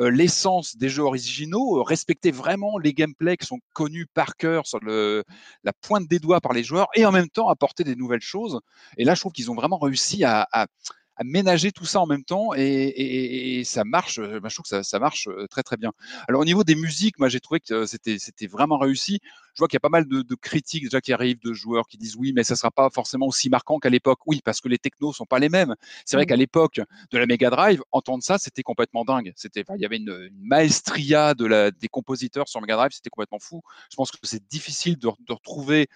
euh, 0.00 0.10
l'essence 0.10 0.76
des 0.76 0.88
jeux 0.88 1.02
originaux, 1.02 1.82
respecter 1.82 2.30
vraiment 2.30 2.78
les 2.78 2.92
gameplays 2.92 3.36
qui 3.36 3.46
sont 3.46 3.60
connus 3.72 4.06
par 4.06 4.36
cœur 4.36 4.66
sur 4.66 4.80
le, 4.80 5.24
la 5.64 5.72
pointe 5.72 6.08
des 6.08 6.18
doigts 6.18 6.40
par 6.40 6.52
les 6.52 6.64
joueurs, 6.64 6.88
et 6.94 7.06
en 7.06 7.12
même 7.12 7.28
temps 7.28 7.48
apporter 7.48 7.84
des 7.84 7.96
nouvelles 7.96 8.20
choses. 8.20 8.60
Et 8.96 9.04
là, 9.04 9.14
je 9.14 9.20
trouve 9.20 9.32
qu'ils 9.32 9.50
ont 9.50 9.54
vraiment 9.54 9.78
réussi 9.78 10.24
à 10.24 10.48
à 10.52 10.66
ménager 11.24 11.72
tout 11.72 11.84
ça 11.84 12.00
en 12.00 12.06
même 12.06 12.24
temps 12.24 12.50
et, 12.54 13.62
ça 13.64 13.84
marche. 13.84 14.18
Euh, 14.18 14.40
bah, 14.40 14.48
je 14.48 14.54
trouve 14.54 14.64
que 14.64 14.68
ça, 14.68 14.82
ça, 14.82 14.98
marche 14.98 15.28
euh, 15.28 15.46
très 15.48 15.62
très 15.62 15.76
bien. 15.76 15.92
Alors 16.28 16.40
au 16.40 16.44
niveau 16.44 16.64
des 16.64 16.74
musiques, 16.74 17.18
moi 17.18 17.28
j'ai 17.28 17.40
trouvé 17.40 17.60
que 17.60 17.86
c'était 17.86 18.18
c'était 18.18 18.46
vraiment 18.46 18.78
réussi. 18.78 19.20
Je 19.54 19.60
vois 19.60 19.68
qu'il 19.68 19.76
y 19.76 19.78
a 19.78 19.80
pas 19.80 19.88
mal 19.88 20.06
de, 20.06 20.22
de, 20.22 20.34
critiques 20.36 20.84
déjà 20.84 21.00
qui 21.00 21.12
arrivent 21.12 21.40
de 21.42 21.52
joueurs 21.52 21.88
qui 21.88 21.98
disent 21.98 22.14
oui, 22.16 22.32
mais 22.32 22.44
ça 22.44 22.54
sera 22.54 22.70
pas 22.70 22.90
forcément 22.90 23.26
aussi 23.26 23.50
marquant 23.50 23.78
qu'à 23.78 23.90
l'époque. 23.90 24.20
Oui, 24.26 24.40
parce 24.44 24.60
que 24.60 24.68
les 24.68 24.78
technos 24.78 25.12
sont 25.12 25.26
pas 25.26 25.40
les 25.40 25.48
mêmes. 25.48 25.74
C'est 26.04 26.16
vrai 26.16 26.24
mmh. 26.24 26.28
qu'à 26.28 26.36
l'époque 26.36 26.80
de 27.10 27.18
la 27.18 27.26
Mega 27.26 27.50
Drive, 27.50 27.82
entendre 27.90 28.22
ça, 28.22 28.38
c'était 28.38 28.62
complètement 28.62 29.04
dingue. 29.04 29.32
C'était, 29.36 29.64
il 29.74 29.80
y 29.80 29.84
avait 29.84 29.96
une, 29.96 30.30
maestria 30.40 31.34
de 31.34 31.46
la, 31.46 31.70
des 31.70 31.88
compositeurs 31.88 32.48
sur 32.48 32.60
Mega 32.60 32.76
Drive, 32.76 32.92
c'était 32.92 33.10
complètement 33.10 33.40
fou. 33.40 33.62
Je 33.90 33.96
pense 33.96 34.10
que 34.12 34.18
c'est 34.22 34.46
difficile 34.48 34.96
de, 34.98 35.08
de 35.26 35.32
retrouver 35.32 35.88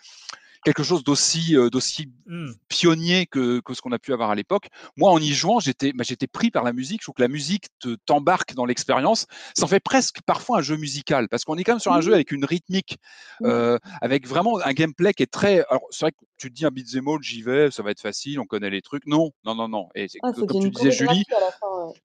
quelque 0.64 0.82
chose 0.82 1.04
d'aussi 1.04 1.56
euh, 1.56 1.70
d'aussi 1.70 2.08
mmh. 2.26 2.52
pionnier 2.68 3.26
que, 3.26 3.60
que 3.60 3.74
ce 3.74 3.80
qu'on 3.80 3.92
a 3.92 3.98
pu 3.98 4.12
avoir 4.12 4.30
à 4.30 4.34
l'époque. 4.34 4.68
Moi, 4.96 5.10
en 5.10 5.18
y 5.18 5.32
jouant, 5.32 5.60
j'étais 5.60 5.92
bah, 5.92 6.04
j'étais 6.06 6.26
pris 6.26 6.50
par 6.50 6.64
la 6.64 6.72
musique. 6.72 7.00
Je 7.00 7.06
trouve 7.06 7.14
que 7.14 7.22
la 7.22 7.28
musique 7.28 7.66
te 7.80 7.96
t'embarque 8.06 8.54
dans 8.54 8.64
l'expérience. 8.64 9.26
Ça 9.54 9.64
en 9.64 9.68
fait 9.68 9.80
presque 9.80 10.20
parfois 10.22 10.58
un 10.58 10.62
jeu 10.62 10.76
musical 10.76 11.28
parce 11.28 11.44
qu'on 11.44 11.56
est 11.56 11.64
quand 11.64 11.72
même 11.72 11.80
sur 11.80 11.92
un 11.92 12.00
jeu 12.00 12.10
mmh. 12.10 12.14
avec 12.14 12.32
une 12.32 12.44
rythmique, 12.44 12.98
euh, 13.42 13.78
avec 14.00 14.26
vraiment 14.26 14.58
un 14.64 14.72
gameplay 14.72 15.12
qui 15.12 15.22
est 15.22 15.32
très. 15.32 15.64
Alors 15.68 15.82
c'est 15.90 16.04
vrai 16.04 16.12
que 16.12 16.24
tu 16.42 16.50
te 16.50 16.54
dis 16.54 16.66
un 16.66 16.70
beat'em 16.70 17.06
all, 17.06 17.22
j'y 17.22 17.42
vais, 17.42 17.70
ça 17.70 17.82
va 17.82 17.90
être 17.90 18.00
facile, 18.00 18.40
on 18.40 18.46
connaît 18.46 18.70
les 18.70 18.82
trucs. 18.82 19.06
Non, 19.06 19.30
non, 19.44 19.54
non, 19.54 19.68
non. 19.68 19.88
Et 19.94 20.06
ah, 20.22 20.32
comme 20.32 20.62
tu 20.62 20.70
disais, 20.70 20.90
Julie, 20.90 21.24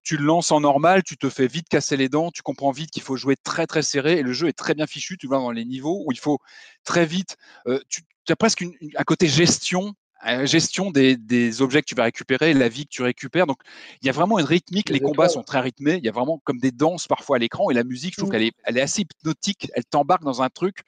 tu 0.03 0.17
le 0.17 0.25
lances 0.25 0.51
en 0.51 0.59
normal, 0.59 1.03
tu 1.03 1.17
te 1.17 1.29
fais 1.29 1.47
vite 1.47 1.67
casser 1.69 1.97
les 1.97 2.09
dents, 2.09 2.29
tu 2.31 2.41
comprends 2.43 2.71
vite 2.71 2.91
qu'il 2.91 3.01
faut 3.01 3.17
jouer 3.17 3.35
très 3.35 3.65
très 3.65 3.81
serré 3.81 4.19
et 4.19 4.23
le 4.23 4.33
jeu 4.33 4.47
est 4.47 4.53
très 4.53 4.75
bien 4.75 4.87
fichu. 4.87 5.17
Tu 5.17 5.27
vois 5.27 5.37
dans 5.37 5.51
les 5.51 5.65
niveaux 5.65 6.03
où 6.05 6.11
il 6.11 6.19
faut 6.19 6.39
très 6.83 7.05
vite. 7.05 7.37
Euh, 7.67 7.79
tu, 7.89 8.03
tu 8.27 8.33
as 8.33 8.35
presque 8.35 8.63
un 8.63 9.03
côté 9.03 9.27
gestion 9.27 9.95
gestion 10.43 10.91
des, 10.91 11.61
objets 11.61 11.81
que 11.81 11.87
tu 11.87 11.95
vas 11.95 12.03
récupérer, 12.03 12.53
la 12.53 12.69
vie 12.69 12.85
que 12.85 12.91
tu 12.91 13.03
récupères. 13.03 13.47
Donc, 13.47 13.59
il 14.01 14.07
y 14.07 14.09
a 14.09 14.11
vraiment 14.11 14.39
une 14.39 14.45
rythmique. 14.45 14.89
Les 14.89 14.99
combats 14.99 15.29
sont 15.29 15.43
très 15.43 15.59
rythmés. 15.59 15.95
Il 15.95 16.03
y 16.03 16.09
a 16.09 16.11
vraiment 16.11 16.41
comme 16.43 16.57
des 16.57 16.71
danses 16.71 17.07
parfois 17.07 17.37
à 17.37 17.39
l'écran. 17.39 17.69
Et 17.69 17.73
la 17.73 17.83
musique, 17.83 18.13
je 18.13 18.17
trouve 18.17 18.29
mmh. 18.29 18.31
qu'elle 18.31 18.43
est, 18.43 18.53
elle 18.63 18.77
est 18.77 18.81
assez 18.81 19.01
hypnotique. 19.01 19.71
Elle 19.73 19.85
t'embarque 19.85 20.23
dans 20.23 20.41
un 20.41 20.49
truc 20.49 20.79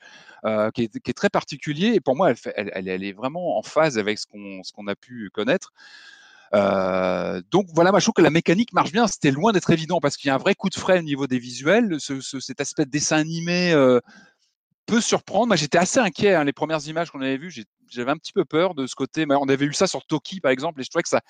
euh, 0.45 0.71
qui, 0.71 0.83
est, 0.83 1.13
très 1.13 1.29
particulier. 1.29 1.93
Et 1.93 1.99
pour 1.99 2.15
moi, 2.15 2.33
elle, 2.55 2.71
elle, 2.73 3.03
est 3.03 3.13
vraiment 3.13 3.57
en 3.57 3.61
phase 3.61 3.97
avec 3.97 4.17
ce 4.19 4.25
qu'on, 4.25 4.63
ce 4.63 4.71
qu'on 4.71 4.87
a 4.87 4.95
pu 4.95 5.29
connaître. 5.33 5.71
Euh, 6.55 7.41
donc 7.51 7.67
voilà, 7.75 7.91
moi 7.91 7.99
je 7.99 8.05
trouve 8.05 8.15
que 8.15 8.21
la 8.21 8.31
mécanique 8.31 8.73
marche 8.73 8.91
bien. 8.91 9.07
C'était 9.07 9.31
loin 9.31 9.51
d'être 9.51 9.69
évident 9.69 9.99
parce 9.99 10.17
qu'il 10.17 10.29
y 10.29 10.31
a 10.31 10.35
un 10.35 10.39
vrai 10.39 10.55
coup 10.55 10.69
de 10.69 10.75
frais 10.75 10.99
au 10.99 11.03
niveau 11.03 11.27
des 11.27 11.39
visuels. 11.39 11.97
cet 11.99 12.61
aspect 12.61 12.85
de 12.85 12.89
dessin 12.89 13.17
animé 13.17 13.71
euh, 13.73 13.99
peut 14.89 15.01
surprendre. 15.01 15.47
Moi, 15.47 15.55
j'étais 15.55 15.77
assez 15.77 15.99
inquiet. 15.99 16.33
Hein, 16.33 16.43
les 16.43 16.53
premières 16.53 16.85
images 16.87 17.11
qu'on 17.11 17.21
avait 17.21 17.37
vues, 17.37 17.65
j'avais 17.89 18.11
un 18.11 18.17
petit 18.17 18.33
peu 18.33 18.45
peur 18.45 18.75
de 18.75 18.87
ce 18.87 18.95
côté. 18.95 19.25
Mais 19.25 19.35
on 19.35 19.47
avait 19.47 19.67
vu 19.67 19.73
ça 19.73 19.87
sur 19.87 20.05
Toki, 20.05 20.39
par 20.39 20.51
exemple, 20.51 20.79
et 20.81 20.83
je 20.83 20.89
trouvais 20.89 21.03
que 21.03 21.09
ça, 21.09 21.21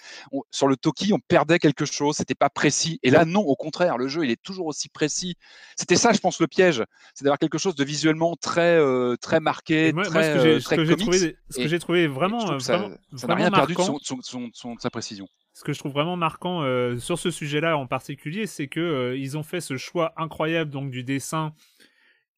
sur 0.52 0.68
le 0.68 0.78
Toki, 0.78 1.14
on 1.14 1.20
perdait 1.20 1.60
quelque 1.60 1.86
chose. 1.86 2.16
C'était 2.16 2.36
pas 2.36 2.50
précis. 2.50 3.00
Et 3.04 3.10
là, 3.10 3.26
non, 3.26 3.42
au 3.42 3.56
contraire, 3.56 3.98
le 3.98 4.08
jeu, 4.08 4.24
il 4.26 4.32
est 4.32 4.42
toujours 4.42 4.68
aussi 4.68 4.90
précis. 4.90 5.36
C'était 5.76 5.96
ça, 5.96 6.14
je 6.14 6.20
pense, 6.20 6.40
le 6.40 6.48
piège, 6.48 6.84
c'est 7.14 7.24
d'avoir 7.24 7.40
quelque 7.40 7.58
chose 7.58 7.76
de 7.76 7.84
visuellement 7.84 8.36
très, 8.36 8.78
euh, 8.78 9.16
très 9.22 9.40
marqué, 9.40 9.94
très, 9.94 10.60
ce 10.60 10.76
que 10.76 10.86
j'ai 10.86 10.96
trouvé, 10.96 11.38
ce 11.50 11.58
que 11.58 11.68
j'ai 11.68 11.80
trouvé 11.80 12.08
vraiment, 12.08 12.60
ça 12.60 12.90
n'a 13.28 13.36
rien 13.36 13.52
perdu 13.52 13.76
de, 13.76 14.80
sa 14.80 14.90
précision 14.90 15.28
ce 15.60 15.66
que 15.66 15.74
je 15.74 15.80
trouve 15.80 15.92
vraiment 15.92 16.16
marquant 16.16 16.64
euh, 16.64 16.98
sur 17.00 17.20
ce 17.20 17.32
sujet-là 17.32 17.78
en 17.78 17.86
particulier, 17.86 18.48
c'est 18.48 18.70
que 18.70 18.80
euh, 18.80 19.18
ils 19.18 19.38
ont 19.38 19.44
fait 19.44 19.60
ce 19.60 19.76
choix 19.76 20.14
incroyable 20.16 20.72
donc 20.72 20.90
du 20.90 21.04
dessin 21.04 21.54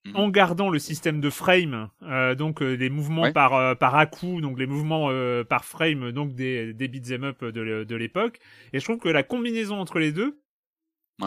Mmh 0.04 0.16
en 0.16 0.30
gardant 0.30 0.72
le 0.72 0.80
système 0.80 1.22
de 1.22 1.30
frame, 1.30 1.90
euh, 2.02 2.34
donc 2.34 2.64
euh, 2.64 2.74
les 2.74 2.90
mouvements 2.90 3.32
par 3.32 3.54
euh, 3.54 3.76
par 3.76 3.96
à 3.96 4.08
coup, 4.08 4.42
donc 4.42 4.58
les 4.58 4.66
mouvements 4.66 5.12
par 5.48 5.64
frame, 5.64 6.12
donc 6.12 6.34
des 6.34 6.74
des 6.74 6.88
beat'em 6.88 7.24
up 7.24 7.46
de 7.46 7.96
l'époque. 7.96 8.40
Et 8.74 8.80
je 8.80 8.84
trouve 8.84 8.98
que 8.98 9.10
la 9.10 9.22
combinaison 9.22 9.76
entre 9.80 10.00
les 10.00 10.12
deux, 10.12 10.41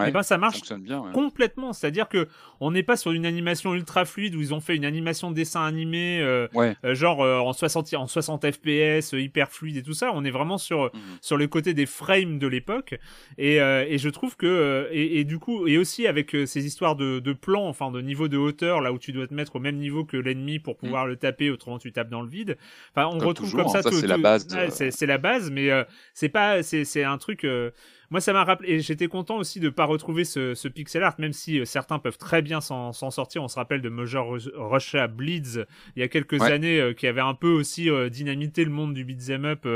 et 0.01 0.09
eh 0.09 0.11
ben 0.11 0.22
ça 0.22 0.38
marche 0.38 0.61
complètement. 1.12 1.72
C'est-à-dire 1.72 2.09
que 2.09 2.28
on 2.61 2.70
n'est 2.70 2.82
pas 2.82 2.97
sur 2.97 3.12
une 3.12 3.26
animation 3.26 3.74
ultra 3.74 4.05
fluide 4.05 4.34
où 4.34 4.40
ils 4.40 4.55
ont 4.55 4.61
fait 4.61 4.76
une 4.76 4.84
animation 4.84 5.30
de 5.30 5.36
dessin 5.36 5.64
animé, 5.64 6.20
euh, 6.20 6.49
euh, 6.57 6.95
genre 6.95 7.22
euh, 7.22 7.38
en 7.38 7.53
60 7.53 7.95
en 7.95 8.07
60 8.07 8.51
FPS, 8.51 9.12
hyper 9.12 9.51
fluide 9.51 9.76
et 9.76 9.82
tout 9.82 9.95
ça. 9.95 10.11
On 10.14 10.24
est 10.24 10.30
vraiment 10.30 10.59
sur 10.59 10.86
mmh. 10.86 10.99
sur 11.20 11.36
le 11.36 11.47
côté 11.47 11.74
des 11.74 11.86
frames 11.86 12.38
de 12.38 12.47
l'époque. 12.47 12.99
Et, 13.38 13.57
et 13.57 13.99
je 13.99 14.09
trouve 14.09 14.36
que 14.36 14.88
et, 14.90 15.20
et, 15.20 15.24
du 15.24 15.38
coup 15.38 15.66
et 15.66 15.78
aussi 15.78 16.07
avec 16.07 16.36
ces 16.47 16.66
histoires 16.66 16.97
de, 16.97 17.18
de 17.18 17.32
plans, 17.32 17.68
enfin 17.68 17.90
de 17.90 18.01
niveau 18.01 18.28
de 18.28 18.36
hauteur, 18.36 18.80
là 18.80 18.92
où 18.92 18.99
tu 18.99 19.12
dois 19.12 19.26
te 19.26 19.34
mettre 19.34 19.57
au 19.57 19.61
même 19.61 19.76
niveau 19.76 20.05
que 20.05 20.16
l'ennemi 20.16 20.59
pour 20.59 20.74
mmh. 20.74 20.78
pouvoir 20.78 21.07
le 21.07 21.16
taper, 21.16 21.51
autrement 21.51 21.78
tu 21.78 21.92
tapes 21.92 22.11
dans 22.11 22.22
le 22.22 22.28
vide. 22.28 22.57
Enfin, 22.95 23.09
on 23.12 23.18
retrouve 23.18 23.55
comme 23.55 23.68
ça. 23.68 23.80
Hein, 23.84 23.90
c'est 23.92 24.07
la 24.07 24.18
base. 24.18 24.47
C'est 24.70 25.07
la 25.07 25.18
base, 25.18 25.51
mais 25.51 25.70
c'est 26.14 26.28
pas 26.28 26.62
c'est 26.62 26.84
c'est 26.84 27.05
un 27.05 27.18
truc 27.18 27.47
moi, 28.11 28.20
ça 28.20 28.32
m'a 28.32 28.44
rappelé, 28.44 28.70
et 28.70 28.80
j'étais 28.80 29.09
content 29.09 29.36
aussi 29.36 29.61
de 29.61 29.68
pas 29.68 29.84
retrouver 29.84 30.24
ce, 30.24 30.68
pixel 30.68 31.02
art, 31.02 31.14
même 31.18 31.32
si 31.32 31.61
euh, 31.61 31.64
certains 31.64 31.98
peuvent 31.98 32.18
très 32.18 32.42
bien 32.42 32.61
s'en 32.61 32.92
sortir. 32.92 33.42
On 33.42 33.48
se 33.48 33.57
rappelle 33.57 33.80
de 33.80 33.88
Major 33.88 34.36
Russia 34.55 35.07
Bleeds 35.07 35.64
il 35.96 36.00
y 36.00 36.02
a 36.02 36.09
quelques 36.09 36.40
années, 36.42 36.80
euh, 36.80 36.92
qui 36.92 37.07
avait 37.07 37.20
un 37.20 37.34
peu 37.34 37.50
aussi 37.50 37.90
euh, 37.90 38.09
dynamité 38.09 38.64
le 38.64 38.70
monde 38.70 38.94
du 38.94 39.05
beat'em 39.05 39.44
up 39.44 39.66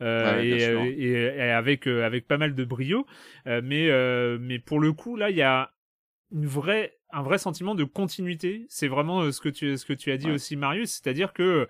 et, 0.00 1.40
avec 1.50 1.86
avec 1.86 2.26
pas 2.26 2.38
mal 2.38 2.54
de 2.54 2.64
brio. 2.64 3.06
mais 3.46 3.88
mais 4.38 4.58
pour 4.58 4.80
le 4.80 4.92
coup, 4.92 5.16
là, 5.16 5.30
il 5.30 5.36
y 5.36 5.42
a 5.42 5.72
une 6.32 6.46
vraie 6.46 6.94
un 7.10 7.22
vrai 7.22 7.38
sentiment 7.38 7.74
de 7.74 7.84
continuité. 7.84 8.66
C'est 8.68 8.88
vraiment 8.88 9.32
ce 9.32 9.40
que 9.40 9.48
tu 9.48 9.76
ce 9.76 9.86
que 9.86 9.92
tu 9.92 10.12
as 10.12 10.16
dit 10.16 10.30
aussi, 10.30 10.56
Marius, 10.56 10.90
c'est-à-dire 10.90 11.32
que 11.32 11.66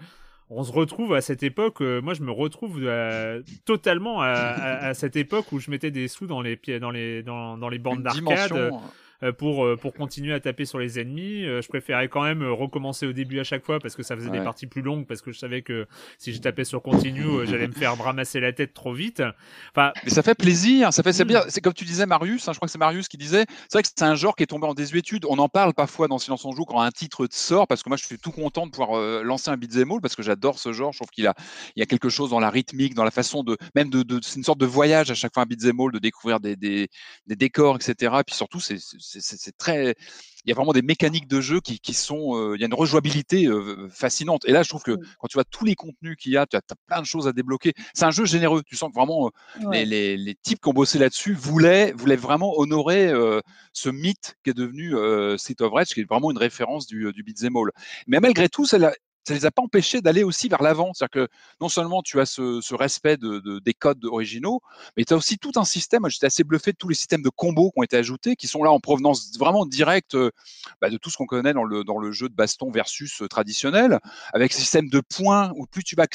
on 0.50 0.64
se 0.64 0.72
retrouve 0.72 1.14
à 1.14 1.20
cette 1.20 1.42
époque. 1.42 1.80
moi, 1.80 2.14
je 2.14 2.22
me 2.22 2.30
retrouve 2.30 2.90
totalement 3.64 4.22
à, 4.22 4.94
cette 4.94 5.16
époque 5.16 5.52
où 5.52 5.58
je 5.58 5.70
mettais 5.70 5.90
des 5.90 6.08
sous 6.08 6.26
dans 6.26 6.42
les 6.42 6.56
pieds, 6.56 6.80
dans 6.80 6.90
les 6.90 7.22
dans, 7.22 7.58
dans 7.58 7.68
les 7.68 7.78
bandes 7.78 8.02
d'arcade. 8.02 8.72
Euh, 9.24 9.32
pour, 9.32 9.64
euh, 9.64 9.76
pour 9.76 9.94
continuer 9.94 10.32
à 10.32 10.38
taper 10.38 10.64
sur 10.64 10.78
les 10.78 11.00
ennemis. 11.00 11.44
Euh, 11.44 11.60
je 11.60 11.66
préférais 11.66 12.06
quand 12.06 12.22
même 12.22 12.44
recommencer 12.44 13.04
au 13.04 13.12
début 13.12 13.40
à 13.40 13.44
chaque 13.44 13.64
fois 13.64 13.80
parce 13.80 13.96
que 13.96 14.04
ça 14.04 14.14
faisait 14.14 14.30
des 14.30 14.40
parties 14.40 14.68
plus 14.68 14.80
longues 14.80 15.06
parce 15.06 15.22
que 15.22 15.32
je 15.32 15.38
savais 15.40 15.62
que 15.62 15.88
si 16.18 16.32
je 16.32 16.40
tapais 16.40 16.62
sur 16.62 16.80
continue, 16.82 17.44
j'allais 17.44 17.66
me 17.66 17.72
faire 17.72 17.98
ramasser 17.98 18.38
la 18.38 18.52
tête 18.52 18.74
trop 18.74 18.92
vite. 18.92 19.20
Enfin, 19.72 19.92
mais 20.04 20.10
ça 20.10 20.22
fait 20.22 20.36
plaisir, 20.36 20.92
ça 20.92 21.02
fait 21.02 21.12
c'est 21.12 21.24
hmm. 21.24 21.28
bien. 21.28 21.42
C'est 21.48 21.60
comme 21.60 21.72
tu 21.72 21.84
disais 21.84 22.06
Marius, 22.06 22.46
hein, 22.46 22.52
je 22.52 22.58
crois 22.58 22.68
que 22.68 22.72
c'est 22.72 22.78
Marius 22.78 23.08
qui 23.08 23.16
disait, 23.16 23.44
c'est 23.68 23.72
vrai 23.72 23.82
que 23.82 23.88
c'est 23.88 24.04
un 24.04 24.14
genre 24.14 24.36
qui 24.36 24.44
est 24.44 24.46
tombé 24.46 24.68
en 24.68 24.74
désuétude. 24.74 25.24
On 25.28 25.38
en 25.38 25.48
parle 25.48 25.74
parfois 25.74 26.06
dans 26.06 26.18
Silence 26.18 26.44
on 26.44 26.52
joue 26.52 26.64
quand 26.64 26.80
un 26.80 26.92
titre 26.92 27.26
sort 27.32 27.66
parce 27.66 27.82
que 27.82 27.88
moi 27.88 27.96
je 27.96 28.04
suis 28.04 28.18
tout 28.18 28.30
content 28.30 28.66
de 28.66 28.70
pouvoir 28.70 29.24
lancer 29.24 29.50
un 29.50 29.56
beat'em 29.56 29.90
all 29.90 30.00
parce 30.00 30.14
que 30.14 30.22
j'adore 30.22 30.60
ce 30.60 30.72
genre. 30.72 30.92
Je 30.92 30.98
trouve 30.98 31.10
qu'il 31.10 31.26
a 31.26 31.34
il 31.74 31.80
y 31.80 31.82
a 31.82 31.86
quelque 31.86 32.08
chose 32.08 32.30
dans 32.30 32.40
la 32.40 32.50
rythmique, 32.50 32.94
dans 32.94 33.04
la 33.04 33.10
façon 33.10 33.42
de 33.42 33.56
même 33.74 33.90
de, 33.90 34.04
de 34.04 34.20
c'est 34.22 34.36
une 34.36 34.44
sorte 34.44 34.60
de 34.60 34.66
voyage 34.66 35.10
à 35.10 35.14
chaque 35.14 35.34
fois 35.34 35.42
un 35.42 35.46
beat'em 35.46 35.80
all, 35.80 35.90
de 35.90 35.98
découvrir 35.98 36.38
des, 36.38 36.54
des, 36.54 36.88
des 37.26 37.34
décors, 37.34 37.74
etc. 37.74 38.14
Et 38.20 38.24
puis 38.24 38.36
surtout 38.36 38.60
c'est 38.60 38.78
c'est 39.20 39.56
très 39.56 39.94
il 40.44 40.50
y 40.50 40.52
a 40.52 40.54
vraiment 40.54 40.72
des 40.72 40.82
mécaniques 40.82 41.28
de 41.28 41.40
jeu 41.40 41.60
qui, 41.60 41.78
qui 41.78 41.94
sont, 41.94 42.36
euh, 42.36 42.56
il 42.56 42.60
y 42.60 42.64
a 42.64 42.66
une 42.66 42.74
rejouabilité 42.74 43.46
euh, 43.46 43.88
fascinante. 43.90 44.46
Et 44.46 44.52
là, 44.52 44.62
je 44.62 44.68
trouve 44.68 44.82
que 44.82 44.96
quand 45.18 45.28
tu 45.28 45.34
vois 45.34 45.44
tous 45.44 45.64
les 45.64 45.74
contenus 45.74 46.16
qu'il 46.16 46.32
y 46.32 46.36
a, 46.36 46.46
tu 46.46 46.56
as, 46.56 46.62
plein 46.86 47.00
de 47.00 47.06
choses 47.06 47.28
à 47.28 47.32
débloquer. 47.32 47.74
C'est 47.92 48.06
un 48.06 48.10
jeu 48.10 48.24
généreux. 48.24 48.62
Tu 48.64 48.74
sens 48.74 48.88
que 48.88 48.94
vraiment 48.94 49.26
euh, 49.26 49.70
les, 49.72 49.84
les, 49.84 50.16
les, 50.16 50.34
types 50.34 50.60
qui 50.62 50.68
ont 50.68 50.72
bossé 50.72 50.98
là-dessus 50.98 51.34
voulaient, 51.34 51.92
voulaient 51.92 52.16
vraiment 52.16 52.58
honorer 52.58 53.12
ce 53.72 53.90
mythe 53.90 54.36
qui 54.42 54.50
est 54.50 54.54
devenu 54.54 54.94
Street 55.38 55.56
of 55.60 55.72
Rage, 55.72 55.88
qui 55.88 56.00
est 56.00 56.08
vraiment 56.08 56.30
une 56.30 56.38
référence 56.38 56.86
du, 56.86 57.12
du 57.12 57.22
beat'em 57.22 57.56
all. 57.56 57.70
Mais 58.06 58.20
malgré 58.20 58.48
tout, 58.48 58.64
ça, 58.64 58.78
ça 59.28 59.34
les 59.34 59.44
a 59.44 59.50
pas 59.50 59.62
empêchés 59.62 60.00
d'aller 60.00 60.24
aussi 60.24 60.48
vers 60.48 60.62
l'avant. 60.62 60.92
C'est-à-dire 60.94 61.26
que 61.26 61.32
non 61.60 61.68
seulement 61.68 62.02
tu 62.02 62.20
as 62.20 62.26
ce, 62.26 62.74
respect 62.74 63.16
de, 63.16 63.58
des 63.58 63.74
codes 63.74 64.04
originaux, 64.04 64.60
mais 64.96 65.04
tu 65.04 65.12
as 65.12 65.16
aussi 65.16 65.38
tout 65.38 65.52
un 65.56 65.64
système. 65.64 66.08
J'étais 66.08 66.26
assez 66.26 66.44
bluffé 66.44 66.72
de 66.72 66.76
tous 66.76 66.88
les 66.88 66.94
systèmes 66.94 67.22
de 67.22 67.28
combos 67.28 67.70
qui 67.70 67.80
ont 67.80 67.82
été 67.82 67.96
ajoutés, 67.96 68.36
qui 68.36 68.46
sont 68.46 68.62
là 68.62 68.70
en 68.70 68.80
provenance 68.80 69.36
vraiment 69.38 69.66
directe 69.66 70.14
euh, 70.14 70.30
bah, 70.80 70.90
de 70.90 70.96
tout 70.96 71.10
ce 71.10 71.16
qu'on 71.16 71.26
connaît 71.26 71.52
dans 71.52 71.64
le, 71.64 71.84
dans 71.84 71.98
le 71.98 72.12
jeu 72.12 72.28
de 72.28 72.34
baston 72.34 72.70
versus 72.70 73.22
euh, 73.22 73.28
traditionnel, 73.28 73.98
avec 74.32 74.52
ce 74.52 74.60
système 74.60 74.88
de 74.88 75.00
points 75.00 75.52
où 75.56 75.66
plus 75.66 75.84
tu 75.84 75.94
vas 75.96 76.06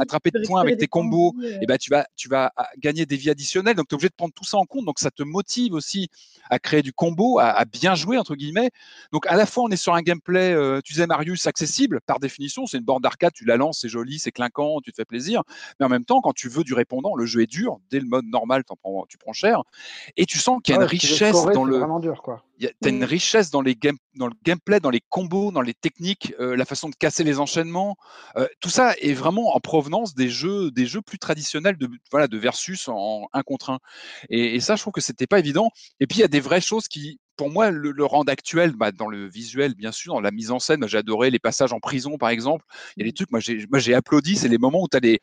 attraper 0.00 0.30
de 0.30 0.44
points 0.46 0.60
avec 0.60 0.78
tes 0.78 0.88
combos, 0.88 1.34
et 1.60 1.66
bah, 1.66 1.78
tu, 1.78 1.90
vas, 1.90 2.06
tu 2.16 2.28
vas 2.28 2.52
gagner 2.78 3.06
des 3.06 3.16
vies 3.16 3.30
additionnelles. 3.30 3.76
Donc 3.76 3.88
tu 3.88 3.94
es 3.94 3.96
obligé 3.96 4.08
de 4.08 4.14
prendre 4.14 4.34
tout 4.34 4.44
ça 4.44 4.56
en 4.56 4.64
compte. 4.64 4.84
Donc 4.84 4.98
ça 4.98 5.10
te 5.10 5.22
motive 5.22 5.74
aussi 5.74 6.08
à 6.50 6.58
créer 6.58 6.82
du 6.82 6.92
combo, 6.92 7.38
à, 7.38 7.64
bien 7.64 7.94
jouer, 7.94 8.18
entre 8.18 8.34
guillemets. 8.34 8.70
Donc 9.12 9.26
à 9.26 9.36
la 9.36 9.46
fois, 9.46 9.64
on 9.64 9.68
est 9.68 9.76
sur 9.76 9.94
un 9.94 10.02
gameplay, 10.02 10.52
euh, 10.52 10.80
tu 10.84 10.94
disais 10.94 11.06
Marius, 11.06 11.46
accessible 11.46 11.91
par 12.00 12.18
définition. 12.18 12.66
C'est 12.66 12.78
une 12.78 12.84
borne 12.84 13.02
d'arcade, 13.02 13.32
tu 13.32 13.44
la 13.44 13.56
lances, 13.56 13.80
c'est 13.80 13.88
joli, 13.88 14.18
c'est 14.18 14.32
clinquant, 14.32 14.80
tu 14.82 14.92
te 14.92 14.96
fais 14.96 15.04
plaisir. 15.04 15.42
Mais 15.78 15.86
en 15.86 15.88
même 15.88 16.04
temps, 16.04 16.20
quand 16.20 16.32
tu 16.32 16.48
veux 16.48 16.64
du 16.64 16.74
répondant, 16.74 17.14
le 17.14 17.26
jeu 17.26 17.42
est 17.42 17.46
dur. 17.46 17.78
Dès 17.90 18.00
le 18.00 18.06
mode 18.06 18.26
normal, 18.26 18.64
prends, 18.64 19.04
tu 19.08 19.18
prends 19.18 19.32
cher. 19.32 19.62
Et 20.16 20.26
tu 20.26 20.38
sens 20.38 20.60
qu'il 20.62 20.74
y 20.74 20.78
a 20.78 20.80
une 20.80 20.86
richesse 20.86 21.32
dans 21.54 21.64
le. 21.64 22.00
dur, 22.00 22.22
quoi. 22.22 22.42
As 22.84 22.88
une 22.88 23.04
richesse 23.04 23.50
dans, 23.50 23.60
les 23.60 23.74
game, 23.74 23.96
dans 24.14 24.28
le 24.28 24.34
gameplay, 24.44 24.78
dans 24.78 24.90
les 24.90 25.00
combos, 25.08 25.50
dans 25.50 25.62
les 25.62 25.74
techniques, 25.74 26.32
euh, 26.38 26.56
la 26.56 26.64
façon 26.64 26.88
de 26.88 26.94
casser 26.94 27.24
les 27.24 27.40
enchaînements. 27.40 27.96
Euh, 28.36 28.46
tout 28.60 28.68
ça 28.68 28.94
est 29.00 29.14
vraiment 29.14 29.56
en 29.56 29.60
provenance 29.60 30.14
des 30.14 30.28
jeux, 30.28 30.70
des 30.70 30.86
jeux 30.86 31.02
plus 31.02 31.18
traditionnels 31.18 31.76
de, 31.76 31.88
voilà, 32.10 32.28
de 32.28 32.38
versus 32.38 32.88
en 32.88 33.26
un 33.32 33.42
contre 33.42 33.70
un. 33.70 33.78
Et, 34.30 34.54
et 34.54 34.60
ça, 34.60 34.76
je 34.76 34.82
trouve 34.82 34.92
que 34.92 35.00
c'était 35.00 35.26
pas 35.26 35.40
évident. 35.40 35.70
Et 35.98 36.06
puis, 36.06 36.18
il 36.18 36.20
y 36.20 36.24
a 36.24 36.28
des 36.28 36.40
vraies 36.40 36.60
choses 36.60 36.86
qui, 36.86 37.18
pour 37.36 37.50
moi, 37.50 37.70
le, 37.70 37.90
le 37.90 38.04
rend 38.04 38.22
actuel, 38.22 38.72
bah, 38.72 38.92
dans 38.92 39.08
le 39.08 39.26
visuel, 39.28 39.74
bien 39.74 39.92
sûr, 39.92 40.14
dans 40.14 40.20
la 40.20 40.30
mise 40.30 40.50
en 40.50 40.58
scène, 40.58 40.86
j'ai 40.86 40.98
adoré 40.98 41.30
les 41.30 41.38
passages 41.38 41.72
en 41.72 41.80
prison, 41.80 42.18
par 42.18 42.28
exemple. 42.28 42.64
Il 42.96 43.00
y 43.00 43.08
a 43.08 43.10
des 43.10 43.14
trucs, 43.14 43.30
moi 43.30 43.40
j'ai 43.40 43.94
applaudi, 43.94 44.36
c'est 44.36 44.48
les 44.48 44.58
moments 44.58 44.82
où 44.82 44.88
tu 44.88 44.96
as 44.96 45.00
des. 45.00 45.20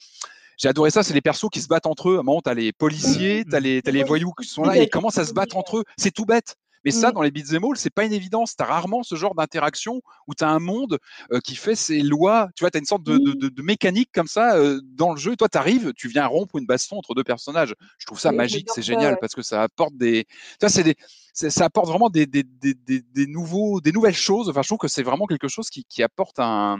J'ai 0.58 0.68
adoré 0.68 0.92
ça, 0.92 1.04
c'est 1.04 1.14
les 1.14 1.22
persos 1.22 1.50
qui 1.50 1.62
se 1.62 1.68
battent 1.68 1.86
entre 1.86 2.10
eux. 2.10 2.18
À 2.18 2.20
un 2.20 2.24
moment, 2.24 2.42
tu 2.42 2.50
as 2.50 2.54
les 2.54 2.74
policiers, 2.74 3.46
tu 3.50 3.56
as 3.56 3.62
les, 3.62 3.82
as 3.86 3.92
les 3.92 4.04
voyous 4.04 4.34
qui 4.34 4.46
sont 4.48 4.64
là 4.64 4.78
et 4.78 4.84
ils 4.84 4.90
commencent 4.90 5.18
à 5.18 5.24
se 5.24 5.34
battre 5.34 5.56
entre 5.56 5.78
eux. 5.78 5.84
C'est 5.98 6.12
tout 6.12 6.26
bête. 6.26 6.58
Mais 6.86 6.92
ça, 6.92 7.10
mmh. 7.10 7.14
dans 7.14 7.22
les 7.22 7.32
beat'em 7.32 7.64
all, 7.64 7.78
c'est 7.78 7.94
pas 7.94 8.06
une 8.06 8.14
évidence. 8.14 8.56
Tu 8.56 8.64
as 8.64 8.66
rarement 8.66 9.04
ce 9.04 9.16
genre 9.16 9.36
d'interaction 9.36 10.02
où 10.28 10.36
tu 10.36 10.44
as 10.44 10.50
un 10.50 10.60
monde 10.60 11.00
euh, 11.32 11.40
qui 11.40 11.56
fait 11.56 11.76
ses 11.76 12.02
lois. 12.02 12.50
Tu 12.56 12.64
vois, 12.64 12.72
tu 12.72 12.78
as 12.78 12.80
une 12.80 12.86
sorte 12.86 13.04
de, 13.04 13.18
de, 13.18 13.50
de, 13.50 13.62
mécanique 13.62 14.10
comme 14.14 14.28
ça 14.28 14.56
euh, 14.56 14.82
dans 14.84 15.12
le 15.12 15.18
jeu. 15.18 15.36
Toi, 15.36 15.50
tu 15.50 15.58
arrives, 15.58 15.94
tu 15.94 16.08
viens 16.08 16.26
rompre 16.26 16.58
une 16.58 16.66
baston 16.66 16.98
entre 16.98 17.16
deux 17.16 17.24
personnages. 17.24 17.76
Je 17.98 18.06
trouve 18.06 18.20
ça 18.20 18.32
magique, 18.32 18.70
c'est 18.74 18.82
génial 18.82 19.18
parce 19.20 19.36
que 19.36 19.42
ça 19.42 19.64
apporte 19.64 19.96
des. 19.96 20.26
Tu 20.60 20.70
c'est 20.70 20.84
des 20.84 20.96
ça 21.34 21.66
apporte 21.66 21.88
vraiment 21.88 22.10
des, 22.10 22.26
des, 22.26 22.44
des, 22.44 22.74
des, 22.74 23.28
nouveaux, 23.28 23.80
des 23.80 23.94
nouvelles 23.94 24.14
choses. 24.14 24.50
Enfin, 24.50 24.62
je 24.62 24.68
trouve 24.68 24.80
que 24.80 24.90
c'est 24.90 25.04
vraiment 25.04 25.26
quelque 25.26 25.48
chose 25.48 25.70
qui, 25.70 25.86
qui 25.86 26.04
apporte 26.04 26.40
un. 26.40 26.80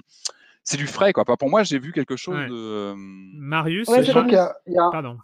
C'est 0.64 0.76
du 0.76 0.88
frais, 0.88 1.14
quoi. 1.14 1.24
Pour 1.24 1.50
moi, 1.50 1.64
j'ai 1.64 1.80
vu 1.80 1.94
quelque 1.94 2.18
chose 2.18 2.38
de. 2.50 2.94
Marius, 2.96 3.88
ouais, 3.88 4.04
je 4.04 4.12
qu'il 4.12 4.34
y 4.34 4.36
a, 4.36 4.56
il 4.68 4.74
y 4.74 4.78
a, 4.78 4.90
Pardon. 4.92 5.18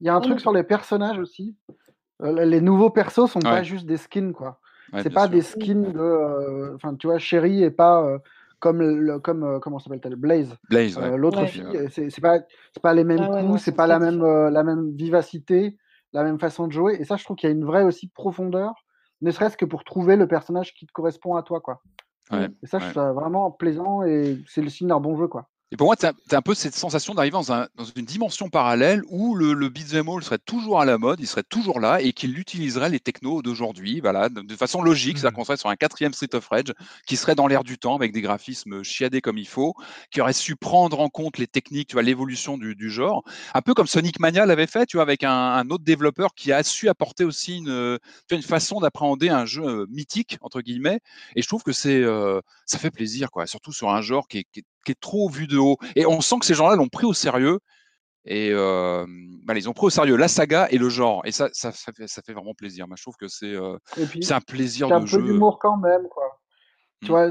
Il 0.00 0.06
y 0.06 0.10
a 0.10 0.14
un 0.14 0.20
truc 0.20 0.38
sur 0.40 0.52
les 0.52 0.62
personnages 0.62 1.18
aussi. 1.18 1.56
Euh, 2.22 2.44
les 2.44 2.60
nouveaux 2.60 2.90
persos 2.90 3.30
sont 3.30 3.40
pas 3.40 3.62
juste 3.62 3.86
des 3.86 3.96
skins, 3.96 4.32
quoi. 4.32 4.58
c'est 5.02 5.12
pas 5.12 5.28
des 5.28 5.42
skins 5.42 5.92
de. 5.92 6.00
Euh, 6.00 6.74
enfin, 6.74 6.94
tu 6.94 7.06
vois, 7.06 7.18
Sherry 7.18 7.62
est 7.62 7.70
pas 7.70 8.04
euh, 8.04 8.18
comme 8.58 8.80
le, 8.80 9.18
comme 9.18 9.60
comment 9.60 9.78
s'appelle-t-elle? 9.78 10.16
Blaze. 10.16 10.56
Blaze. 10.68 10.98
L'autre 10.98 11.44
fille, 11.46 11.64
c'est 11.90 12.20
pas 12.20 12.40
c'est 12.72 12.82
pas 12.82 12.94
les 12.94 13.04
mêmes 13.04 13.28
ah 13.32 13.42
coups, 13.42 13.62
c'est 13.62 13.72
pas 13.72 13.86
la 13.86 13.98
même 13.98 14.22
la 14.22 14.64
même 14.64 14.90
vivacité, 14.96 15.76
la 16.12 16.24
même 16.24 16.40
façon 16.40 16.66
de 16.66 16.72
jouer. 16.72 16.96
Et 16.98 17.04
ça, 17.04 17.16
je 17.16 17.24
trouve 17.24 17.36
qu'il 17.36 17.48
y 17.48 17.52
a 17.52 17.54
une 17.54 17.64
vraie 17.64 17.84
aussi 17.84 18.08
profondeur, 18.08 18.74
ne 19.20 19.30
serait-ce 19.30 19.56
que 19.56 19.64
pour 19.64 19.84
trouver 19.84 20.16
le 20.16 20.26
personnage 20.26 20.74
qui 20.74 20.86
te 20.86 20.92
correspond 20.92 21.36
à 21.36 21.42
toi, 21.42 21.60
quoi. 21.60 21.82
et 22.32 22.66
ça, 22.66 22.78
je 22.78 22.84
trouve 22.84 22.94
ça 22.94 23.12
vraiment 23.12 23.50
plaisant 23.52 24.02
et 24.02 24.38
c'est 24.48 24.62
le 24.62 24.70
signe 24.70 24.88
d'un 24.88 25.00
bon 25.00 25.16
jeu, 25.16 25.28
quoi. 25.28 25.48
Et 25.70 25.76
pour 25.76 25.86
moi, 25.86 25.96
tu 25.96 26.06
as, 26.06 26.14
un 26.32 26.40
peu 26.40 26.54
cette 26.54 26.74
sensation 26.74 27.14
d'arriver 27.14 27.32
dans, 27.32 27.52
un, 27.52 27.68
dans, 27.76 27.84
une 27.84 28.06
dimension 28.06 28.48
parallèle 28.48 29.02
où 29.08 29.34
le, 29.34 29.52
le 29.52 29.68
beat'em 29.68 30.08
all 30.08 30.22
serait 30.22 30.38
toujours 30.38 30.80
à 30.80 30.86
la 30.86 30.96
mode, 30.96 31.20
il 31.20 31.26
serait 31.26 31.42
toujours 31.42 31.78
là 31.78 32.00
et 32.00 32.14
qu'il 32.14 32.38
utiliserait 32.38 32.88
les 32.88 33.00
technos 33.00 33.42
d'aujourd'hui, 33.42 34.00
voilà, 34.00 34.30
de, 34.30 34.56
façon 34.56 34.80
logique, 34.80 35.18
c'est-à-dire 35.18 35.32
mmh. 35.32 35.40
qu'on 35.40 35.44
serait 35.44 35.56
sur 35.58 35.68
un 35.68 35.76
quatrième 35.76 36.14
Street 36.14 36.34
of 36.34 36.48
Rage 36.48 36.72
qui 37.06 37.16
serait 37.16 37.34
dans 37.34 37.46
l'air 37.46 37.64
du 37.64 37.76
temps 37.76 37.94
avec 37.96 38.12
des 38.12 38.22
graphismes 38.22 38.82
chiadés 38.82 39.20
comme 39.20 39.36
il 39.36 39.46
faut, 39.46 39.74
qui 40.10 40.22
aurait 40.22 40.32
su 40.32 40.56
prendre 40.56 41.00
en 41.00 41.10
compte 41.10 41.36
les 41.36 41.46
techniques, 41.46 41.88
tu 41.88 41.96
vois, 41.96 42.02
l'évolution 42.02 42.56
du, 42.56 42.74
du, 42.74 42.88
genre, 42.88 43.22
un 43.52 43.60
peu 43.60 43.74
comme 43.74 43.86
Sonic 43.86 44.20
Mania 44.20 44.46
l'avait 44.46 44.66
fait, 44.66 44.86
tu 44.86 44.96
vois, 44.96 45.02
avec 45.02 45.22
un, 45.22 45.30
un, 45.30 45.68
autre 45.68 45.84
développeur 45.84 46.34
qui 46.34 46.50
a 46.50 46.62
su 46.62 46.88
apporter 46.88 47.24
aussi 47.24 47.58
une, 47.58 47.98
une 48.30 48.42
façon 48.42 48.80
d'appréhender 48.80 49.28
un 49.28 49.44
jeu 49.44 49.64
euh, 49.64 49.86
mythique 49.90 50.38
entre 50.40 50.62
guillemets. 50.62 51.00
Et 51.36 51.42
je 51.42 51.46
trouve 51.46 51.62
que 51.62 51.72
c'est, 51.72 52.02
euh, 52.02 52.40
ça 52.64 52.78
fait 52.78 52.90
plaisir, 52.90 53.30
quoi, 53.30 53.46
surtout 53.46 53.72
sur 53.72 53.90
un 53.90 54.00
genre 54.00 54.28
qui 54.28 54.38
est, 54.38 54.46
qui 54.50 54.60
est 54.60 54.64
qui 54.84 54.92
est 54.92 55.00
trop 55.00 55.28
vu 55.28 55.46
de 55.46 55.58
haut. 55.58 55.76
Et 55.96 56.06
on 56.06 56.20
sent 56.20 56.36
que 56.40 56.46
ces 56.46 56.54
gens-là 56.54 56.76
l'ont 56.76 56.88
pris 56.88 57.06
au 57.06 57.12
sérieux. 57.12 57.58
Et 58.24 58.50
euh, 58.52 59.06
bah, 59.44 59.54
ils 59.56 59.68
ont 59.68 59.72
pris 59.72 59.86
au 59.86 59.90
sérieux 59.90 60.16
la 60.16 60.28
saga 60.28 60.68
et 60.70 60.78
le 60.78 60.88
genre. 60.88 61.22
Et 61.24 61.32
ça, 61.32 61.48
ça, 61.52 61.72
fait, 61.72 62.06
ça 62.06 62.20
fait 62.22 62.34
vraiment 62.34 62.54
plaisir. 62.54 62.86
Moi, 62.86 62.96
je 62.98 63.02
trouve 63.02 63.16
que 63.16 63.28
c'est 63.28 63.54
euh, 63.54 63.78
un 63.96 64.40
plaisir 64.40 64.88
de 64.88 64.94
un 64.94 65.06
jeu. 65.06 65.18
un 65.18 65.20
peu 65.20 65.26
d'humour 65.26 65.58
quand 65.58 65.78
même. 65.78 66.06
Quoi. 66.10 66.38
Tu, 67.02 67.06
mmh. 67.06 67.14
vois, 67.14 67.30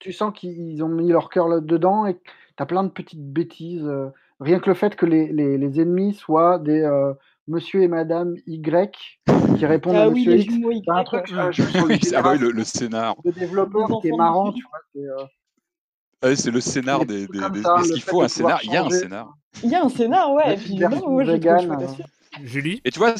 tu 0.00 0.12
sens 0.12 0.32
qu'ils 0.34 0.82
ont 0.82 0.88
mis 0.88 1.08
leur 1.08 1.28
cœur 1.28 1.48
là-dedans 1.48 2.06
et 2.06 2.14
tu 2.14 2.62
as 2.62 2.66
plein 2.66 2.84
de 2.84 2.88
petites 2.88 3.32
bêtises. 3.32 3.84
Euh, 3.84 4.08
rien 4.40 4.58
que 4.58 4.70
le 4.70 4.74
fait 4.74 4.96
que 4.96 5.06
les, 5.06 5.32
les, 5.32 5.58
les 5.58 5.80
ennemis 5.80 6.14
soient 6.14 6.58
des 6.58 6.80
euh, 6.80 7.12
monsieur 7.48 7.82
et 7.82 7.88
madame 7.88 8.36
Y 8.46 9.20
qui 9.56 9.66
répondent 9.66 9.96
ah 9.96 10.04
à 10.04 10.10
monsieur 10.10 10.36
X. 10.36 10.54
C'est 10.54 10.90
un 10.90 11.04
truc, 11.04 11.24
ah, 11.36 12.22
bah 12.22 12.34
le, 12.36 12.50
le, 12.50 12.64
scénar. 12.64 13.16
Le 13.24 13.32
développeur 13.32 14.00
qui 14.00 14.08
est 14.08 14.16
marrant, 14.16 14.52
tu 14.52 14.62
vois. 14.94 15.28
Ah 16.22 16.36
c'est 16.36 16.50
le 16.50 16.60
scénar 16.60 17.04
des. 17.04 17.26
des, 17.26 17.38
Est-ce 17.38 17.92
qu'il 17.92 18.02
faut 18.02 18.22
un 18.22 18.28
scénar 18.28 18.60
Il 18.62 18.72
y 18.72 18.76
a 18.76 18.84
un 18.84 18.90
scénar. 18.90 19.36
Il 19.62 19.70
y 19.70 19.74
a 19.74 19.84
un 19.84 19.88
scénar, 19.88 20.32
ouais. 20.32 20.54
Et 20.54 20.56
puis, 20.56 20.76
non, 20.76 21.10
moi, 21.10 21.24
je 21.24 21.32
trouve 21.32 21.96
Julie? 22.42 22.80
Et 22.84 22.90
tu 22.90 22.98
vois. 22.98 23.14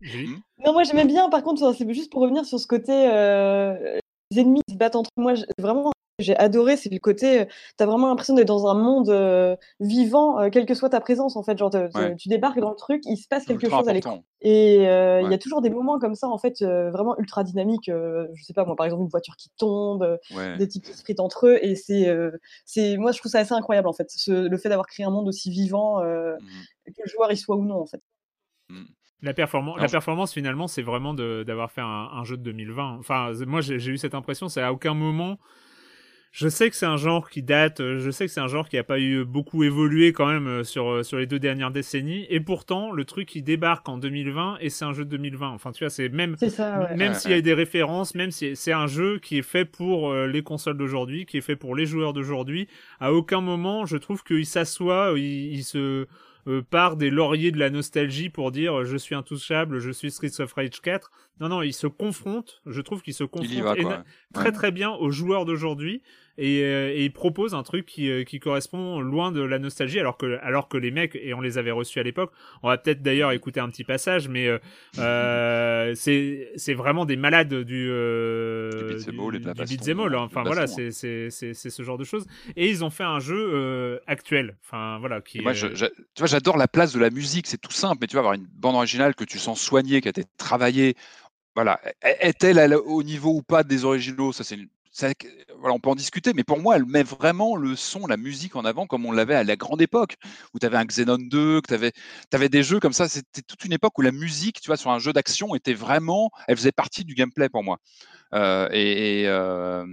Julie? 0.00 0.36
Non, 0.64 0.72
moi 0.72 0.84
j'aimais 0.84 1.04
bien, 1.04 1.28
par 1.30 1.42
contre, 1.42 1.74
c'est 1.76 1.92
juste 1.92 2.12
pour 2.12 2.22
revenir 2.22 2.44
sur 2.44 2.60
ce 2.60 2.66
côté. 2.66 2.92
Euh, 2.92 3.98
les 4.30 4.40
ennemis 4.40 4.60
se 4.70 4.76
battent 4.76 4.96
entre 4.96 5.10
moi. 5.16 5.34
Vraiment, 5.58 5.90
j'ai 6.20 6.36
adoré, 6.36 6.76
c'est 6.76 6.92
le 6.92 7.00
côté, 7.00 7.40
euh, 7.40 7.44
tu 7.76 7.82
as 7.82 7.86
vraiment 7.86 8.08
l'impression 8.08 8.34
d'être 8.34 8.46
dans 8.46 8.68
un 8.68 8.74
monde 8.74 9.08
euh, 9.08 9.56
vivant, 9.80 10.38
euh, 10.38 10.48
quelle 10.48 10.64
que 10.64 10.74
soit 10.74 10.90
ta 10.90 11.00
présence 11.00 11.36
en 11.36 11.42
fait. 11.42 11.58
Genre, 11.58 11.70
tu 12.18 12.28
débarques 12.28 12.60
dans 12.60 12.70
le 12.70 12.76
truc, 12.76 13.02
il 13.04 13.16
se 13.16 13.26
passe 13.26 13.44
quelque 13.44 13.68
chose 13.68 13.88
à 13.88 13.92
l'écran. 13.92 14.24
Et 14.40 14.76
il 14.76 15.30
y 15.30 15.34
a 15.34 15.38
toujours 15.38 15.60
des 15.60 15.70
moments 15.70 15.98
comme 15.98 16.14
ça, 16.14 16.28
en 16.28 16.38
fait, 16.38 16.62
vraiment 16.62 17.18
ultra 17.18 17.42
dynamiques. 17.42 17.90
je 17.90 18.42
sais 18.42 18.52
pas, 18.52 18.64
moi, 18.64 18.76
par 18.76 18.86
exemple, 18.86 19.02
une 19.02 19.08
voiture 19.08 19.36
qui 19.36 19.50
tombe, 19.58 20.18
des 20.58 20.68
types 20.68 20.84
qui 20.84 20.92
se 20.92 21.02
fritent 21.02 21.20
entre 21.20 21.48
eux. 21.48 21.58
Et 21.62 21.74
c'est, 21.74 22.14
c'est, 22.64 22.96
moi, 22.96 23.12
je 23.12 23.18
trouve 23.18 23.32
ça 23.32 23.40
assez 23.40 23.54
incroyable, 23.54 23.88
en 23.88 23.92
fait, 23.92 24.08
le 24.28 24.56
fait 24.56 24.68
d'avoir 24.68 24.86
créé 24.86 25.04
un 25.04 25.10
monde 25.10 25.28
aussi 25.28 25.50
vivant, 25.50 26.02
mmh 26.02 26.38
que 26.86 27.02
le 27.02 27.10
joueur 27.10 27.32
y 27.32 27.36
soit 27.38 27.56
ou 27.56 27.64
non, 27.64 27.80
en 27.80 27.86
fait. 27.86 28.02
Mmh. 28.68 28.84
La, 29.22 29.32
performance, 29.32 29.80
la 29.80 29.88
performance, 29.88 30.34
finalement, 30.34 30.66
c'est 30.66 30.82
vraiment 30.82 31.14
d'avoir 31.14 31.72
fait 31.72 31.80
un, 31.80 32.10
un, 32.12 32.24
jeu 32.24 32.36
de 32.36 32.42
2020. 32.42 32.98
Enfin, 32.98 33.32
moi, 33.46 33.62
j'ai 33.62 33.76
eu 33.76 33.96
cette 33.96 34.14
impression, 34.14 34.50
c'est 34.50 34.60
à 34.60 34.70
aucun 34.70 34.92
moment 34.92 35.38
je 36.34 36.48
sais 36.48 36.68
que 36.68 36.74
c'est 36.74 36.84
un 36.84 36.96
genre 36.96 37.30
qui 37.30 37.42
date, 37.42 37.78
euh, 37.78 38.00
je 38.00 38.10
sais 38.10 38.26
que 38.26 38.32
c'est 38.32 38.40
un 38.40 38.48
genre 38.48 38.68
qui 38.68 38.76
a 38.76 38.82
pas 38.82 38.98
eu 38.98 39.24
beaucoup 39.24 39.62
évolué 39.62 40.12
quand 40.12 40.26
même 40.26 40.48
euh, 40.48 40.64
sur 40.64 40.90
euh, 40.90 41.02
sur 41.04 41.16
les 41.16 41.28
deux 41.28 41.38
dernières 41.38 41.70
décennies, 41.70 42.26
et 42.28 42.40
pourtant 42.40 42.90
le 42.90 43.04
truc 43.04 43.36
il 43.36 43.42
débarque 43.42 43.88
en 43.88 43.98
2020 43.98 44.56
et 44.60 44.68
c'est 44.68 44.84
un 44.84 44.92
jeu 44.92 45.04
de 45.04 45.10
2020. 45.10 45.50
Enfin 45.50 45.70
tu 45.70 45.84
vois 45.84 45.90
c'est 45.90 46.08
même 46.08 46.36
ça, 46.36 46.80
ouais. 46.80 46.96
même 46.96 47.14
s'il 47.14 47.30
y 47.30 47.34
a 47.34 47.40
des 47.40 47.54
références, 47.54 48.16
même 48.16 48.32
si 48.32 48.56
c'est 48.56 48.72
un 48.72 48.88
jeu 48.88 49.20
qui 49.20 49.38
est 49.38 49.42
fait 49.42 49.64
pour 49.64 50.12
les 50.12 50.42
consoles 50.42 50.76
d'aujourd'hui, 50.76 51.24
qui 51.24 51.36
est 51.36 51.40
fait 51.40 51.54
pour 51.54 51.76
les 51.76 51.86
joueurs 51.86 52.12
d'aujourd'hui. 52.12 52.66
À 52.98 53.12
aucun 53.12 53.40
moment 53.40 53.86
je 53.86 53.96
trouve 53.96 54.24
qu'il 54.24 54.44
s'assoit, 54.44 55.12
il, 55.16 55.54
il 55.54 55.62
se 55.62 56.08
euh, 56.46 56.60
part 56.60 56.96
des 56.96 57.08
lauriers 57.08 57.52
de 57.52 57.58
la 57.58 57.70
nostalgie 57.70 58.28
pour 58.28 58.50
dire 58.50 58.84
je 58.84 58.98
suis 58.98 59.14
intouchable, 59.14 59.78
je 59.78 59.90
suis 59.90 60.10
Streets 60.10 60.40
of 60.40 60.52
Rage 60.52 60.80
4. 60.82 61.10
Non, 61.40 61.48
non, 61.48 61.62
il 61.62 61.72
se 61.72 61.86
confronte, 61.86 62.62
je 62.64 62.80
trouve 62.80 63.02
qu'il 63.02 63.14
se 63.14 63.24
confronte 63.24 64.04
très 64.32 64.52
très 64.52 64.70
bien 64.70 64.92
aux 64.92 65.10
joueurs 65.10 65.44
d'aujourd'hui 65.44 66.02
et, 66.36 66.62
euh, 66.62 66.92
et, 66.92 67.04
il 67.04 67.12
propose 67.12 67.54
un 67.54 67.62
truc 67.62 67.86
qui, 67.86 68.10
euh, 68.10 68.24
qui 68.24 68.40
correspond 68.40 69.00
loin 69.00 69.30
de 69.30 69.40
la 69.40 69.60
nostalgie 69.60 70.00
alors 70.00 70.16
que 70.16 70.38
alors 70.42 70.68
que 70.68 70.76
les 70.76 70.90
mecs 70.90 71.14
et 71.14 71.32
on 71.32 71.40
les 71.40 71.58
avait 71.58 71.70
reçus 71.70 72.00
à 72.00 72.02
l'époque 72.02 72.32
on 72.64 72.68
va 72.68 72.76
peut-être 72.76 73.02
d'ailleurs 73.02 73.30
écouter 73.30 73.60
un 73.60 73.68
petit 73.68 73.84
passage 73.84 74.28
mais 74.28 74.48
euh, 74.48 74.58
euh 74.98 75.92
c'est 75.94 76.50
c'est 76.56 76.74
vraiment 76.74 77.04
des 77.04 77.14
malades 77.16 77.54
du 77.54 77.88
euh, 77.88 78.96
du, 78.98 79.76
du 79.76 79.92
hein. 79.92 80.14
enfin 80.16 80.42
voilà 80.42 80.66
c'est 80.66 80.90
c'est 80.90 81.30
c'est 81.30 81.54
ce 81.54 81.82
genre 81.82 81.98
de 81.98 82.04
choses. 82.04 82.26
Et 82.56 82.68
ils 82.68 82.84
ont 82.84 82.90
fait 82.90 83.04
un 83.04 83.20
jeu 83.20 84.00
actuel. 84.06 84.56
Enfin 84.64 84.98
voilà 84.98 85.20
qui 85.20 85.40
moi 85.40 85.52
je, 85.52 85.68
tu 85.68 85.84
vois 86.18 86.26
j'adore 86.26 86.56
la 86.56 86.68
place 86.68 86.92
de 86.92 86.98
la 86.98 87.10
musique 87.10 87.46
c'est 87.46 87.60
tout 87.60 87.72
simple 87.72 87.98
mais 88.00 88.06
tu 88.06 88.14
vas 88.14 88.20
avoir 88.20 88.34
une 88.34 88.46
bande 88.56 88.74
originale 88.74 89.14
que 89.14 89.24
tu 89.24 89.38
sens 89.38 89.60
soignée 89.60 90.00
qui 90.00 90.08
a 90.08 90.10
été 90.10 90.24
travaillée 90.36 90.96
voilà, 91.54 91.80
est-elle 92.02 92.74
au 92.74 93.02
niveau 93.02 93.30
ou 93.30 93.42
pas 93.42 93.62
des 93.62 93.84
originaux? 93.84 94.32
Ça, 94.32 94.44
c'est 94.44 94.58
voilà, 95.58 95.74
on 95.74 95.80
peut 95.80 95.90
en 95.90 95.94
discuter, 95.94 96.32
mais 96.34 96.44
pour 96.44 96.60
moi, 96.60 96.76
elle 96.76 96.84
met 96.84 97.02
vraiment 97.02 97.56
le 97.56 97.74
son, 97.74 98.06
la 98.06 98.16
musique 98.16 98.54
en 98.54 98.64
avant, 98.64 98.86
comme 98.86 99.06
on 99.06 99.12
l'avait 99.12 99.34
à 99.34 99.42
la 99.42 99.56
grande 99.56 99.82
époque, 99.82 100.16
où 100.52 100.58
tu 100.58 100.66
avais 100.66 100.76
un 100.76 100.84
Xenon 100.84 101.18
2, 101.18 101.60
que 101.60 101.68
tu 101.68 101.74
avais, 101.74 101.92
avais, 102.32 102.48
des 102.48 102.62
jeux 102.62 102.80
comme 102.80 102.92
ça. 102.92 103.08
C'était 103.08 103.42
toute 103.42 103.64
une 103.64 103.72
époque 103.72 103.98
où 103.98 104.02
la 104.02 104.12
musique, 104.12 104.60
tu 104.60 104.68
vois, 104.68 104.76
sur 104.76 104.90
un 104.90 104.98
jeu 104.98 105.12
d'action, 105.12 105.54
était 105.54 105.74
vraiment, 105.74 106.30
elle 106.46 106.56
faisait 106.56 106.72
partie 106.72 107.04
du 107.04 107.14
gameplay 107.14 107.48
pour 107.48 107.64
moi. 107.64 107.78
Euh, 108.34 108.68
et, 108.72 109.24
euh, 109.26 109.84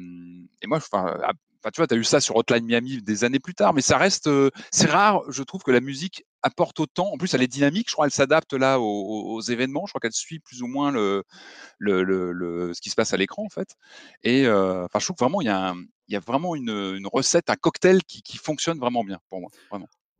et, 0.62 0.68
moi, 0.68 0.78
enfin, 0.78 1.18
Enfin, 1.64 1.70
tu 1.72 1.80
vois, 1.80 1.86
tu 1.86 1.94
as 1.94 1.98
eu 1.98 2.04
ça 2.04 2.20
sur 2.20 2.36
Hotline 2.38 2.66
Miami 2.66 3.04
des 3.04 3.24
années 3.24 3.40
plus 3.40 3.54
tard, 3.54 3.76
mais 3.76 3.82
ça 3.82 4.00
reste. 4.00 4.26
Euh, 4.26 4.50
c'est 4.72 4.90
rare, 4.90 5.22
je 5.30 5.44
trouve, 5.44 5.62
que 5.62 5.70
la 5.70 5.80
musique 5.80 6.26
apporte 6.44 6.80
autant. 6.80 7.12
En 7.12 7.18
plus, 7.18 7.34
elle 7.34 7.42
est 7.42 7.48
dynamique, 7.48 7.90
je 7.90 7.94
crois, 7.94 8.06
elle 8.06 8.12
s'adapte 8.12 8.54
là 8.54 8.80
aux, 8.80 9.42
événements. 9.42 9.86
Je 9.86 9.92
crois 9.92 10.00
qu'elle 10.00 10.14
suit 10.14 10.40
plus 10.40 10.62
ou 10.62 10.68
moins 10.68 10.94
ce 10.94 12.82
qui 12.82 12.90
se 12.90 12.96
passe 12.96 13.14
à 13.14 13.18
l'écran, 13.18 13.44
en 13.46 13.50
fait. 13.50 13.76
Et 14.24 14.46
euh, 14.46 14.88
je 14.94 15.06
trouve 15.06 15.18
vraiment, 15.20 15.42
il 15.42 15.48
y 15.48 16.16
a, 16.16 16.20
vraiment 16.20 16.56
une, 16.56 17.08
recette, 17.12 17.50
un 17.50 17.56
cocktail 17.56 18.04
qui, 18.04 18.22
qui 18.22 18.38
fonctionne 18.38 18.80
vraiment 18.80 19.04
bien 19.04 19.20
pour 19.30 19.42
moi. 19.42 19.50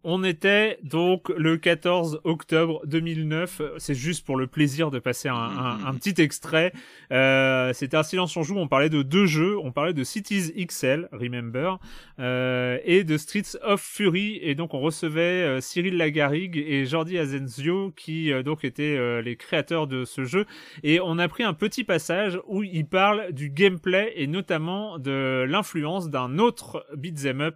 On 0.04 0.24
était 0.24 0.80
donc 0.82 1.30
le 1.30 1.58
14 1.58 2.22
octobre 2.24 2.82
2009. 2.88 3.62
C'est 3.78 3.94
juste 3.94 4.26
pour 4.26 4.36
le 4.36 4.48
plaisir 4.48 4.90
de 4.90 4.98
passer 4.98 5.30
un, 5.30 5.36
un, 5.36 5.86
un 5.86 5.94
petit 5.94 6.20
extrait. 6.20 6.74
Euh, 7.12 7.72
C'était 7.74 7.98
un 7.98 8.04
silence 8.04 8.36
on 8.36 8.42
joue. 8.42 8.58
On 8.58 8.68
parlait 8.68 8.90
de 8.90 9.04
deux 9.04 9.28
jeux. 9.28 9.60
On 9.60 9.72
parlait 9.72 9.94
de 9.94 10.04
Cities 10.04 10.52
XL, 10.66 11.08
Remember, 11.12 11.78
euh, 12.20 12.80
et 12.84 13.04
de 13.04 13.16
Streets 13.18 13.58
of 13.62 13.80
Fury. 13.80 14.40
Et 14.42 14.56
donc 14.56 14.74
on 14.74 14.80
recevait 14.80 15.22
euh, 15.22 15.62
Cyril 15.62 15.98
Lagarigue 15.98 16.58
et 16.58 16.86
Jordi 16.86 17.20
Azenzio 17.20 17.92
qui 17.96 18.32
euh, 18.32 18.42
donc 18.42 18.64
étaient 18.64 18.98
euh, 18.98 19.22
les 19.22 19.36
créateurs 19.36 19.86
de 19.86 20.04
ce 20.04 20.24
jeu. 20.24 20.48
Et 20.82 21.00
on 21.00 21.20
a 21.20 21.28
pris 21.28 21.44
un 21.44 21.54
petit 21.54 21.84
passage 21.84 22.40
où 22.48 22.64
ils 22.64 22.88
parlent 22.88 23.32
du 23.34 23.50
gameplay 23.50 24.14
et 24.16 24.26
notamment 24.26 24.98
de 24.98 25.46
l'influence 25.48 26.10
d'un 26.10 26.40
autre 26.40 26.88
beat'em 26.96 27.42
up 27.42 27.56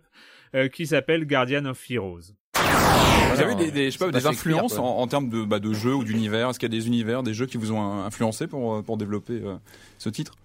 euh, 0.55 0.67
qui 0.67 0.87
s'appelle 0.87 1.25
Guardian 1.25 1.65
of 1.65 1.79
Heroes. 1.89 2.33
Vous 3.35 3.41
avez 3.41 3.55
des, 3.55 3.71
des, 3.71 3.91
je 3.91 3.97
sais 3.97 4.05
pas, 4.05 4.11
des 4.11 4.27
influences 4.27 4.77
en, 4.77 4.85
en, 4.85 5.07
termes 5.07 5.29
de, 5.29 5.43
bah, 5.43 5.59
de 5.59 5.73
jeux 5.73 5.93
ou 5.93 6.03
d'univers? 6.03 6.49
Est-ce 6.49 6.59
qu'il 6.59 6.71
y 6.71 6.75
a 6.75 6.79
des 6.79 6.87
univers, 6.87 7.21
des 7.21 7.33
jeux 7.33 7.45
qui 7.45 7.57
vous 7.57 7.71
ont 7.71 8.03
influencé 8.03 8.47
pour, 8.47 8.81
pour 8.83 8.97
développer 8.97 9.33
euh, 9.33 9.55
ce 9.97 10.09
titre? 10.09 10.35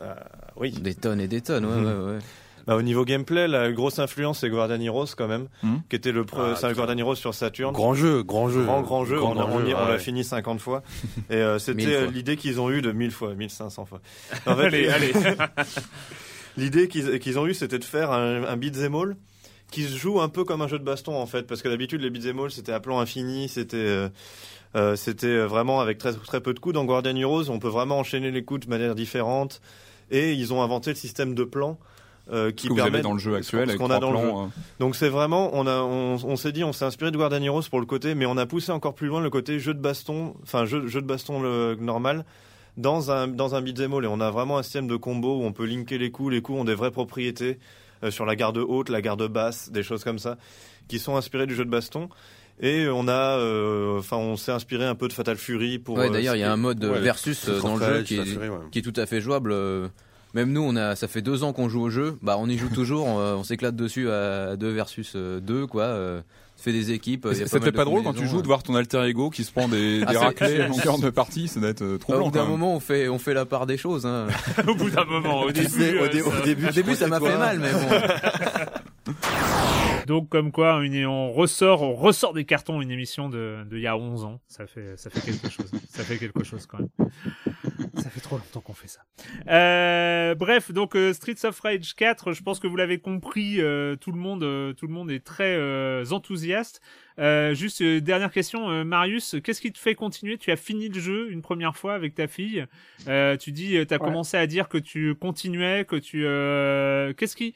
Euh, 0.00 0.14
Oui. 0.56 0.70
Des 0.70 0.94
tonnes 0.94 1.20
et 1.20 1.28
des 1.28 1.40
tonnes, 1.40 1.64
ouais, 1.66 1.84
ouais, 1.84 2.12
ouais. 2.14 2.18
Bah, 2.66 2.76
au 2.76 2.82
niveau 2.82 3.04
gameplay, 3.04 3.48
la 3.48 3.72
grosse 3.72 3.98
influence 3.98 4.38
c'est 4.38 4.48
Guardian 4.48 4.80
Heroes 4.80 5.16
quand 5.16 5.26
même, 5.26 5.48
mmh. 5.64 5.76
qui 5.90 5.96
était 5.96 6.12
le 6.12 6.24
ah, 6.36 6.54
c'est 6.56 6.72
Guardian 6.72 6.96
Heroes 6.98 7.16
sur 7.16 7.34
Saturn. 7.34 7.72
Grand 7.72 7.94
jeu, 7.94 8.22
grand 8.22 8.48
jeu, 8.48 8.62
grand 8.62 8.82
grand 8.82 9.04
jeu. 9.04 9.16
Grand, 9.16 9.32
on, 9.32 9.34
grand 9.34 9.48
on, 9.48 9.66
jeu, 9.66 9.74
on 9.74 9.88
l'a 9.88 9.98
fini 9.98 10.22
50 10.22 10.60
fois. 10.60 10.84
Et 11.30 11.34
euh, 11.34 11.58
c'était 11.58 12.06
l'idée 12.06 12.36
qu'ils 12.36 12.60
ont 12.60 12.70
eu 12.70 12.80
de 12.80 12.92
1000 12.92 13.10
fois, 13.10 13.34
1500 13.34 13.84
fois. 13.86 14.00
En 14.46 14.54
fait, 14.54 14.66
allez, 14.66 14.88
allez. 14.88 15.12
l'idée 16.56 16.86
qu'ils 16.86 17.18
qu 17.18 17.36
ont 17.36 17.46
eu, 17.46 17.54
c'était 17.54 17.80
de 17.80 17.84
faire 17.84 18.12
un, 18.12 18.44
un 18.44 18.56
beat'em 18.56 18.94
all 18.94 19.16
qui 19.72 19.84
se 19.84 19.96
joue 19.96 20.20
un 20.20 20.28
peu 20.28 20.44
comme 20.44 20.62
un 20.62 20.68
jeu 20.68 20.78
de 20.78 20.84
baston 20.84 21.16
en 21.16 21.26
fait, 21.26 21.46
parce 21.48 21.62
que 21.62 21.68
d'habitude 21.68 22.00
les 22.00 22.10
beat'em 22.10 22.38
all 22.38 22.52
c'était 22.52 22.72
à 22.72 22.78
plan 22.78 23.00
infini, 23.00 23.48
c'était 23.48 23.76
euh, 23.76 24.08
euh, 24.76 24.94
c'était 24.94 25.38
vraiment 25.38 25.80
avec 25.80 25.98
très 25.98 26.12
très 26.12 26.40
peu 26.40 26.54
de 26.54 26.60
coups. 26.60 26.74
Dans 26.74 26.84
Guardian 26.84 27.16
Heroes, 27.16 27.50
on 27.50 27.58
peut 27.58 27.68
vraiment 27.68 27.98
enchaîner 27.98 28.30
les 28.30 28.44
coups 28.44 28.66
de 28.66 28.70
manière 28.70 28.94
différente, 28.94 29.60
et 30.12 30.34
ils 30.34 30.52
ont 30.52 30.62
inventé 30.62 30.90
le 30.90 30.96
système 30.96 31.34
de 31.34 31.42
plans. 31.42 31.78
Euh, 32.30 32.52
qui 32.52 32.68
avez 32.80 33.00
dans 33.00 33.14
le 33.14 33.18
jeu 33.18 33.34
actuel 33.34 33.68
avec 33.68 33.78
qu'on 33.78 33.90
a 33.90 33.98
dans 33.98 34.12
plans, 34.12 34.22
le 34.22 34.28
jeu. 34.28 34.34
Euh... 34.34 34.46
Donc 34.78 34.94
c'est 34.94 35.08
vraiment 35.08 35.50
on 35.54 35.66
a 35.66 35.80
on, 35.80 36.18
on 36.22 36.36
s'est 36.36 36.52
dit 36.52 36.62
on 36.62 36.72
s'est 36.72 36.84
inspiré 36.84 37.10
de 37.10 37.16
Guardian 37.16 37.42
Heroes 37.42 37.64
pour 37.68 37.80
le 37.80 37.86
côté 37.86 38.14
mais 38.14 38.26
on 38.26 38.36
a 38.36 38.46
poussé 38.46 38.70
encore 38.70 38.94
plus 38.94 39.08
loin 39.08 39.20
le 39.20 39.28
côté 39.28 39.58
jeu 39.58 39.74
de 39.74 39.80
baston 39.80 40.36
enfin 40.44 40.64
jeu 40.64 40.86
jeu 40.86 41.02
de 41.02 41.06
baston 41.06 41.42
le, 41.42 41.74
normal 41.80 42.24
dans 42.76 43.10
un 43.10 43.26
dans 43.26 43.56
un 43.56 43.60
beat'em 43.60 43.92
all 43.92 44.04
et 44.04 44.06
on 44.06 44.20
a 44.20 44.30
vraiment 44.30 44.58
un 44.58 44.62
système 44.62 44.86
de 44.86 44.94
combo 44.94 45.40
où 45.40 45.42
on 45.42 45.52
peut 45.52 45.66
linker 45.66 45.98
les 45.98 46.12
coups 46.12 46.30
les 46.30 46.42
coups 46.42 46.60
ont 46.60 46.64
des 46.64 46.76
vraies 46.76 46.92
propriétés 46.92 47.58
sur 48.10 48.26
la 48.26 48.36
garde 48.36 48.58
haute, 48.58 48.88
la 48.88 49.00
garde 49.00 49.26
basse, 49.28 49.70
des 49.70 49.82
choses 49.82 50.04
comme 50.04 50.18
ça, 50.18 50.38
qui 50.88 50.98
sont 50.98 51.16
inspirées 51.16 51.46
du 51.46 51.54
jeu 51.54 51.64
de 51.64 51.70
baston. 51.70 52.08
Et 52.60 52.86
on 52.88 53.08
a, 53.08 53.38
euh, 53.38 53.98
enfin, 53.98 54.18
on 54.18 54.36
s'est 54.36 54.52
inspiré 54.52 54.84
un 54.84 54.94
peu 54.94 55.08
de 55.08 55.12
Fatal 55.12 55.36
Fury 55.36 55.78
pour. 55.78 55.96
Ouais, 55.96 56.10
d'ailleurs, 56.10 56.36
il 56.36 56.40
y 56.40 56.44
a 56.44 56.52
un 56.52 56.56
mode 56.56 56.84
ouais, 56.84 57.00
versus 57.00 57.48
dans 57.48 57.76
le 57.76 57.84
jeu 57.84 58.02
qui 58.02 58.16
est, 58.16 58.24
Fury, 58.24 58.48
ouais. 58.48 58.58
qui 58.70 58.78
est, 58.80 58.82
tout 58.82 58.92
à 58.96 59.06
fait 59.06 59.20
jouable. 59.20 59.54
Même 60.34 60.52
nous, 60.52 60.62
on 60.62 60.76
a, 60.76 60.96
ça 60.96 61.08
fait 61.08 61.20
deux 61.22 61.44
ans 61.44 61.52
qu'on 61.52 61.68
joue 61.68 61.82
au 61.82 61.90
jeu. 61.90 62.16
Bah, 62.22 62.36
on 62.38 62.48
y 62.48 62.56
joue 62.56 62.68
toujours. 62.68 63.06
on, 63.06 63.18
on 63.18 63.44
s'éclate 63.44 63.76
dessus 63.76 64.10
à 64.10 64.56
2 64.56 64.70
versus 64.70 65.16
2, 65.16 65.66
quoi 65.66 66.22
fait 66.62 66.72
des 66.72 66.92
équipes. 66.92 67.28
Ça 67.32 67.58
te 67.58 67.64
fait 67.64 67.72
pas 67.72 67.84
drôle 67.84 68.02
quand 68.02 68.14
tu 68.14 68.26
joues 68.26 68.42
de 68.42 68.46
voir 68.46 68.62
ton 68.62 68.74
alter 68.74 69.02
ego 69.04 69.30
qui 69.30 69.44
se 69.44 69.52
prend 69.52 69.68
des, 69.68 70.00
des 70.00 70.16
ah, 70.16 70.20
raclés 70.20 70.62
en 70.64 70.68
longueur 70.68 70.98
de 70.98 71.10
partie, 71.10 71.48
ça 71.48 71.60
doit 71.60 71.70
être 71.70 71.96
trop 71.98 72.14
Au 72.14 72.24
bout 72.24 72.30
d'un 72.30 72.44
moment, 72.44 72.74
on 72.74 72.80
fait, 72.80 73.08
on 73.08 73.18
fait 73.18 73.34
la 73.34 73.44
part 73.44 73.66
des 73.66 73.76
choses. 73.76 74.06
Hein. 74.06 74.28
au 74.68 74.74
bout 74.74 74.90
d'un 74.90 75.04
moment, 75.04 75.42
au 75.42 75.50
début, 75.50 75.98
au, 75.98 76.08
dé, 76.08 76.22
au 76.22 76.44
début, 76.44 76.68
au 76.68 76.72
début 76.72 76.94
ça 76.94 77.08
m'a 77.08 77.20
fait 77.20 77.36
mal, 77.38 77.58
mais 77.58 77.72
bon. 77.72 79.12
Donc 80.06 80.28
comme 80.28 80.52
quoi, 80.52 80.84
une, 80.84 81.06
on 81.06 81.32
ressort, 81.32 81.82
on 81.82 81.94
ressort 81.94 82.32
des 82.32 82.44
cartons 82.44 82.80
une 82.80 82.90
émission 82.90 83.28
de, 83.28 83.64
de 83.68 83.76
il 83.76 83.82
y 83.82 83.86
a 83.86 83.96
11 83.96 84.24
ans. 84.24 84.40
Ça 84.48 84.66
fait, 84.66 84.96
ça 84.96 85.10
fait 85.10 85.20
quelque 85.20 85.50
chose. 85.50 85.70
ça 85.88 86.02
fait 86.02 86.18
quelque 86.18 86.44
chose 86.44 86.66
quand 86.66 86.78
même. 86.78 87.10
Ça 87.96 88.10
fait 88.10 88.20
trop 88.20 88.36
longtemps 88.36 88.60
qu'on 88.60 88.74
fait 88.74 88.88
ça. 88.88 89.00
Euh, 89.48 90.34
bref, 90.34 90.72
donc 90.72 90.96
euh, 90.96 91.12
Streets 91.12 91.44
of 91.44 91.58
Rage 91.60 91.94
4, 91.94 92.32
je 92.32 92.42
pense 92.42 92.58
que 92.58 92.66
vous 92.66 92.76
l'avez 92.76 92.98
compris, 92.98 93.60
euh, 93.60 93.96
tout 93.96 94.12
le 94.12 94.18
monde, 94.18 94.42
euh, 94.42 94.72
tout 94.72 94.86
le 94.86 94.92
monde 94.92 95.10
est 95.10 95.24
très 95.24 95.56
euh, 95.56 96.04
enthousiaste. 96.10 96.80
juste 97.52 97.82
dernière 97.82 98.32
question, 98.32 98.84
Marius, 98.84 99.36
qu'est-ce 99.44 99.60
qui 99.60 99.72
te 99.72 99.78
fait 99.78 99.94
continuer? 99.94 100.38
Tu 100.38 100.50
as 100.50 100.56
fini 100.56 100.88
le 100.88 100.98
jeu 100.98 101.30
une 101.30 101.42
première 101.42 101.76
fois 101.76 101.94
avec 101.94 102.14
ta 102.14 102.26
fille. 102.26 102.66
tu 103.06 103.52
dis, 103.52 103.70
tu 103.70 103.78
as 103.78 103.82
ouais. 103.82 103.98
commencé 103.98 104.36
à 104.36 104.46
dire 104.46 104.68
que 104.68 104.78
tu 104.78 105.14
continuais, 105.14 105.84
que 105.84 105.96
tu, 105.96 106.22
qu'est-ce 107.16 107.36
qui 107.36 107.54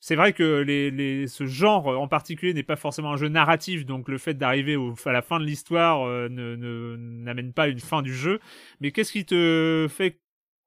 c'est 0.00 0.16
vrai 0.16 0.32
que 0.32 0.62
les, 0.62 0.90
les, 0.90 1.28
ce 1.28 1.44
genre 1.44 1.86
en 1.86 2.08
particulier 2.08 2.54
n'est 2.54 2.62
pas 2.62 2.76
forcément 2.76 3.12
un 3.12 3.16
jeu 3.16 3.28
narratif, 3.28 3.84
donc 3.84 4.08
le 4.08 4.16
fait 4.16 4.32
d'arriver 4.32 4.78
à 5.04 5.12
la 5.12 5.20
fin 5.20 5.38
de 5.38 5.44
l'histoire 5.44 6.06
euh, 6.06 6.28
ne 6.30 6.96
n'amène 6.96 7.52
pas 7.52 7.68
une 7.68 7.80
fin 7.80 8.00
du 8.00 8.14
jeu. 8.14 8.40
Mais 8.80 8.92
qu'est-ce 8.92 9.12
qui 9.12 9.26
te 9.26 9.86
fait, 9.90 10.18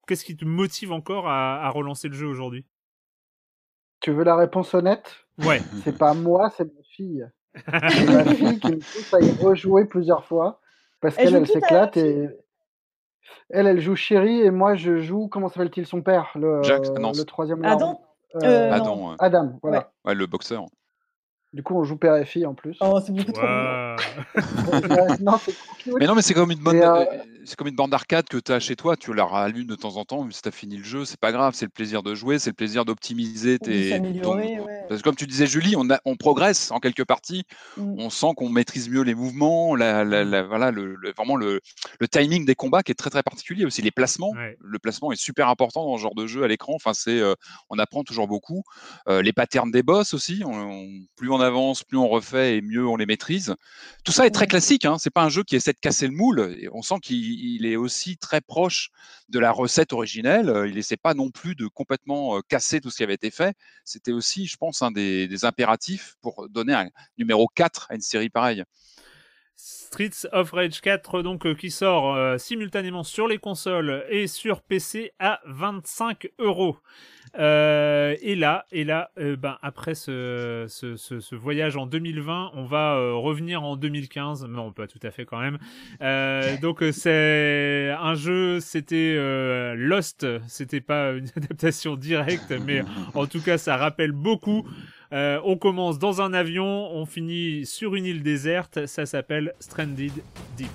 qu'est-ce 0.08 0.24
qui 0.24 0.38
te 0.38 0.46
motive 0.46 0.92
encore 0.92 1.28
à, 1.28 1.66
à 1.66 1.70
relancer 1.72 2.10
le 2.10 2.14
jeu 2.14 2.28
aujourd'hui? 2.28 2.64
Tu 4.02 4.12
veux 4.12 4.24
la 4.24 4.36
réponse 4.36 4.72
honnête? 4.76 5.26
Ouais. 5.44 5.62
C'est 5.84 5.98
pas 5.98 6.14
moi, 6.14 6.52
c'est 6.56 6.66
ma 6.66 6.84
fille. 6.84 7.28
c'est 7.56 8.06
ma 8.06 8.26
fille 8.26 8.60
qui 8.60 8.72
me 8.72 8.78
pousse 8.78 9.14
à 9.14 9.20
y 9.20 9.32
rejouer 9.32 9.86
plusieurs 9.86 10.26
fois 10.26 10.60
parce 11.02 11.16
qu'elle 11.16 11.36
elle, 11.36 11.48
s'éclate 11.48 11.98
et 11.98 12.30
elle 13.50 13.68
elle 13.68 13.80
joue 13.80 13.96
Chérie 13.96 14.42
et 14.42 14.50
moi 14.50 14.76
je 14.76 14.98
joue 14.98 15.28
comment 15.28 15.50
s'appelle-t-il 15.50 15.86
son 15.86 16.02
père 16.02 16.32
le, 16.36 16.64
Jacques, 16.64 16.88
le 16.88 17.24
troisième. 17.24 17.64
Adam. 17.64 18.02
Euh, 18.36 18.72
Adam, 18.72 19.10
ouais. 19.10 19.16
Adam, 19.20 19.60
voilà. 19.62 19.78
Ouais. 19.78 20.12
ouais. 20.12 20.16
le 20.16 20.26
boxeur. 20.26 20.66
Du 21.54 21.62
coup, 21.62 21.76
on 21.76 21.84
joue 21.84 21.98
père 21.98 22.16
et 22.16 22.26
fille 22.26 22.48
en 22.48 22.56
plus. 22.56 22.78
Oh, 22.82 23.00
c'est 23.06 23.14
beaucoup 23.14 23.32
trop 23.32 23.44
wow. 23.44 23.96
non, 25.20 25.40
mais 26.00 26.08
non, 26.08 26.16
mais 26.16 26.24
c'est 26.24 26.34
comme 26.34 26.52
une 26.52 26.60
bonne. 26.60 26.78
Euh... 26.78 27.06
c'est 27.46 27.56
comme 27.56 27.68
une 27.68 27.76
bande 27.76 27.92
d'arcade 27.92 28.28
que 28.28 28.38
tu 28.38 28.52
as 28.52 28.60
chez 28.60 28.76
toi, 28.76 28.96
tu 28.96 29.14
la 29.14 29.26
rallumes 29.26 29.68
de 29.68 29.76
temps 29.76 29.98
en 29.98 30.06
temps, 30.06 30.30
si 30.32 30.42
tu 30.42 30.48
as 30.48 30.52
fini 30.52 30.78
le 30.78 30.84
jeu, 30.84 31.06
c'est 31.06 31.20
pas 31.20 31.32
grave, 31.32 31.54
c'est 31.56 31.66
le 31.66 31.72
plaisir 31.72 32.04
de 32.04 32.16
jouer, 32.16 32.40
c'est 32.40 32.50
le 32.52 32.56
plaisir 32.56 32.86
d'optimiser 32.86 33.60
tes. 33.60 34.00
Parce 34.90 35.02
que 35.02 35.04
comme 35.04 35.16
tu 35.16 35.28
disais, 35.28 35.48
Julie, 35.48 35.76
on, 35.76 35.88
on 36.06 36.16
progresse 36.16 36.72
en 36.72 36.80
quelques 36.80 37.06
parties, 37.06 37.44
mmh. 37.78 38.00
on 38.00 38.10
sent 38.10 38.34
qu'on 38.36 38.50
maîtrise 38.50 38.90
mieux 38.90 39.02
les 39.02 39.16
mouvements, 39.16 39.76
la, 39.76 40.04
voilà, 40.44 40.72
le, 40.72 40.98
vraiment 41.16 41.36
le, 41.36 41.62
le, 42.00 42.08
timing 42.08 42.46
des 42.46 42.56
combats 42.56 42.84
qui 42.84 42.92
est 42.92 42.96
très 42.96 43.10
très 43.10 43.24
particulier 43.24 43.66
aussi, 43.66 43.82
les 43.82 43.92
placements. 43.92 44.34
Le 44.60 44.80
placement 44.80 45.12
est 45.12 45.22
super 45.22 45.50
important 45.50 45.86
dans 45.86 45.98
ce 45.98 46.02
genre 46.02 46.16
de 46.16 46.28
jeu 46.28 46.44
à 46.44 46.48
l'écran, 46.48 46.74
enfin, 46.76 46.94
c'est, 46.94 47.20
euh, 47.20 47.36
on 47.70 47.80
apprend 47.80 48.04
toujours 48.04 48.28
beaucoup. 48.28 48.64
Euh, 49.08 49.22
les 49.22 49.34
patterns 49.34 49.72
des 49.72 49.84
boss 49.84 50.14
aussi, 50.14 50.44
plus 51.16 51.30
on 51.30 51.40
avance, 51.40 51.84
plus 51.84 51.98
on 51.98 52.08
refait 52.08 52.58
et 52.58 52.62
mieux 52.62 52.88
on 52.88 52.96
les 52.96 53.06
maîtrise. 53.06 53.56
Tout 54.04 54.12
ça 54.12 54.26
est 54.26 54.32
très 54.32 54.48
classique, 54.48 54.86
hein, 54.86 54.98
c'est 55.00 55.14
pas 55.14 55.24
un 55.24 55.30
jeu 55.30 55.44
qui 55.44 55.56
essaie 55.56 55.74
de 55.74 55.80
casser 55.80 56.08
le 56.08 56.14
moule, 56.14 56.56
et 56.60 56.70
on 56.72 56.82
sent 56.82 56.96
qu'il 57.02 57.33
est 57.66 57.76
aussi 57.76 58.18
très 58.18 58.42
proche 58.42 58.90
de 59.30 59.40
la 59.40 59.52
recette 59.52 59.94
originelle. 59.94 60.50
Euh, 60.50 60.68
il 60.68 60.76
n'essaie 60.76 60.98
pas 60.98 61.14
non 61.14 61.32
plus 61.32 61.56
de 61.56 61.68
complètement 61.68 62.38
euh, 62.38 62.42
casser 62.48 62.82
tout 62.82 62.90
ce 62.90 62.98
qui 62.98 63.04
avait 63.04 63.14
été 63.14 63.32
fait. 63.32 63.56
C'était 63.86 64.12
aussi, 64.12 64.46
je 64.46 64.58
pense, 64.58 64.82
un 64.82 64.92
des, 64.92 65.46
impératifs 65.46 66.16
pour 66.22 66.48
donner 66.50 66.74
un 66.74 66.90
numéro 67.18 67.48
4 67.48 67.88
à 67.90 67.96
une 67.96 68.02
série 68.02 68.30
pareille. 68.30 68.64
Streets 69.56 70.28
of 70.32 70.52
Rage 70.52 70.82
4 70.82 71.22
donc 71.22 71.46
euh, 71.46 71.56
qui 71.56 71.72
sort 71.72 72.40
simultanément 72.40 73.04
sur 73.04 73.28
les 73.28 73.38
consoles 73.38 74.06
et 74.10 74.28
sur 74.28 74.62
PC 74.62 75.12
à 75.20 75.40
25 75.46 76.30
euros. 76.40 76.78
Euh, 77.40 78.16
et 78.22 78.36
là, 78.36 78.66
et 78.72 78.84
là, 78.84 79.10
euh, 79.18 79.36
ben 79.36 79.58
après 79.64 79.96
ce, 79.96 80.66
ce, 80.68 80.96
ce, 80.96 81.36
voyage 81.36 81.78
en 81.78 81.88
2020, 81.88 82.52
on 82.54 82.66
va 82.66 82.96
euh, 82.96 83.14
revenir 83.14 83.64
en 83.64 83.76
2015. 83.76 84.46
Non, 84.46 84.72
pas 84.72 84.86
tout 84.86 85.00
à 85.02 85.10
fait 85.10 85.26
quand 85.26 85.40
même. 85.40 85.58
donc 86.62 86.84
c'est 86.92 87.92
un 88.00 88.14
jeu, 88.14 88.60
c'était 88.60 89.16
Lost. 89.76 90.28
C'était 90.48 90.82
pas 90.82 91.14
une 91.14 91.28
adaptation 91.36 91.96
directe, 91.96 92.54
mais 92.66 92.84
en 93.16 93.26
tout 93.26 93.42
cas, 93.42 93.58
ça 93.58 93.78
rappelle 93.78 94.12
beaucoup. 94.12 94.68
On 95.14 95.58
commence 95.58 96.00
dans 96.00 96.22
un 96.22 96.34
avion, 96.34 96.66
on 96.66 97.06
finit 97.06 97.66
sur 97.66 97.96
une 97.96 98.06
île 98.06 98.24
déserte. 98.24 98.86
Ça 98.88 99.06
s'appelle 99.06 99.54
Stranded 99.60 100.12
Deep. 100.58 100.70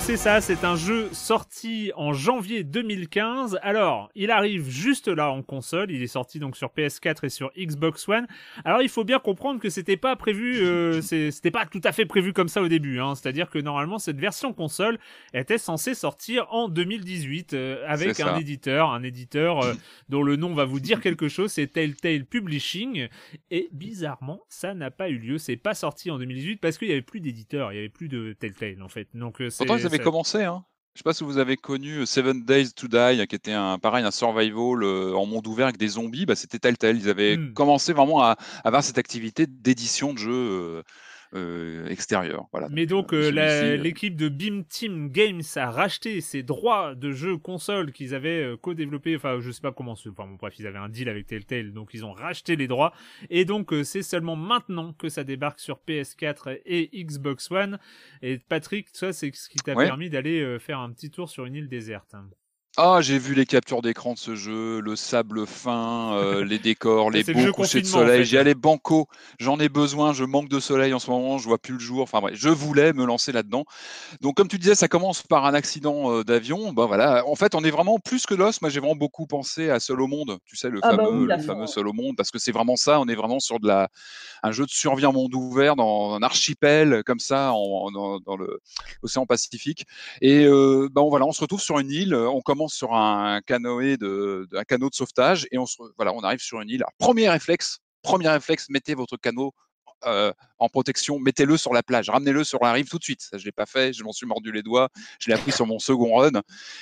C'est 0.00 0.16
ça, 0.16 0.40
c'est 0.40 0.64
un 0.64 0.76
jeu 0.76 1.08
sorti 1.12 1.92
en 1.96 2.12
janvier 2.12 2.64
2015. 2.64 3.58
Alors, 3.62 4.10
il 4.14 4.30
arrive 4.30 4.68
juste 4.68 5.08
là 5.08 5.30
en 5.30 5.42
console, 5.42 5.90
il 5.90 6.02
est 6.02 6.06
sorti 6.08 6.38
donc 6.38 6.56
sur 6.56 6.68
PS4 6.68 7.24
et 7.24 7.28
sur 7.28 7.50
Xbox 7.56 8.08
One. 8.08 8.26
Alors, 8.64 8.82
il 8.82 8.88
faut 8.88 9.04
bien 9.04 9.18
comprendre 9.18 9.60
que 9.60 9.70
c'était 9.70 9.96
pas 9.96 10.16
prévu, 10.16 10.60
euh, 10.60 11.00
c'était 11.02 11.50
pas 11.50 11.66
tout 11.66 11.80
à 11.84 11.92
fait 11.92 12.06
prévu 12.06 12.32
comme 12.32 12.48
ça 12.48 12.62
au 12.62 12.68
début. 12.68 13.00
Hein. 13.00 13.14
C'est-à-dire 13.14 13.48
que 13.48 13.58
normalement, 13.58 13.98
cette 13.98 14.18
version 14.18 14.52
console 14.52 14.98
était 15.34 15.58
censée 15.58 15.94
sortir 15.94 16.46
en 16.50 16.68
2018 16.68 17.54
euh, 17.54 17.84
avec 17.86 18.18
un 18.20 18.36
éditeur, 18.36 18.90
un 18.90 19.02
éditeur 19.02 19.64
euh, 19.64 19.74
dont 20.08 20.22
le 20.22 20.36
nom 20.36 20.54
va 20.54 20.64
vous 20.64 20.80
dire 20.80 21.00
quelque 21.00 21.28
chose, 21.28 21.52
c'est 21.52 21.68
Telltale 21.68 22.24
Publishing. 22.24 23.08
Et 23.50 23.68
bizarrement, 23.72 24.42
ça 24.48 24.74
n'a 24.74 24.90
pas 24.90 25.08
eu 25.08 25.18
lieu. 25.18 25.38
C'est 25.38 25.56
pas 25.56 25.74
sorti 25.74 26.10
en 26.10 26.18
2018 26.18 26.56
parce 26.56 26.78
qu'il 26.78 26.88
y 26.88 26.92
avait 26.92 27.02
plus 27.02 27.20
d'éditeurs, 27.20 27.72
il 27.72 27.76
y 27.76 27.78
avait 27.78 27.88
plus 27.88 28.08
de 28.08 28.32
Telltale 28.32 28.82
en 28.82 28.88
fait. 28.88 29.08
Donc, 29.14 29.42
c'est 29.50 29.66
commencé. 29.98 30.44
Hein. 30.44 30.64
Je 30.94 31.00
sais 31.00 31.04
pas 31.04 31.12
si 31.12 31.24
vous 31.24 31.36
avez 31.36 31.56
connu 31.56 31.98
euh, 31.98 32.06
Seven 32.06 32.42
Days 32.44 32.72
to 32.72 32.88
Die, 32.88 33.26
qui 33.26 33.36
était 33.36 33.52
un 33.52 33.78
pareil 33.78 34.04
un 34.04 34.10
survival 34.10 34.82
euh, 34.82 35.14
en 35.14 35.26
monde 35.26 35.46
ouvert 35.46 35.66
avec 35.66 35.76
des 35.76 35.88
zombies. 35.88 36.24
Bah, 36.24 36.34
c'était 36.34 36.58
tel 36.58 36.96
Ils 36.96 37.10
avaient 37.10 37.36
mmh. 37.36 37.52
commencé 37.52 37.92
vraiment 37.92 38.22
à, 38.22 38.36
avoir 38.64 38.82
cette 38.82 38.98
activité 38.98 39.46
d'édition 39.46 40.14
de 40.14 40.18
jeux. 40.18 40.82
Euh, 41.34 41.66
euh, 41.66 41.88
extérieur. 41.88 42.46
Voilà. 42.52 42.68
Mais 42.70 42.86
donc, 42.86 43.12
euh, 43.12 43.32
euh, 43.36 43.76
l'équipe 43.76 44.16
de 44.16 44.28
Beam 44.28 44.64
Team 44.64 45.10
Games 45.10 45.42
a 45.56 45.70
racheté 45.70 46.20
ses 46.20 46.42
droits 46.42 46.94
de 46.94 47.12
jeux 47.12 47.38
console 47.38 47.92
qu'ils 47.92 48.14
avaient 48.14 48.54
co-développé. 48.60 49.16
Enfin, 49.16 49.38
je 49.40 49.50
sais 49.50 49.60
pas 49.60 49.72
comment. 49.72 49.92
Enfin, 49.92 50.10
bon, 50.16 50.34
bref, 50.34 50.54
ils 50.58 50.66
avaient 50.66 50.78
un 50.78 50.88
deal 50.88 51.08
avec 51.08 51.26
Telltale, 51.26 51.72
donc 51.72 51.90
ils 51.94 52.04
ont 52.04 52.12
racheté 52.12 52.56
les 52.56 52.68
droits. 52.68 52.92
Et 53.30 53.44
donc, 53.44 53.72
c'est 53.84 54.02
seulement 54.02 54.36
maintenant 54.36 54.92
que 54.92 55.08
ça 55.08 55.24
débarque 55.24 55.60
sur 55.60 55.80
PS4 55.86 56.60
et 56.64 56.90
Xbox 57.04 57.50
One. 57.50 57.78
Et 58.22 58.38
Patrick, 58.38 58.88
ça, 58.92 59.12
c'est 59.12 59.34
ce 59.34 59.48
qui 59.48 59.58
t'a 59.58 59.74
permis 59.74 60.10
d'aller 60.10 60.58
faire 60.58 60.80
un 60.80 60.92
petit 60.92 61.10
tour 61.10 61.28
sur 61.28 61.44
une 61.44 61.54
île 61.54 61.68
déserte. 61.68 62.14
Ah, 62.78 62.98
j'ai 63.00 63.18
vu 63.18 63.34
les 63.34 63.46
captures 63.46 63.80
d'écran 63.80 64.12
de 64.12 64.18
ce 64.18 64.34
jeu, 64.34 64.80
le 64.80 64.96
sable 64.96 65.46
fin, 65.46 66.12
euh, 66.12 66.44
les 66.44 66.58
décors, 66.58 67.10
les 67.10 67.24
beaux 67.24 67.52
couchers 67.52 67.80
de 67.80 67.86
soleil. 67.86 68.22
J'y 68.26 68.36
allais 68.36 68.54
banco. 68.54 69.08
J'en 69.38 69.58
ai 69.58 69.70
besoin. 69.70 70.12
Je 70.12 70.24
manque 70.24 70.50
de 70.50 70.60
soleil 70.60 70.92
en 70.92 70.98
ce 70.98 71.10
moment. 71.10 71.38
Je 71.38 71.44
vois 71.44 71.56
plus 71.56 71.72
le 71.72 71.80
jour. 71.80 72.02
Enfin 72.02 72.20
bref, 72.20 72.34
je 72.36 72.50
voulais 72.50 72.92
me 72.92 73.06
lancer 73.06 73.32
là-dedans. 73.32 73.64
Donc, 74.20 74.36
comme 74.36 74.48
tu 74.48 74.58
disais, 74.58 74.74
ça 74.74 74.88
commence 74.88 75.22
par 75.22 75.46
un 75.46 75.54
accident 75.54 76.12
euh, 76.12 76.22
d'avion. 76.22 76.74
Ben 76.74 76.84
voilà. 76.84 77.26
En 77.26 77.34
fait, 77.34 77.54
on 77.54 77.64
est 77.64 77.70
vraiment 77.70 77.98
plus 77.98 78.26
que 78.26 78.34
l'os. 78.34 78.60
Moi, 78.60 78.68
j'ai 78.68 78.80
vraiment 78.80 78.94
beaucoup 78.94 79.26
pensé 79.26 79.70
à 79.70 79.80
Seul 79.80 80.02
au 80.02 80.06
monde. 80.06 80.36
Tu 80.44 80.56
sais, 80.56 80.68
le 80.68 80.80
ah 80.82 80.96
bah 80.96 81.04
fameux, 81.06 81.26
le 81.26 81.38
fameux 81.38 81.66
Seul 81.66 81.88
au 81.88 81.94
monde, 81.94 82.14
parce 82.14 82.30
que 82.30 82.38
c'est 82.38 82.52
vraiment 82.52 82.76
ça. 82.76 83.00
On 83.00 83.08
est 83.08 83.14
vraiment 83.14 83.40
sur 83.40 83.58
de 83.58 83.68
la, 83.68 83.88
un 84.42 84.52
jeu 84.52 84.66
de 84.66 84.70
survie 84.70 85.06
en 85.06 85.14
monde 85.14 85.34
ouvert 85.34 85.76
dans 85.76 86.14
un 86.14 86.22
archipel 86.22 87.02
comme 87.06 87.20
ça, 87.20 87.52
en, 87.54 87.90
dans, 87.90 88.20
dans 88.20 88.36
l'océan 88.36 89.24
Pacifique. 89.24 89.86
Et 90.20 90.44
euh, 90.44 90.90
ben 90.92 91.02
voilà, 91.08 91.24
on 91.24 91.32
se 91.32 91.40
retrouve 91.40 91.62
sur 91.62 91.78
une 91.78 91.90
île. 91.90 92.14
On 92.14 92.42
commence 92.42 92.65
sur 92.68 92.94
un 92.94 93.40
canoë 93.40 93.96
de, 93.96 94.48
canot 94.68 94.90
de 94.90 94.94
sauvetage 94.94 95.46
et 95.50 95.58
on 95.58 96.20
arrive 96.22 96.40
sur 96.40 96.60
une 96.60 96.70
île. 96.70 96.84
premier 96.98 97.28
réflexe, 97.28 97.78
premier 98.02 98.28
réflexe, 98.28 98.68
mettez 98.68 98.94
votre 98.94 99.16
canot 99.16 99.52
euh, 100.06 100.32
en 100.58 100.68
protection, 100.68 101.18
mettez-le 101.18 101.56
sur 101.56 101.74
la 101.74 101.82
plage, 101.82 102.08
ramenez-le 102.08 102.42
sur 102.42 102.60
la 102.62 102.72
rive 102.72 102.88
tout 102.88 102.98
de 102.98 103.04
suite. 103.04 103.20
Ça, 103.20 103.36
je 103.36 103.44
l'ai 103.44 103.52
pas 103.52 103.66
fait, 103.66 103.92
je 103.92 104.02
m'en 104.02 104.12
suis 104.12 104.26
mordu 104.26 104.52
les 104.52 104.62
doigts, 104.62 104.88
je 105.20 105.28
l'ai 105.28 105.34
appris 105.34 105.52
sur 105.52 105.66
mon 105.66 105.78
second 105.78 106.14
run. 106.14 106.40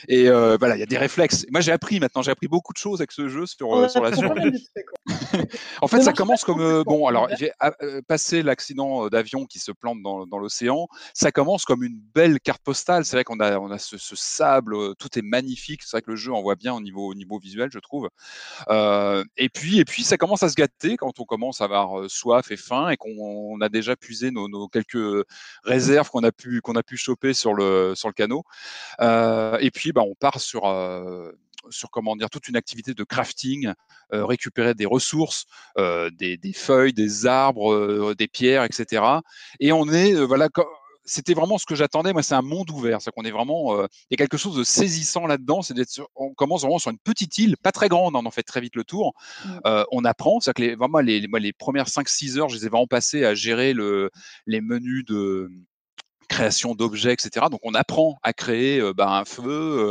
Et 0.08 0.28
euh, 0.28 0.56
voilà, 0.58 0.76
il 0.76 0.80
y 0.80 0.82
a 0.82 0.86
des 0.86 0.98
réflexes. 0.98 1.44
Moi, 1.50 1.60
j'ai 1.60 1.72
appris 1.72 1.98
maintenant, 1.98 2.22
j'ai 2.22 2.30
appris 2.30 2.46
beaucoup 2.46 2.72
de 2.72 2.78
choses 2.78 3.00
avec 3.00 3.10
ce 3.10 3.28
jeu 3.28 3.46
sur, 3.46 3.74
euh, 3.74 3.88
sur 3.88 4.02
la 4.02 4.14
survie. 4.14 4.68
en 5.82 5.88
fait, 5.88 6.02
ça 6.02 6.12
commence 6.12 6.44
comme 6.44 6.84
bon. 6.84 7.08
Alors, 7.08 7.28
j'ai 7.36 7.50
passé 8.06 8.42
l'accident 8.42 9.08
d'avion 9.08 9.46
qui 9.46 9.58
se 9.58 9.72
plante 9.72 10.00
dans, 10.02 10.26
dans 10.26 10.38
l'océan. 10.38 10.86
Ça 11.12 11.32
commence 11.32 11.64
comme 11.64 11.82
une 11.82 12.00
belle 12.14 12.38
carte 12.40 12.62
postale. 12.62 13.04
C'est 13.04 13.16
vrai 13.16 13.24
qu'on 13.24 13.40
a, 13.40 13.58
on 13.58 13.70
a 13.70 13.78
ce, 13.78 13.96
sable, 13.98 14.94
tout 14.96 15.18
est 15.18 15.22
magnifique. 15.22 15.82
C'est 15.82 15.96
vrai 15.96 16.02
que 16.02 16.10
le 16.10 16.16
jeu 16.16 16.32
en 16.32 16.42
voit 16.42 16.54
bien 16.54 16.74
au 16.74 16.80
niveau, 16.80 17.10
au 17.10 17.14
niveau 17.14 17.40
visuel, 17.40 17.70
je 17.72 17.80
trouve. 17.80 18.08
et 18.70 19.48
puis, 19.48 19.80
et 19.80 19.84
puis, 19.84 20.04
ça 20.04 20.16
commence 20.16 20.44
à 20.44 20.48
se 20.48 20.54
gâter 20.54 20.96
quand 20.96 21.18
on 21.18 21.24
commence 21.24 21.60
à 21.60 21.64
avoir 21.64 22.08
soif 22.08 22.52
et 22.52 22.56
faim 22.56 22.90
et 22.90 22.96
qu'on 22.96 23.13
a 23.60 23.68
déjà 23.68 23.96
puisé 23.96 24.30
nos, 24.30 24.68
quelques 24.68 25.26
réserves 25.64 26.10
qu'on 26.10 26.24
a 26.24 26.32
pu 26.32 26.96
choper 26.96 27.34
sur 27.34 27.54
le 27.54 27.94
canot. 28.12 28.44
Euh, 29.00 29.58
et 29.60 29.70
puis, 29.70 29.92
bah, 29.92 30.02
on 30.02 30.14
part 30.14 30.40
sur 30.40 30.66
euh, 30.66 31.32
toute 32.30 32.48
une 32.48 32.56
activité 32.56 32.94
de 32.94 33.04
crafting, 33.04 33.72
euh, 34.12 34.24
récupérer 34.24 34.74
des 34.74 34.86
ressources, 34.86 35.46
des, 35.76 36.38
feuilles, 36.54 36.92
des 36.92 37.26
arbres, 37.26 38.14
des 38.14 38.28
pierres, 38.28 38.64
etc. 38.64 39.02
Et 39.60 39.72
on 39.72 39.88
est 39.88 40.14
c'était 41.04 41.34
vraiment 41.34 41.58
ce 41.58 41.66
que 41.66 41.74
j'attendais. 41.74 42.12
Moi, 42.12 42.22
c'est 42.22 42.34
un 42.34 42.42
monde 42.42 42.70
ouvert. 42.70 43.00
C'est 43.02 43.10
qu'on 43.10 43.24
est 43.24 43.30
vraiment, 43.30 43.78
euh, 43.78 43.86
il 44.10 44.14
y 44.14 44.14
a 44.14 44.16
quelque 44.16 44.36
chose 44.36 44.56
de 44.56 44.64
saisissant 44.64 45.26
là-dedans. 45.26 45.62
C'est 45.62 45.74
d'être, 45.74 45.90
on 46.14 46.34
commence 46.34 46.62
vraiment 46.62 46.78
sur 46.78 46.90
une 46.90 46.98
petite 46.98 47.36
île, 47.38 47.56
pas 47.56 47.72
très 47.72 47.88
grande. 47.88 48.16
Hein, 48.16 48.20
on 48.22 48.26
en 48.26 48.30
fait 48.30 48.42
très 48.42 48.60
vite 48.60 48.76
le 48.76 48.84
tour. 48.84 49.12
Mmh. 49.44 49.48
Euh, 49.66 49.84
on 49.92 50.04
apprend. 50.04 50.40
C'est 50.40 50.52
que 50.52 50.62
les, 50.62 50.74
vraiment 50.74 51.00
les, 51.00 51.20
les, 51.20 51.28
les 51.40 51.52
premières 51.52 51.88
5-6 51.88 52.38
heures, 52.38 52.48
je 52.48 52.56
les 52.56 52.66
ai 52.66 52.68
vraiment 52.68 52.86
passées 52.86 53.24
à 53.24 53.34
gérer 53.34 53.72
le, 53.72 54.10
les 54.46 54.60
menus 54.60 55.04
de 55.04 55.50
création 56.34 56.74
d'objets, 56.74 57.12
etc. 57.12 57.46
Donc 57.48 57.60
on 57.62 57.74
apprend 57.74 58.18
à 58.24 58.32
créer 58.32 58.80
euh, 58.80 58.92
bah, 58.92 59.08
un 59.08 59.24
feu, 59.24 59.42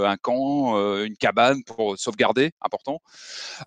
euh, 0.01 0.09
un 0.09 0.17
camp, 0.17 0.77
euh, 0.77 1.05
une 1.05 1.15
cabane 1.15 1.63
pour 1.63 1.97
sauvegarder, 1.97 2.51
important, 2.61 2.99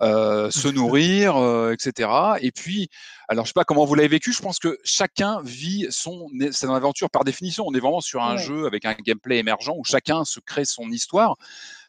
se 0.00 0.68
nourrir, 0.74 1.36
etc. 1.72 2.10
Et 2.42 2.52
puis, 2.52 2.88
alors 3.28 3.46
je 3.46 3.48
sais 3.48 3.54
pas 3.54 3.64
comment 3.64 3.86
vous 3.86 3.94
l'avez 3.94 4.08
vécu, 4.08 4.32
je 4.32 4.42
pense 4.42 4.58
que 4.58 4.78
chacun 4.84 5.40
vit 5.42 5.86
son, 5.88 6.28
son 6.52 6.74
aventure 6.74 7.08
par 7.08 7.24
définition. 7.24 7.64
On 7.66 7.72
est 7.72 7.80
vraiment 7.80 8.02
sur 8.02 8.22
un 8.22 8.36
jeu 8.36 8.66
avec 8.66 8.84
un 8.84 8.92
gameplay 8.92 9.38
émergent 9.38 9.72
où 9.74 9.84
chacun 9.84 10.26
se 10.26 10.40
crée 10.40 10.66
son 10.66 10.90
histoire 10.90 11.36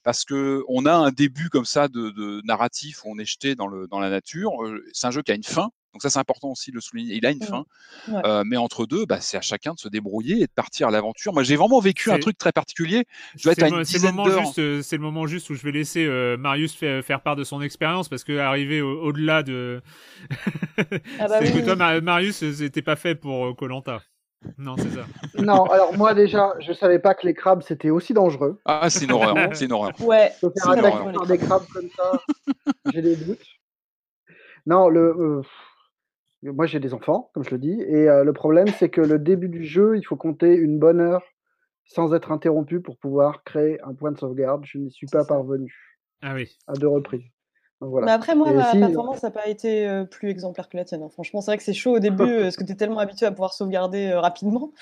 parce 0.03 0.23
que 0.23 0.63
on 0.69 0.85
a 0.85 0.93
un 0.93 1.11
début 1.11 1.49
comme 1.49 1.65
ça 1.65 1.89
de, 1.89 2.11
de 2.11 2.41
narratif 2.45 3.03
où 3.03 3.11
on 3.11 3.19
est 3.19 3.25
jeté 3.25 3.55
dans, 3.55 3.67
le, 3.67 3.87
dans 3.87 3.99
la 3.99 4.09
nature. 4.09 4.53
C'est 4.93 5.07
un 5.07 5.11
jeu 5.11 5.21
qui 5.21 5.33
a 5.33 5.35
une 5.35 5.43
fin, 5.43 5.69
Donc 5.97 6.03
ça, 6.03 6.11
c'est 6.11 6.19
important 6.19 6.51
aussi 6.51 6.69
de 6.69 6.75
le 6.75 6.81
souligner. 6.81 7.15
Il 7.15 7.25
a 7.25 7.31
une 7.31 7.41
fin, 7.41 7.65
euh, 8.23 8.43
mais 8.45 8.55
entre 8.55 8.85
deux, 8.85 9.07
bah, 9.07 9.19
c'est 9.19 9.35
à 9.35 9.41
chacun 9.41 9.73
de 9.73 9.79
se 9.79 9.87
débrouiller 9.87 10.43
et 10.43 10.45
de 10.45 10.51
partir 10.51 10.89
à 10.89 10.91
l'aventure. 10.91 11.33
Moi, 11.33 11.41
j'ai 11.41 11.55
vraiment 11.55 11.79
vécu 11.79 12.11
un 12.11 12.19
truc 12.19 12.37
très 12.37 12.51
particulier. 12.51 13.05
Je 13.35 13.41
dois 13.41 13.53
être 13.53 13.63
à 13.63 13.69
une 13.69 13.81
dizaine 13.81 14.15
d'heures. 14.15 14.51
Euh, 14.59 14.83
c'est 14.83 14.97
le 14.97 15.01
moment 15.01 15.25
juste 15.25 15.49
où 15.49 15.55
je 15.55 15.63
vais 15.63 15.71
laisser 15.71 16.05
euh, 16.05 16.37
Marius 16.37 16.75
faire, 16.75 17.21
part 17.21 17.35
de 17.35 17.43
son 17.43 17.63
expérience 17.63 18.09
parce 18.09 18.23
que 18.23 18.37
arriver 18.37 18.79
au-delà 18.79 19.41
de. 19.41 19.81
ah 21.19 21.27
bah 21.27 21.39
que 21.41 21.65
toi, 21.65 21.99
Marius, 21.99 22.47
c'était 22.51 22.83
pas 22.83 22.95
fait 22.95 23.15
pour 23.15 23.55
Colanta. 23.55 23.99
Non, 24.59 24.75
c'est 24.77 24.91
ça. 24.91 25.07
Non, 25.41 25.63
alors 25.63 25.97
moi 25.97 26.13
déjà, 26.13 26.53
je 26.59 26.73
savais 26.73 26.99
pas 26.99 27.15
que 27.15 27.25
les 27.25 27.33
crabes 27.33 27.63
c'était 27.63 27.89
aussi 27.89 28.13
dangereux. 28.13 28.59
Ah, 28.65 28.87
c'est 28.91 29.05
une 29.05 29.13
horreur, 29.13 29.35
c'est 29.53 29.65
une 29.65 29.73
horreur. 29.73 29.99
Ouais. 29.99 30.31
faire 30.39 30.69
attaquer 30.69 31.11
par 31.11 31.25
des 31.25 31.37
crabes 31.39 31.65
comme 31.73 31.89
ça, 31.89 32.21
j'ai 32.93 33.01
des 33.01 33.15
doutes. 33.15 33.39
Non, 34.67 34.89
le, 34.89 35.15
euh, 35.17 35.41
moi 36.51 36.65
j'ai 36.65 36.79
des 36.79 36.93
enfants, 36.93 37.31
comme 37.33 37.43
je 37.43 37.51
le 37.51 37.57
dis, 37.57 37.81
et 37.81 38.09
euh, 38.09 38.23
le 38.23 38.33
problème 38.33 38.67
c'est 38.79 38.89
que 38.89 39.01
le 39.01 39.19
début 39.19 39.49
du 39.49 39.65
jeu, 39.65 39.97
il 39.97 40.03
faut 40.03 40.15
compter 40.15 40.55
une 40.55 40.79
bonne 40.79 40.99
heure 40.99 41.23
sans 41.85 42.13
être 42.13 42.31
interrompu 42.31 42.81
pour 42.81 42.97
pouvoir 42.97 43.43
créer 43.43 43.81
un 43.81 43.93
point 43.93 44.11
de 44.11 44.17
sauvegarde. 44.17 44.65
Je 44.65 44.77
n'y 44.77 44.91
suis 44.91 45.07
pas 45.07 45.23
parvenu. 45.23 45.73
Ah 46.21 46.33
oui. 46.33 46.57
À 46.67 46.73
deux 46.73 46.87
reprises. 46.87 47.23
Mais 47.79 48.11
après, 48.11 48.35
moi, 48.35 48.51
ma 48.51 48.73
performance 48.73 49.23
n'a 49.23 49.31
pas 49.31 49.47
été 49.47 50.03
plus 50.09 50.29
exemplaire 50.29 50.67
que 50.67 50.75
la 50.75 50.83
tienne. 50.83 51.03
Hein. 51.03 51.09
Franchement, 51.09 51.41
c'est 51.41 51.51
vrai 51.51 51.57
que 51.57 51.63
c'est 51.63 51.73
chaud 51.73 51.95
au 51.95 51.99
début, 51.99 52.17
parce 52.41 52.57
que 52.57 52.63
tu 52.63 52.71
es 52.73 52.75
tellement 52.75 52.99
habitué 52.99 53.25
à 53.25 53.31
pouvoir 53.31 53.53
sauvegarder 53.53 54.13
rapidement. 54.15 54.73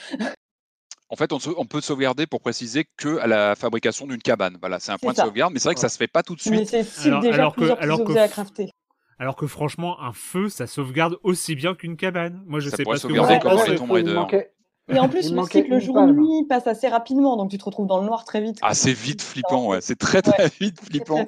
En 1.09 1.15
fait, 1.15 1.31
on, 1.31 1.65
peut 1.65 1.81
sauvegarder 1.81 2.25
pour 2.25 2.41
préciser 2.41 2.85
que 2.97 3.19
à 3.19 3.27
la 3.27 3.55
fabrication 3.55 4.07
d'une 4.07 4.21
cabane. 4.21 4.57
Voilà, 4.59 4.79
c'est 4.79 4.91
un 4.91 4.97
point 4.97 5.13
de 5.13 5.17
sauvegarde, 5.17 5.53
mais 5.53 5.59
c'est 5.59 5.67
vrai 5.67 5.75
que 5.75 5.79
ça 5.79 5.89
se 5.89 5.97
fait 5.97 6.07
pas 6.07 6.23
tout 6.23 6.35
de 6.35 6.41
suite. 6.41 6.53
Mais 6.53 6.83
c'est 6.83 7.07
alors, 7.07 7.21
déjà 7.21 7.35
alors 7.35 7.53
plusieurs 7.53 7.77
que, 7.77 7.83
alors 7.83 8.03
que, 8.03 8.17
à 8.17 8.27
crafter. 8.27 8.71
Alors 9.17 9.35
que 9.35 9.47
franchement, 9.47 10.01
un 10.01 10.11
feu, 10.11 10.49
ça 10.49 10.67
sauvegarde 10.67 11.17
aussi 11.23 11.55
bien 11.55 11.73
qu'une 11.73 11.95
cabane. 11.95 12.43
Moi, 12.45 12.59
je 12.59 12.69
ça 12.69 12.77
sais 12.77 12.83
pas 12.83 12.97
ce 12.97 13.07
que 13.07 13.13
vous 13.13 13.19
en 13.19 13.39
pensez. 13.39 13.77
Et 14.87 14.99
en 14.99 15.09
plus, 15.09 15.31
le 15.31 15.43
cycle 15.43 15.79
jour-nuit 15.79 16.45
passe 16.47 16.67
assez 16.67 16.87
rapidement, 16.87 17.37
donc 17.37 17.49
tu 17.49 17.57
te 17.57 17.65
retrouves 17.65 17.87
dans 17.87 17.99
le 17.99 18.05
noir 18.05 18.23
très 18.23 18.39
vite. 18.39 18.59
Ah, 18.61 18.75
c'est 18.75 18.93
vite 18.93 19.23
flippant, 19.23 19.67
ouais. 19.67 19.81
C'est 19.81 19.95
très, 19.95 20.21
très 20.21 20.49
vite 20.59 20.79
flippant. 20.79 21.25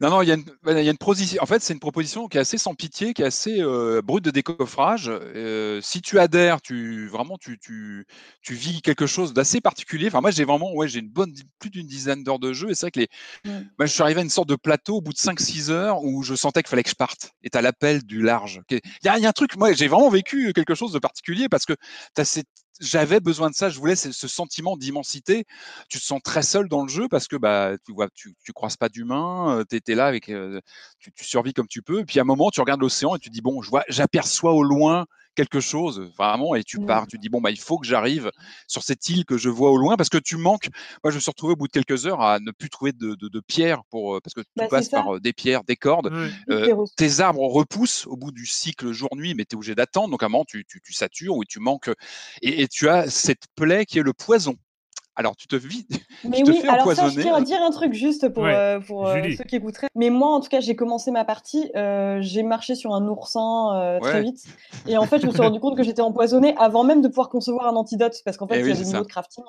Non, 0.00 0.08
non, 0.08 0.22
il 0.22 0.28
y, 0.28 0.32
a 0.32 0.34
une, 0.34 0.44
il 0.66 0.84
y 0.84 0.88
a 0.88 0.90
une 0.90 0.96
proposition. 0.96 1.42
En 1.42 1.46
fait, 1.46 1.62
c'est 1.62 1.74
une 1.74 1.80
proposition 1.80 2.26
qui 2.26 2.38
est 2.38 2.40
assez 2.40 2.56
sans 2.56 2.74
pitié, 2.74 3.12
qui 3.12 3.20
est 3.20 3.26
assez 3.26 3.60
euh, 3.60 4.00
brute 4.02 4.24
de 4.24 4.30
décoffrage. 4.30 5.10
Euh, 5.10 5.80
si 5.82 6.00
tu 6.00 6.18
adhères, 6.18 6.62
tu 6.62 7.06
vraiment, 7.08 7.36
tu, 7.36 7.58
tu, 7.58 8.06
tu 8.40 8.54
vis 8.54 8.80
quelque 8.80 9.06
chose 9.06 9.34
d'assez 9.34 9.60
particulier. 9.60 10.06
Enfin, 10.06 10.22
moi, 10.22 10.30
j'ai 10.30 10.44
vraiment, 10.44 10.72
ouais, 10.72 10.88
j'ai 10.88 11.00
une 11.00 11.10
bonne, 11.10 11.34
plus 11.58 11.68
d'une 11.68 11.86
dizaine 11.86 12.24
d'heures 12.24 12.38
de 12.38 12.54
jeu. 12.54 12.70
Et 12.70 12.74
c'est 12.74 12.86
vrai 12.86 12.90
que 12.92 13.00
les, 13.00 13.08
moi, 13.78 13.84
je 13.84 13.92
suis 13.92 14.02
arrivé 14.02 14.20
à 14.20 14.24
une 14.24 14.30
sorte 14.30 14.48
de 14.48 14.56
plateau 14.56 14.96
au 14.96 15.00
bout 15.02 15.12
de 15.12 15.18
5-6 15.18 15.70
heures 15.70 16.02
où 16.02 16.22
je 16.22 16.34
sentais 16.34 16.62
qu'il 16.62 16.70
fallait 16.70 16.82
que 16.82 16.90
je 16.90 16.94
parte. 16.94 17.32
Et 17.42 17.50
tu 17.50 17.58
as 17.58 17.62
l'appel 17.62 18.04
du 18.04 18.22
large. 18.22 18.62
Il 18.70 18.80
y, 19.04 19.08
a, 19.08 19.18
y 19.18 19.26
a 19.26 19.28
un 19.28 19.32
truc, 19.32 19.56
moi, 19.58 19.74
j'ai 19.74 19.88
vraiment 19.88 20.08
vécu 20.08 20.54
quelque 20.54 20.74
chose 20.74 20.92
de 20.92 20.98
particulier 20.98 21.50
parce 21.50 21.66
que 21.66 21.74
tu 22.14 22.22
as 22.22 22.24
cette 22.24 22.48
j'avais 22.80 23.20
besoin 23.20 23.50
de 23.50 23.54
ça. 23.54 23.68
Je 23.68 23.78
voulais 23.78 23.96
ce, 23.96 24.12
sentiment 24.12 24.76
d'immensité. 24.76 25.44
Tu 25.88 25.98
te 25.98 26.04
sens 26.04 26.20
très 26.22 26.42
seul 26.42 26.68
dans 26.68 26.82
le 26.82 26.88
jeu 26.88 27.08
parce 27.08 27.28
que 27.28 27.36
bah 27.36 27.72
tu 27.84 27.92
vois, 27.92 28.08
tu, 28.14 28.34
tu 28.44 28.52
croises 28.52 28.76
pas 28.76 28.88
d'humains. 28.88 29.64
Tu 29.68 29.76
étais 29.76 29.94
là 29.94 30.06
avec, 30.06 30.26
tu, 30.26 31.12
tu, 31.12 31.24
survis 31.24 31.52
comme 31.52 31.68
tu 31.68 31.82
peux. 31.82 32.00
Et 32.00 32.04
puis 32.04 32.18
à 32.18 32.22
un 32.22 32.26
moment, 32.26 32.50
tu 32.50 32.60
regardes 32.60 32.80
l'océan 32.80 33.16
et 33.16 33.18
tu 33.18 33.30
dis 33.30 33.40
bon, 33.40 33.62
je 33.62 33.70
vois, 33.70 33.84
j'aperçois 33.88 34.52
au 34.52 34.62
loin 34.62 35.06
quelque 35.36 35.60
chose 35.60 36.10
vraiment 36.18 36.54
et 36.54 36.64
tu 36.64 36.80
pars, 36.80 37.06
tu 37.06 37.18
dis 37.18 37.28
bon 37.28 37.40
bah 37.40 37.50
il 37.50 37.58
faut 37.60 37.78
que 37.78 37.86
j'arrive 37.86 38.30
sur 38.66 38.82
cette 38.82 39.08
île 39.08 39.24
que 39.24 39.38
je 39.38 39.48
vois 39.48 39.70
au 39.70 39.76
loin 39.76 39.96
parce 39.96 40.08
que 40.08 40.18
tu 40.18 40.36
manques. 40.36 40.68
Moi 41.04 41.10
je 41.10 41.16
me 41.16 41.20
suis 41.20 41.30
retrouvé 41.30 41.52
au 41.52 41.56
bout 41.56 41.68
de 41.68 41.72
quelques 41.72 42.06
heures 42.06 42.20
à 42.20 42.40
ne 42.40 42.50
plus 42.50 42.70
trouver 42.70 42.92
de, 42.92 43.14
de, 43.14 43.40
pierres 43.40 43.82
pour 43.90 44.20
parce 44.22 44.34
que 44.34 44.40
tu 44.40 44.46
bah, 44.56 44.66
passes 44.68 44.88
par 44.88 45.20
des 45.20 45.32
pierres, 45.32 45.62
des 45.62 45.76
cordes. 45.76 46.12
tes 46.96 47.20
arbres 47.20 47.42
repoussent 47.42 48.06
au 48.06 48.16
bout 48.16 48.32
du 48.32 48.46
cycle 48.46 48.90
jour-nuit, 48.92 49.34
mais 49.34 49.44
tu 49.44 49.54
es 49.54 49.56
obligé 49.56 49.74
d'attendre. 49.74 50.10
Donc 50.10 50.22
à 50.22 50.26
un 50.26 50.28
moment 50.30 50.44
tu, 50.44 50.64
tu, 50.64 50.80
tu 50.80 50.92
satures 50.92 51.36
ou 51.36 51.44
tu 51.44 51.60
manques 51.60 51.90
et, 52.42 52.62
et 52.62 52.68
tu 52.68 52.88
as 52.88 53.08
cette 53.10 53.44
plaie 53.54 53.84
qui 53.84 53.98
est 53.98 54.02
le 54.02 54.12
poison 54.12 54.56
alors, 55.16 55.34
tu 55.34 55.48
te 55.48 55.56
vis. 55.56 55.86
Mais 56.28 56.42
oui, 56.46 56.62
alors 56.68 56.92
ça, 56.92 57.08
je 57.08 57.20
tiens 57.20 57.34
à 57.34 57.40
dire 57.40 57.62
un 57.62 57.70
truc 57.70 57.94
juste 57.94 58.28
pour, 58.28 58.44
euh, 58.44 58.80
pour 58.80 59.08
euh, 59.08 59.22
ceux 59.36 59.44
qui 59.44 59.56
écouteraient. 59.56 59.88
Mais 59.94 60.10
moi, 60.10 60.28
en 60.28 60.40
tout 60.40 60.50
cas, 60.50 60.60
j'ai 60.60 60.76
commencé 60.76 61.10
ma 61.10 61.24
partie, 61.24 61.70
euh, 61.74 62.18
j'ai 62.20 62.42
marché 62.42 62.74
sur 62.74 62.94
un 62.94 63.06
oursin 63.08 63.98
très 64.02 64.22
vite. 64.22 64.44
Et 64.86 64.98
en 64.98 65.06
fait, 65.06 65.20
je 65.20 65.26
me 65.26 65.32
suis 65.32 65.40
rendu 65.40 65.58
compte 65.58 65.76
que 65.76 65.82
j'étais 65.82 66.02
empoisonné 66.02 66.54
avant 66.58 66.84
même 66.84 67.00
de 67.00 67.08
pouvoir 67.08 67.30
concevoir 67.30 67.66
un 67.66 67.76
antidote, 67.76 68.20
parce 68.24 68.36
qu'en 68.36 68.46
fait, 68.46 68.58
eh 68.58 68.60
il 68.60 68.68
y 68.68 68.72
a 68.72 68.74
des 68.74 68.84
niveaux 68.84 69.02
de 69.02 69.06
crafting. 69.06 69.44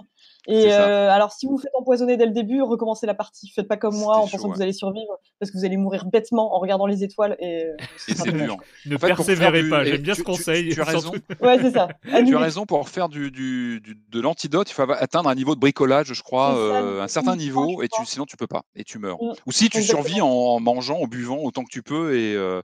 Et 0.47 0.71
alors, 0.71 1.33
si 1.33 1.45
vous 1.45 1.53
vous 1.53 1.61
faites 1.61 1.75
empoisonner 1.77 2.15
dès 2.15 2.25
le 2.25 2.31
début, 2.31 2.61
recommencez 2.61 3.05
la 3.05 3.13
partie. 3.13 3.49
Faites 3.49 3.67
pas 3.67 3.77
comme 3.77 3.95
moi 3.97 4.17
en 4.17 4.27
pensant 4.27 4.49
que 4.49 4.55
vous 4.55 4.61
allez 4.61 4.73
survivre, 4.73 5.19
parce 5.39 5.51
que 5.51 5.57
vous 5.57 5.65
allez 5.65 5.77
mourir 5.77 6.05
bêtement 6.05 6.55
en 6.55 6.59
regardant 6.59 6.85
les 6.85 7.03
étoiles. 7.03 7.35
Et, 7.39 7.67
c'est 7.97 8.31
dur. 8.31 8.55
Ne 8.85 8.95
persévérez 8.95 9.67
pas, 9.67 9.83
j'aime 9.83 10.01
bien 10.01 10.15
ce 10.15 10.23
conseil. 10.23 10.69
Tu, 10.69 10.79
as 10.79 10.85
raison. 10.85 11.11
ouais, 11.41 11.57
c'est 11.61 11.71
ça. 11.71 11.89
Tu 12.25 12.35
as 12.35 12.39
raison, 12.39 12.65
pour 12.65 12.87
faire 12.87 13.09
de 13.09 14.21
l'antidote, 14.21 14.69
il 14.69 14.73
faut 14.73 14.83
atteindre 14.89 15.27
un 15.27 15.35
niveau 15.35 15.56
de 15.57 15.61
bricolage, 15.61 16.13
je 16.13 16.21
crois, 16.21 16.57
euh, 16.57 17.01
un 17.01 17.07
certain 17.07 17.35
niveau, 17.35 17.81
et 17.81 17.87
tu, 17.89 18.05
sinon 18.05 18.25
tu 18.25 18.37
peux 18.37 18.47
pas, 18.47 18.63
et 18.75 18.83
tu 18.83 18.99
meurs. 18.99 19.17
Mmh. 19.21 19.33
Ou 19.45 19.51
si 19.51 19.69
tu 19.69 19.83
survis 19.83 20.21
en 20.21 20.59
mangeant, 20.59 20.99
en 20.99 21.07
buvant 21.07 21.37
autant 21.37 21.63
que 21.63 21.71
tu 21.71 21.83
peux. 21.83 22.15
Et, 22.15 22.35
euh, 22.35 22.61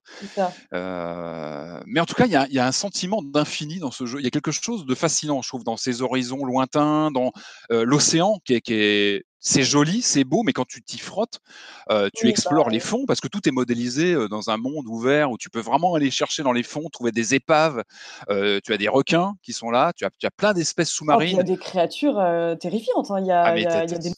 euh, 0.73 1.79
mais 1.85 1.99
en 1.99 2.05
tout 2.05 2.15
cas, 2.15 2.25
il 2.25 2.31
y, 2.31 2.55
y, 2.55 2.59
a 2.59 2.67
un 2.67 2.71
sentiment 2.71 3.21
d'infini 3.21 3.79
dans 3.79 3.91
ce 3.91 4.05
jeu. 4.05 4.19
Il 4.19 4.23
y 4.23 4.27
a 4.27 4.31
quelque 4.31 4.51
chose 4.51 4.85
de 4.85 4.95
fascinant, 4.95 5.41
je 5.41 5.47
trouve, 5.49 5.63
dans 5.63 5.77
ces 5.77 6.01
horizons 6.01 6.45
lointains, 6.45 7.11
dans 7.11 7.31
l'océan 7.69 8.39
qui 8.45 8.53
est, 8.55 8.61
qui 8.61 8.73
est 8.73 9.25
c'est 9.45 9.63
joli, 9.63 10.01
c'est 10.01 10.23
beau, 10.23 10.41
mais 10.43 10.53
quand 10.53 10.65
tu 10.65 10.81
t'y 10.81 10.97
frottes, 10.97 11.41
euh, 11.91 12.07
tu 12.15 12.29
explores 12.29 12.67
bah, 12.67 12.71
les 12.71 12.79
fonds 12.79 13.05
parce 13.05 13.19
que 13.19 13.27
tout 13.27 13.47
est 13.47 13.51
modélisé 13.51 14.13
euh, 14.13 14.29
dans 14.29 14.49
un 14.49 14.55
monde 14.55 14.87
ouvert 14.87 15.31
où 15.31 15.37
tu 15.37 15.49
peux 15.49 15.59
vraiment 15.59 15.95
aller 15.95 16.11
chercher 16.11 16.43
dans 16.43 16.53
les 16.53 16.63
fonds, 16.63 16.87
trouver 16.89 17.11
des 17.11 17.35
épaves. 17.35 17.83
Euh, 18.29 18.61
tu 18.63 18.71
as 18.71 18.77
des 18.77 18.87
requins 18.87 19.33
qui 19.43 19.51
sont 19.51 19.69
là, 19.69 19.91
tu 19.97 20.05
as, 20.05 20.09
tu 20.17 20.25
as 20.25 20.31
plein 20.31 20.53
d'espèces 20.53 20.89
sous-marines. 20.89 21.31
il 21.31 21.37
y 21.37 21.39
a 21.41 21.43
des 21.43 21.57
créatures 21.57 22.23
terrifiantes. 22.57 23.11
Il 23.19 23.25
y 23.25 23.31
a, 23.31 23.53
des... 23.85 24.13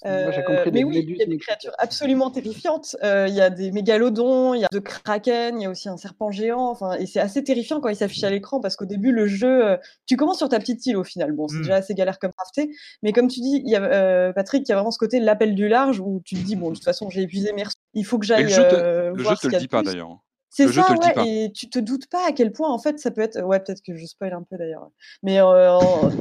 mais 0.72 0.84
oui, 0.84 1.04
il 1.08 1.18
y 1.18 1.24
a 1.24 1.26
des 1.26 1.38
créatures 1.40 1.74
absolument 1.80 2.30
terrifiantes. 2.30 2.96
il 3.02 3.34
y 3.34 3.42
a 3.42 3.50
des 3.50 3.72
mégalodons, 3.72 4.54
il 4.54 4.62
y 4.62 4.66
a 4.66 4.68
de 4.72 4.80
kraken, 4.80 5.60
il 5.60 5.64
y 5.64 5.66
a 5.66 5.72
aussi 5.72 5.90
un 5.90 5.98
serpent 5.98 6.30
géant. 6.30 6.70
Enfin, 6.70 6.94
et 6.94 7.08
c'est 7.08 7.20
assez 7.20 7.44
terrifiant 7.44 7.82
quand 7.82 7.90
il 7.90 7.96
s'affiche 7.96 8.24
à 8.24 8.30
l'écran 8.30 8.60
parce 8.60 8.76
qu'au 8.76 8.86
début, 8.86 9.12
le 9.12 9.26
jeu, 9.26 9.76
tu 10.06 10.18
commences 10.18 10.38
sur 10.38 10.50
ta 10.50 10.60
petite 10.60 10.86
île 10.86 10.98
au 10.98 11.04
final. 11.04 11.32
Bon, 11.32 11.48
c'est 11.48 11.56
mmh. 11.56 11.62
déjà 11.62 11.76
assez 11.76 11.96
galère 11.96 12.20
comme 12.20 12.32
crafter, 12.32 12.70
mais 13.02 13.12
comme 13.12 13.28
tu 13.28 13.40
dis, 13.40 13.64
il 13.66 13.72
y 13.72 13.76
a 13.76 14.32
Patrick, 14.34 14.68
il 14.68 14.70
y 14.70 14.72
a 14.72 14.76
vraiment 14.76 14.92
ce 14.92 15.00
côté 15.00 15.15
l'appel 15.20 15.56
du 15.56 15.68
large 15.68 16.00
où 16.00 16.22
tu 16.26 16.36
te 16.36 16.42
dis, 16.42 16.56
bon, 16.56 16.70
de 16.70 16.76
toute 16.76 16.84
façon, 16.84 17.10
j'ai 17.10 17.22
épuisé 17.22 17.54
mes 17.54 17.64
Il 17.94 18.06
faut 18.06 18.20
que 18.20 18.26
j'aille. 18.26 18.44
Le 18.44 18.50
jeu 18.50 18.68
te, 18.68 18.76
euh, 18.76 19.14
le 19.14 19.24
jeu 19.24 19.36
te 19.36 19.48
le 19.48 19.58
dit 19.58 19.68
pas 19.68 19.84
d'ailleurs. 19.84 20.18
C'est 20.50 20.70
ça, 20.70 20.86
ouais, 20.90 21.28
et 21.28 21.52
tu 21.52 21.70
te 21.70 21.80
doutes 21.80 22.08
pas 22.08 22.30
à 22.30 22.32
quel 22.32 22.54
point, 22.54 22.70
en 22.70 22.80
fait, 22.80 22.98
ça 22.98 23.12
peut 23.12 23.20
être. 23.20 23.42
Ouais, 23.42 23.60
peut-être 23.60 23.82
que 23.86 23.94
je 23.94 24.06
spoil 24.06 24.32
un 24.34 24.42
peu 24.42 24.58
d'ailleurs. 24.58 24.88
Mais 25.22 25.42
euh, 25.42 25.78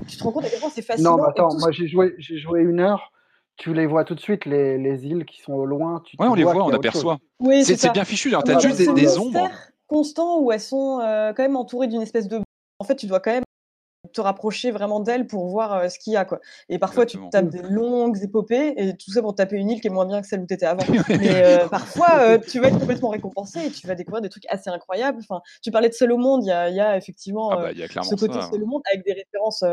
tu 0.08 0.16
te 0.16 0.24
rends 0.24 0.32
compte 0.32 0.44
à 0.44 0.48
quel 0.48 0.58
point 0.58 0.70
c'est 0.74 0.82
fascinant. 0.82 1.16
Non, 1.16 1.22
mais 1.22 1.28
attends, 1.28 1.56
moi 1.58 1.70
j'ai 1.70 1.86
joué, 1.86 2.16
j'ai 2.18 2.38
joué 2.38 2.62
une 2.62 2.80
heure. 2.80 3.12
Tu 3.56 3.72
les 3.72 3.86
vois 3.86 4.02
tout 4.02 4.16
de 4.16 4.20
suite, 4.20 4.44
les, 4.46 4.76
les 4.76 5.06
îles 5.06 5.24
qui 5.24 5.40
sont 5.40 5.52
au 5.52 5.64
loin. 5.64 6.02
Tu 6.04 6.16
ouais, 6.18 6.26
on 6.26 6.34
les 6.34 6.42
voit, 6.42 6.64
on 6.64 6.70
aperçoit. 6.70 7.18
Oui, 7.38 7.64
c'est 7.64 7.92
bien 7.92 8.04
fichu. 8.04 8.34
Hein. 8.34 8.42
Tu 8.44 8.50
as 8.50 8.58
juste 8.58 8.78
des, 8.78 8.92
des 8.92 9.18
ombres. 9.18 9.48
constant 9.86 10.40
où 10.40 10.50
elles 10.50 10.58
sont 10.60 10.98
euh, 11.00 11.32
quand 11.32 11.44
même 11.44 11.56
entourées 11.56 11.86
d'une 11.86 12.02
espèce 12.02 12.26
de. 12.26 12.40
En 12.80 12.84
fait, 12.84 12.96
tu 12.96 13.06
dois 13.06 13.20
quand 13.20 13.30
même 13.30 13.44
te 14.12 14.20
rapprocher 14.20 14.70
vraiment 14.70 15.00
d'elle 15.00 15.26
pour 15.26 15.46
voir 15.48 15.90
ce 15.90 15.98
qu'il 15.98 16.12
y 16.12 16.16
a. 16.16 16.24
Quoi. 16.24 16.40
Et 16.68 16.78
parfois, 16.78 17.06
tu 17.06 17.18
tapes 17.30 17.48
des 17.48 17.62
longues 17.62 18.22
épopées, 18.22 18.74
et 18.76 18.96
tout 18.96 19.10
ça 19.10 19.22
pour 19.22 19.34
taper 19.34 19.56
une 19.56 19.70
île 19.70 19.80
qui 19.80 19.88
est 19.88 19.90
moins 19.90 20.06
bien 20.06 20.20
que 20.20 20.26
celle 20.26 20.40
où 20.40 20.46
tu 20.46 20.54
étais 20.54 20.66
avant. 20.66 20.84
Mais 21.08 21.58
parfois, 21.70 22.38
tu 22.38 22.60
vas 22.60 22.68
être 22.68 22.78
complètement 22.78 23.10
récompensé 23.10 23.66
et 23.66 23.70
tu 23.70 23.86
vas 23.86 23.94
découvrir 23.94 24.22
des 24.22 24.28
trucs 24.28 24.46
assez 24.48 24.70
incroyables. 24.70 25.18
Enfin, 25.20 25.42
tu 25.62 25.70
parlais 25.70 25.88
de 25.88 25.94
Seul 25.94 26.12
au 26.12 26.18
monde, 26.18 26.44
il 26.44 26.48
y 26.48 26.52
a, 26.52 26.70
y 26.70 26.80
a, 26.80 26.96
effectivement 26.96 27.50
ah 27.50 27.56
bah, 27.56 28.02
ce 28.02 28.14
côté 28.14 28.34
ça, 28.34 28.50
Seul 28.50 28.62
au 28.62 28.66
monde 28.66 28.82
avec 28.92 29.04
des 29.04 29.12
références 29.12 29.64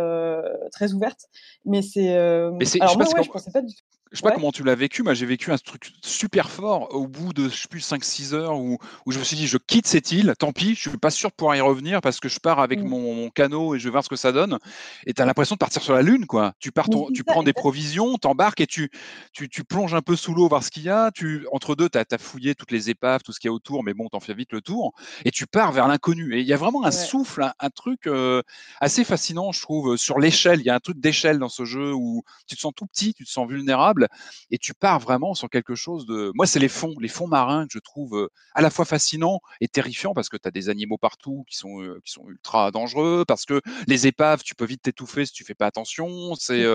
très 0.72 0.94
ouvertes. 0.94 1.28
Mais 1.66 1.82
c'est. 1.82 2.14
Alors, 2.14 2.98
moi, 2.98 3.08
ouais, 3.14 3.24
je 3.24 3.30
pensais 3.30 3.52
pas 3.52 3.62
du 3.62 3.74
tout. 3.74 3.84
Je 4.12 4.18
sais 4.18 4.24
pas 4.24 4.32
comment 4.32 4.52
tu 4.52 4.64
l'as 4.64 4.76
vécu, 4.76 5.04
moi 5.04 5.14
j'ai 5.14 5.26
vécu 5.26 5.52
un 5.52 5.58
truc 5.58 5.94
super 6.02 6.50
fort 6.50 6.94
au 6.94 7.08
bout 7.08 7.32
de, 7.32 7.48
je 7.48 7.56
sais 7.56 7.68
plus, 7.70 7.80
5-6 7.80 8.34
heures 8.34 8.60
où, 8.60 8.78
où, 9.06 9.12
je 9.14 9.20
me 9.20 9.24
suis 9.24 9.38
dit, 9.38 9.48
je 9.48 9.58
quitte 9.58 9.88
cette 9.88 10.12
île, 10.12 10.34
tant 10.38 10.52
pis, 10.52 10.76
je 10.76 10.90
suis 10.90 10.98
pas 10.98 11.12
sûr 11.12 11.30
de 11.30 11.36
pouvoir 11.36 11.56
y 11.56 11.62
revenir 11.62 12.02
parce 12.02 12.20
que 12.20 12.28
je 12.28 12.40
pars 12.40 12.60
avec 12.60 12.82
mmh. 12.82 12.88
mon, 12.88 13.16
mon, 13.16 13.30
canot 13.30 13.74
et 13.74 13.80
je 13.80 13.86
vais 13.86 13.90
voir 13.90 14.04
ce 14.04 14.10
que 14.10 14.18
ça 14.18 14.34
donne. 14.34 14.60
Et 15.06 15.14
tu 15.14 15.22
as 15.22 15.26
l'impression 15.26 15.56
de 15.56 15.60
partir 15.60 15.82
sur 15.82 15.94
la 15.94 16.02
Lune, 16.02 16.26
quoi. 16.26 16.54
Tu, 16.60 16.74
pars 16.74 16.90
tu 17.14 17.24
prends 17.24 17.42
des 17.42 17.54
provisions, 17.54 18.18
t'embarques 18.18 18.60
et 18.60 18.68
tu, 18.68 18.92
tu, 19.32 19.48
tu, 19.48 19.64
plonges 19.64 19.94
un 19.94 20.02
peu 20.02 20.18
sous 20.18 20.34
l'eau, 20.34 20.50
voir 20.50 20.64
ce 20.64 20.72
qu'il 20.72 20.84
y 20.84 20.90
a. 20.90 21.12
Tu, 21.12 21.48
entre 21.54 21.76
deux, 21.76 21.88
tu 21.88 21.98
as, 21.98 22.04
as, 22.12 22.18
fouillé 22.18 22.54
toutes 22.54 22.72
les 22.72 22.90
épaves, 22.90 23.22
tout 23.24 23.32
ce 23.32 23.40
qu'il 23.40 23.48
y 23.48 23.52
a 23.52 23.54
autour, 23.54 23.82
mais 23.82 23.94
bon, 23.94 24.10
t'en 24.10 24.20
fais 24.20 24.34
vite 24.34 24.52
le 24.52 24.60
tour. 24.60 24.94
Et 25.24 25.32
tu 25.32 25.48
pars 25.48 25.72
vers 25.72 25.88
l'inconnu. 25.88 26.36
Et 26.36 26.42
il 26.42 26.48
y 26.48 26.54
a 26.54 26.58
vraiment 26.58 26.84
un 26.84 26.92
souffle, 26.92 27.44
un, 27.44 27.54
un 27.60 27.70
truc 27.70 28.08
euh, 28.08 28.42
assez 28.82 29.06
fascinant, 29.06 29.54
je 29.54 29.62
trouve, 29.62 29.96
sur 29.96 30.20
l'échelle. 30.20 30.60
Il 30.60 30.66
y 30.66 30.70
a 30.70 30.76
un 30.76 30.80
truc 30.82 31.00
d'échelle 31.00 31.40
dans 31.40 31.50
ce 31.50 31.64
jeu 31.64 31.94
où 31.94 32.24
tu 32.46 32.58
te 32.58 32.62
sens 32.62 32.74
tout 32.76 32.86
petit, 32.86 33.14
tu 33.14 33.24
te 33.24 33.30
sens 33.30 33.48
vulnérable 33.48 34.01
incroyable. 34.06 34.08
Et 34.52 34.58
tu 34.58 34.74
pars 34.74 35.00
vraiment 35.00 35.34
sur 35.34 35.50
quelque 35.50 35.76
chose 35.76 36.06
de. 36.06 36.32
Moi, 36.36 36.46
c'est 36.46 36.60
les 36.60 36.68
fonds, 36.68 36.96
les 37.00 37.08
fonds 37.08 37.28
marins 37.28 37.66
que 37.66 37.74
je 37.74 37.80
trouve 37.80 38.18
euh, 38.18 38.30
à 38.54 38.62
la 38.62 38.70
fois 38.70 38.86
fascinants 38.86 39.40
et 39.62 39.68
terrifiants 39.68 40.14
parce 40.14 40.30
que 40.30 40.38
tu 40.38 40.48
as 40.48 40.52
des 40.52 40.70
animaux 40.70 40.98
partout 40.98 41.46
qui 41.50 41.58
sont, 41.58 41.82
euh, 41.82 42.02
qui 42.06 42.12
sont 42.12 42.24
ultra 42.28 42.72
dangereux, 42.72 43.24
parce 43.28 43.46
que 43.46 43.62
les 43.88 44.08
épaves, 44.08 44.44
tu 44.44 44.56
peux 44.56 44.66
vite 44.66 44.82
t'étouffer 44.82 45.26
si 45.26 45.34
tu 45.34 45.44
fais 45.44 45.54
pas 45.54 45.68
attention. 45.68 46.36
C'est. 46.36 46.66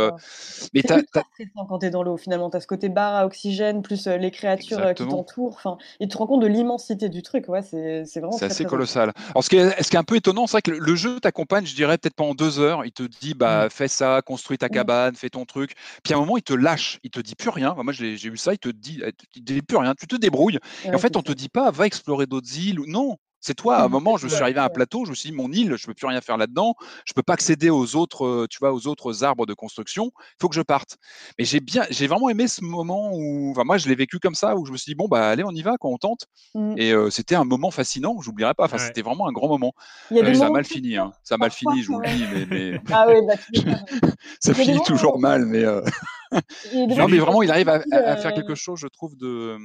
Mais 0.75 0.83
t'as, 0.83 1.03
quand 1.13 1.79
tu 1.79 1.87
es 1.87 1.91
dans 1.91 2.03
l'eau, 2.03 2.17
finalement, 2.17 2.51
tu 2.51 2.57
as 2.57 2.61
ce 2.61 2.67
côté 2.67 2.89
barre 2.89 3.15
à 3.15 3.27
oxygène, 3.27 3.83
plus 3.83 4.07
les 4.07 4.31
créatures 4.31 4.95
qui 4.95 5.07
t'entourent. 5.07 5.55
Enfin, 5.55 5.79
et 6.01 6.07
tu 6.07 6.13
te 6.13 6.19
rends 6.19 6.27
compte 6.27 6.43
de 6.43 6.47
l'immensité 6.47 7.09
du 7.09 7.23
truc. 7.23 7.49
Ouais, 7.49 7.63
c'est, 7.63 8.05
c'est 8.05 8.21
vraiment. 8.21 8.37
C'est 8.37 8.47
assez 8.47 8.65
colossal. 8.65 9.13
Alors, 9.31 9.45
ce 9.45 9.51
qui, 9.51 9.57
est, 9.57 9.83
ce 9.83 9.91
qui 9.91 9.97
est 9.97 9.99
un 9.99 10.05
peu 10.05 10.17
étonnant, 10.17 10.47
c'est 10.47 10.53
vrai 10.53 10.63
que 10.63 10.71
le, 10.71 10.97
jeu 10.97 11.21
t'accompagne, 11.21 11.67
je 11.67 11.75
dirais, 11.75 11.99
peut-être 11.99 12.15
pendant 12.15 12.35
deux 12.35 12.59
heures. 12.59 12.85
Il 12.85 12.93
te 12.93 13.03
dit, 13.03 13.35
bah, 13.35 13.67
mmh. 13.67 13.71
fais 13.71 13.89
ça, 13.89 14.23
construis 14.25 14.59
ta 14.59 14.67
mmh. 14.67 14.71
cabane, 14.71 15.15
fais 15.15 15.31
ton 15.31 15.45
truc. 15.45 15.75
Puis 16.03 16.15
à 16.15 16.17
un 16.17 16.21
moment, 16.21 16.37
il 16.37 16.43
te 16.43 16.55
lâche. 16.55 16.99
Il 17.03 17.11
te 17.11 17.16
dit 17.21 17.35
plus 17.35 17.51
rien. 17.51 17.75
moi, 17.75 17.93
j'ai, 17.93 18.15
eu 18.27 18.37
ça. 18.37 18.53
Il 18.53 18.59
te 18.59 18.69
dit, 18.69 19.01
il 19.35 19.45
te 19.45 19.53
dit 19.53 19.63
plus 19.63 19.77
rien. 19.77 19.95
Tu 19.95 20.07
te 20.07 20.17
débrouilles. 20.17 20.59
et 20.85 20.95
en 20.95 20.99
fait, 20.99 21.17
on 21.17 21.23
te 21.23 21.33
dit 21.33 21.49
pas, 21.49 21.71
va 21.71 21.87
explorer 21.87 22.27
d'autres 22.27 22.59
îles. 22.59 22.81
Non, 22.87 23.17
c'est 23.41 23.55
toi, 23.55 23.77
à 23.77 23.85
un 23.85 23.89
moment, 23.89 24.17
je 24.17 24.29
suis 24.29 24.43
arrivé 24.43 24.59
à 24.59 24.65
un 24.65 24.69
plateau, 24.69 25.05
je 25.05 25.11
me 25.11 25.15
suis 25.15 25.31
dit, 25.31 25.37
mon 25.37 25.51
île, 25.53 25.77
je 25.77 25.87
peux 25.87 25.95
plus 25.95 26.07
rien 26.07 26.21
faire 26.21 26.37
là-dedans, 26.37 26.75
je 27.05 27.13
peux 27.13 27.23
pas 27.23 27.35
accéder 27.35 27.71
aux 27.71 27.97
autres, 27.97 28.27
euh, 28.27 28.47
tu 28.49 28.59
vois, 28.59 28.73
aux 28.73 28.87
autres 28.87 29.25
arbres 29.25 29.47
de 29.47 29.55
construction, 29.55 30.11
il 30.17 30.37
faut 30.41 30.49
que 30.49 30.55
je 30.55 30.63
parte. 30.63 30.97
Mais 31.39 31.45
j'ai 31.45 31.61
bien, 31.61 31.85
j'ai 31.91 32.07
vraiment 32.07 32.29
aimé 32.29 32.49
ce 32.49 32.65
moment 32.65 33.11
où, 33.13 33.51
enfin, 33.53 33.65
moi, 33.65 33.79
je 33.79 33.89
l'ai 33.89 33.95
vécu 33.95 34.19
comme 34.19 34.35
ça, 34.35 34.57
où 34.57 34.67
je 34.67 34.73
me 34.73 34.77
suis 34.77 34.91
dit, 34.91 34.95
bon, 34.95 35.09
bah, 35.09 35.29
allez, 35.29 35.45
on 35.45 35.51
y 35.51 35.63
va, 35.63 35.77
quoi, 35.77 35.91
on 35.91 35.99
tente. 35.99 36.27
Mmh. 36.55 36.75
Et 36.77 36.93
euh, 36.93 37.11
c'était 37.11 37.35
un 37.35 37.45
moment 37.45 37.71
fascinant, 37.71 38.21
j'oublierai 38.21 38.55
pas, 38.55 38.65
enfin, 38.65 38.79
c'était 38.79 39.03
vraiment 39.03 39.29
un 39.29 39.33
grand 39.33 39.49
moment. 39.49 39.75
Euh, 40.13 40.35
ça 40.35 40.47
a 40.47 40.51
mal 40.51 40.65
fini, 40.65 40.97
hein. 40.97 41.13
ça 41.23 41.37
a 41.37 41.39
mal 41.39 41.51
fini, 41.51 41.83
je 41.83 41.89
vous 41.89 42.01
le 42.01 42.09
dis, 42.09 42.47
mais. 42.51 42.81
Ah 42.93 43.07
oui, 43.09 43.17
bah, 43.27 43.35
ça 44.41 44.55
finit 44.55 44.81
toujours 44.85 45.19
mal, 45.19 45.45
mais. 45.45 45.63
non, 46.75 47.09
mais 47.09 47.19
vraiment, 47.19 47.43
il 47.43 47.51
arrive 47.51 47.69
à, 47.69 47.83
à, 47.93 48.17
faire 48.17 48.33
quelque 48.33 48.55
chose, 48.55 48.81
je 48.81 48.89
trouve, 48.89 49.17
de. 49.17 49.57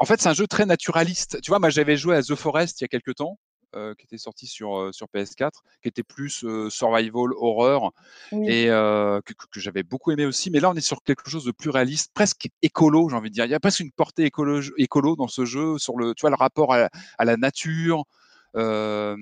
En 0.00 0.06
fait, 0.06 0.20
c'est 0.20 0.28
un 0.28 0.34
jeu 0.34 0.46
très 0.46 0.66
naturaliste. 0.66 1.40
Tu 1.42 1.50
vois, 1.50 1.58
moi, 1.58 1.70
j'avais 1.70 1.96
joué 1.96 2.16
à 2.16 2.22
The 2.22 2.34
Forest 2.34 2.80
il 2.80 2.84
y 2.84 2.86
a 2.86 2.88
quelques 2.88 3.14
temps. 3.14 3.38
Euh, 3.76 3.94
qui 3.94 4.04
était 4.04 4.18
sorti 4.18 4.48
sur, 4.48 4.76
euh, 4.76 4.90
sur 4.90 5.06
PS4, 5.14 5.50
qui 5.80 5.86
était 5.88 6.02
plus 6.02 6.42
euh, 6.42 6.68
survival, 6.70 7.30
horreur, 7.36 7.92
et 8.32 8.66
que, 8.66 9.60
j'avais 9.60 9.84
beaucoup 9.84 10.10
aimé 10.10 10.26
aussi. 10.26 10.50
Mais 10.50 10.58
là, 10.58 10.70
on 10.70 10.74
est 10.74 10.80
sur 10.80 11.04
quelque 11.04 11.30
chose 11.30 11.44
de 11.44 11.52
plus 11.52 11.70
réaliste, 11.70 12.10
presque 12.12 12.48
écolo, 12.62 13.08
j'ai 13.08 13.14
envie 13.14 13.30
de 13.30 13.34
dire. 13.34 13.44
Il 13.44 13.50
y 13.52 13.54
a 13.54 13.60
presque 13.60 13.78
une 13.78 13.92
portée 13.92 14.24
écolo, 14.24 14.60
écolo 14.76 15.14
dans 15.14 15.28
ce 15.28 15.44
jeu, 15.44 15.78
sur 15.78 15.96
le, 15.96 16.14
tu 16.14 16.22
vois, 16.22 16.30
le 16.30 16.36
rapport 16.36 16.74
à, 16.74 16.88
la 17.20 17.36
nature, 17.36 18.02
à 18.54 19.14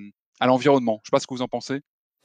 l'environnement. 0.46 1.00
Je 1.02 1.09
sais 1.09 1.10
pas 1.10 1.20
ce 1.20 1.26
que 1.26 1.34
vous 1.34 1.42
en 1.42 1.48
pensez. 1.48 1.82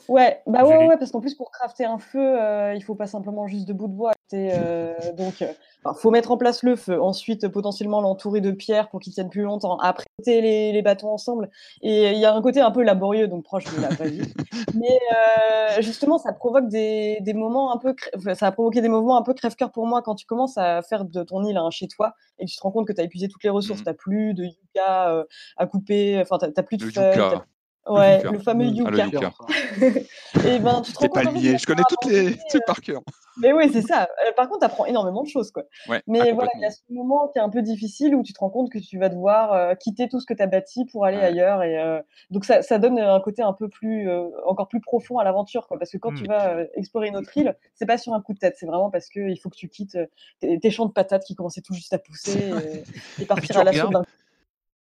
Ouais, 0.09 0.41
bah 0.47 0.65
ouais, 0.65 0.87
ouais, 0.87 0.97
parce 0.97 1.11
qu'en 1.11 1.21
plus 1.21 1.35
pour 1.35 1.49
crafter 1.51 1.85
un 1.85 1.97
feu, 1.97 2.19
euh, 2.19 2.73
il 2.75 2.83
faut 2.83 2.95
pas 2.95 3.07
simplement 3.07 3.47
juste 3.47 3.67
de 3.67 3.73
bouts 3.73 3.87
de 3.87 3.93
bois. 3.93 4.11
Euh, 4.33 4.95
donc, 5.13 5.41
il 5.41 5.91
faut 5.97 6.09
mettre 6.09 6.31
en 6.31 6.37
place 6.37 6.63
le 6.63 6.75
feu. 6.75 6.99
Ensuite, 6.99 7.47
potentiellement 7.49 8.01
l'entourer 8.01 8.41
de 8.41 8.49
pierres 8.49 8.89
pour 8.89 8.99
qu'il 8.99 9.13
tienne 9.13 9.29
plus 9.29 9.43
longtemps. 9.43 9.77
Après, 9.77 10.05
les, 10.25 10.71
les 10.71 10.81
bâtons 10.81 11.09
ensemble. 11.09 11.51
Et 11.83 12.13
il 12.13 12.17
y 12.17 12.25
a 12.25 12.33
un 12.33 12.41
côté 12.41 12.59
un 12.59 12.71
peu 12.71 12.81
laborieux, 12.81 13.27
donc 13.27 13.43
proche 13.43 13.65
de 13.65 13.79
la 13.79 13.89
vraie 13.89 14.09
Mais 14.73 14.99
euh, 15.11 15.81
justement, 15.81 16.17
ça 16.17 16.33
provoque 16.33 16.67
des, 16.67 17.19
des 17.21 17.33
moments 17.35 17.71
un 17.71 17.77
peu, 17.77 17.93
ça 18.33 18.47
a 18.47 18.51
provoqué 18.51 18.81
des 18.81 18.89
moments 18.89 19.17
un 19.17 19.21
peu 19.21 19.35
crève-cœur 19.35 19.71
pour 19.71 19.85
moi 19.85 20.01
quand 20.01 20.15
tu 20.15 20.25
commences 20.25 20.57
à 20.57 20.81
faire 20.81 21.05
de 21.05 21.21
ton 21.21 21.43
île 21.45 21.57
un 21.57 21.69
chez 21.69 21.87
toi 21.87 22.13
et 22.39 22.45
que 22.45 22.49
tu 22.49 22.57
te 22.57 22.63
rends 22.63 22.71
compte 22.71 22.87
que 22.87 22.93
tu 22.93 23.01
as 23.01 23.03
épuisé 23.03 23.27
toutes 23.27 23.43
les 23.43 23.51
ressources. 23.51 23.81
Mmh. 23.81 23.85
Tu 23.85 23.93
plus 23.93 24.33
de 24.33 24.45
yucca 24.45 25.11
euh, 25.11 25.25
à 25.57 25.67
couper, 25.67 26.19
enfin, 26.19 26.39
tu 26.39 26.51
n'as 26.57 26.63
plus 26.63 26.77
de 26.77 26.85
feuilles. 26.85 27.39
Ouais, 27.87 28.23
le 28.23 28.39
fameux 28.39 28.65
Yuka. 28.65 28.91
Le 28.91 29.11
Yuka. 29.11 29.33
et 30.47 30.59
ben, 30.59 30.81
tu 30.81 30.93
te 30.93 30.99
rends 30.99 31.07
compte. 31.09 31.37
Je 31.37 31.65
connais 31.65 31.83
toutes 31.89 32.11
les 32.11 32.37
trucs 32.49 32.65
par 32.65 32.79
cœur. 32.79 33.01
Mais 33.37 33.51
oui, 33.51 33.69
c'est 33.73 33.81
ça. 33.81 34.07
Euh, 34.25 34.31
par 34.37 34.47
contre, 34.47 34.59
tu 34.59 34.65
apprends 34.65 34.85
énormément 34.85 35.23
de 35.23 35.27
choses. 35.27 35.51
Quoi. 35.51 35.63
Ouais, 35.89 36.01
Mais 36.07 36.21
ah, 36.21 36.33
voilà, 36.33 36.51
il 36.55 36.61
y 36.61 36.65
a 36.65 36.69
ce 36.69 36.81
moment 36.89 37.27
qui 37.29 37.39
est 37.39 37.41
un 37.41 37.49
peu 37.49 37.61
difficile 37.61 38.15
où 38.15 38.23
tu 38.23 38.31
te 38.31 38.39
rends 38.39 38.49
compte 38.49 38.71
que 38.71 38.77
tu 38.77 38.99
vas 38.99 39.09
devoir 39.09 39.53
euh, 39.53 39.75
quitter 39.75 40.07
tout 40.07 40.19
ce 40.19 40.25
que 40.25 40.33
tu 40.33 40.41
as 40.43 40.47
bâti 40.47 40.85
pour 40.85 41.05
aller 41.05 41.17
ailleurs. 41.17 41.63
Et, 41.63 41.77
euh, 41.77 41.99
donc, 42.29 42.45
ça, 42.45 42.61
ça, 42.61 42.77
donne 42.77 42.99
un 42.99 43.19
côté 43.19 43.41
un 43.41 43.53
peu 43.53 43.67
plus, 43.67 44.09
encore 44.45 44.67
plus 44.67 44.81
profond 44.81 45.17
à 45.17 45.23
l'aventure. 45.23 45.67
Parce 45.67 45.91
que 45.91 45.97
quand 45.97 46.13
tu 46.13 46.23
mmh. 46.23 46.27
vas 46.27 46.57
explorer 46.75 47.07
une 47.07 47.17
autre 47.17 47.35
île, 47.37 47.55
c'est 47.75 47.85
pas 47.85 47.97
sur 47.97 48.13
un 48.13 48.21
coup 48.21 48.33
de 48.33 48.39
tête. 48.39 48.55
C'est 48.57 48.65
vraiment 48.65 48.91
parce 48.91 49.09
qu'il 49.09 49.37
faut 49.39 49.49
que 49.49 49.57
tu 49.57 49.67
quittes 49.67 49.97
tes, 50.39 50.69
champs 50.69 50.85
de 50.85 50.91
patates 50.91 51.23
qui 51.23 51.35
commençaient 51.35 51.61
tout 51.61 51.73
juste 51.73 51.93
à 51.93 51.99
pousser 51.99 52.51
et, 53.19 53.25
partir 53.25 53.57
à 53.57 53.63
l'assaut 53.63 53.89
d'un 53.89 54.03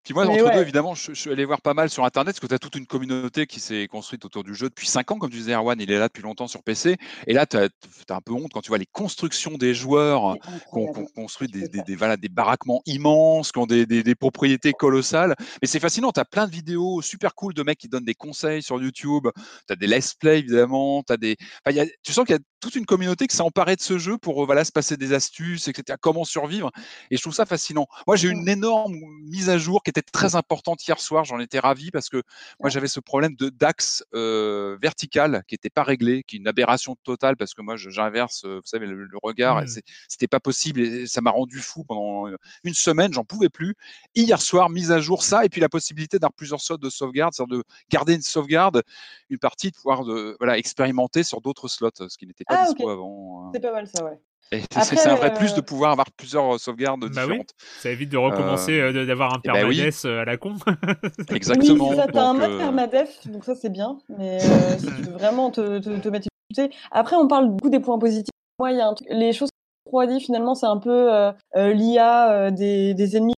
puis 0.03 0.15
moi, 0.15 0.25
entre 0.25 0.51
deux, 0.51 0.61
évidemment, 0.61 0.95
je, 0.95 1.13
suis 1.13 1.29
allé 1.29 1.45
voir 1.45 1.61
pas 1.61 1.75
mal 1.75 1.89
sur 1.89 2.03
Internet, 2.05 2.33
parce 2.33 2.39
que 2.39 2.47
tu 2.47 2.53
as 2.55 2.59
toute 2.59 2.75
une 2.75 2.87
communauté 2.87 3.45
qui 3.45 3.59
s'est 3.59 3.87
construite 3.87 4.25
autour 4.25 4.43
du 4.43 4.55
jeu 4.55 4.67
depuis 4.67 4.87
5 4.87 5.11
ans, 5.11 5.19
comme 5.19 5.29
tu 5.29 5.37
disais, 5.37 5.53
Erwan, 5.53 5.79
il 5.79 5.91
est 5.91 5.99
là 5.99 6.07
depuis 6.07 6.23
longtemps 6.23 6.47
sur 6.47 6.63
PC. 6.63 6.97
Et 7.27 7.33
là, 7.33 7.45
tu 7.45 7.57
as, 7.57 7.69
un 8.09 8.21
peu 8.21 8.33
honte 8.33 8.51
quand 8.51 8.61
tu 8.61 8.69
vois 8.69 8.79
les 8.79 8.87
constructions 8.87 9.57
des 9.57 9.75
joueurs 9.75 10.35
qui 10.41 10.49
ont, 10.71 10.91
construit 11.15 11.47
des, 11.47 11.67
des, 11.67 11.83
des, 11.83 11.95
des, 11.95 12.29
baraquements 12.29 12.81
immenses, 12.87 13.51
qui 13.51 13.59
ont 13.59 13.67
des, 13.67 14.15
propriétés 14.15 14.73
colossales. 14.73 15.35
Mais 15.61 15.67
c'est 15.67 15.79
fascinant, 15.79 16.11
tu 16.11 16.19
as 16.19 16.25
plein 16.25 16.47
de 16.47 16.51
vidéos 16.51 17.01
super 17.03 17.35
cool 17.35 17.53
de 17.53 17.61
mecs 17.61 17.77
qui 17.77 17.87
donnent 17.87 18.05
des 18.05 18.15
conseils 18.15 18.63
sur 18.63 18.81
YouTube. 18.81 19.27
Tu 19.67 19.73
as 19.73 19.75
des 19.75 19.87
let's 19.87 20.15
play, 20.15 20.39
évidemment. 20.39 21.03
As 21.09 21.17
des... 21.17 21.37
Enfin, 21.63 21.75
y 21.75 21.79
a, 21.79 21.85
tu 22.03 22.11
sens 22.11 22.25
qu'il 22.25 22.35
y 22.35 22.39
a 22.39 22.41
toute 22.59 22.75
une 22.75 22.85
communauté 22.85 23.27
qui 23.27 23.35
s'est 23.35 23.43
emparée 23.43 23.75
de 23.75 23.81
ce 23.81 23.97
jeu 23.97 24.17
pour 24.17 24.45
voilà, 24.45 24.65
se 24.65 24.71
passer 24.71 24.97
des 24.97 25.13
astuces, 25.13 25.67
etc. 25.67 25.97
Comment 26.01 26.23
survivre. 26.23 26.71
Et 27.09 27.17
je 27.17 27.21
trouve 27.21 27.33
ça 27.33 27.45
fascinant. 27.45 27.87
Moi, 28.07 28.15
j'ai 28.15 28.29
une 28.29 28.47
énorme 28.47 28.95
mise 29.25 29.49
à 29.49 29.57
jour 29.57 29.83
qui 29.83 29.90
était 29.91 30.01
très 30.01 30.35
importante 30.35 30.85
hier 30.85 30.99
soir. 30.99 31.23
J'en 31.23 31.39
étais 31.39 31.59
ravi 31.59 31.91
parce 31.91 32.09
que 32.09 32.23
moi, 32.59 32.69
j'avais 32.69 32.87
ce 32.87 32.99
problème 32.99 33.35
de 33.35 33.49
d'axe 33.49 34.03
euh, 34.13 34.77
vertical 34.81 35.43
qui 35.47 35.53
n'était 35.55 35.69
pas 35.69 35.83
réglé, 35.83 36.23
qui 36.23 36.37
est 36.37 36.39
une 36.39 36.47
aberration 36.47 36.95
totale 37.03 37.37
parce 37.37 37.53
que 37.53 37.61
moi, 37.61 37.75
j'inverse, 37.77 38.45
vous 38.45 38.61
savez, 38.65 38.87
le, 38.87 39.07
regard. 39.21 39.61
Mmh. 39.61 39.81
C'était 40.07 40.27
pas 40.27 40.39
possible 40.39 40.81
et 40.81 41.05
ça 41.05 41.21
m'a 41.21 41.31
rendu 41.31 41.59
fou 41.59 41.83
pendant 41.83 42.27
une 42.63 42.73
semaine. 42.73 43.13
J'en 43.13 43.25
pouvais 43.25 43.49
plus. 43.49 43.75
Hier 44.15 44.41
soir, 44.41 44.69
mise 44.69 44.91
à 44.91 44.99
jour 44.99 45.23
ça 45.23 45.45
et 45.45 45.49
puis 45.49 45.61
la 45.61 45.69
possibilité 45.69 46.17
d'avoir 46.17 46.33
plusieurs 46.33 46.61
slots 46.61 46.77
de 46.77 46.89
sauvegarde, 46.89 47.33
c'est-à-dire 47.33 47.57
de 47.57 47.63
garder 47.89 48.15
une 48.15 48.21
sauvegarde, 48.21 48.83
une 49.29 49.39
partie, 49.39 49.71
de 49.71 49.75
pouvoir 49.75 50.05
de, 50.05 50.35
voilà, 50.39 50.57
expérimenter 50.57 51.23
sur 51.23 51.41
d'autres 51.41 51.67
slots, 51.67 51.89
ce 51.95 52.17
qui 52.17 52.25
n'était 52.25 52.45
pas 52.45 52.63
ah, 52.63 52.65
dispo 52.65 52.89
avant. 52.89 53.45
Hein. 53.45 53.51
C'est 53.53 53.61
pas 53.61 53.71
mal 53.71 53.87
ça, 53.87 54.03
ouais. 54.03 54.19
C'est 54.51 55.07
un 55.07 55.15
vrai 55.15 55.33
plus 55.33 55.53
de 55.53 55.61
pouvoir 55.61 55.91
avoir 55.91 56.11
plusieurs 56.11 56.59
sauvegardes 56.59 57.01
bah 57.01 57.07
différentes. 57.07 57.51
Ça 57.79 57.89
évite 57.89 58.09
de 58.09 58.17
recommencer, 58.17 58.79
euh, 58.79 59.05
d'avoir 59.05 59.33
un 59.33 59.39
eh 59.43 59.47
ben 59.47 59.53
permadef 59.53 60.05
à 60.05 60.25
la 60.25 60.37
con. 60.37 60.55
Exactement. 61.33 61.89
Oui, 61.89 61.95
tu 62.11 62.17
as 62.17 62.23
un 62.23 62.33
mode 62.33 62.57
permadef, 62.57 63.27
donc 63.27 63.45
ça 63.45 63.55
c'est 63.55 63.69
bien. 63.71 63.97
Mais 64.17 64.39
si 64.39 64.85
tu 64.87 65.03
veux 65.03 65.11
vraiment 65.13 65.51
te, 65.51 65.79
te, 65.79 66.09
mettre 66.09 66.27
une 66.57 66.69
Après, 66.91 67.15
on 67.15 67.27
parle 67.27 67.49
beaucoup 67.49 67.69
des 67.69 67.79
points 67.79 67.99
positifs. 67.99 68.31
Moi, 68.59 68.71
il 68.71 68.77
y 68.77 68.81
a 68.81 68.87
un 68.87 68.93
truc, 68.93 69.07
les 69.09 69.31
choses 69.31 69.49
3D, 69.91 70.19
finalement, 70.19 70.55
c'est 70.55 70.67
un 70.67 70.77
peu 70.77 71.13
euh, 71.13 71.31
euh, 71.55 71.73
l'IA 71.73 72.51
des, 72.51 72.93
des 72.93 73.17
ennemis 73.17 73.33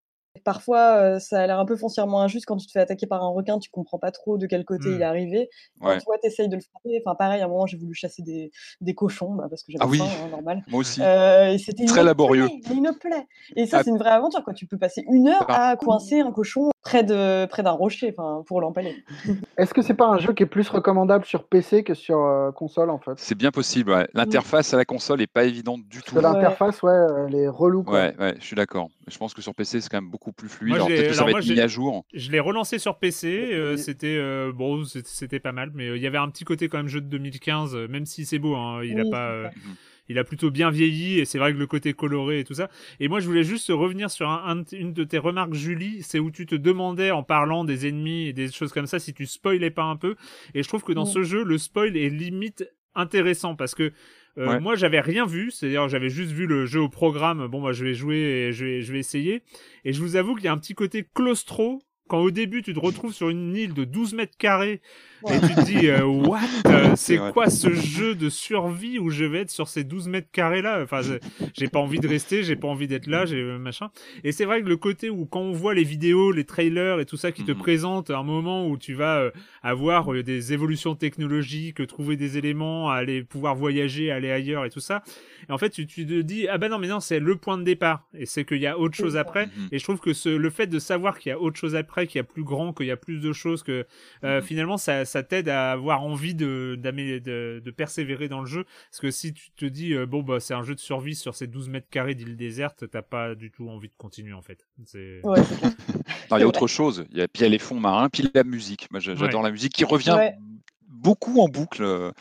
parfois, 0.44 0.96
euh, 0.96 1.18
ça 1.18 1.40
a 1.40 1.46
l'air 1.46 1.58
un 1.58 1.64
peu 1.64 1.76
foncièrement 1.76 2.20
injuste 2.22 2.46
quand 2.46 2.56
tu 2.56 2.66
te 2.66 2.72
fais 2.72 2.80
attaquer 2.80 3.06
par 3.06 3.22
un 3.22 3.28
requin, 3.28 3.58
tu 3.58 3.70
comprends 3.70 3.98
pas 3.98 4.10
trop 4.10 4.38
de 4.38 4.46
quel 4.46 4.64
côté 4.64 4.88
il 4.88 4.94
est 4.94 4.98
mmh. 4.98 5.02
arrivé. 5.02 5.50
Quand 5.80 5.98
toi, 5.98 6.16
tu 6.20 6.26
essayes 6.26 6.48
de 6.48 6.56
le 6.56 6.62
frapper. 6.62 7.00
Enfin, 7.04 7.14
pareil, 7.14 7.40
à 7.40 7.44
un 7.44 7.48
moment, 7.48 7.66
j'ai 7.66 7.76
voulu 7.76 7.94
chasser 7.94 8.22
des, 8.22 8.50
des 8.80 8.94
cochons 8.94 9.34
bah, 9.34 9.46
parce 9.48 9.62
que 9.62 9.72
j'avais 9.72 9.84
ah 9.84 9.88
oui. 9.88 9.98
faim, 9.98 10.06
hein, 10.24 10.28
normal. 10.30 10.62
Moi 10.68 10.80
aussi. 10.80 11.02
Euh, 11.02 11.56
c'était 11.58 11.84
très 11.84 12.04
laborieux. 12.04 12.48
Plaie, 12.64 12.74
une 12.74 12.92
plaie. 12.98 13.26
Et 13.56 13.66
ça, 13.66 13.78
ah. 13.78 13.82
c'est 13.84 13.90
une 13.90 13.98
vraie 13.98 14.10
aventure. 14.10 14.42
Quoi. 14.44 14.54
Tu 14.54 14.66
peux 14.66 14.78
passer 14.78 15.04
une 15.10 15.28
heure 15.28 15.46
à 15.48 15.76
coincer 15.76 16.20
un 16.20 16.32
cochon 16.32 16.71
près 16.82 17.04
de 17.04 17.46
près 17.46 17.62
d'un 17.62 17.70
rocher, 17.70 18.14
enfin, 18.16 18.42
pour 18.46 18.60
l'empaler. 18.60 19.04
Est-ce 19.56 19.72
que 19.72 19.82
c'est 19.82 19.94
pas 19.94 20.08
un 20.08 20.18
jeu 20.18 20.32
qui 20.32 20.42
est 20.42 20.46
plus 20.46 20.68
recommandable 20.68 21.24
sur 21.24 21.44
PC 21.44 21.84
que 21.84 21.94
sur 21.94 22.18
euh, 22.24 22.50
console 22.50 22.90
en 22.90 22.98
fait? 22.98 23.12
C'est 23.16 23.36
bien 23.36 23.50
possible. 23.50 23.92
Ouais. 23.92 24.08
L'interface 24.14 24.74
à 24.74 24.76
la 24.76 24.84
console 24.84 25.22
est 25.22 25.26
pas 25.26 25.44
évidente 25.44 25.82
du 25.88 26.02
tout. 26.02 26.20
L'interface, 26.20 26.82
ouais, 26.82 27.06
elle 27.26 27.34
est 27.34 27.48
relou. 27.48 27.84
Quoi. 27.84 27.94
Ouais, 27.94 28.14
ouais, 28.18 28.34
je 28.38 28.44
suis 28.44 28.56
d'accord. 28.56 28.88
Je 29.06 29.16
pense 29.16 29.34
que 29.34 29.42
sur 29.42 29.54
PC, 29.54 29.80
c'est 29.80 29.88
quand 29.88 30.00
même 30.00 30.10
beaucoup 30.10 30.32
plus 30.32 30.48
fluide. 30.48 30.76
peut-être 30.86 31.14
ça 31.14 31.24
va 31.24 31.30
être 31.30 31.48
mis 31.48 31.60
à 31.60 31.68
jour. 31.68 32.04
Je 32.12 32.30
l'ai 32.30 32.40
relancé 32.40 32.78
sur 32.78 32.98
PC. 32.98 33.50
Euh, 33.52 33.76
c'était 33.76 34.16
euh, 34.18 34.52
bon, 34.52 34.84
c'était 34.84 35.40
pas 35.40 35.52
mal, 35.52 35.70
mais 35.74 35.96
il 35.96 36.02
y 36.02 36.06
avait 36.06 36.18
un 36.18 36.28
petit 36.28 36.44
côté 36.44 36.68
quand 36.68 36.78
même 36.78 36.88
jeu 36.88 37.00
de 37.00 37.06
2015, 37.06 37.74
même 37.88 38.06
si 38.06 38.26
c'est 38.26 38.38
beau. 38.38 38.56
Hein, 38.56 38.82
il 38.84 39.00
a 39.00 39.04
pas 39.10 39.50
il 40.08 40.18
a 40.18 40.24
plutôt 40.24 40.50
bien 40.50 40.70
vieilli 40.70 41.18
et 41.18 41.24
c'est 41.24 41.38
vrai 41.38 41.52
que 41.52 41.58
le 41.58 41.66
côté 41.66 41.92
coloré 41.94 42.40
et 42.40 42.44
tout 42.44 42.54
ça. 42.54 42.68
Et 43.00 43.08
moi, 43.08 43.20
je 43.20 43.26
voulais 43.26 43.44
juste 43.44 43.68
revenir 43.68 44.10
sur 44.10 44.28
une 44.72 44.92
de 44.92 45.04
tes 45.04 45.18
remarques, 45.18 45.54
Julie, 45.54 46.02
c'est 46.02 46.18
où 46.18 46.30
tu 46.30 46.46
te 46.46 46.54
demandais 46.54 47.10
en 47.10 47.22
parlant 47.22 47.64
des 47.64 47.86
ennemis 47.88 48.26
et 48.26 48.32
des 48.32 48.50
choses 48.50 48.72
comme 48.72 48.86
ça 48.86 48.98
si 48.98 49.14
tu 49.14 49.26
spoilais 49.26 49.70
pas 49.70 49.84
un 49.84 49.96
peu. 49.96 50.16
Et 50.54 50.62
je 50.62 50.68
trouve 50.68 50.82
que 50.82 50.92
dans 50.92 51.06
ce 51.06 51.22
jeu, 51.22 51.44
le 51.44 51.58
spoil 51.58 51.96
est 51.96 52.10
limite 52.10 52.64
intéressant 52.94 53.56
parce 53.56 53.74
que 53.74 53.92
euh, 54.38 54.60
moi 54.60 54.76
j'avais 54.76 55.00
rien 55.00 55.26
vu, 55.26 55.50
c'est-à-dire 55.50 55.88
j'avais 55.88 56.08
juste 56.08 56.32
vu 56.32 56.46
le 56.46 56.64
jeu 56.66 56.80
au 56.80 56.88
programme. 56.88 57.46
Bon, 57.48 57.60
moi 57.60 57.72
je 57.72 57.84
vais 57.84 57.94
jouer 57.94 58.16
et 58.16 58.52
je 58.52 58.64
vais, 58.64 58.82
je 58.82 58.92
vais 58.92 58.98
essayer. 58.98 59.42
Et 59.84 59.92
je 59.92 60.00
vous 60.00 60.16
avoue 60.16 60.34
qu'il 60.34 60.44
y 60.44 60.48
a 60.48 60.52
un 60.52 60.58
petit 60.58 60.74
côté 60.74 61.06
claustro 61.14 61.82
quand 62.08 62.18
au 62.18 62.30
début 62.30 62.62
tu 62.62 62.72
te 62.74 62.80
retrouves 62.80 63.12
sur 63.12 63.28
une 63.28 63.54
île 63.56 63.74
de 63.74 63.84
12 63.84 64.14
mètres 64.14 64.36
carrés 64.36 64.80
et 65.28 65.40
tu 65.40 65.54
te 65.54 65.64
dis 65.64 65.88
euh, 65.88 66.04
what? 66.04 66.40
Euh, 66.66 66.92
c'est 66.96 67.18
quoi 67.32 67.50
ce 67.50 67.72
jeu 67.72 68.14
de 68.14 68.28
survie 68.28 68.98
où 68.98 69.10
je 69.10 69.24
vais 69.24 69.40
être 69.40 69.50
sur 69.50 69.68
ces 69.68 69.84
12 69.84 70.08
mètres 70.08 70.30
carrés 70.32 70.62
là 70.62 70.80
enfin 70.82 71.00
j'ai 71.54 71.68
pas 71.68 71.80
envie 71.80 71.98
de 71.98 72.08
rester 72.08 72.42
j'ai 72.44 72.56
pas 72.56 72.68
envie 72.68 72.86
d'être 72.86 73.06
là 73.06 73.26
j'ai 73.26 73.40
euh, 73.40 73.58
machin 73.58 73.90
et 74.24 74.32
c'est 74.32 74.44
vrai 74.44 74.62
que 74.62 74.68
le 74.68 74.76
côté 74.76 75.10
où 75.10 75.26
quand 75.26 75.40
on 75.40 75.52
voit 75.52 75.74
les 75.74 75.82
vidéos 75.82 76.30
les 76.30 76.44
trailers 76.44 77.00
et 77.00 77.04
tout 77.04 77.16
ça 77.16 77.32
qui 77.32 77.44
te 77.44 77.52
mhm. 77.52 77.58
présentent 77.58 78.10
un 78.10 78.22
moment 78.22 78.66
où 78.68 78.78
tu 78.78 78.94
vas 78.94 79.30
avoir 79.62 80.12
des 80.22 80.52
évolutions 80.52 80.94
technologiques 80.94 81.86
trouver 81.86 82.16
des 82.16 82.38
éléments 82.38 82.90
aller 82.90 83.22
pouvoir 83.22 83.54
voyager 83.54 84.10
aller 84.10 84.30
ailleurs 84.30 84.64
et 84.64 84.70
tout 84.70 84.80
ça 84.80 85.02
et 85.48 85.52
en 85.52 85.58
fait 85.58 85.70
tu, 85.70 85.86
tu 85.86 86.06
te 86.06 86.20
dis 86.20 86.48
ah 86.48 86.58
ben 86.58 86.68
non 86.68 86.78
mais 86.78 86.88
non 86.88 87.00
c'est 87.00 87.20
le 87.20 87.36
point 87.36 87.58
de 87.58 87.64
départ 87.64 88.06
et 88.14 88.26
c'est 88.26 88.44
qu'il 88.44 88.60
y 88.60 88.66
a 88.66 88.78
autre 88.78 88.96
chose 88.96 89.16
après 89.16 89.46
mhm. 89.46 89.68
et 89.72 89.78
je 89.78 89.84
trouve 89.84 90.00
que 90.00 90.12
ce, 90.12 90.28
le 90.28 90.50
fait 90.50 90.68
de 90.68 90.78
savoir 90.78 91.18
qu'il 91.18 91.30
y 91.30 91.32
a 91.32 91.40
autre 91.40 91.58
chose 91.58 91.74
après 91.74 92.06
qu'il 92.06 92.18
y 92.18 92.20
a 92.20 92.24
plus 92.24 92.44
grand 92.44 92.72
qu'il 92.72 92.86
y 92.86 92.90
a 92.90 92.96
plus 92.96 93.20
de 93.20 93.32
choses 93.32 93.62
que 93.62 93.86
mhm. 94.22 94.42
finalement 94.42 94.76
ça 94.76 95.04
ça 95.12 95.22
t'aide 95.22 95.50
à 95.50 95.72
avoir 95.72 96.02
envie 96.02 96.34
de, 96.34 96.78
de, 96.82 97.58
de, 97.58 97.70
persévérer 97.70 98.28
dans 98.28 98.40
le 98.40 98.46
jeu. 98.46 98.64
Parce 98.90 99.00
que 99.00 99.10
si 99.10 99.34
tu 99.34 99.50
te 99.52 99.66
dis, 99.66 99.92
euh, 99.92 100.06
bon, 100.06 100.22
bah, 100.22 100.40
c'est 100.40 100.54
un 100.54 100.62
jeu 100.62 100.74
de 100.74 100.80
survie 100.80 101.14
sur 101.14 101.34
ces 101.34 101.46
12 101.46 101.68
mètres 101.68 101.88
carrés 101.90 102.14
d'île 102.14 102.36
déserte, 102.36 102.88
t'as 102.90 103.02
pas 103.02 103.34
du 103.34 103.50
tout 103.50 103.68
envie 103.68 103.88
de 103.88 103.94
continuer, 103.98 104.32
en 104.32 104.40
fait. 104.40 104.66
il 104.94 105.20
y 106.30 106.42
a 106.42 106.46
autre 106.46 106.66
chose. 106.66 107.04
Il 107.10 107.18
y 107.18 107.22
a, 107.22 107.28
puis 107.28 107.40
il 107.40 107.44
y 107.44 107.46
a 107.46 107.50
les 107.50 107.58
fonds 107.58 107.78
marins, 107.78 108.08
puis 108.08 108.30
la 108.34 108.42
musique. 108.42 108.90
Moi, 108.90 109.00
j'adore 109.00 109.42
la 109.42 109.50
musique 109.50 109.74
qui 109.74 109.84
revient 109.84 110.18
beaucoup 110.88 111.40
en 111.42 111.48
boucle. 111.48 112.12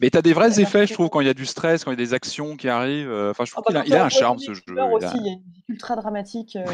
Mais 0.00 0.08
tu 0.08 0.16
as 0.16 0.22
des 0.22 0.32
vrais 0.32 0.58
effets, 0.58 0.86
je 0.86 0.94
trouve, 0.94 1.10
quand 1.10 1.20
il 1.20 1.26
y 1.26 1.30
a 1.30 1.34
du 1.34 1.44
stress, 1.44 1.84
quand 1.84 1.90
il 1.90 1.98
y 1.98 2.02
a 2.02 2.04
des 2.04 2.14
actions 2.14 2.56
qui 2.56 2.70
arrivent. 2.70 3.10
Euh, 3.10 3.32
enfin, 3.32 3.44
je 3.44 3.52
trouve 3.52 3.64
qu'il 3.64 3.94
a, 3.94 4.04
un 4.04 4.08
charme, 4.08 4.38
ce 4.38 4.54
jeu. 4.54 4.62
Il, 4.68 4.80
aussi, 4.80 5.16
il 5.16 5.26
y 5.26 5.28
a 5.28 5.32
une 5.32 5.42
ultra 5.68 5.96
dramatique. 5.96 6.56
Euh. 6.56 6.64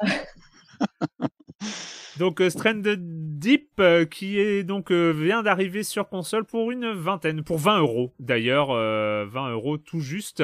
Donc 2.18 2.40
euh, 2.40 2.50
Stranded 2.50 3.38
Deep 3.38 3.70
euh, 3.80 4.04
qui 4.04 4.38
est 4.38 4.62
donc 4.62 4.90
euh, 4.90 5.10
vient 5.10 5.42
d'arriver 5.42 5.82
sur 5.82 6.08
console 6.08 6.44
pour 6.44 6.70
une 6.70 6.92
vingtaine, 6.92 7.42
pour 7.42 7.58
20 7.58 7.80
euros 7.80 8.12
d'ailleurs, 8.18 8.68
20 8.68 9.52
euros 9.52 9.78
tout 9.78 10.00
juste. 10.00 10.42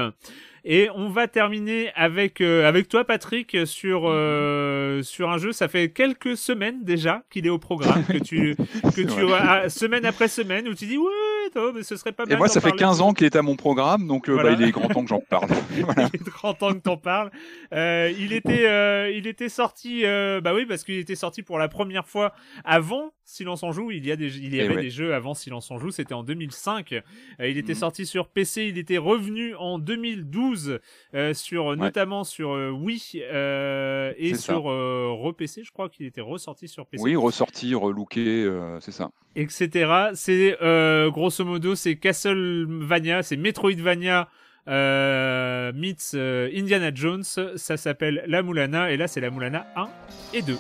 Et 0.65 0.89
on 0.95 1.09
va 1.09 1.29
terminer 1.29 1.93
avec 1.95 2.41
avec 2.41 2.89
toi 2.89 3.05
Patrick 3.05 3.57
sur 3.67 4.11
mhm. 4.11 5.03
sur 5.03 5.31
un 5.31 5.39
jeu. 5.39 5.53
Ça 5.53 5.69
fait 5.69 5.91
quelques 5.91 6.37
semaines 6.37 6.85
déjà 6.85 7.23
qu'il 7.31 7.47
est 7.47 7.51
au 7.51 7.59
programme, 7.59 8.05
que 8.05 8.19
tu 8.19 8.57
que 8.97 9.03
tu 9.03 9.71
semaine 9.71 10.05
après 10.05 10.29
semaine 10.29 10.69
où 10.69 10.75
tu 10.75 10.87
dis 10.87 10.99
ouais 10.99 11.38
mais 11.75 11.83
ce 11.83 11.97
serait 11.97 12.13
pas 12.13 12.25
mal. 12.25 12.35
Et 12.35 12.37
moi, 12.37 12.49
ça 12.49 12.61
fait 12.61 12.73
15 12.73 13.01
ans 13.01 13.13
qu'il 13.13 13.27
est 13.27 13.37
à 13.37 13.43
mon 13.43 13.57
programme, 13.57 14.07
donc 14.07 14.31
bah, 14.31 14.53
il 14.53 14.63
est 14.63 14.71
grand 14.71 14.89
temps 14.89 15.03
que 15.03 15.09
j'en 15.09 15.21
parle. 15.21 15.49
il 15.77 15.81
est 15.81 16.25
grand 16.25 16.55
temps 16.55 16.73
que 16.73 16.79
t'en 16.79 16.97
parles. 16.97 17.31
il 17.73 18.33
était 18.33 19.13
il 19.17 19.27
était 19.27 19.49
sorti, 19.49 20.03
bah 20.43 20.55
oui, 20.55 20.67
parce 20.67 20.85
qu'il 20.85 20.99
était 20.99 21.17
sorti 21.17 21.43
pour 21.43 21.59
la 21.59 21.69
première 21.69 22.07
fois 22.07 22.33
avant 22.65 23.13
Silence 23.29 23.63
en 23.63 23.73
joue. 23.73 23.91
Il 23.91 24.07
y 24.07 24.11
a 24.11 24.17
des, 24.17 24.39
il 24.39 24.55
y 24.55 24.61
avait 24.61 24.81
des 24.81 24.89
jeux 24.89 25.15
avant 25.15 25.35
Silence 25.35 25.71
en 25.71 25.79
joue. 25.79 25.91
C'était 25.91 26.15
en 26.15 26.23
2005. 26.23 26.93
Euh, 26.93 27.01
il 27.41 27.59
était 27.59 27.75
mhm. 27.75 27.79
sorti 27.79 28.07
sur 28.07 28.29
PC. 28.29 28.69
Il 28.69 28.79
était 28.79 28.97
revenu 28.97 29.55
en 29.57 29.79
2012 29.79 30.81
euh, 31.13 31.35
sur 31.35 31.77
notamment 31.77 32.25
sur 32.25 32.53
euh, 32.53 32.71
Wii 32.71 33.19
et 33.19 34.35
sur 34.35 34.65
re-PC. 34.65 35.63
Je 35.63 35.71
crois 35.73 35.91
qu'il 35.91 36.07
était 36.07 36.23
ressorti 36.23 36.69
sur 36.69 36.87
PC. 36.87 37.05
Oui, 37.05 37.17
ressorti, 37.17 37.75
relooké, 37.75 38.51
c'est 38.81 38.93
ça. 38.93 39.11
Etc. 39.37 40.11
C'est 40.15 40.57
grosso 41.11 41.45
modo 41.45 41.75
c'est 41.75 41.97
Castlevania, 41.97 43.23
c'est 43.23 43.37
Metroidvania. 43.37 44.29
Euh, 44.69 45.73
meets 45.73 46.15
Indiana 46.15 46.91
Jones, 46.95 47.25
ça 47.25 47.77
s'appelle 47.77 48.23
La 48.27 48.43
Moulana 48.43 48.91
et 48.91 48.99
là 48.99 49.09
c'est 49.09 49.21
La 49.21 49.31
Moulana 49.31 49.67
1 49.77 49.89
et 50.35 50.43
2. 50.43 50.57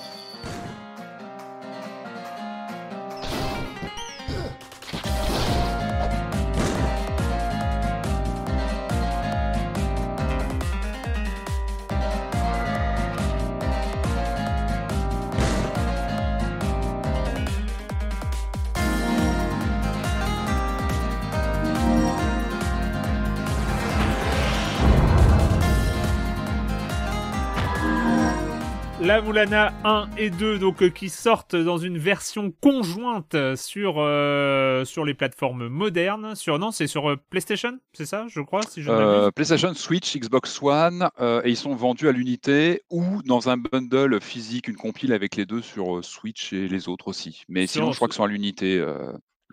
La 29.08 29.22
Moulana 29.22 29.72
1 29.84 30.10
et 30.18 30.28
2 30.28 30.58
donc 30.58 30.82
euh, 30.82 30.90
qui 30.90 31.08
sortent 31.08 31.56
dans 31.56 31.78
une 31.78 31.96
version 31.96 32.52
conjointe 32.60 33.34
sur 33.56 33.94
euh, 33.96 34.84
sur 34.84 35.06
les 35.06 35.14
plateformes 35.14 35.68
modernes 35.68 36.34
sur 36.34 36.58
non 36.58 36.72
c'est 36.72 36.86
sur 36.86 37.08
euh, 37.08 37.16
PlayStation 37.30 37.78
c'est 37.94 38.04
ça 38.04 38.26
je 38.28 38.42
crois 38.42 38.60
si 38.68 38.82
je 38.82 39.30
PlayStation 39.30 39.72
Switch 39.72 40.14
Xbox 40.14 40.60
One 40.60 41.08
et 41.18 41.48
ils 41.48 41.56
sont 41.56 41.74
vendus 41.74 42.06
à 42.06 42.12
l'unité 42.12 42.82
ou 42.90 43.22
dans 43.24 43.48
un 43.48 43.56
bundle 43.56 44.20
physique 44.20 44.68
une 44.68 44.76
compile 44.76 45.14
avec 45.14 45.36
les 45.36 45.46
deux 45.46 45.62
sur 45.62 46.04
Switch 46.04 46.52
et 46.52 46.68
les 46.68 46.90
autres 46.90 47.08
aussi. 47.08 47.44
Mais 47.48 47.66
sinon 47.66 47.92
je 47.92 47.96
crois 47.96 48.08
qu'ils 48.08 48.16
sont 48.16 48.24
à 48.24 48.28
l'unité 48.28 48.84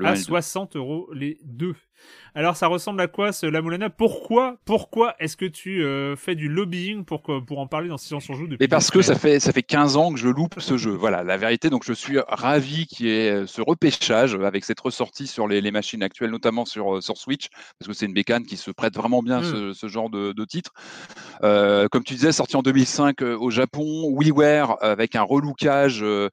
à 0.04 0.16
60 0.16 0.76
euros 0.76 1.10
les 1.14 1.38
deux. 1.44 1.76
Alors 2.36 2.58
ça 2.58 2.68
ressemble 2.68 3.00
à 3.00 3.08
quoi 3.08 3.32
ce 3.32 3.46
La 3.46 3.62
Moulana 3.62 3.90
Pourquoi 3.90 4.58
pourquoi 4.66 5.16
est-ce 5.20 5.38
que 5.38 5.46
tu 5.46 5.84
euh, 5.84 6.18
fais 6.18 6.36
du 6.36 6.50
lobbying 6.50 7.06
pour 7.06 7.24
pour 7.48 7.60
en 7.60 7.68
parler 7.68 7.88
dans 7.88 7.98
Silence 7.98 8.30
on 8.30 8.34
joue 8.34 8.48
depuis 8.48 8.64
Et 8.64 8.68
parce 8.68 8.92
que 8.92 9.02
ça 9.02 9.16
fait 9.16 9.40
ça 9.40 9.54
fait 9.54 9.64
15 9.64 9.96
ans 9.96 10.12
que 10.12 10.20
je 10.20 10.28
loupe 10.28 10.56
ce 10.60 10.76
jeu. 10.76 10.92
Voilà, 10.92 11.24
la 11.24 11.38
vérité 11.38 11.70
donc 11.70 11.86
je 11.86 11.94
suis 11.94 12.20
ravi 12.28 12.88
qu'il 12.88 13.08
y 13.08 13.12
ait 13.12 13.32
euh, 13.32 13.48
ce 13.48 13.62
repêchage 13.62 14.36
avec 14.36 14.66
cette 14.66 14.80
ressortie 14.82 15.28
sur 15.28 15.48
les, 15.48 15.62
les 15.62 15.72
machines 15.72 16.04
actuelles 16.04 16.32
notamment 16.32 16.66
sur 16.66 16.98
euh, 16.98 17.02
sur 17.02 17.18
Switch 17.18 17.48
parce 17.80 17.88
que 17.88 17.94
c'est 17.94 18.06
une 18.06 18.14
bécane 18.14 18.46
qui 18.46 18.58
se 18.58 18.72
prête 18.72 18.96
vraiment 18.96 19.24
bien 19.24 19.40
hmm. 19.40 19.74
ce, 19.74 19.88
genre 19.88 20.10
de, 20.10 20.34
de 20.34 20.46
titre. 20.46 20.74
comme 21.42 22.04
tu 22.04 22.16
disais 22.16 22.34
sorti 22.34 22.58
en 22.58 22.62
2005 22.62 23.22
au 23.22 23.50
Japon, 23.50 24.10
WiiWare 24.10 24.78
avec 24.82 25.16
un 25.16 25.24
relookage 25.24 26.02
euh, 26.04 26.30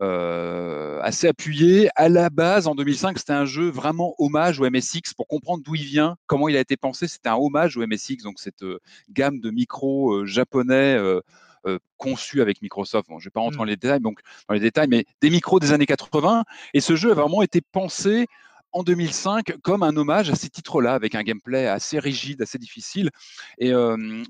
assez 0.00 1.28
appuyé. 1.28 1.88
À 1.96 2.08
la 2.08 2.30
base, 2.30 2.66
en 2.66 2.74
2005, 2.74 3.18
c'était 3.18 3.32
un 3.32 3.44
jeu 3.44 3.68
vraiment 3.68 4.14
hommage 4.18 4.60
au 4.60 4.68
MSX. 4.68 5.14
Pour 5.16 5.26
comprendre 5.26 5.62
d'où 5.64 5.74
il 5.74 5.84
vient, 5.84 6.16
comment 6.26 6.48
il 6.48 6.56
a 6.56 6.60
été 6.60 6.76
pensé, 6.76 7.08
c'était 7.08 7.28
un 7.28 7.36
hommage 7.36 7.76
au 7.76 7.86
MSX, 7.86 8.22
donc 8.22 8.38
cette 8.38 8.62
euh, 8.62 8.78
gamme 9.10 9.40
de 9.40 9.50
micros 9.50 10.12
euh, 10.12 10.26
japonais. 10.26 10.98
conçus 11.96 12.42
avec 12.42 12.60
Microsoft. 12.60 13.06
je 13.08 13.14
ne 13.14 13.20
vais 13.20 13.30
pas 13.30 13.40
rentrer 13.40 13.58
dans 13.58 13.64
mmh. 13.64 13.68
les 13.68 13.76
détails, 13.76 14.00
donc 14.00 14.18
dans 14.48 14.54
les 14.54 14.60
détails, 14.60 14.88
mais 14.88 15.04
des 15.20 15.30
micros 15.30 15.60
des 15.60 15.72
années 15.72 15.86
80. 15.86 16.42
Et 16.74 16.80
ce 16.80 16.96
jeu 16.96 17.12
a 17.12 17.14
vraiment 17.14 17.42
été 17.42 17.60
pensé 17.60 18.26
en 18.72 18.82
2005 18.82 19.58
comme 19.62 19.84
un 19.84 19.96
hommage 19.96 20.28
à 20.28 20.34
ces 20.34 20.48
titres-là, 20.48 20.94
avec 20.94 21.14
un 21.14 21.22
gameplay 21.22 21.68
assez 21.68 22.00
rigide, 22.00 22.42
assez 22.42 22.58
difficile. 22.58 23.10
Et, 23.58 23.72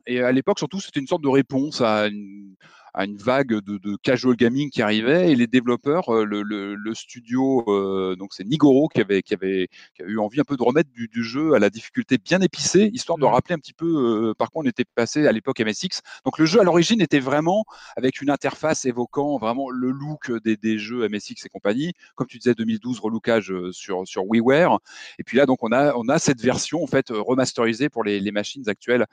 et 0.07 0.21
à 0.21 0.33
l'époque, 0.33 0.59
surtout, 0.59 0.81
c'était 0.81 1.01
une 1.01 1.07
sorte 1.07 1.23
de 1.23 1.29
réponse 1.29 1.81
à 1.81 2.09
une, 2.09 2.55
à 2.95 3.05
une 3.05 3.17
vague 3.17 3.49
de, 3.49 3.79
de, 3.79 3.97
casual 3.97 4.37
gaming 4.37 4.71
qui 4.71 4.83
arrivait 4.83 5.33
et 5.33 5.35
les 5.35 5.47
développeurs, 5.47 6.15
euh, 6.15 6.25
le, 6.25 6.43
le, 6.43 6.75
le 6.75 6.95
studio, 6.95 7.65
euh, 7.69 8.17
donc 8.17 8.35
c'est 8.35 8.45
Nigoro 8.45 8.89
qui 8.89 9.01
avait, 9.01 9.23
qui 9.23 9.35
avait, 9.35 9.69
qui 9.95 10.03
a 10.03 10.07
eu 10.07 10.19
envie 10.19 10.41
un 10.41 10.45
peu 10.45 10.57
de 10.57 10.63
remettre 10.63 10.91
du, 10.91 11.09
du, 11.09 11.25
jeu 11.25 11.55
à 11.55 11.59
la 11.59 11.71
difficulté 11.71 12.19
bien 12.19 12.41
épicée, 12.41 12.91
histoire 12.93 13.19
de 13.19 13.25
rappeler 13.25 13.55
un 13.55 13.59
petit 13.59 13.73
peu 13.73 13.87
euh, 13.87 14.35
par 14.35 14.51
quoi 14.51 14.63
on 14.63 14.67
était 14.67 14.85
passé 14.85 15.27
à 15.27 15.33
l'époque 15.33 15.61
MSX. 15.61 16.03
Donc 16.25 16.39
le 16.39 16.45
jeu 16.45 16.61
à 16.61 16.65
l'origine 16.65 17.01
était 17.01 17.21
vraiment 17.21 17.65
avec 17.97 18.21
une 18.21 18.29
interface 18.29 18.85
évoquant 18.85 19.39
vraiment 19.39 19.71
le 19.71 19.91
look 19.91 20.31
des, 20.45 20.57
des 20.57 20.79
jeux 20.79 21.09
MSX 21.09 21.47
et 21.47 21.49
compagnie. 21.49 21.93
Comme 22.15 22.27
tu 22.27 22.39
disais, 22.39 22.55
2012 22.55 23.01
relookage 23.01 23.55
sur 23.71 24.07
sur 24.07 24.25
WiiWare. 24.27 24.79
Et 25.19 25.25
puis 25.25 25.39
là 25.39 25.47
donc 25.47 25.63
on 25.63 25.73
a 25.73 25.95
on 25.95 26.09
a 26.09 26.19
cette 26.19 26.41
version 26.41 26.83
en 26.83 26.87
fait 26.87 27.07
remasterisée 27.11 27.89
pour 27.89 28.05
les, 28.05 28.21
les 28.21 28.33
machines 28.33 28.69
actuelles. 28.69 29.07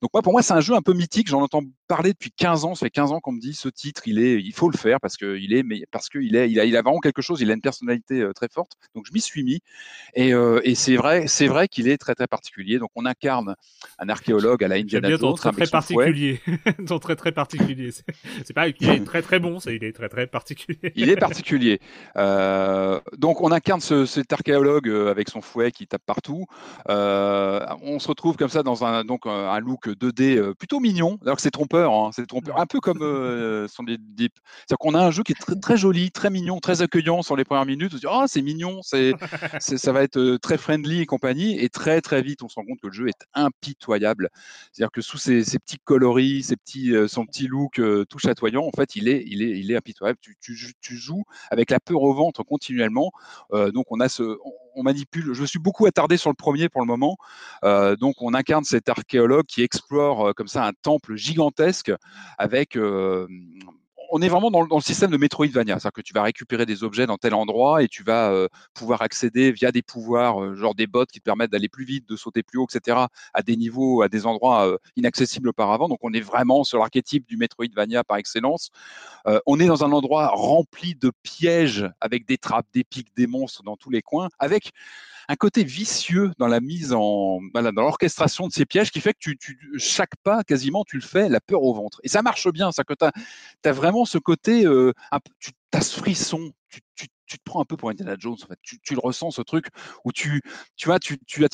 Donc 0.00 0.12
moi 0.14 0.22
pour 0.22 0.32
moi 0.32 0.42
c'est 0.42 0.54
un 0.54 0.60
jeu 0.60 0.74
un 0.74 0.82
peu 0.82 0.94
mythique. 0.94 1.28
J'en 1.28 1.42
entends 1.42 1.62
parler 1.88 2.12
depuis 2.12 2.30
15 2.30 2.64
ans. 2.64 2.74
Ça 2.74 2.86
fait 2.86 2.90
15 2.90 3.12
ans 3.12 3.20
qu'on 3.26 3.32
me 3.32 3.40
dit 3.40 3.54
ce 3.54 3.68
titre, 3.68 4.02
il 4.06 4.18
est, 4.18 4.40
il 4.40 4.52
faut 4.52 4.70
le 4.70 4.78
faire 4.78 5.00
parce 5.00 5.16
que 5.16 5.36
il 5.36 5.52
est, 5.52 5.62
mais 5.62 5.84
parce 5.90 6.08
qu'il 6.08 6.34
est, 6.34 6.50
il 6.50 6.58
a, 6.58 6.64
il 6.64 6.76
a 6.76 6.82
vraiment 6.82 7.00
quelque 7.00 7.22
chose. 7.22 7.40
Il 7.40 7.50
a 7.50 7.54
une 7.54 7.60
personnalité 7.60 8.20
euh, 8.20 8.32
très 8.32 8.48
forte. 8.48 8.72
Donc 8.94 9.04
je 9.06 9.12
m'y 9.12 9.20
suis 9.20 9.42
mis 9.42 9.60
et, 10.14 10.32
euh, 10.32 10.60
et 10.64 10.74
c'est 10.74 10.96
vrai, 10.96 11.26
c'est 11.26 11.46
vrai 11.46 11.68
qu'il 11.68 11.88
est 11.88 11.98
très 11.98 12.14
très 12.14 12.26
particulier. 12.26 12.78
Donc 12.78 12.90
on 12.94 13.04
incarne 13.04 13.54
un 13.98 14.08
archéologue 14.08 14.64
à 14.64 14.68
la 14.68 14.76
Indiana 14.76 15.14
Jones. 15.16 15.34
très, 15.34 15.52
très 15.52 15.66
particulier, 15.66 16.40
ton 16.86 16.98
très 16.98 17.16
très 17.16 17.32
particulier. 17.32 17.90
C'est 18.44 18.54
pas 18.54 18.70
qu'il 18.72 18.88
est 18.88 19.04
très 19.04 19.22
très 19.22 19.38
bon, 19.38 19.58
il 19.66 19.84
est 19.84 19.92
très 19.92 20.08
très 20.08 20.26
particulier. 20.26 20.92
il 20.94 21.10
est 21.10 21.16
particulier. 21.16 21.80
Euh, 22.16 23.00
donc 23.18 23.42
on 23.42 23.52
incarne 23.52 23.80
ce, 23.80 24.06
cet 24.06 24.32
archéologue 24.32 24.88
avec 24.88 25.28
son 25.28 25.42
fouet 25.42 25.72
qui 25.72 25.86
tape 25.86 26.04
partout. 26.06 26.46
Euh, 26.88 27.66
on 27.82 27.98
se 27.98 28.08
retrouve 28.08 28.36
comme 28.36 28.48
ça 28.48 28.62
dans 28.62 28.84
un 28.84 29.04
donc 29.04 29.26
un 29.26 29.58
look 29.58 29.88
2D 29.88 30.54
plutôt 30.54 30.80
mignon. 30.80 31.18
Alors 31.22 31.36
que 31.36 31.42
c'est 31.42 31.50
trompeur 31.50 31.66
trompeur. 31.66 31.92
Hein, 31.92 32.10
c'est 32.12 32.26
trompeur. 32.26 32.58
Un 32.60 32.66
peu 32.66 32.80
comme 32.80 33.02
euh, 33.16 33.66
Deep. 33.98 34.32
C'est-à-dire 34.44 34.78
qu'on 34.78 34.94
a 34.94 35.04
un 35.04 35.10
jeu 35.10 35.22
qui 35.22 35.32
est 35.32 35.60
très, 35.60 35.76
joli, 35.76 36.10
très 36.10 36.30
mignon, 36.30 36.60
très 36.60 36.82
accueillant 36.82 37.22
sur 37.22 37.36
les 37.36 37.44
premières 37.44 37.66
minutes. 37.66 37.92
On 37.92 37.96
se 37.96 38.00
dit, 38.00 38.06
oh, 38.08 38.24
c'est 38.26 38.42
mignon, 38.42 38.80
c'est, 38.82 39.12
ça 39.60 39.92
va 39.92 40.02
être 40.02 40.18
euh, 40.18 40.38
très 40.38 40.58
friendly 40.58 41.00
et 41.00 41.06
compagnie. 41.06 41.58
Et 41.58 41.68
très, 41.68 42.00
très 42.00 42.22
vite, 42.22 42.42
on 42.42 42.48
se 42.48 42.54
rend 42.56 42.64
compte 42.64 42.80
que 42.80 42.88
le 42.88 42.92
jeu 42.92 43.08
est 43.08 43.24
impitoyable. 43.34 44.28
C'est-à-dire 44.72 44.92
que 44.92 45.00
sous 45.00 45.18
ses, 45.18 45.42
petits 45.58 45.78
coloris, 45.84 46.44
ses 46.44 46.56
petits, 46.56 46.94
euh, 46.94 47.08
son 47.08 47.26
petit 47.26 47.46
look 47.46 47.80
tout 48.08 48.18
chatoyant, 48.18 48.64
en 48.64 48.72
fait, 48.76 48.96
il 48.96 49.08
est, 49.08 49.24
il 49.26 49.42
est, 49.42 49.58
il 49.58 49.70
est 49.70 49.76
impitoyable. 49.76 50.18
Tu, 50.20 50.36
tu 50.40 50.96
joues 50.96 51.24
avec 51.50 51.70
la 51.70 51.80
peur 51.80 52.02
au 52.02 52.14
ventre 52.14 52.42
continuellement. 52.42 53.10
donc, 53.52 53.86
on 53.90 54.00
a 54.00 54.08
ce 54.08 54.36
on 54.76 54.82
manipule. 54.82 55.32
Je 55.32 55.44
suis 55.44 55.58
beaucoup 55.58 55.86
attardé 55.86 56.16
sur 56.16 56.30
le 56.30 56.34
premier 56.34 56.68
pour 56.68 56.82
le 56.82 56.86
moment. 56.86 57.16
Euh, 57.64 57.96
donc, 57.96 58.16
on 58.20 58.34
incarne 58.34 58.64
cet 58.64 58.88
archéologue 58.88 59.46
qui 59.46 59.62
explore 59.62 60.28
euh, 60.28 60.32
comme 60.32 60.48
ça 60.48 60.64
un 60.64 60.72
temple 60.82 61.16
gigantesque 61.16 61.92
avec 62.38 62.76
euh, 62.76 63.26
on 64.10 64.22
est 64.22 64.28
vraiment 64.28 64.50
dans, 64.50 64.62
le 64.62 64.80
système 64.80 65.10
de 65.10 65.16
Metroidvania, 65.16 65.74
c'est-à-dire 65.74 65.92
que 65.92 66.00
tu 66.00 66.12
vas 66.12 66.22
récupérer 66.22 66.66
des 66.66 66.84
objets 66.84 67.06
dans 67.06 67.16
tel 67.16 67.34
endroit 67.34 67.82
et 67.82 67.88
tu 67.88 68.02
vas 68.02 68.30
euh, 68.30 68.48
pouvoir 68.74 69.02
accéder 69.02 69.52
via 69.52 69.72
des 69.72 69.82
pouvoirs, 69.82 70.42
euh, 70.42 70.54
genre 70.54 70.74
des 70.74 70.86
bots 70.86 71.06
qui 71.06 71.18
te 71.18 71.24
permettent 71.24 71.50
d'aller 71.50 71.68
plus 71.68 71.84
vite, 71.84 72.08
de 72.08 72.16
sauter 72.16 72.42
plus 72.42 72.58
haut, 72.58 72.66
etc., 72.70 72.98
à 73.34 73.42
des 73.42 73.56
niveaux, 73.56 74.02
à 74.02 74.08
des 74.08 74.26
endroits 74.26 74.66
euh, 74.66 74.78
inaccessibles 74.96 75.48
auparavant. 75.48 75.88
Donc 75.88 75.98
on 76.02 76.12
est 76.12 76.20
vraiment 76.20 76.64
sur 76.64 76.78
l'archétype 76.78 77.26
du 77.26 77.36
Metroidvania 77.36 78.04
par 78.04 78.16
excellence. 78.16 78.70
on 79.46 79.60
est 79.60 79.66
dans 79.66 79.84
un 79.84 79.92
endroit 79.92 80.28
rempli 80.28 80.94
de 80.94 81.12
pièges 81.22 81.88
avec 82.00 82.26
des 82.26 82.38
trappes, 82.38 82.66
des 82.72 82.84
pics, 82.84 83.14
des 83.16 83.26
monstres 83.26 83.62
dans 83.62 83.76
tous 83.76 83.90
les 83.90 84.02
coins, 84.02 84.28
avec 84.38 84.72
un 85.28 85.36
côté 85.36 85.64
vicieux 85.64 86.32
dans 86.38 86.46
la 86.46 86.60
mise 86.60 86.92
en, 86.92 87.40
dans 87.54 87.82
l'orchestration 87.82 88.46
de 88.46 88.52
ces 88.52 88.64
pièges 88.64 88.90
qui 88.90 89.00
fait 89.00 89.12
que 89.12 89.18
tu, 89.18 89.58
chaque 89.78 90.16
pas, 90.22 90.44
quasiment, 90.44 90.84
tu 90.84 90.96
le 90.96 91.02
fais 91.02 91.28
la 91.28 91.40
peur 91.40 91.62
au 91.62 91.74
ventre. 91.74 92.00
Et 92.02 92.08
ça 92.08 92.22
marche 92.22 92.48
bien, 92.52 92.72
ça 92.72 92.84
que 92.84 92.94
tu 92.94 93.04
as, 93.68 93.72
vraiment 93.72 94.04
ce 94.04 94.18
côté, 94.18 94.66
euh, 94.66 94.92
tu 95.38 95.52
as 95.72 95.80
ce 95.80 95.98
frisson, 95.98 96.52
tu, 96.68 97.08
te 97.08 97.42
prends 97.44 97.60
un 97.60 97.64
peu 97.64 97.76
pour 97.76 97.90
Indiana 97.90 98.14
Jones, 98.18 98.36
en 98.42 98.46
fait. 98.46 98.58
Tu, 98.62 98.94
le 98.94 99.00
ressens, 99.00 99.32
ce 99.32 99.42
truc 99.42 99.66
où 100.04 100.12
tu, 100.12 100.42
tu 100.76 100.86
vois, 100.86 100.98
tu, 100.98 101.18
tu, 101.26 101.44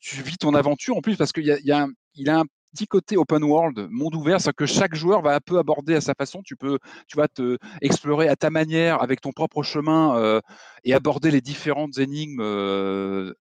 tu, 0.00 0.22
vis 0.22 0.38
ton 0.38 0.54
aventure 0.54 0.96
en 0.96 1.00
plus 1.00 1.16
parce 1.16 1.32
qu'il 1.32 1.44
y 1.44 1.52
a, 1.52 1.58
y 1.60 1.72
a, 1.72 1.86
il 2.14 2.30
a 2.30 2.40
un 2.40 2.44
côté 2.84 3.16
open 3.16 3.42
world, 3.42 3.88
monde 3.90 4.14
ouvert, 4.14 4.40
c'est 4.40 4.52
que 4.54 4.66
chaque 4.66 4.94
joueur 4.94 5.22
va 5.22 5.34
un 5.34 5.40
peu 5.40 5.58
aborder 5.58 5.94
à 5.94 6.00
sa 6.02 6.12
façon. 6.14 6.42
Tu 6.44 6.56
peux, 6.56 6.78
tu 7.08 7.16
vas 7.16 7.28
te 7.28 7.56
explorer 7.80 8.28
à 8.28 8.36
ta 8.36 8.50
manière, 8.50 9.02
avec 9.02 9.22
ton 9.22 9.32
propre 9.32 9.62
chemin, 9.62 10.16
euh, 10.18 10.40
et 10.84 10.92
aborder 10.92 11.30
les 11.30 11.40
différentes 11.40 11.98
énigmes 11.98 12.40
euh, 12.40 13.32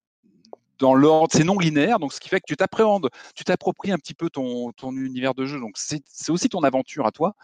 dans 0.79 0.93
l'ordre, 0.93 1.29
c'est 1.31 1.43
non 1.43 1.59
linéaire, 1.59 1.99
donc 1.99 2.13
ce 2.13 2.19
qui 2.19 2.29
fait 2.29 2.39
que 2.39 2.45
tu 2.47 2.55
t'appréhendes, 2.55 3.09
tu 3.35 3.43
t'appropries 3.43 3.91
un 3.91 3.97
petit 3.97 4.13
peu 4.13 4.29
ton, 4.29 4.71
ton, 4.71 4.91
univers 4.95 5.33
de 5.33 5.45
jeu. 5.45 5.59
Donc 5.59 5.75
c'est 5.77 6.29
aussi 6.29 6.49
ton 6.49 6.61
aventure 6.61 7.05
à 7.05 7.11
toi. 7.11 7.35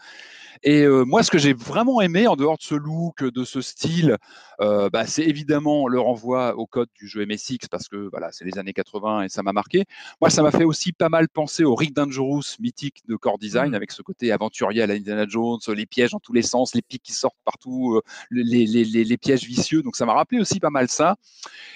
Et 0.62 0.82
euh, 0.82 1.04
moi, 1.04 1.22
ce 1.22 1.30
que 1.30 1.38
j'ai 1.38 1.52
vraiment 1.52 2.00
aimé 2.00 2.26
en 2.28 2.36
dehors 2.36 2.56
de 2.56 2.62
ce 2.62 2.74
look, 2.74 3.24
de 3.24 3.44
ce 3.44 3.60
style, 3.60 4.16
euh, 4.60 4.88
bah, 4.90 5.06
c'est 5.06 5.24
évidemment 5.24 5.88
le 5.88 5.98
renvoi 5.98 6.56
au 6.56 6.66
code 6.66 6.88
du 6.94 7.08
jeu 7.08 7.26
MSX 7.26 7.68
parce 7.70 7.88
que 7.88 8.08
voilà, 8.10 8.30
c'est 8.32 8.44
les 8.44 8.58
années 8.58 8.72
80 8.72 9.22
et 9.22 9.28
ça 9.28 9.42
m'a 9.42 9.52
marqué. 9.52 9.84
Moi, 10.20 10.30
ça 10.30 10.42
m'a 10.42 10.50
fait 10.50 10.64
aussi 10.64 10.92
pas 10.92 11.08
mal 11.08 11.28
penser 11.28 11.64
au 11.64 11.74
Rick 11.74 11.94
Dangerous 11.94 12.42
mythique 12.60 13.02
de 13.08 13.16
Core 13.16 13.38
Design 13.38 13.70
mmh. 13.70 13.74
avec 13.74 13.92
ce 13.92 14.02
côté 14.02 14.30
aventurier 14.30 14.82
à 14.82 14.86
la 14.86 14.94
Indiana 14.94 15.26
Jones, 15.26 15.58
les 15.68 15.86
pièges 15.86 16.12
dans 16.12 16.20
tous 16.20 16.32
les 16.32 16.42
sens, 16.42 16.74
les 16.74 16.82
pics 16.82 17.02
qui 17.02 17.12
sortent 17.12 17.36
partout, 17.44 17.96
euh, 17.96 18.02
les, 18.30 18.66
les, 18.66 18.84
les, 18.84 19.04
les 19.04 19.16
pièges 19.16 19.44
vicieux. 19.44 19.82
Donc 19.82 19.96
ça 19.96 20.06
m'a 20.06 20.14
rappelé 20.14 20.40
aussi 20.40 20.60
pas 20.60 20.70
mal 20.70 20.88
ça. 20.88 21.16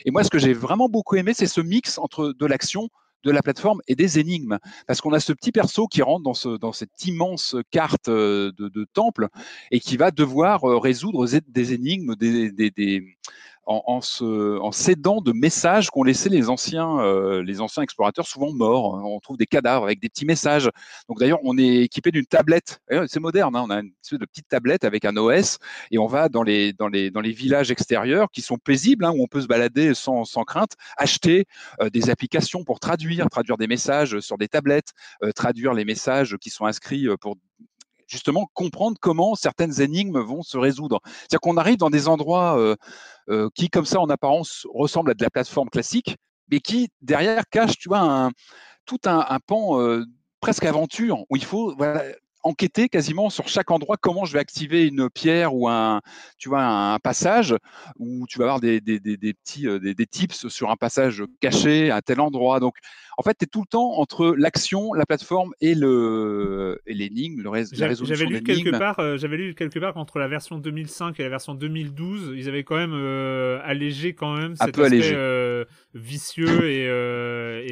Et 0.04 0.10
moi, 0.10 0.22
ce 0.22 0.30
que 0.30 0.38
j'ai 0.38 0.52
vraiment 0.52 0.88
beaucoup 0.88 1.16
aimé, 1.16 1.32
c'est 1.34 1.45
ce 1.46 1.60
mix 1.60 1.98
entre 1.98 2.32
de 2.32 2.46
l'action, 2.46 2.88
de 3.24 3.30
la 3.30 3.42
plateforme 3.42 3.80
et 3.88 3.96
des 3.96 4.18
énigmes. 4.18 4.58
Parce 4.86 5.00
qu'on 5.00 5.12
a 5.12 5.20
ce 5.20 5.32
petit 5.32 5.52
perso 5.52 5.86
qui 5.88 6.02
rentre 6.02 6.22
dans, 6.22 6.34
ce, 6.34 6.56
dans 6.56 6.72
cette 6.72 7.04
immense 7.04 7.56
carte 7.70 8.08
euh, 8.08 8.52
de, 8.56 8.86
temple 8.92 9.28
et 9.70 9.80
qui 9.80 9.96
va 9.96 10.10
devoir 10.10 10.64
euh, 10.64 10.78
résoudre 10.78 11.26
des 11.48 11.72
énigmes, 11.72 12.14
des, 12.14 13.16
en, 13.66 13.82
en, 13.86 14.00
se, 14.00 14.58
en 14.58 14.72
s'aidant 14.72 15.20
de 15.20 15.32
messages 15.32 15.90
qu'ont 15.90 16.04
laissés 16.04 16.28
les 16.28 16.48
anciens, 16.48 17.00
euh, 17.00 17.42
les 17.42 17.60
anciens 17.60 17.82
explorateurs, 17.82 18.26
souvent 18.26 18.52
morts. 18.52 18.94
On 19.04 19.18
trouve 19.20 19.36
des 19.36 19.46
cadavres 19.46 19.84
avec 19.84 20.00
des 20.00 20.08
petits 20.08 20.24
messages. 20.24 20.70
Donc 21.08 21.18
d'ailleurs, 21.18 21.40
on 21.42 21.58
est 21.58 21.82
équipé 21.82 22.10
d'une 22.10 22.26
tablette. 22.26 22.80
C'est 23.08 23.20
moderne. 23.20 23.56
Hein. 23.56 23.64
on 23.66 23.70
a 23.70 23.80
une 23.80 23.92
petite 24.02 24.48
tablette 24.48 24.84
avec 24.84 25.04
un 25.04 25.16
OS 25.16 25.58
et 25.90 25.98
on 25.98 26.06
va 26.06 26.28
dans 26.28 26.42
les, 26.42 26.72
dans 26.72 26.88
les, 26.88 27.10
dans 27.10 27.20
les 27.20 27.32
villages 27.32 27.70
extérieurs 27.70 28.30
qui 28.30 28.40
sont 28.40 28.56
paisibles, 28.56 29.04
hein, 29.04 29.12
où 29.14 29.22
on 29.22 29.26
peut 29.26 29.40
se 29.40 29.46
balader 29.46 29.94
sans, 29.94 30.24
sans 30.24 30.44
crainte, 30.44 30.72
acheter 30.96 31.46
euh, 31.80 31.90
des 31.90 32.08
applications 32.10 32.64
pour 32.64 32.80
traduire, 32.80 33.28
traduire 33.28 33.56
des 33.56 33.66
messages 33.66 34.20
sur 34.20 34.38
des 34.38 34.48
tablettes, 34.48 34.92
euh, 35.22 35.32
traduire 35.32 35.74
les 35.74 35.84
messages 35.84 36.36
qui 36.38 36.50
sont 36.50 36.66
inscrits 36.66 37.08
pour 37.20 37.36
justement 38.06 38.48
comprendre 38.54 38.96
comment 39.00 39.34
certaines 39.34 39.80
énigmes 39.80 40.20
vont 40.20 40.42
se 40.42 40.56
résoudre. 40.58 41.00
C'est-à-dire 41.04 41.40
qu'on 41.40 41.56
arrive 41.56 41.76
dans 41.76 41.90
des 41.90 42.08
endroits 42.08 42.58
euh, 42.58 42.76
euh, 43.28 43.48
qui, 43.54 43.68
comme 43.68 43.86
ça, 43.86 44.00
en 44.00 44.08
apparence, 44.08 44.66
ressemblent 44.72 45.10
à 45.10 45.14
de 45.14 45.22
la 45.22 45.30
plateforme 45.30 45.68
classique, 45.68 46.16
mais 46.50 46.60
qui, 46.60 46.88
derrière, 47.00 47.44
cachent, 47.50 47.78
tu 47.78 47.88
vois, 47.88 48.00
un, 48.00 48.30
tout 48.84 49.00
un, 49.04 49.38
pan 49.46 49.80
euh, 49.80 50.04
presque 50.40 50.64
aventure, 50.64 51.24
où 51.30 51.36
il 51.36 51.44
faut 51.44 51.74
voilà, 51.76 52.04
enquêter 52.46 52.88
quasiment 52.88 53.28
sur 53.30 53.48
chaque 53.48 53.70
endroit 53.70 53.96
comment 54.00 54.24
je 54.24 54.32
vais 54.32 54.38
activer 54.38 54.86
une 54.86 55.10
pierre 55.10 55.54
ou 55.54 55.68
un, 55.68 56.00
tu 56.38 56.48
vois, 56.48 56.62
un 56.62 56.98
passage 56.98 57.54
où 57.98 58.26
tu 58.28 58.38
vas 58.38 58.44
avoir 58.44 58.60
des, 58.60 58.80
des, 58.80 59.00
des, 59.00 59.16
des 59.16 59.34
petits 59.34 59.66
des, 59.80 59.94
des, 59.94 60.06
tips 60.06 60.48
sur 60.48 60.70
un 60.70 60.76
passage 60.76 61.24
caché 61.40 61.90
à 61.90 62.02
tel 62.02 62.20
endroit. 62.20 62.60
Donc, 62.60 62.74
en 63.18 63.22
fait, 63.22 63.34
tu 63.38 63.44
es 63.44 63.46
tout 63.46 63.62
le 63.62 63.66
temps 63.66 63.98
entre 63.98 64.34
l'action, 64.36 64.92
la 64.92 65.06
plateforme 65.06 65.52
et 65.60 65.74
le 65.74 66.80
et 66.86 66.94
l'énigme, 66.94 67.42
le 67.42 67.50
la 67.78 67.86
résolution 67.86 68.04
J'avais 68.04 68.26
lu 68.26 68.42
quelque 68.42 68.76
part, 68.76 68.98
euh, 68.98 69.16
j'avais 69.16 69.36
lu 69.38 69.54
quelque 69.54 69.78
part 69.78 69.94
qu'entre 69.94 70.18
la 70.18 70.28
version 70.28 70.58
2005 70.58 71.18
et 71.18 71.22
la 71.22 71.28
version 71.30 71.54
2012, 71.54 72.34
ils 72.36 72.48
avaient 72.48 72.64
quand 72.64 72.76
même 72.76 72.92
euh, 72.94 73.58
allégé 73.64 74.12
quand 74.12 74.36
même 74.36 74.54
cet 74.56 74.78
aspect 74.78 75.12
euh, 75.14 75.64
vicieux 75.94 76.68
et, 76.68 76.84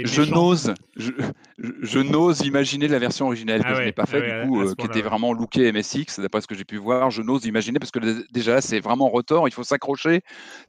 et 0.01 0.07
je 0.07 0.23
n'ose, 0.23 0.73
je, 0.97 1.13
je 1.59 1.99
n'ose 1.99 2.41
imaginer 2.41 2.89
la 2.89 2.99
version 2.99 3.27
originale 3.27 3.63
que 3.63 3.69
ah 3.69 3.75
je 3.75 3.83
n'ai 3.83 3.93
pas 3.93 4.07
fait 4.07 4.43
du 4.43 4.49
coup, 4.49 4.64
qui 4.79 4.87
était 4.87 5.03
vraiment 5.03 5.33
looké 5.33 5.71
MSX, 5.73 6.21
d'après 6.21 6.41
ce 6.41 6.47
que 6.47 6.55
j'ai 6.55 6.65
pu 6.65 6.77
voir. 6.77 7.11
Je 7.11 7.23
n'ose 7.23 7.45
imaginer 7.45 7.79
parce 7.79 7.91
que 7.91 8.27
déjà 8.33 8.61
c'est 8.61 8.81
vraiment 8.81 9.09
retort, 9.09 9.49
il 9.49 9.53
faut 9.53 9.65
s'accrocher. 9.65 10.23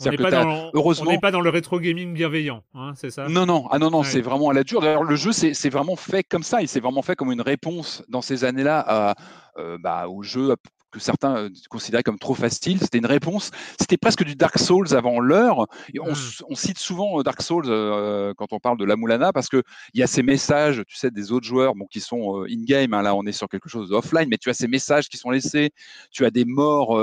On 0.06 0.10
n'est 0.10 0.18
pas, 0.18 0.70
heureusement... 0.74 1.18
pas 1.20 1.32
dans 1.32 1.42
le 1.42 1.50
rétro 1.50 1.80
gaming 1.80 2.14
bienveillant, 2.14 2.64
hein, 2.74 2.94
c'est 2.96 3.10
ça? 3.10 3.28
Non, 3.28 3.46
non, 3.46 3.68
ah 3.72 3.80
non, 3.80 3.90
non, 3.90 4.04
c'est 4.04 4.22
vraiment 4.22 4.50
à 4.50 4.54
la 4.54 4.64
D'ailleurs, 4.64 5.04
le 5.04 5.16
jeu, 5.16 5.32
c'est 5.32 5.70
vraiment 5.70 5.96
fait 5.96 6.24
comme 6.24 6.44
ça. 6.44 6.62
Il 6.62 6.68
s'est 6.68 6.80
vraiment 6.80 7.02
fait 7.02 7.16
comme 7.16 7.32
une 7.32 7.42
réponse 7.42 8.04
dans 8.10 8.22
ces 8.22 8.44
années-là 8.44 9.16
euh, 9.58 9.78
bah, 9.80 10.08
au 10.10 10.24
jeu 10.24 10.56
que 10.96 11.02
certains 11.02 11.36
euh, 11.36 11.50
considéraient 11.70 12.04
comme 12.04 12.18
trop 12.18 12.34
facile. 12.34 12.80
C'était 12.80 13.00
une 13.00 13.06
réponse. 13.06 13.52
C'était 13.80 13.98
presque 13.98 14.24
du 14.24 14.36
Dark 14.36 14.58
Souls 14.58 14.96
avant 14.96 15.20
l'heure. 15.20 15.68
On, 16.00 16.12
mmh. 16.12 16.16
on, 16.48 16.56
cite 16.56 16.80
souvent 16.80 17.20
euh, 17.20 17.24
Dark 17.24 17.42
Souls 17.42 17.66
quand 18.38 18.54
on 18.54 18.60
parle 18.60 18.78
de 18.78 18.86
la 18.86 18.96
Moulana 18.96 19.34
parce 19.34 19.50
qu'il 19.50 19.62
y 19.94 20.04
a 20.04 20.08
ces 20.08 20.24
messages, 20.24 20.84
tu 20.88 20.96
sais, 20.96 21.12
des 21.12 21.32
autres 21.34 21.46
joueurs 21.46 21.76
bon, 21.76 21.86
qui 21.86 22.00
sont 22.00 22.46
in-game. 22.50 22.94
Hein, 22.94 23.02
là, 23.02 23.14
on 23.14 23.26
est 23.26 23.34
sur 23.34 23.50
quelque 23.50 23.68
chose 23.68 23.90
d'offline, 23.90 24.30
mais 24.30 24.38
tu 24.38 24.50
as 24.50 24.54
ces 24.54 24.68
messages 24.68 25.10
qui 25.10 25.18
sont 25.18 25.32
laissés. 25.32 25.72
Tu 26.12 26.26
as 26.26 26.32
des 26.32 26.46
morts 26.46 26.98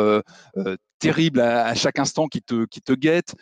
terribles 0.98 1.40
à, 1.40 1.74
chaque 1.74 1.98
instant 1.98 2.28
qui 2.28 2.40
te, 2.40 2.64
qui 2.64 2.80
te 2.80 2.92
guettent. 2.92 3.34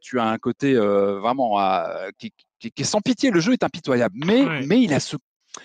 tu 0.00 0.20
as 0.20 0.24
un 0.24 0.38
côté 0.38 0.74
vraiment 0.74 1.58
qui, 2.18 2.32
qui, 2.60 2.72
est 2.76 2.84
sans 2.84 3.00
pitié. 3.00 3.30
Le 3.30 3.40
jeu 3.40 3.54
est 3.54 3.64
impitoyable, 3.64 4.14
mais, 4.24 4.44
mais 4.66 4.80
il 4.80 4.94
a 4.94 5.00
ce 5.00 5.16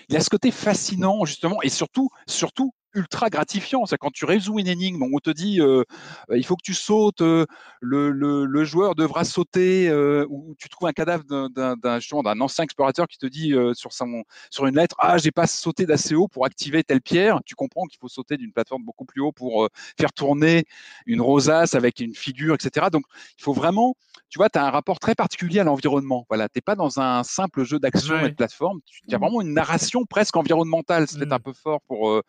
il 0.08 0.16
a 0.16 0.20
ce 0.20 0.30
côté 0.30 0.50
fascinant 0.50 1.26
justement 1.26 1.60
et 1.62 1.68
surtout 1.68 2.08
surtout 2.26 2.72
ultra 2.94 3.30
gratifiant. 3.30 3.86
C'est 3.86 3.96
quand 3.96 4.10
tu 4.12 4.24
résous 4.24 4.58
une 4.58 4.68
énigme, 4.68 5.02
on 5.02 5.18
te 5.18 5.30
dit 5.30 5.60
euh, 5.60 5.84
euh, 6.30 6.36
il 6.36 6.44
faut 6.44 6.56
que 6.56 6.62
tu 6.62 6.74
sautes, 6.74 7.22
euh, 7.22 7.46
le, 7.80 8.10
le, 8.10 8.44
le, 8.44 8.64
joueur 8.64 8.94
devra 8.94 9.24
sauter, 9.24 9.88
euh, 9.88 10.26
ou 10.28 10.54
tu 10.58 10.68
trouves 10.68 10.88
un 10.88 10.92
cadavre 10.92 11.24
d'un 11.24 11.76
d'un 11.76 12.40
ancien 12.40 12.64
explorateur 12.64 13.08
qui 13.08 13.18
te 13.18 13.26
dit 13.26 13.54
sur, 13.74 13.92
son, 13.92 14.24
sur 14.50 14.66
une 14.66 14.76
lettre 14.76 14.96
ah 14.98 15.18
j'ai 15.18 15.30
pas 15.30 15.46
sauté 15.46 15.86
d'assez 15.86 16.14
haut 16.14 16.28
pour 16.28 16.46
activer 16.46 16.84
telle 16.84 17.00
pierre. 17.00 17.40
Tu 17.44 17.54
comprends 17.54 17.86
qu'il 17.86 17.98
faut 17.98 18.08
sauter 18.08 18.36
d'une 18.36 18.52
plateforme 18.52 18.84
beaucoup 18.84 19.04
plus 19.04 19.20
haut 19.20 19.32
pour 19.32 19.68
faire 19.98 20.12
tourner 20.12 20.64
une 21.06 21.20
rosace 21.20 21.74
avec 21.74 22.00
une 22.00 22.14
figure, 22.14 22.54
etc. 22.54 22.86
Donc 22.92 23.04
il 23.38 23.42
faut 23.42 23.52
vraiment, 23.52 23.94
tu 24.28 24.38
vois, 24.38 24.48
tu 24.48 24.58
as 24.58 24.64
un 24.64 24.70
rapport 24.70 24.98
très 24.98 25.14
particulier 25.14 25.60
à 25.60 25.64
l'environnement. 25.64 26.26
Voilà, 26.28 26.48
t'es 26.48 26.60
pas 26.60 26.74
dans 26.74 27.00
un 27.00 27.22
simple 27.22 27.64
jeu 27.64 27.78
d'action 27.78 28.18
et 28.20 28.30
de 28.30 28.34
plateforme. 28.34 28.80
Tu 28.86 29.14
as 29.14 29.18
mmh. 29.18 29.20
vraiment 29.20 29.40
une 29.40 29.54
narration 29.54 30.04
presque 30.04 30.36
environnementale. 30.36 31.06
C'est 31.08 31.18
peut-être 31.18 31.30
mmh. 31.30 31.32
un 31.32 31.40
peu 31.40 31.52
fort 31.52 31.80
pour, 31.82 32.22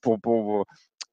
pour 0.00 0.09
pour, 0.18 0.66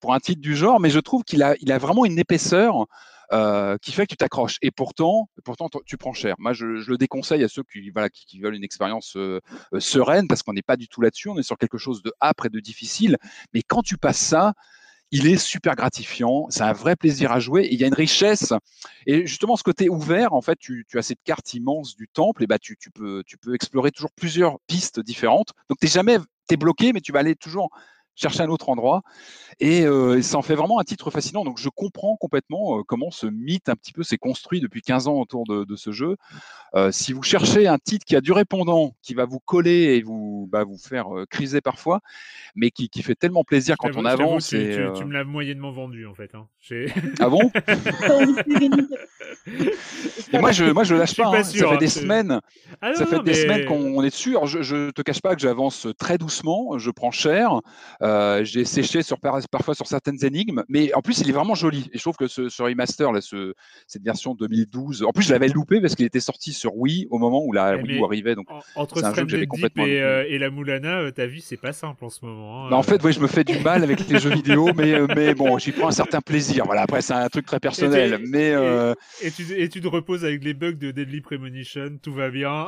un 0.09 0.19
titre 0.19 0.41
du 0.41 0.55
genre, 0.55 0.79
mais 0.79 0.89
je 0.89 0.99
trouve 0.99 1.23
qu'il 1.23 1.43
a, 1.43 1.55
il 1.59 1.71
a 1.71 1.77
vraiment 1.77 2.05
une 2.05 2.17
épaisseur 2.17 2.85
euh, 3.33 3.77
qui 3.81 3.91
fait 3.91 4.05
que 4.05 4.11
tu 4.11 4.17
t'accroches. 4.17 4.57
Et 4.61 4.71
pourtant, 4.71 5.29
pourtant, 5.43 5.67
tu 5.85 5.97
prends 5.97 6.13
cher. 6.13 6.35
Moi, 6.39 6.53
je, 6.53 6.65
le 6.65 6.97
déconseille 6.97 7.43
à 7.43 7.49
ceux 7.49 7.63
qui, 7.63 7.89
voilà, 7.89 8.09
qui, 8.09 8.39
veulent 8.39 8.55
une 8.55 8.63
expérience 8.63 9.17
euh, 9.17 9.41
euh, 9.73 9.81
sereine, 9.81 10.29
parce 10.29 10.43
qu'on 10.43 10.53
n'est 10.53 10.61
pas 10.61 10.77
du 10.77 10.87
tout 10.87 11.01
là-dessus. 11.01 11.27
On 11.27 11.37
est 11.37 11.43
sur 11.43 11.57
quelque 11.57 11.77
chose 11.77 12.01
de 12.03 12.13
âpre 12.21 12.45
et 12.45 12.49
de 12.49 12.61
difficile. 12.61 13.17
Mais 13.53 13.63
quand 13.63 13.81
tu 13.81 13.97
passes 13.97 14.19
ça, 14.19 14.53
il 15.11 15.27
est 15.27 15.37
super 15.37 15.75
gratifiant, 15.75 16.47
c'est 16.49 16.63
un 16.63 16.71
vrai 16.71 16.95
plaisir 16.95 17.33
à 17.33 17.39
jouer, 17.39 17.63
et 17.63 17.73
il 17.73 17.79
y 17.79 17.83
a 17.83 17.87
une 17.87 17.93
richesse. 17.93 18.53
Et 19.05 19.25
justement, 19.25 19.57
ce 19.57 19.63
côté 19.63 19.89
ouvert, 19.89 20.33
en 20.33 20.41
fait, 20.41 20.57
tu, 20.57 20.85
as 20.95 21.01
cette 21.01 21.23
carte 21.25 21.53
immense 21.53 21.97
du 21.97 22.07
temple, 22.07 22.43
et 22.43 22.47
bah, 22.47 22.59
tu, 22.59 22.77
tu, 22.77 22.91
peux, 22.91 23.23
tu 23.25 23.37
peux 23.37 23.55
explorer 23.55 23.91
toujours 23.91 24.11
plusieurs 24.11 24.57
pistes 24.67 25.01
différentes. 25.01 25.51
Donc, 25.69 25.79
tu 25.79 25.85
n'es 25.85 25.91
jamais 25.91 26.17
bloqué, 26.57 26.93
mais 26.93 27.01
tu 27.01 27.11
vas 27.11 27.19
aller 27.19 27.35
toujours 27.35 27.69
chercher 28.17 28.41
un 28.41 28.49
autre 28.49 28.69
endroit. 28.69 29.03
Et, 29.59 29.85
euh, 29.85 30.21
ça 30.21 30.37
en 30.37 30.41
fait 30.41 30.55
vraiment 30.55 30.79
un 30.79 30.83
titre 30.83 31.09
fascinant. 31.09 31.43
Donc 31.45 31.59
je 31.59 31.69
comprends 31.69 32.15
complètement 32.17 32.79
euh, 32.79 32.83
comment 32.85 33.11
ce 33.11 33.27
mythe 33.27 33.69
un 33.69 33.75
petit 33.75 33.93
peu 33.93 34.03
s'est 34.03 34.17
construit 34.17 34.59
depuis 34.59 34.81
15 34.81 35.07
ans 35.07 35.15
autour 35.15 35.45
de, 35.45 35.75
ce 35.75 35.91
jeu. 35.91 36.17
Euh, 36.75 36.91
si 36.91 37.13
vous 37.13 37.23
cherchez 37.23 37.67
un 37.67 37.77
titre 37.77 38.05
qui 38.05 38.15
a 38.15 38.21
du 38.21 38.31
répondant, 38.31 38.95
qui 39.01 39.13
va 39.13 39.25
vous 39.25 39.39
coller 39.39 39.95
et 39.95 40.01
vous, 40.01 40.49
bah, 40.51 40.63
vous 40.63 40.77
faire 40.77 41.07
criser 41.29 41.61
parfois, 41.61 42.01
mais 42.55 42.71
qui, 42.71 42.89
fait 43.01 43.15
tellement 43.15 43.43
plaisir 43.43 43.77
quand 43.77 43.95
on 43.95 44.05
avance. 44.05 44.49
Tu, 44.49 44.57
tu, 44.95 45.05
me 45.05 45.13
l'as 45.13 45.23
moyennement 45.23 45.71
vendu 45.71 46.07
en 46.07 46.15
fait. 46.15 46.31
Hein. 46.33 46.47
Ah 47.19 47.29
bon? 47.29 47.51
Moi 50.33 50.51
je, 50.51 50.65
moi 50.65 50.83
je 50.83 50.95
lâche 50.95 51.15
pas. 51.15 51.27
Hein. 51.27 51.43
ça 51.43 51.53
fait 51.53 51.65
hein, 51.65 51.77
des 51.77 51.87
semaines. 51.87 52.41
Ah 52.81 52.93
ça 52.95 53.05
fait 53.05 53.23
des 53.23 53.33
semaines 53.33 53.65
qu'on 53.65 54.03
est 54.03 54.13
sûr. 54.13 54.45
Je, 54.45 54.61
je 54.61 54.91
te 54.91 55.01
cache 55.01 55.21
pas 55.21 55.35
que 55.35 55.41
j'avance 55.41 55.87
très 55.97 56.17
doucement. 56.17 56.77
Je 56.77 56.91
prends 56.91 57.11
cher. 57.11 57.61
J'ai 58.43 58.65
séché 58.65 59.01
sur 59.01 59.17
parfois 59.19 59.75
sur 59.75 59.87
certaines 59.87 60.23
énigmes, 60.23 60.63
mais 60.69 60.93
en 60.93 61.01
plus 61.01 61.19
il 61.21 61.29
est 61.29 61.33
vraiment 61.33 61.55
joli. 61.55 61.89
Et 61.93 61.97
je 61.97 62.01
trouve 62.01 62.15
que 62.15 62.27
ce, 62.27 62.49
ce 62.49 62.63
remaster, 62.63 63.11
là, 63.11 63.21
ce, 63.21 63.53
cette 63.87 64.03
version 64.03 64.35
2012, 64.35 65.03
en 65.03 65.11
plus 65.11 65.23
je 65.23 65.33
l'avais 65.33 65.47
loupé 65.47 65.81
parce 65.81 65.95
qu'il 65.95 66.05
était 66.05 66.19
sorti 66.19 66.53
sur 66.53 66.75
Wii 66.75 67.07
au 67.09 67.17
moment 67.17 67.43
où 67.43 67.53
la 67.53 67.77
Wii 67.77 67.99
U 67.99 68.03
arrivait. 68.03 68.35
Donc 68.35 68.47
entre 68.75 69.03
un 69.03 69.13
jeu 69.13 69.23
que 69.23 69.29
j'avais 69.29 69.47
complètement 69.47 69.85
et, 69.85 70.01
euh, 70.01 70.25
et, 70.27 70.37
la 70.37 70.49
Moulana, 70.49 70.99
euh, 70.99 71.11
ta 71.11 71.25
vie 71.25 71.41
c'est 71.41 71.57
pas 71.57 71.73
simple 71.73 72.03
en 72.05 72.09
ce 72.09 72.23
moment. 72.23 72.65
Hein, 72.65 72.69
bah, 72.69 72.77
en 72.77 72.83
fait, 72.83 73.03
oui, 73.03 73.13
je 73.13 73.19
me 73.19 73.27
fais 73.27 73.43
du 73.43 73.59
mal 73.59 73.83
avec 73.83 74.07
les 74.07 74.19
jeux 74.19 74.29
vidéo, 74.29 74.69
mais, 74.75 74.93
euh, 74.93 75.07
mais 75.15 75.33
bon, 75.33 75.57
j'y 75.57 75.71
prends 75.71 75.87
un 75.87 75.91
certain 75.91 76.21
plaisir. 76.21 76.65
Voilà, 76.65 76.83
après 76.83 77.01
c'est 77.01 77.13
un 77.13 77.29
truc 77.29 77.45
très 77.45 77.59
personnel, 77.59 78.19
mais 78.27 78.53
et, 79.21 79.31
tu, 79.31 79.43
et 79.53 79.69
tu 79.69 79.81
te 79.81 79.87
reposes 79.87 80.25
avec 80.25 80.43
les 80.43 80.53
bugs 80.53 80.73
de 80.73 80.91
Deadly 80.91 81.21
Premonition, 81.21 81.97
tout 82.01 82.13
va 82.13 82.29
bien. 82.29 82.67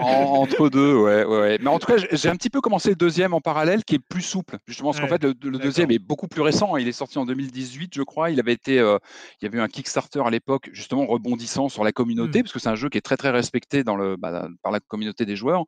entre 0.00 0.68
deux, 0.68 0.94
ouais, 0.94 1.24
ouais, 1.24 1.40
ouais. 1.40 1.58
Mais 1.60 1.68
en 1.68 1.78
tout 1.78 1.86
cas, 1.86 2.02
j'ai 2.12 2.28
un 2.28 2.36
petit 2.36 2.50
peu 2.50 2.60
commencé 2.60 2.90
le 2.90 2.96
deuxième 2.96 3.34
en 3.34 3.40
parallèle, 3.40 3.84
qui 3.84 3.96
est 3.96 4.00
plus 4.00 4.22
souple, 4.22 4.58
justement, 4.66 4.90
parce 4.90 5.00
qu'en 5.00 5.08
fait 5.08 5.22
le, 5.22 5.34
le 5.42 5.58
deuxième 5.58 5.90
est 5.90 5.98
beaucoup 5.98 6.28
plus 6.28 6.42
récent. 6.42 6.76
Il 6.76 6.88
est 6.88 6.92
sorti 6.92 7.18
en 7.18 7.26
2018, 7.26 7.92
je 7.94 8.02
crois. 8.02 8.30
Il 8.30 8.40
avait 8.40 8.52
été, 8.52 8.78
euh, 8.78 8.98
il 9.40 9.44
y 9.44 9.48
avait 9.48 9.58
eu 9.58 9.60
un 9.60 9.68
Kickstarter 9.68 10.22
à 10.24 10.30
l'époque, 10.30 10.70
justement 10.72 11.06
rebondissant 11.06 11.68
sur 11.68 11.84
la 11.84 11.92
communauté, 11.92 12.40
mmh. 12.40 12.42
parce 12.42 12.52
que 12.52 12.58
c'est 12.58 12.68
un 12.68 12.74
jeu 12.74 12.88
qui 12.88 12.98
est 12.98 13.02
très 13.02 13.16
très 13.16 13.30
respecté 13.30 13.84
dans 13.84 13.96
le, 13.96 14.16
bah, 14.16 14.48
par 14.62 14.72
la 14.72 14.80
communauté 14.80 15.24
des 15.26 15.36
joueurs. 15.36 15.64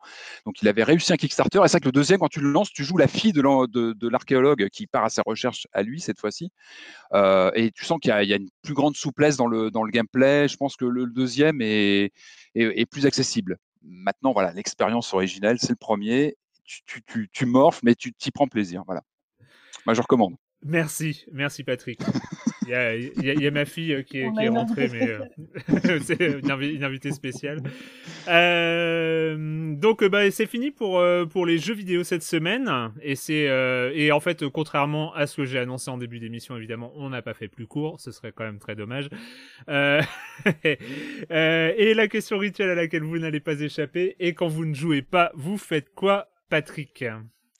Donc 0.46 0.62
il 0.62 0.68
avait 0.68 0.84
réussi 0.84 1.12
un 1.12 1.16
Kickstarter. 1.16 1.58
Et 1.58 1.68
c'est 1.68 1.72
vrai 1.72 1.80
que 1.80 1.86
le 1.86 1.92
deuxième, 1.92 2.18
quand 2.20 2.28
tu 2.28 2.40
le 2.40 2.50
lances, 2.50 2.70
tu 2.70 2.84
joues 2.84 2.96
la 2.96 3.08
fille 3.08 3.32
de 3.32 4.08
l'archéologue 4.08 4.68
qui 4.68 4.86
part 4.86 5.04
à 5.04 5.10
sa 5.10 5.22
recherche 5.24 5.66
à 5.72 5.82
lui 5.82 6.00
cette 6.00 6.18
fois-ci. 6.18 6.50
Euh, 7.14 7.50
et 7.54 7.70
tu 7.70 7.84
sens 7.84 7.98
qu'il 8.00 8.10
y, 8.10 8.32
a 8.32 8.36
une 8.36 8.48
plus 8.62 8.74
grande 8.74 8.96
souplesse 8.96 9.36
dans 9.36 9.46
le, 9.46 9.70
dans 9.70 9.84
le 9.84 9.90
gameplay. 9.90 10.48
Je 10.48 10.56
pense 10.56 10.76
que 10.76 10.84
le, 10.84 11.06
deuxième 11.06 11.60
est, 11.60 12.12
est, 12.54 12.86
plus 12.86 13.06
accessible. 13.06 13.58
Maintenant, 13.82 14.32
voilà, 14.32 14.52
l'expérience 14.52 15.12
originelle, 15.12 15.58
c'est 15.60 15.70
le 15.70 15.76
premier. 15.76 16.36
Tu, 16.64 17.02
tu, 17.02 17.28
tu, 17.32 17.46
mais 17.82 17.94
tu 17.94 18.12
t'y 18.12 18.30
prends 18.30 18.48
plaisir. 18.48 18.82
Voilà. 18.86 19.02
Moi, 19.86 19.94
je 19.94 20.00
recommande. 20.00 20.36
Merci, 20.64 21.24
merci 21.32 21.64
Patrick. 21.64 22.00
Il 22.62 22.68
y 22.68 22.74
a, 22.74 22.94
y 22.94 23.46
a, 23.46 23.50
ma 23.50 23.64
fille 23.64 23.92
euh, 23.92 24.02
qui 24.02 24.18
est, 24.18 24.32
qui 24.32 24.44
est 24.44 24.48
rentrée, 24.48 24.88
mais 24.92 25.08
euh, 25.08 25.24
c'est 26.02 26.20
une, 26.20 26.52
invitée 26.84 27.10
spéciale. 27.10 27.60
Euh, 28.28 29.74
donc, 29.74 30.04
bah, 30.04 30.30
c'est 30.30 30.46
fini 30.46 30.70
pour, 30.70 31.02
pour 31.30 31.46
les 31.46 31.58
jeux 31.58 31.74
vidéo 31.74 32.04
cette 32.04 32.22
semaine. 32.22 32.70
Et, 33.02 33.16
c'est, 33.16 33.50
et 33.94 34.12
en 34.12 34.20
fait, 34.20 34.46
contrairement 34.48 35.12
à 35.14 35.26
ce 35.26 35.38
que 35.38 35.44
j'ai 35.44 35.58
annoncé 35.58 35.90
en 35.90 35.98
début 35.98 36.20
d'émission, 36.20 36.56
évidemment, 36.56 36.92
on 36.94 37.10
n'a 37.10 37.22
pas 37.22 37.34
fait 37.34 37.48
plus 37.48 37.66
court. 37.66 37.98
Ce 37.98 38.12
serait 38.12 38.30
quand 38.30 38.44
même 38.44 38.60
très 38.60 38.76
dommage. 38.76 39.08
et 39.68 40.04
la 41.94 42.08
question 42.08 42.38
rituelle 42.38 42.70
à 42.70 42.76
laquelle 42.76 43.02
vous 43.02 43.18
n'allez 43.18 43.40
pas 43.40 43.60
échapper, 43.60 44.14
et 44.20 44.34
quand 44.34 44.46
vous 44.46 44.64
ne 44.64 44.74
jouez 44.74 45.02
pas, 45.02 45.32
vous 45.34 45.58
faites 45.58 45.92
quoi, 45.94 46.28
Patrick 46.52 47.02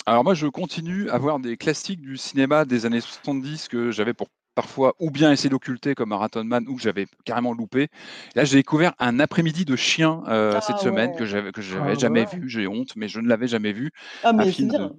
alors 0.05 0.25
moi, 0.25 0.35
je 0.35 0.49
continue 0.49 1.09
à 1.09 1.17
voir 1.17 1.39
des 1.39 1.57
classiques 1.57 2.01
du 2.01 2.17
cinéma 2.17 2.65
des 2.65 2.87
années 2.87 3.01
70 3.01 3.69
que 3.69 3.93
j'avais 3.93 4.13
pour 4.13 4.27
parfois 4.57 4.95
ou 4.99 5.13
bien 5.13 5.31
essayé 5.31 5.49
d'occulter 5.49 5.95
comme 5.95 6.09
Marathon 6.09 6.43
Man 6.43 6.67
ou 6.69 6.75
que 6.75 6.83
j'avais 6.83 7.07
carrément 7.25 7.53
loupé. 7.53 7.89
Là, 8.35 8.45
j'ai 8.45 8.57
découvert 8.57 8.95
un 8.99 9.21
après-midi 9.21 9.65
de 9.65 9.77
chien 9.77 10.23
euh, 10.27 10.61
cette 10.61 10.77
ah 10.81 10.83
semaine 10.83 11.15
que 11.15 11.25
j'avais 11.25 11.53
que 11.53 11.63
j'avais 11.63 11.93
ah 11.93 11.99
jamais 11.99 12.25
vu. 12.25 12.51
J'ai 12.51 12.67
honte, 12.67 12.97
mais 12.97 13.07
je 13.07 13.21
ne 13.21 13.29
l'avais 13.29 13.47
jamais 13.47 13.73
vu. 13.73 13.93
Ah, 14.25 14.33
mais 14.33 14.49
un 14.49 14.53
film 14.53 14.69
de, 14.69 14.91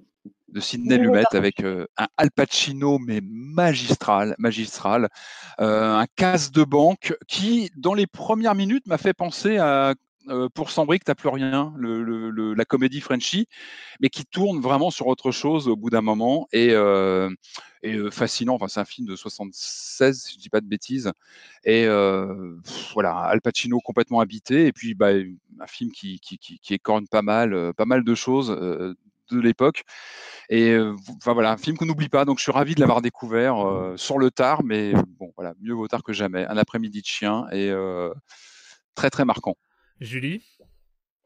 de 0.48 0.60
Sidney 0.60 0.96
Lumet 0.96 1.24
avec 1.32 1.62
euh, 1.62 1.86
un 1.98 2.08
Al 2.16 2.30
Pacino 2.30 2.98
mais 2.98 3.20
magistral, 3.22 4.34
magistral, 4.38 5.08
euh, 5.60 5.94
un 5.94 6.06
casse 6.16 6.50
de 6.50 6.64
banque 6.64 7.14
qui, 7.28 7.70
dans 7.76 7.94
les 7.94 8.06
premières 8.06 8.54
minutes, 8.54 8.86
m'a 8.86 8.98
fait 8.98 9.14
penser 9.14 9.58
à 9.58 9.94
euh, 10.28 10.48
pour 10.48 10.70
Sambry 10.70 10.98
que 10.98 11.04
t'as 11.04 11.14
plus 11.14 11.28
rien, 11.28 11.74
la 11.78 12.64
comédie 12.64 13.00
Frenchy, 13.00 13.46
mais 14.00 14.08
qui 14.08 14.24
tourne 14.24 14.60
vraiment 14.60 14.90
sur 14.90 15.06
autre 15.06 15.30
chose 15.30 15.68
au 15.68 15.76
bout 15.76 15.90
d'un 15.90 16.00
moment 16.00 16.48
et, 16.52 16.74
fascinant. 18.10 18.54
Enfin, 18.54 18.68
c'est 18.68 18.80
un 18.80 18.84
film 18.84 19.06
de 19.06 19.16
76, 19.16 20.22
si 20.22 20.34
je 20.34 20.38
dis 20.38 20.48
pas 20.48 20.60
de 20.60 20.66
bêtises, 20.66 21.12
et 21.64 21.86
voilà, 22.94 23.16
Al 23.16 23.40
Pacino 23.40 23.80
complètement 23.80 24.20
habité, 24.20 24.66
et 24.66 24.72
puis 24.72 24.94
bah, 24.94 25.10
un 25.10 25.66
film 25.66 25.90
qui, 25.92 26.20
écorne 26.70 27.06
pas 27.08 27.22
mal, 27.22 27.74
pas 27.74 27.84
mal 27.84 28.04
de 28.04 28.14
choses 28.14 28.48
de 28.48 29.40
l'époque. 29.40 29.82
Et 30.48 30.76
enfin 31.16 31.34
voilà, 31.34 31.52
un 31.52 31.56
film 31.56 31.76
qu'on 31.76 31.86
n'oublie 31.86 32.08
pas. 32.08 32.24
Donc 32.24 32.38
je 32.38 32.42
suis 32.42 32.52
ravi 32.52 32.74
de 32.74 32.80
l'avoir 32.80 33.02
découvert 33.02 33.56
sur 33.96 34.18
le 34.18 34.30
tard, 34.30 34.62
mais 34.64 34.92
bon 35.18 35.32
voilà, 35.36 35.54
mieux 35.60 35.74
vaut 35.74 35.88
tard 35.88 36.02
que 36.02 36.12
jamais. 36.14 36.46
Un 36.46 36.56
après-midi 36.56 37.02
de 37.02 37.06
chien 37.06 37.46
et 37.52 37.70
très 38.94 39.10
très 39.10 39.24
marquant. 39.24 39.56
Julie 40.00 40.42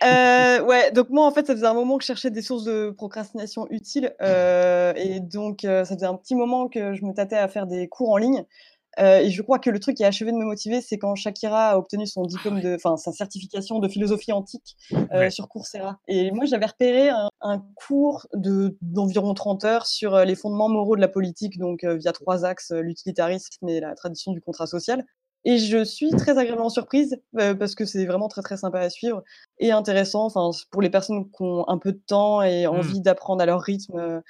euh, 0.04 0.62
ouais, 0.62 0.92
donc 0.92 1.10
moi 1.10 1.26
en 1.26 1.32
fait 1.32 1.46
ça 1.46 1.54
faisait 1.54 1.66
un 1.66 1.74
moment 1.74 1.98
que 1.98 2.04
je 2.04 2.06
cherchais 2.06 2.30
des 2.30 2.42
sources 2.42 2.64
de 2.64 2.90
procrastination 2.90 3.66
utiles 3.70 4.14
euh, 4.22 4.92
et 4.94 5.18
donc 5.18 5.64
euh, 5.64 5.84
ça 5.84 5.94
faisait 5.94 6.06
un 6.06 6.14
petit 6.14 6.36
moment 6.36 6.68
que 6.68 6.94
je 6.94 7.04
me 7.04 7.12
tâtais 7.12 7.36
à 7.36 7.48
faire 7.48 7.66
des 7.66 7.88
cours 7.88 8.10
en 8.10 8.16
ligne. 8.16 8.44
Et 9.00 9.30
je 9.30 9.42
crois 9.42 9.60
que 9.60 9.70
le 9.70 9.78
truc 9.78 9.96
qui 9.96 10.02
a 10.02 10.08
achevé 10.08 10.32
de 10.32 10.36
me 10.36 10.44
motiver 10.44 10.80
c'est 10.80 10.98
quand 10.98 11.14
Shakira 11.14 11.70
a 11.70 11.78
obtenu 11.78 12.04
son 12.04 12.22
diplôme 12.22 12.60
de, 12.60 12.74
enfin 12.74 12.96
sa 12.96 13.12
certification 13.12 13.78
de 13.78 13.86
philosophie 13.86 14.32
antique 14.32 14.76
sur 15.30 15.48
Coursera. 15.48 16.00
Et 16.08 16.32
moi 16.32 16.46
j'avais 16.46 16.66
repéré 16.66 17.08
un, 17.40 17.64
cours 17.76 18.26
de 18.34 18.76
d'environ 18.82 19.34
30 19.34 19.64
heures 19.64 19.86
sur 19.86 20.18
les 20.24 20.34
fondements 20.34 20.68
moraux 20.68 20.96
de 20.96 21.00
la 21.00 21.06
politique 21.06 21.58
donc 21.58 21.84
via 21.84 22.10
trois 22.10 22.44
axes 22.44 22.72
l'utilitarisme 22.72 23.68
et 23.68 23.78
la 23.78 23.94
tradition 23.94 24.32
du 24.32 24.40
contrat 24.40 24.66
social 24.66 25.04
et 25.44 25.58
je 25.58 25.84
suis 25.84 26.10
très 26.10 26.36
agréablement 26.36 26.68
surprise 26.68 27.20
euh, 27.38 27.54
parce 27.54 27.74
que 27.74 27.84
c'est 27.84 28.04
vraiment 28.06 28.28
très 28.28 28.42
très 28.42 28.56
sympa 28.56 28.80
à 28.80 28.90
suivre 28.90 29.22
et 29.58 29.70
intéressant. 29.70 30.24
Enfin, 30.24 30.50
pour 30.70 30.82
les 30.82 30.90
personnes 30.90 31.30
qui 31.30 31.42
ont 31.42 31.68
un 31.68 31.78
peu 31.78 31.92
de 31.92 32.00
temps 32.04 32.42
et 32.42 32.66
mmh. 32.66 32.70
envie 32.70 33.00
d'apprendre 33.00 33.42
à 33.42 33.46
leur 33.46 33.60
rythme. 33.60 34.22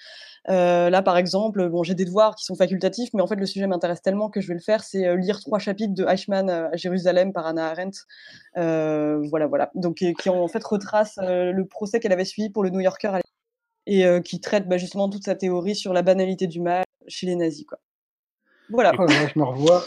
Euh, 0.48 0.90
là, 0.90 1.02
par 1.02 1.16
exemple, 1.16 1.68
bon, 1.68 1.82
j'ai 1.82 1.94
des 1.94 2.04
devoirs 2.04 2.34
qui 2.34 2.44
sont 2.44 2.54
facultatifs, 2.54 3.10
mais 3.14 3.22
en 3.22 3.26
fait, 3.26 3.36
le 3.36 3.46
sujet 3.46 3.66
m'intéresse 3.66 4.02
tellement 4.02 4.28
que 4.28 4.40
je 4.40 4.48
vais 4.48 4.54
le 4.54 4.60
faire. 4.60 4.84
C'est 4.84 5.16
lire 5.16 5.40
trois 5.40 5.58
chapitres 5.58 5.94
de 5.94 6.04
Eichmann 6.04 6.50
à 6.50 6.76
Jérusalem 6.76 7.32
par 7.32 7.46
Anna 7.46 7.68
Arendt. 7.68 7.98
voilà, 8.54 9.46
voilà. 9.46 9.70
Donc, 9.74 9.96
qui 9.96 10.28
en 10.28 10.48
fait 10.48 10.64
retrace 10.64 11.18
le 11.20 11.62
procès 11.64 12.00
qu'elle 12.00 12.12
avait 12.12 12.24
suivi 12.24 12.50
pour 12.50 12.62
le 12.62 12.70
New 12.70 12.80
Yorker 12.80 13.12
et 13.86 14.04
qui 14.22 14.40
traite 14.40 14.68
bah, 14.68 14.76
justement 14.76 15.08
toute 15.08 15.24
sa 15.24 15.34
théorie 15.34 15.74
sur 15.74 15.92
la 15.92 16.02
banalité 16.02 16.46
du 16.46 16.60
mal 16.60 16.84
chez 17.06 17.26
les 17.26 17.36
nazis, 17.36 17.64
quoi. 17.64 17.78
Voilà. 18.70 18.92
Oh, 18.98 19.06
je 19.08 19.38
me 19.38 19.44
revois. 19.44 19.84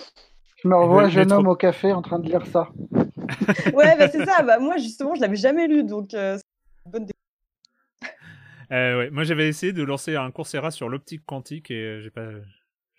Je 0.63 0.67
me 0.67 0.75
revois 0.75 1.09
jeune 1.09 1.31
homme 1.31 1.47
au 1.47 1.55
café 1.55 1.91
en 1.91 2.01
train 2.01 2.19
de 2.19 2.27
lire 2.27 2.45
ça. 2.45 2.69
ouais, 3.73 3.97
bah, 3.97 4.07
c'est 4.09 4.25
ça. 4.25 4.43
Bah, 4.43 4.59
moi, 4.59 4.77
justement, 4.77 5.15
je 5.15 5.21
l'avais 5.21 5.35
jamais 5.35 5.67
lu, 5.67 5.83
donc 5.83 6.13
euh, 6.13 6.37
c'est 6.37 6.43
une 6.85 6.91
bonne 6.91 7.07
euh, 8.71 8.99
ouais. 8.99 9.09
Moi, 9.09 9.23
j'avais 9.23 9.49
essayé 9.49 9.73
de 9.73 9.83
lancer 9.83 10.15
un 10.15 10.31
Coursera 10.31 10.71
sur 10.71 10.87
l'optique 10.87 11.25
quantique 11.25 11.71
et 11.71 11.83
euh, 11.83 12.01
j'ai 12.01 12.09
pas. 12.09 12.27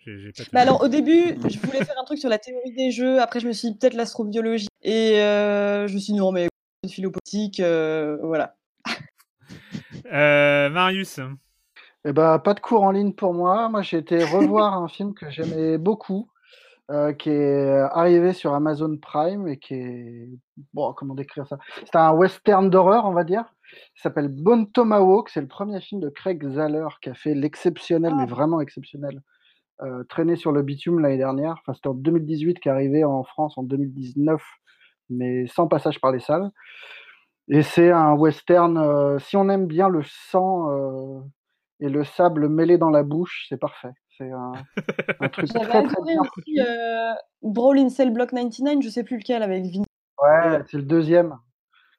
J'ai, 0.05 0.31
pas 0.33 0.43
bah 0.51 0.61
alors 0.61 0.81
au 0.83 0.89
début, 0.89 1.37
je 1.49 1.57
voulais 1.59 1.85
faire 1.85 1.95
un 1.97 2.03
truc 2.03 2.19
sur 2.19 2.27
la 2.27 2.37
théorie 2.37 2.73
des 2.73 2.91
jeux. 2.91 3.21
Après, 3.21 3.39
je 3.39 3.47
me 3.47 3.53
suis 3.53 3.71
dit 3.71 3.77
peut-être 3.77 3.93
l'astrobiologie. 3.93 4.67
Et 4.81 5.13
je 5.15 5.93
me 5.93 5.99
suis 5.99 6.11
dit 6.11 6.19
non, 6.19 6.33
mais 6.33 6.49
philopolitique, 6.89 7.61
voilà. 7.61 8.55
Marius. 10.11 11.21
Eh 12.05 12.11
ben, 12.11 12.37
pas 12.39 12.53
de 12.53 12.59
cours 12.59 12.83
en 12.83 12.91
ligne 12.91 13.13
pour 13.13 13.33
moi. 13.33 13.69
Moi, 13.69 13.81
j'ai 13.81 13.99
été 13.99 14.21
revoir 14.25 14.73
un 14.73 14.89
film 14.89 15.13
que 15.13 15.29
j'aimais 15.29 15.77
beaucoup, 15.77 16.29
euh, 16.91 17.13
qui 17.13 17.29
est 17.29 17.77
arrivé 17.93 18.33
sur 18.33 18.53
Amazon 18.53 18.97
Prime 18.97 19.47
et 19.47 19.57
qui 19.57 19.73
est 19.73 20.29
bon 20.73 20.91
comment 20.91 21.15
décrire 21.15 21.47
ça? 21.47 21.57
C'est 21.85 21.95
un 21.95 22.11
western 22.11 22.69
d'horreur 22.69 23.05
on 23.05 23.13
va 23.13 23.23
dire. 23.23 23.45
Il 23.95 24.01
s'appelle 24.01 24.27
Bone 24.27 24.69
Tomahawk. 24.69 25.29
C'est 25.29 25.39
le 25.39 25.47
premier 25.47 25.79
film 25.79 26.01
de 26.01 26.09
Craig 26.09 26.45
Zahler 26.45 26.87
qui 27.01 27.09
a 27.09 27.13
fait 27.13 27.35
l'exceptionnel 27.35 28.13
mais 28.17 28.23
ah. 28.23 28.29
vraiment 28.29 28.59
exceptionnel 28.59 29.21
euh, 29.81 30.03
traîné 30.03 30.35
sur 30.35 30.51
le 30.51 30.61
bitume 30.61 30.99
l'année 30.99 31.17
dernière. 31.17 31.55
Enfin 31.61 31.73
c'était 31.73 31.87
en 31.87 31.93
2018 31.93 32.59
qui 32.59 32.67
est 32.67 32.71
arrivé 32.71 33.05
en 33.05 33.23
France 33.23 33.57
en 33.57 33.63
2019 33.63 34.41
mais 35.09 35.47
sans 35.47 35.69
passage 35.69 36.01
par 36.01 36.11
les 36.11 36.19
salles. 36.19 36.51
Et 37.47 37.61
c'est 37.61 37.91
un 37.91 38.11
western 38.13 38.77
euh, 38.77 39.19
si 39.19 39.37
on 39.37 39.47
aime 39.47 39.67
bien 39.67 39.87
le 39.87 40.01
sang 40.03 40.69
et 41.79 41.87
le 41.87 42.03
sable 42.03 42.49
mêlé 42.49 42.77
dans 42.77 42.89
la 42.89 43.03
bouche 43.03 43.45
c'est 43.47 43.57
parfait 43.57 43.93
c'est 44.17 44.31
un, 44.31 44.53
truc 45.31 45.47
très 45.49 45.83
très 45.83 46.01
bien 46.03 46.21
aussi, 46.21 46.59
euh, 46.59 47.13
Brawl 47.41 47.79
in 47.79 47.89
Cell 47.89 48.11
Block 48.11 48.31
99, 48.31 48.81
je 48.81 48.89
sais 48.89 49.03
plus 49.03 49.17
lequel 49.17 49.43
avec 49.43 49.65
Vin. 49.65 49.83
Ouais, 50.21 50.61
c'est 50.69 50.77
le 50.77 50.83
deuxième. 50.83 51.37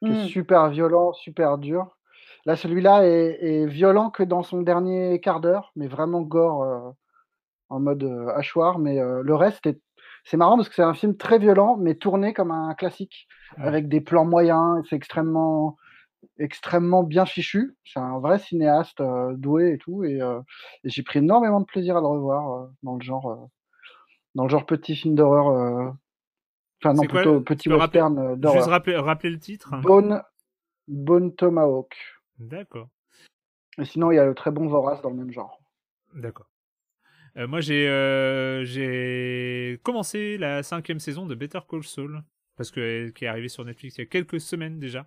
Qui 0.01 0.11
est 0.11 0.24
hmm. 0.24 0.28
super 0.28 0.69
violent, 0.69 1.12
super 1.12 1.59
dur. 1.59 1.97
Là, 2.47 2.57
celui-là 2.57 3.07
est, 3.07 3.66
violent 3.66 4.11
que 4.11 4.23
dans 4.23 4.43
son 4.43 4.61
dernier 4.61 5.19
quart 5.20 5.41
d'heure, 5.41 5.73
mais 5.77 5.86
vraiment 5.86 6.20
gore 6.20 6.95
en 7.70 7.81
mode 7.81 8.05
hachoir. 8.35 8.78
Mais 8.78 8.99
le 8.99 9.35
reste, 9.35 9.66
c'est 10.24 10.36
marrant 10.36 10.57
parce 10.57 10.69
que 10.69 10.74
c'est 10.74 10.82
un 10.82 10.95
film 10.95 11.16
très 11.16 11.39
violent, 11.39 11.77
mais 11.78 11.95
tourné 11.95 12.35
comme 12.35 12.51
un 12.51 12.74
classique, 12.74 13.28
avec 13.57 13.89
des 13.89 14.03
plans 14.03 14.27
moyens. 14.27 14.82
C'est 14.89 14.97
extrêmement, 14.97 15.77
extrêmement 16.39 17.03
bien 17.03 17.27
fichu. 17.27 17.77
C'est 17.85 18.01
un 18.01 18.19
vrai 18.19 18.39
cinéaste 18.39 19.03
doué 19.37 19.73
et 19.73 19.79
tout. 19.79 20.05
Et, 20.05 20.21
j'ai 20.85 21.03
pris 21.03 21.21
énormément 21.21 21.61
de 21.61 21.67
plaisir 21.67 21.97
à 21.97 22.01
le 22.01 22.07
revoir 22.07 22.69
dans 22.83 22.97
le 22.97 23.03
genre, 23.03 23.49
dans 24.35 24.45
le 24.45 24.49
genre 24.49 24.67
petit 24.67 24.97
film 24.97 25.15
d'horreur. 25.15 25.95
Enfin, 26.83 26.95
non, 26.95 27.03
plutôt 27.03 27.41
petit 27.41 27.69
western 27.71 28.37
d'horreur. 28.37 28.59
Juste 28.59 28.71
rappeler, 28.71 28.97
rappeler, 28.97 29.31
le 29.31 29.39
titre? 29.39 29.75
Bone, 29.81 30.23
Bone 30.89 31.35
Tomahawk. 31.35 31.97
D'accord. 32.39 32.89
Et 33.79 33.85
sinon, 33.85 34.11
il 34.11 34.17
y 34.17 34.19
a 34.19 34.27
le 34.27 34.35
très 34.35 34.51
bon 34.51 34.67
Vorace 34.67 35.01
dans 35.03 35.11
le 35.11 35.17
même 35.17 35.33
genre. 35.33 35.61
D'accord. 36.15 36.47
Euh, 37.37 37.49
moi, 37.49 37.61
j'ai 37.61 37.89
euh, 37.89 38.65
j'ai 38.65 39.81
commencé 39.83 40.39
la 40.39 40.63
cinquième 40.63 41.01
saison 41.01 41.27
de 41.27 41.35
Better 41.35 41.59
Call 41.69 41.83
Saul 41.83 42.23
parce 42.56 42.70
que 42.70 43.10
qui 43.10 43.24
est 43.24 43.28
arrivé 43.28 43.48
sur 43.48 43.64
Netflix 43.64 43.97
il 43.97 44.02
y 44.02 44.05
a 44.05 44.06
quelques 44.06 44.40
semaines 44.40 44.78
déjà. 44.78 45.06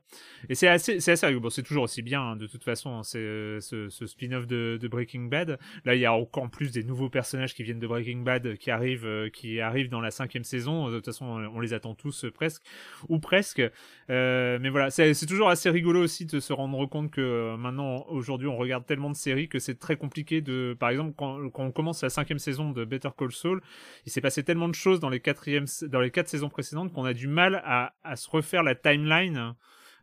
Et 0.50 0.56
c'est 0.56 0.68
assez, 0.68 1.00
c'est 1.00 1.12
assez 1.12 1.26
rigolo. 1.26 1.42
Bon, 1.42 1.50
c'est 1.50 1.64
toujours 1.64 1.84
aussi 1.84 2.02
bien 2.02 2.22
hein, 2.22 2.36
de 2.36 2.48
toute 2.48 2.64
façon. 2.64 2.92
Hein, 2.92 3.04
c'est 3.04 3.20
euh, 3.20 3.60
ce, 3.60 3.90
ce 3.90 4.06
spin-off 4.06 4.48
de, 4.48 4.78
de, 4.82 4.88
Breaking 4.88 5.26
Bad. 5.26 5.60
Là, 5.86 5.96
il 5.96 6.02
y 6.02 6.06
a 6.06 6.14
encore 6.14 6.50
plus 6.50 6.72
des 6.72 6.84
nouveaux 6.84 7.10
personnages 7.10 7.54
qui 7.54 7.64
viennent 7.64 7.80
de 7.80 7.88
Breaking 7.88 8.20
Bad 8.20 8.58
qui 8.58 8.72
arrivent, 8.72 9.06
euh, 9.06 9.30
qui 9.30 9.60
arrivent 9.62 9.90
dans 9.90 10.02
la 10.02 10.12
cinquième 10.12 10.44
saison. 10.44 10.90
De 10.90 10.96
toute 10.96 11.06
façon, 11.06 11.26
on 11.26 11.60
les 11.60 11.74
attend 11.74 11.96
tous 11.96 12.26
euh, 12.26 12.32
presque 12.32 12.64
ou 13.10 13.20
presque. 13.20 13.62
mais 14.10 14.70
voilà, 14.70 14.90
c'est 14.90 15.26
toujours 15.26 15.50
assez 15.50 15.70
rigolo 15.70 16.02
aussi 16.02 16.26
de 16.26 16.40
se 16.40 16.54
rendre 16.54 16.86
compte 16.86 17.12
que 17.12 17.56
maintenant, 17.58 18.06
aujourd'hui, 18.10 18.48
on 18.48 18.58
regarde 18.58 18.86
tellement 18.86 19.10
de 19.10 19.16
séries 19.16 19.48
que 19.48 19.60
c'est 19.60 19.80
très 19.80 19.98
compliqué 19.98 20.42
de, 20.42 20.76
par 20.80 20.90
exemple, 20.90 21.14
quand, 21.18 21.50
quand, 21.50 21.66
on 21.66 21.72
commence 21.72 22.04
la 22.04 22.10
cinquième 22.10 22.40
saison 22.40 22.72
de 22.72 22.86
Better 22.86 23.10
Call 23.18 23.32
Saul, 23.32 23.62
il 24.06 24.12
s'est 24.12 24.22
passé 24.22 24.44
tellement 24.44 24.70
de 24.70 24.76
choses 24.76 25.00
dans 25.00 25.10
les 25.10 25.20
quatrièmes, 25.20 25.66
dans 25.84 26.02
les 26.02 26.12
quatre 26.12 26.28
saisons 26.28 26.50
précédentes 26.50 26.94
qu'on 26.94 27.06
a 27.06 27.14
du 27.14 27.28
mal 27.38 27.62
à, 27.66 27.94
à 28.04 28.16
se 28.16 28.28
refaire 28.30 28.64
la 28.64 28.74
timeline. 28.74 29.54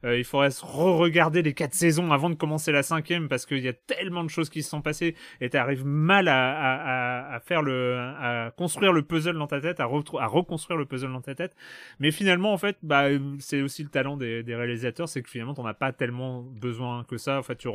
Euh, 0.05 0.19
il 0.19 0.25
faudrait 0.25 0.51
se 0.51 0.63
re-regarder 0.63 1.41
les 1.43 1.55
quatre 1.55 1.73
saisons 1.73 2.13
avant 2.13 2.29
de 2.29 2.35
commencer 2.35 2.73
la 2.73 2.83
cinquième 2.83 3.27
parce 3.27 3.47
qu'il 3.47 3.61
y 3.61 3.69
a 3.69 3.73
tellement 3.73 4.23
de 4.23 4.29
choses 4.29 4.51
qui 4.51 4.63
se 4.63 4.69
sont 4.69 4.83
passées 4.83 5.15
et 5.41 5.49
tu 5.49 5.57
arrives 5.57 5.87
mal 5.87 6.29
à, 6.29 6.53
à, 6.53 7.35
à, 7.35 7.41
faire 7.41 7.63
le, 7.63 7.97
à 7.99 8.53
construire 8.55 8.93
le 8.93 9.03
puzzle 9.03 9.39
dans 9.39 9.47
ta 9.47 9.63
tête, 9.63 9.81
à, 9.81 9.85
à 9.85 10.27
reconstruire 10.27 10.77
le 10.79 10.85
puzzle 10.85 11.11
dans 11.11 11.23
ta 11.23 11.35
tête. 11.35 11.57
Mais 12.01 12.11
finalement, 12.11 12.53
en 12.53 12.59
fait, 12.59 12.77
bah, 12.83 13.05
c'est 13.39 13.63
aussi 13.63 13.83
le 13.83 13.89
talent 13.89 14.19
des, 14.19 14.43
des 14.43 14.55
réalisateurs, 14.55 15.09
c'est 15.09 15.23
que 15.23 15.31
finalement, 15.31 15.55
t'en 15.55 15.65
as 15.65 15.73
pas 15.75 15.93
tellement 15.93 16.43
besoin 16.43 17.05
que 17.05 17.17
ça. 17.17 17.39
En 17.39 17.43
fait, 17.43 17.57
tu, 17.57 17.69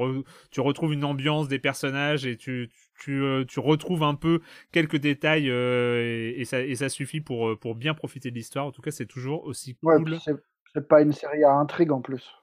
tu 0.51 0.61
retrouves 0.61 0.93
une 0.93 1.05
ambiance 1.05 1.47
des 1.47 1.59
personnages 1.59 2.27
et 2.27 2.37
tu, 2.37 2.69
tu, 2.69 2.88
euh, 3.07 3.45
tu 3.45 3.59
retrouves 3.59 4.03
un 4.03 4.15
peu 4.15 4.41
quelques 4.71 4.97
détails 4.97 5.49
euh, 5.49 6.33
et, 6.35 6.45
ça, 6.45 6.61
et 6.61 6.75
ça 6.75 6.89
suffit 6.89 7.21
pour, 7.21 7.49
euh, 7.49 7.55
pour 7.55 7.75
bien 7.75 7.93
profiter 7.93 8.31
de 8.31 8.35
l'histoire. 8.35 8.65
En 8.65 8.71
tout 8.71 8.81
cas, 8.81 8.91
c'est 8.91 9.05
toujours 9.05 9.45
aussi 9.45 9.75
cool. 9.75 10.17
c'est 10.73 10.87
pas 10.87 11.01
une 11.01 11.13
série 11.13 11.43
à 11.43 11.53
intrigue 11.53 11.91
en 11.91 12.01
plus. 12.01 12.35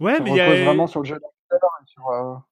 Ouais, 0.00 0.20
mais 0.20 0.30
il 0.30 0.36
y 0.36 0.40
a 0.40 0.64
vraiment 0.64 0.86
sur 0.86 1.00
le 1.00 1.06
jeu 1.06 1.18
d'acteur 1.50 1.70
et 1.80 1.86
sur, 1.86 2.42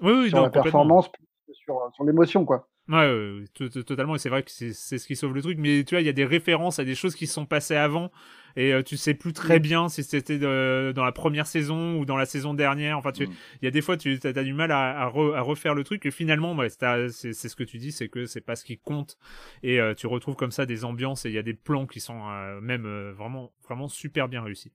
oui, 0.00 0.12
oui, 0.12 0.28
sur 0.28 0.42
la 0.42 0.50
performance, 0.50 1.10
sur, 1.52 1.90
sur 1.92 2.04
l'émotion, 2.04 2.44
quoi. 2.44 2.68
Ouais, 2.88 3.44
totalement. 3.84 4.14
Et 4.14 4.18
c'est 4.18 4.30
vrai 4.30 4.42
que 4.42 4.50
c'est 4.50 4.72
ce 4.72 5.06
qui 5.06 5.14
sauve 5.14 5.34
le 5.34 5.42
truc. 5.42 5.58
Mais 5.58 5.84
tu 5.84 5.94
vois, 5.94 6.00
il 6.00 6.06
y 6.06 6.10
a 6.10 6.14
des 6.14 6.24
références 6.24 6.78
à 6.78 6.84
des 6.84 6.94
choses 6.94 7.14
qui 7.14 7.26
se 7.26 7.34
sont 7.34 7.44
passées 7.44 7.76
avant. 7.76 8.10
Et 8.58 8.72
euh, 8.72 8.82
tu 8.82 8.96
sais 8.96 9.14
plus 9.14 9.32
très 9.32 9.60
bien 9.60 9.88
si 9.88 10.02
c'était 10.02 10.36
dans 10.36 11.04
la 11.04 11.12
première 11.12 11.46
saison 11.46 11.96
ou 11.96 12.04
dans 12.04 12.16
la 12.16 12.26
saison 12.26 12.54
dernière. 12.54 12.98
Enfin, 12.98 13.12
tu, 13.12 13.28
mm. 13.28 13.32
il 13.62 13.64
y 13.64 13.68
a 13.68 13.70
des 13.70 13.80
fois, 13.80 13.96
tu 13.96 14.18
as, 14.24 14.32
du 14.32 14.52
mal 14.52 14.72
à, 14.72 15.02
à, 15.02 15.06
refaire 15.06 15.74
le 15.74 15.84
truc. 15.84 16.04
Et 16.06 16.10
finalement, 16.10 16.56
ouais, 16.56 16.68
c'est 16.68 17.32
ce 17.32 17.54
que 17.54 17.62
tu 17.62 17.78
dis, 17.78 17.92
c'est 17.92 18.08
que 18.08 18.26
c'est 18.26 18.40
pas 18.40 18.56
ce 18.56 18.64
qui 18.64 18.76
compte. 18.76 19.16
Et 19.62 19.80
euh, 19.80 19.94
tu 19.94 20.08
retrouves 20.08 20.34
comme 20.34 20.50
ça 20.50 20.66
des 20.66 20.84
ambiances 20.84 21.24
et 21.24 21.28
il 21.28 21.36
y 21.36 21.38
a 21.38 21.42
des 21.42 21.54
plans 21.54 21.86
qui 21.86 22.00
sont 22.00 22.20
euh, 22.28 22.60
même 22.60 22.82
vraiment, 23.12 23.52
vraiment 23.64 23.86
super 23.86 24.28
bien 24.28 24.42
réussis. 24.42 24.72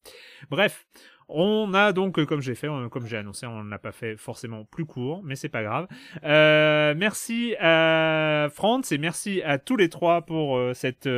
Bref, 0.50 0.88
on 1.28 1.74
a 1.74 1.94
donc, 1.94 2.20
euh, 2.20 2.26
comme 2.26 2.42
j'ai 2.42 2.56
fait, 2.56 2.68
euh, 2.68 2.90
comme 2.90 3.06
j'ai 3.06 3.18
annoncé, 3.18 3.46
on 3.46 3.64
n'a 3.64 3.80
pas 3.80 3.92
fait 3.92 4.18
forcément 4.18 4.66
plus 4.66 4.86
court, 4.86 5.22
mais 5.24 5.36
c'est 5.36 5.50
pas 5.50 5.64
grave. 5.64 5.88
Euh, 6.24 6.94
merci 6.98 7.56
à 7.60 8.50
Franz 8.52 8.94
et 8.94 8.98
merci 8.98 9.42
à 9.42 9.58
tous 9.58 9.78
les 9.78 9.90
trois 9.90 10.22
pour 10.22 10.60
cette 10.74 11.10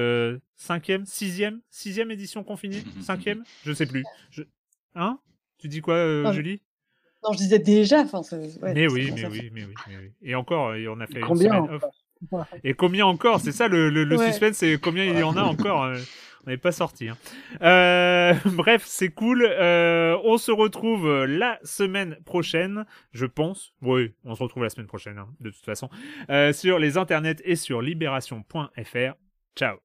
cinquième, 0.55 1.05
sixième, 1.05 1.61
sixième 1.69 2.11
édition 2.11 2.43
confinée, 2.43 2.83
cinquième, 3.01 3.43
je 3.63 3.73
sais 3.73 3.85
plus. 3.85 4.03
Hein? 4.95 5.19
Tu 5.57 5.67
dis 5.67 5.81
quoi, 5.81 6.31
Julie? 6.31 6.61
Non, 7.23 7.33
je 7.33 7.37
disais 7.37 7.59
déjà. 7.59 8.01
Enfin, 8.01 8.21
mais, 8.61 8.87
oui, 8.87 9.11
mais 9.15 9.25
oui, 9.25 9.49
mais 9.51 9.65
oui, 9.65 9.75
mais 9.87 9.97
oui, 9.97 10.11
Et 10.21 10.35
encore, 10.35 10.75
on 10.75 10.99
a 10.99 11.07
fait 11.07 11.21
combien 11.21 11.55
une 11.55 11.79
semaine 11.79 12.45
Et 12.63 12.73
combien 12.75 13.05
encore? 13.07 13.41
C'est 13.41 13.51
ça 13.51 13.67
le, 13.67 13.89
le, 13.89 14.17
suspense, 14.17 14.57
c'est 14.57 14.77
combien 14.79 15.05
il 15.05 15.17
y 15.17 15.23
en 15.23 15.35
a 15.35 15.41
encore 15.41 15.91
on 16.45 16.49
n'est 16.49 16.57
pas 16.57 16.71
sorti. 16.71 17.09
Hein. 17.09 17.17
Euh, 17.61 18.33
bref, 18.45 18.83
c'est 18.85 19.09
cool. 19.09 19.45
Euh, 19.47 20.17
on 20.23 20.37
se 20.37 20.51
retrouve 20.51 21.25
la 21.25 21.59
semaine 21.63 22.17
prochaine, 22.25 22.85
je 23.11 23.25
pense. 23.25 23.73
Oui, 23.81 24.13
on 24.23 24.35
se 24.35 24.43
retrouve 24.43 24.63
la 24.63 24.69
semaine 24.69 24.87
prochaine, 24.87 25.17
hein, 25.17 25.29
de 25.39 25.49
toute 25.49 25.65
façon, 25.65 25.89
euh, 26.29 26.53
sur 26.53 26.79
les 26.79 26.97
internets 26.97 27.41
et 27.43 27.55
sur 27.55 27.81
libération.fr. 27.81 29.13
Ciao. 29.55 29.84